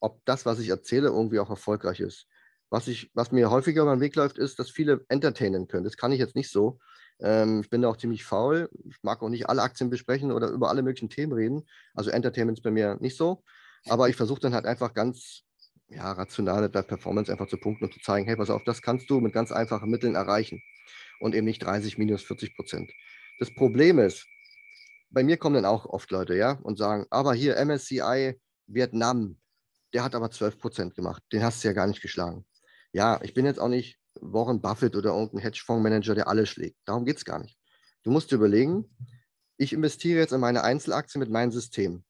ob 0.00 0.24
das, 0.24 0.46
was 0.46 0.58
ich 0.58 0.68
erzähle, 0.68 1.08
irgendwie 1.08 1.38
auch 1.38 1.50
erfolgreich 1.50 2.00
ist. 2.00 2.26
Was, 2.70 2.88
ich, 2.88 3.10
was 3.14 3.32
mir 3.32 3.50
häufiger 3.50 3.82
über 3.82 3.94
den 3.94 4.00
Weg 4.00 4.14
läuft, 4.14 4.38
ist, 4.38 4.58
dass 4.58 4.70
viele 4.70 5.04
entertainen 5.08 5.68
können. 5.68 5.84
Das 5.84 5.96
kann 5.96 6.12
ich 6.12 6.18
jetzt 6.18 6.36
nicht 6.36 6.50
so. 6.50 6.78
Ähm, 7.20 7.60
ich 7.62 7.70
bin 7.70 7.82
da 7.82 7.88
auch 7.88 7.96
ziemlich 7.96 8.24
faul. 8.24 8.70
Ich 8.88 8.96
mag 9.02 9.22
auch 9.22 9.28
nicht 9.28 9.48
alle 9.48 9.62
Aktien 9.62 9.90
besprechen 9.90 10.32
oder 10.32 10.48
über 10.48 10.70
alle 10.70 10.82
möglichen 10.82 11.10
Themen 11.10 11.32
reden. 11.32 11.66
Also 11.94 12.10
Entertainment 12.10 12.58
ist 12.58 12.62
bei 12.62 12.70
mir 12.70 12.96
nicht 13.00 13.16
so. 13.16 13.42
Aber 13.88 14.08
ich 14.08 14.16
versuche 14.16 14.40
dann 14.40 14.54
halt 14.54 14.66
einfach 14.66 14.94
ganz 14.94 15.42
ja, 15.88 16.12
rational 16.12 16.68
der 16.68 16.82
Performance 16.82 17.30
einfach 17.32 17.48
zu 17.48 17.56
punkten 17.56 17.84
und 17.84 17.92
zu 17.92 18.00
zeigen, 18.00 18.26
hey, 18.26 18.36
pass 18.36 18.50
auf, 18.50 18.62
das 18.64 18.80
kannst 18.80 19.10
du 19.10 19.20
mit 19.20 19.32
ganz 19.32 19.50
einfachen 19.50 19.90
Mitteln 19.90 20.14
erreichen. 20.14 20.62
Und 21.18 21.34
eben 21.34 21.46
nicht 21.46 21.62
30 21.62 21.98
minus 21.98 22.22
40 22.22 22.54
Prozent. 22.54 22.92
Das 23.38 23.52
Problem 23.52 23.98
ist, 23.98 24.26
bei 25.10 25.22
mir 25.22 25.36
kommen 25.36 25.56
dann 25.56 25.64
auch 25.64 25.86
oft 25.86 26.10
Leute, 26.10 26.36
ja, 26.36 26.52
und 26.62 26.78
sagen, 26.78 27.06
aber 27.10 27.34
hier 27.34 27.56
MSCI 27.56 28.40
Vietnam, 28.66 29.36
der 29.92 30.04
hat 30.04 30.14
aber 30.14 30.30
12 30.30 30.58
Prozent 30.58 30.94
gemacht. 30.94 31.22
Den 31.32 31.42
hast 31.42 31.62
du 31.62 31.68
ja 31.68 31.74
gar 31.74 31.86
nicht 31.86 32.00
geschlagen. 32.00 32.46
Ja, 32.92 33.20
ich 33.22 33.34
bin 33.34 33.44
jetzt 33.44 33.58
auch 33.58 33.68
nicht 33.68 33.98
Warren 34.20 34.60
Buffett 34.60 34.96
oder 34.96 35.10
irgendein 35.10 35.40
Hedgefondsmanager, 35.40 36.14
der 36.14 36.28
alles 36.28 36.48
schlägt. 36.48 36.76
Darum 36.84 37.04
geht 37.04 37.16
es 37.16 37.24
gar 37.24 37.40
nicht. 37.40 37.58
Du 38.02 38.10
musst 38.10 38.30
dir 38.30 38.36
überlegen, 38.36 38.84
ich 39.56 39.72
investiere 39.72 40.20
jetzt 40.20 40.32
in 40.32 40.40
meine 40.40 40.62
Einzelaktien 40.62 41.20
mit 41.20 41.30
meinem 41.30 41.52
System. 41.52 42.04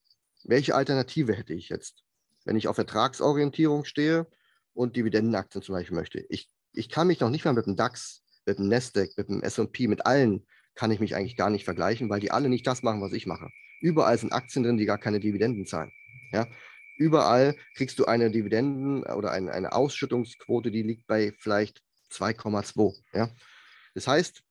Welche 0.45 0.75
Alternative 0.75 1.35
hätte 1.35 1.55
ich 1.55 1.69
jetzt, 1.69 2.05
wenn 2.45 2.57
ich 2.57 2.69
auf 2.69 2.79
Ertragsorientierung 2.79 3.85
stehe 3.85 4.27
und 4.73 4.97
Dividendenaktien 4.97 5.63
zum 5.63 5.75
Beispiel 5.75 5.97
möchte? 5.97 6.21
Ich, 6.29 6.51
ich 6.73 6.89
kann 6.89 7.07
mich 7.07 7.21
noch 7.21 7.31
nicht 7.31 7.45
mal 7.45 7.53
mit 7.53 7.67
dem 7.67 7.77
DAX, 7.77 8.23
mit 8.47 8.59
dem 8.59 8.69
Nasdaq, 8.69 9.11
mit 9.17 9.29
dem 9.29 9.43
S&P, 9.43 9.89
mit 9.89 10.07
allen 10.07 10.47
kann 10.81 10.91
ich 10.93 10.99
mich 10.99 11.15
eigentlich 11.15 11.37
gar 11.37 11.51
nicht 11.51 11.67
vergleichen, 11.67 12.09
weil 12.09 12.21
die 12.21 12.31
alle 12.31 12.49
nicht 12.49 12.67
das 12.67 12.83
machen, 12.83 13.03
was 13.03 13.13
ich 13.13 13.27
mache. 13.27 13.51
Überall 13.83 14.17
sind 14.17 14.33
Aktien 14.33 14.65
drin, 14.65 14.79
die 14.79 14.87
gar 14.87 14.97
keine 14.97 15.21
Dividenden 15.21 15.67
zahlen. 15.67 15.93
Ja? 16.33 16.49
Überall 16.97 17.55
kriegst 17.75 17.99
du 17.99 18.07
eine 18.07 18.31
Dividenden- 18.31 19.03
oder 19.03 19.31
eine, 19.31 19.53
eine 19.53 19.73
Ausschüttungsquote, 19.75 20.71
die 20.71 20.83
liegt 20.83 21.07
bei 21.07 21.35
vielleicht 21.37 21.83
2,2. 22.11 22.97
Ja? 23.13 23.29
Das 23.93 24.09
heißt, 24.09 24.43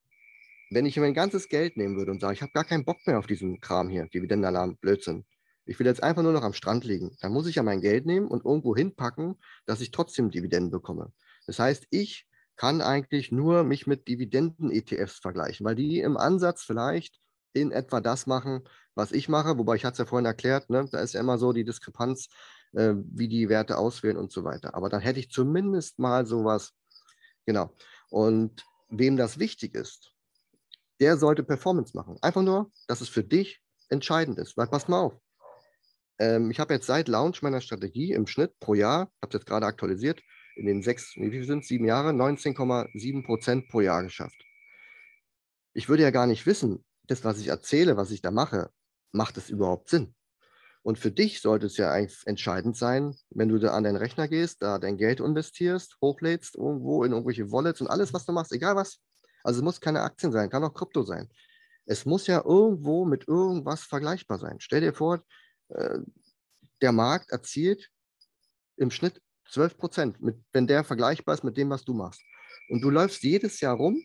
wenn 0.70 0.86
ich 0.86 0.96
mein 0.98 1.14
ganzes 1.14 1.48
Geld 1.48 1.76
nehmen 1.76 1.96
würde 1.96 2.12
und 2.12 2.20
sage, 2.20 2.34
ich 2.34 2.42
habe 2.42 2.52
gar 2.52 2.64
keinen 2.64 2.84
Bock 2.84 3.04
mehr 3.08 3.18
auf 3.18 3.26
diesen 3.26 3.60
Kram 3.60 3.88
hier, 3.88 4.06
Dividendenalarm, 4.06 4.76
Blödsinn. 4.76 5.24
Ich 5.66 5.80
will 5.80 5.86
jetzt 5.88 6.04
einfach 6.04 6.22
nur 6.22 6.32
noch 6.32 6.44
am 6.44 6.52
Strand 6.52 6.84
liegen. 6.84 7.16
Dann 7.20 7.32
muss 7.32 7.48
ich 7.48 7.56
ja 7.56 7.64
mein 7.64 7.80
Geld 7.80 8.06
nehmen 8.06 8.28
und 8.28 8.44
irgendwo 8.44 8.76
hinpacken, 8.76 9.34
dass 9.66 9.80
ich 9.80 9.90
trotzdem 9.90 10.30
Dividenden 10.30 10.70
bekomme. 10.70 11.12
Das 11.48 11.58
heißt, 11.58 11.88
ich 11.90 12.28
kann 12.60 12.82
eigentlich 12.82 13.32
nur 13.32 13.64
mich 13.64 13.86
mit 13.86 14.06
Dividenden-ETFs 14.06 15.18
vergleichen, 15.18 15.64
weil 15.64 15.76
die 15.76 16.00
im 16.00 16.18
Ansatz 16.18 16.62
vielleicht 16.62 17.18
in 17.54 17.72
etwa 17.72 18.00
das 18.00 18.26
machen, 18.26 18.64
was 18.94 19.12
ich 19.12 19.30
mache. 19.30 19.56
Wobei 19.56 19.76
ich 19.76 19.84
hatte 19.86 19.94
es 19.94 19.98
ja 19.98 20.04
vorhin 20.04 20.26
erklärt, 20.26 20.68
ne? 20.68 20.86
da 20.92 21.00
ist 21.00 21.14
ja 21.14 21.20
immer 21.20 21.38
so 21.38 21.54
die 21.54 21.64
Diskrepanz, 21.64 22.28
äh, 22.72 22.92
wie 22.96 23.28
die 23.28 23.48
Werte 23.48 23.78
auswählen 23.78 24.18
und 24.18 24.30
so 24.30 24.44
weiter. 24.44 24.74
Aber 24.74 24.90
dann 24.90 25.00
hätte 25.00 25.20
ich 25.20 25.30
zumindest 25.30 25.98
mal 25.98 26.26
sowas 26.26 26.74
Genau. 27.46 27.74
Und 28.10 28.64
wem 28.88 29.16
das 29.16 29.38
wichtig 29.38 29.74
ist, 29.74 30.12
der 31.00 31.16
sollte 31.16 31.42
Performance 31.42 31.96
machen. 31.96 32.16
Einfach 32.22 32.42
nur, 32.42 32.70
dass 32.86 33.00
es 33.00 33.08
für 33.08 33.24
dich 33.24 33.60
entscheidend 33.88 34.38
ist. 34.38 34.56
Weil 34.56 34.68
pass 34.68 34.86
mal 34.86 35.00
auf. 35.00 35.18
Ähm, 36.18 36.50
ich 36.50 36.60
habe 36.60 36.74
jetzt 36.74 36.86
seit 36.86 37.08
Launch 37.08 37.42
meiner 37.42 37.60
Strategie 37.60 38.12
im 38.12 38.26
Schnitt 38.26 38.58
pro 38.60 38.74
Jahr, 38.74 39.10
habe 39.20 39.30
es 39.30 39.34
jetzt 39.34 39.46
gerade 39.46 39.66
aktualisiert, 39.66 40.20
in 40.60 40.66
den 40.66 40.82
sechs, 40.82 41.16
wie 41.16 41.30
viel 41.30 41.44
sind 41.44 41.60
es, 41.60 41.68
sieben 41.68 41.86
Jahre, 41.86 42.10
19,7 42.10 43.24
Prozent 43.24 43.68
pro 43.68 43.80
Jahr 43.80 44.02
geschafft. 44.02 44.44
Ich 45.72 45.88
würde 45.88 46.02
ja 46.02 46.10
gar 46.10 46.26
nicht 46.26 46.44
wissen, 46.46 46.84
das, 47.06 47.24
was 47.24 47.38
ich 47.40 47.48
erzähle, 47.48 47.96
was 47.96 48.10
ich 48.10 48.20
da 48.20 48.30
mache, 48.30 48.70
macht 49.10 49.38
es 49.38 49.48
überhaupt 49.48 49.88
Sinn? 49.88 50.14
Und 50.82 50.98
für 50.98 51.10
dich 51.10 51.40
sollte 51.40 51.66
es 51.66 51.76
ja 51.78 51.90
eigentlich 51.90 52.26
entscheidend 52.26 52.76
sein, 52.76 53.14
wenn 53.30 53.48
du 53.48 53.58
da 53.58 53.72
an 53.72 53.84
deinen 53.84 53.96
Rechner 53.96 54.28
gehst, 54.28 54.62
da 54.62 54.78
dein 54.78 54.98
Geld 54.98 55.20
investierst, 55.20 55.96
hochlädst 56.02 56.56
irgendwo 56.56 57.04
in 57.04 57.12
irgendwelche 57.12 57.50
Wallets 57.50 57.80
und 57.80 57.88
alles, 57.88 58.12
was 58.12 58.26
du 58.26 58.32
machst, 58.32 58.52
egal 58.52 58.76
was. 58.76 59.00
Also 59.42 59.60
es 59.60 59.64
muss 59.64 59.80
keine 59.80 60.02
Aktien 60.02 60.32
sein, 60.32 60.50
kann 60.50 60.64
auch 60.64 60.74
Krypto 60.74 61.02
sein. 61.02 61.28
Es 61.86 62.04
muss 62.04 62.26
ja 62.26 62.42
irgendwo 62.44 63.06
mit 63.06 63.26
irgendwas 63.26 63.82
vergleichbar 63.82 64.38
sein. 64.38 64.56
Stell 64.60 64.82
dir 64.82 64.92
vor, 64.92 65.24
äh, 65.68 65.98
der 66.82 66.92
Markt 66.92 67.30
erzielt 67.30 67.90
im 68.76 68.90
Schnitt 68.90 69.20
12 69.50 69.76
Prozent, 69.76 70.16
wenn 70.52 70.66
der 70.66 70.84
vergleichbar 70.84 71.34
ist 71.34 71.44
mit 71.44 71.56
dem, 71.56 71.70
was 71.70 71.84
du 71.84 71.94
machst. 71.94 72.22
Und 72.68 72.80
du 72.82 72.90
läufst 72.90 73.22
jedes 73.22 73.60
Jahr 73.60 73.76
rum 73.76 74.02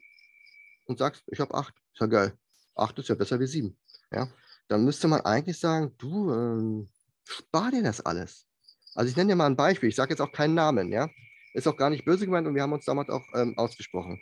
und 0.86 1.00
sagst, 1.00 1.24
ich 1.28 1.40
habe 1.40 1.54
acht. 1.54 1.74
Ist 1.94 2.02
ja 2.02 2.08
geil. 2.08 2.38
Acht 2.76 2.98
ist 3.00 3.10
ja 3.10 3.16
besser 3.16 3.40
wie 3.40 3.48
sieben. 3.48 3.78
Ja? 4.12 4.28
dann 4.68 4.84
müsste 4.84 5.08
man 5.08 5.22
eigentlich 5.22 5.60
sagen, 5.60 5.94
du, 5.98 6.32
ähm, 6.34 6.90
spar 7.24 7.72
dir 7.72 7.84
das 7.84 8.02
alles. 8.02 8.48
Also 8.96 9.10
ich 9.10 9.16
nenne 9.16 9.30
dir 9.30 9.36
mal 9.36 9.48
ein 9.48 9.56
Beispiel, 9.56 9.90
ich 9.90 9.96
sage 9.96 10.12
jetzt 10.12 10.22
auch 10.22 10.32
keinen 10.32 10.56
Namen, 10.56 10.92
ja. 10.92 11.10
Ist 11.54 11.68
auch 11.68 11.78
gar 11.78 11.90
nicht 11.90 12.06
böse 12.06 12.26
gemeint 12.26 12.48
und 12.48 12.56
wir 12.56 12.64
haben 12.64 12.74
uns 12.74 12.86
damals 12.86 13.10
auch 13.10 13.24
ähm, 13.34 13.58
ausgesprochen. 13.58 14.22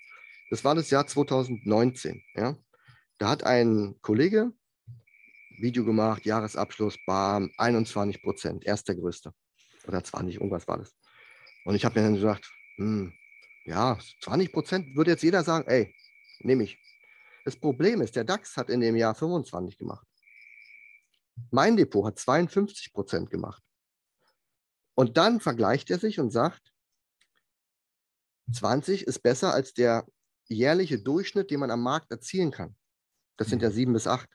Das 0.50 0.64
war 0.64 0.76
das 0.76 0.90
Jahr 0.90 1.08
2019, 1.08 2.24
ja. 2.36 2.58
Da 3.18 3.30
hat 3.30 3.44
ein 3.44 3.96
Kollege 4.02 4.52
Video 5.60 5.86
gemacht, 5.86 6.26
Jahresabschluss, 6.26 6.98
bam, 7.06 7.52
21 7.58 8.22
Prozent, 8.22 8.66
erster 8.66 8.96
größte. 8.96 9.32
Oder 9.88 10.04
20, 10.04 10.36
irgendwas 10.36 10.68
war 10.68 10.80
das. 10.80 10.94
Und 11.66 11.76
ich 11.76 11.86
habe 11.86 12.00
mir 12.00 12.06
dann 12.06 12.16
gesagt, 12.16 12.52
hm, 12.78 13.14
ja, 13.66 13.98
20 14.22 14.52
Prozent 14.52 14.96
würde 14.96 15.12
jetzt 15.12 15.24
jeder 15.24 15.44
sagen, 15.44 15.68
ey, 15.68 15.96
nehme 16.40 16.64
ich. 16.64 16.78
Das 17.46 17.56
Problem 17.56 18.02
ist, 18.02 18.16
der 18.16 18.24
DAX 18.24 18.58
hat 18.58 18.70
in 18.70 18.82
dem 18.82 18.96
Jahr 18.96 19.16
25 19.16 19.78
gemacht. 19.78 20.08
Mein 21.52 21.76
Depot 21.76 22.06
hat 22.06 22.20
52 22.20 22.94
Prozent 22.94 23.30
gemacht. 23.30 23.64
Und 24.96 25.18
dann 25.18 25.40
vergleicht 25.40 25.90
er 25.90 26.00
sich 26.00 26.20
und 26.20 26.32
sagt, 26.32 26.74
20 28.52 29.08
ist 29.08 29.24
besser 29.24 29.54
als 29.54 29.74
der 29.74 30.06
jährliche 30.48 31.00
Durchschnitt, 31.00 31.50
den 31.50 31.60
man 31.60 31.72
am 31.72 31.82
Markt 31.82 32.12
erzielen 32.12 32.52
kann. 32.52 32.76
Das 33.38 33.48
sind 33.48 33.62
ja 33.62 33.70
mhm. 33.70 33.74
sieben 33.74 33.94
bis 33.94 34.08
acht. 34.08 34.30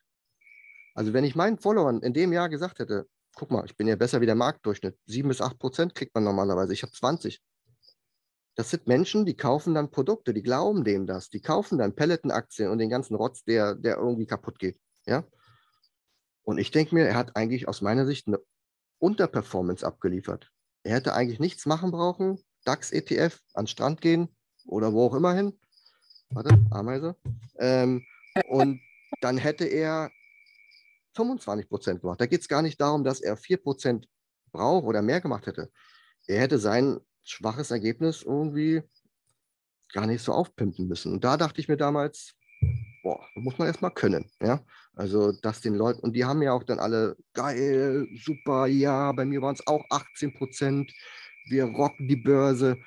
Also 0.94 1.12
wenn 1.12 1.24
ich 1.24 1.36
meinen 1.36 1.58
Followern 1.58 2.02
in 2.02 2.12
dem 2.12 2.32
Jahr 2.32 2.48
gesagt 2.48 2.78
hätte, 2.78 3.08
guck 3.38 3.50
mal, 3.50 3.64
ich 3.64 3.76
bin 3.76 3.86
ja 3.86 3.96
besser 3.96 4.20
wie 4.20 4.26
der 4.26 4.34
Marktdurchschnitt, 4.34 4.98
sieben 5.06 5.28
bis 5.28 5.40
acht 5.40 5.58
Prozent 5.58 5.94
kriegt 5.94 6.14
man 6.14 6.24
normalerweise, 6.24 6.72
ich 6.72 6.82
habe 6.82 6.92
20. 6.92 7.40
Das 8.56 8.70
sind 8.70 8.88
Menschen, 8.88 9.24
die 9.24 9.36
kaufen 9.36 9.74
dann 9.74 9.92
Produkte, 9.92 10.34
die 10.34 10.42
glauben 10.42 10.82
dem 10.82 11.06
das, 11.06 11.30
die 11.30 11.40
kaufen 11.40 11.78
dann 11.78 11.94
Pelletenaktien 11.94 12.70
und 12.70 12.78
den 12.78 12.90
ganzen 12.90 13.14
Rotz, 13.14 13.44
der, 13.44 13.76
der 13.76 13.96
irgendwie 13.96 14.26
kaputt 14.26 14.58
geht. 14.58 14.80
Ja? 15.06 15.24
Und 16.42 16.58
ich 16.58 16.72
denke 16.72 16.94
mir, 16.96 17.06
er 17.06 17.14
hat 17.14 17.36
eigentlich 17.36 17.68
aus 17.68 17.80
meiner 17.80 18.04
Sicht 18.04 18.26
eine 18.26 18.40
Unterperformance 18.98 19.86
abgeliefert. 19.86 20.50
Er 20.82 20.96
hätte 20.96 21.14
eigentlich 21.14 21.38
nichts 21.38 21.66
machen 21.66 21.92
brauchen, 21.92 22.42
DAX-ETF, 22.64 23.40
an 23.54 23.64
den 23.64 23.68
Strand 23.68 24.00
gehen 24.00 24.28
oder 24.66 24.92
wo 24.92 25.06
auch 25.06 25.14
immer 25.14 25.34
hin. 25.34 25.56
Warte, 26.30 26.58
Ameise. 26.70 27.16
Ähm, 27.58 28.04
und 28.48 28.80
dann 29.20 29.38
hätte 29.38 29.64
er 29.64 30.10
25 31.18 31.68
Prozent 31.68 32.00
gemacht. 32.00 32.20
Da 32.20 32.26
geht 32.26 32.40
es 32.40 32.48
gar 32.48 32.62
nicht 32.62 32.80
darum, 32.80 33.04
dass 33.04 33.20
er 33.20 33.36
4 33.36 33.58
Prozent 33.58 34.08
braucht 34.52 34.84
oder 34.84 35.02
mehr 35.02 35.20
gemacht 35.20 35.46
hätte. 35.46 35.70
Er 36.26 36.40
hätte 36.40 36.58
sein 36.58 37.00
schwaches 37.24 37.70
Ergebnis 37.70 38.22
irgendwie 38.22 38.82
gar 39.92 40.06
nicht 40.06 40.22
so 40.22 40.32
aufpimpen 40.32 40.86
müssen. 40.86 41.12
Und 41.12 41.24
da 41.24 41.36
dachte 41.36 41.60
ich 41.60 41.68
mir 41.68 41.76
damals, 41.76 42.34
boah, 43.02 43.20
muss 43.34 43.58
man 43.58 43.68
erstmal 43.68 43.92
können. 43.92 44.30
Ja? 44.40 44.64
Also, 44.94 45.32
dass 45.32 45.60
den 45.60 45.74
Leuten, 45.74 46.00
und 46.00 46.14
die 46.14 46.24
haben 46.24 46.42
ja 46.42 46.52
auch 46.52 46.62
dann 46.62 46.78
alle, 46.78 47.16
geil, 47.34 48.06
super, 48.24 48.66
ja, 48.66 49.12
bei 49.12 49.24
mir 49.24 49.42
waren 49.42 49.54
es 49.54 49.66
auch 49.66 49.84
18 49.90 50.34
Prozent, 50.34 50.92
wir 51.46 51.64
rocken 51.64 52.08
die 52.08 52.16
Börse. 52.16 52.78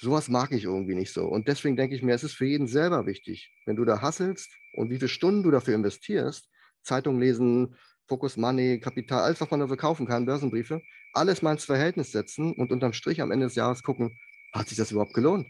Sowas 0.00 0.28
mag 0.28 0.52
ich 0.52 0.64
irgendwie 0.64 0.94
nicht 0.94 1.12
so. 1.12 1.26
Und 1.26 1.48
deswegen 1.48 1.76
denke 1.76 1.94
ich 1.94 2.02
mir, 2.02 2.14
es 2.14 2.24
ist 2.24 2.34
für 2.34 2.46
jeden 2.46 2.66
selber 2.66 3.06
wichtig, 3.06 3.52
wenn 3.66 3.76
du 3.76 3.84
da 3.84 4.00
hasselst 4.00 4.50
und 4.74 4.90
wie 4.90 4.96
viele 4.96 5.08
Stunden 5.08 5.42
du 5.42 5.50
dafür 5.50 5.74
investierst, 5.74 6.48
Zeitung 6.88 7.20
lesen, 7.20 7.76
Focus 8.06 8.36
Money, 8.36 8.80
Kapital, 8.80 9.22
alles, 9.22 9.40
was 9.40 9.50
man 9.50 9.60
dafür 9.60 9.76
kaufen 9.76 10.06
kann, 10.06 10.26
Börsenbriefe, 10.26 10.80
alles 11.12 11.42
mal 11.42 11.52
ins 11.52 11.64
Verhältnis 11.64 12.10
setzen 12.10 12.54
und 12.54 12.72
unterm 12.72 12.94
Strich 12.94 13.20
am 13.20 13.30
Ende 13.30 13.46
des 13.46 13.54
Jahres 13.54 13.82
gucken, 13.82 14.18
hat 14.52 14.68
sich 14.68 14.78
das 14.78 14.90
überhaupt 14.90 15.14
gelohnt? 15.14 15.46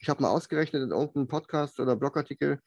Ich 0.00 0.08
habe 0.08 0.22
mal 0.22 0.30
ausgerechnet 0.30 0.82
in 0.82 0.90
irgendeinem 0.90 1.28
Podcast 1.28 1.80
oder 1.80 1.96
Blogartikel, 1.96 2.60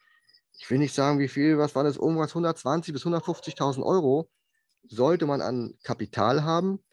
ich 0.58 0.70
will 0.70 0.80
nicht 0.80 0.94
sagen, 0.94 1.20
wie 1.20 1.28
viel, 1.28 1.58
was 1.58 1.76
war 1.76 1.84
das, 1.84 1.98
irgendwas 1.98 2.32
120 2.32 2.94
bis 2.94 3.06
150.000 3.06 3.84
Euro 3.84 4.30
sollte 4.88 5.26
man 5.26 5.42
an 5.42 5.76
Kapital 5.84 6.44
haben, 6.44 6.84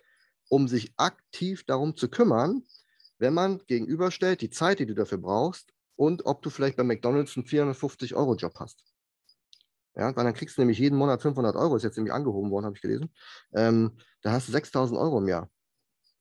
um 0.49 0.69
sich 0.69 0.93
aktiv 0.97 1.65
darum 1.65 1.97
zu 1.97 2.09
kümmern, 2.09 2.63
wenn 3.19 3.35
man 3.35 3.61
gegenüberstellt 3.67 4.41
die 4.41 4.51
Zeit, 4.51 4.79
die 4.79 4.87
du 4.87 4.95
dafür 4.95 5.19
brauchst 5.19 5.73
und 5.97 6.27
ob 6.27 6.43
du 6.43 6.51
vielleicht 6.51 6.77
bei 6.77 6.85
McDonald's 6.85 7.37
einen 7.37 7.47
450-Euro-Job 7.47 8.55
hast. 8.59 8.85
Ja, 9.97 10.15
weil 10.15 10.25
dann 10.25 10.35
kriegst 10.35 10.57
du 10.57 10.61
nämlich 10.61 10.79
jeden 10.79 10.99
Monat 10.99 11.23
500 11.23 11.57
Euro, 11.57 11.77
ist 11.77 11.83
jetzt 11.83 11.97
nämlich 11.97 12.13
angehoben 12.13 12.51
worden, 12.51 12.67
habe 12.67 12.77
ich 12.77 12.83
gelesen. 12.83 13.13
Ähm, 13.55 13.97
da 14.23 14.33
hast 14.33 14.49
du 14.49 14.53
6000 14.53 14.99
Euro 14.99 15.19
im 15.19 15.29
Jahr. 15.29 15.49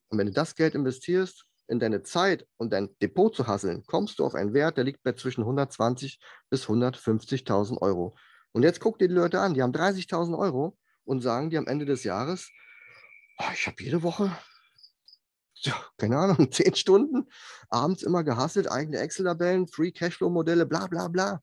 Und 0.10 0.18
wenn 0.18 0.28
du 0.28 0.34
das 0.34 0.56
Geld 0.56 0.76
investierst, 0.76 1.46
in 1.68 1.80
deine 1.80 2.04
Zeit 2.04 2.48
und 2.58 2.74
dein 2.74 2.96
Depot 3.02 3.36
zu 3.36 3.48
hasseln, 3.48 3.84
kommst 3.86 4.20
du 4.20 4.26
auf 4.26 4.36
einen 4.36 4.54
Wert, 4.54 4.78
der 4.78 4.84
liegt 4.84 5.04
bei 5.04 5.14
zwischen 5.14 5.42
120 5.42 6.20
bis 6.50 6.68
150.000 6.68 7.82
Euro. 7.82 8.16
Und 8.52 8.64
jetzt 8.64 8.80
guck 8.80 9.00
dir 9.00 9.08
die 9.08 9.14
Leute 9.14 9.40
an, 9.40 9.54
die 9.54 9.64
haben 9.64 9.74
30.000 9.74 10.38
Euro 10.38 10.78
und 11.04 11.22
sagen 11.22 11.50
die 11.50 11.58
am 11.58 11.68
Ende 11.68 11.86
des 11.86 12.04
Jahres, 12.04 12.52
oh, 13.40 13.52
ich 13.54 13.68
habe 13.68 13.84
jede 13.84 14.04
Woche, 14.04 14.32
ja, 15.56 15.76
keine 15.98 16.18
Ahnung, 16.18 16.52
10 16.52 16.76
Stunden, 16.76 17.28
abends 17.70 18.04
immer 18.04 18.24
gehasselt, 18.24 18.72
eigene 18.72 19.00
Excel-Tabellen, 19.00 19.68
Free 19.68 19.92
Cashflow-Modelle, 19.92 20.66
bla 20.66 20.88
bla 20.88 21.08
bla. 21.08 21.42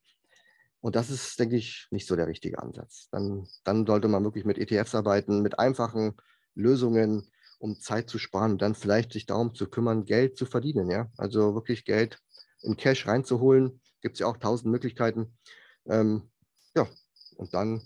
Und 0.83 0.97
das 0.97 1.11
ist, 1.11 1.39
denke 1.39 1.57
ich, 1.57 1.87
nicht 1.91 2.07
so 2.09 2.17
der 2.17 2.27
richtige 2.27 2.59
Ansatz. 2.61 3.09
Dann, 3.13 3.47
dann 3.65 3.87
sollte 3.87 4.09
man 4.09 4.25
wirklich 4.25 4.45
mit 4.45 4.59
ETFs 4.59 4.95
arbeiten, 4.97 5.41
mit 5.41 5.59
einfachen 5.59 6.17
Lösungen, 6.55 7.31
um 7.61 7.79
Zeit 7.81 8.11
zu 8.11 8.19
sparen 8.19 8.53
und 8.53 8.63
dann 8.63 8.75
vielleicht 8.75 9.13
sich 9.13 9.25
darum 9.25 9.55
zu 9.55 9.71
kümmern, 9.71 10.05
Geld 10.05 10.37
zu 10.37 10.45
verdienen. 10.45 10.91
Ja? 10.91 11.09
Also 11.17 11.55
wirklich 11.55 11.85
Geld 11.85 12.21
in 12.63 12.77
Cash 12.77 13.07
reinzuholen. 13.07 13.81
Gibt 14.01 14.17
es 14.17 14.21
ja 14.21 14.27
auch 14.27 14.37
tausend 14.39 14.73
Möglichkeiten. 14.73 15.39
Ähm, 15.87 16.31
ja, 16.75 16.89
und 17.37 17.55
dann 17.55 17.81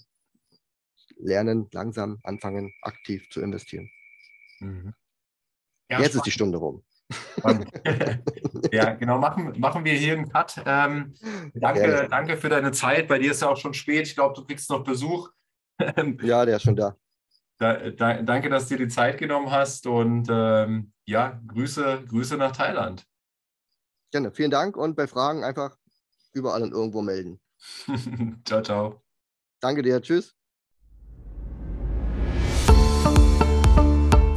lernen, 1.19 1.69
langsam 1.73 2.19
anfangen, 2.23 2.73
aktiv 2.81 3.29
zu 3.31 3.43
investieren. 3.43 3.91
Mhm. 4.61 4.95
Ja, 5.91 5.99
Jetzt 6.01 6.09
spannend. 6.09 6.15
ist 6.15 6.25
die 6.25 6.31
Stunde 6.31 6.59
rum. 6.59 6.83
ja, 8.73 8.95
genau, 8.95 9.19
machen, 9.19 9.59
machen 9.59 9.85
wir 9.85 9.93
hier 9.93 10.15
einen 10.15 10.29
Cut. 10.29 10.61
Ähm, 10.67 11.15
danke, 11.55 12.09
danke 12.11 12.37
für 12.37 12.49
deine 12.49 12.73
Zeit. 12.73 13.09
Bei 13.09 13.19
dir 13.19 13.31
ist 13.31 13.43
ja 13.43 13.49
auch 13.49 13.57
schon 13.57 13.75
spät. 13.75 14.07
Ich 14.07 14.15
glaube, 14.15 14.35
du 14.35 14.45
kriegst 14.45 14.69
noch 14.71 14.83
Besuch. 14.83 15.31
ja, 16.23 16.45
der 16.45 16.57
ist 16.57 16.63
schon 16.63 16.77
da. 16.77 16.97
Da, 17.59 17.91
da, 17.91 18.23
danke, 18.23 18.51
dass 18.51 18.69
du 18.69 18.77
dir 18.77 18.87
die 18.87 18.93
Zeit 18.93 19.19
genommen 19.19 19.51
hast 19.51 19.87
und 19.87 20.29
ähm, 20.31 20.93
ja, 21.07 21.41
Grüße, 21.47 22.05
Grüße 22.07 22.37
nach 22.37 22.53
Thailand. 22.53 23.07
Gerne, 24.11 24.31
vielen 24.33 24.51
Dank 24.51 24.77
und 24.77 24.95
bei 24.95 25.07
Fragen 25.07 25.43
einfach 25.43 25.77
überall 26.33 26.63
und 26.63 26.73
irgendwo 26.73 27.03
melden. 27.03 27.41
ciao, 28.45 28.63
ciao. 28.63 29.03
Danke 29.61 29.83
dir, 29.83 30.03
tschüss. 30.03 30.37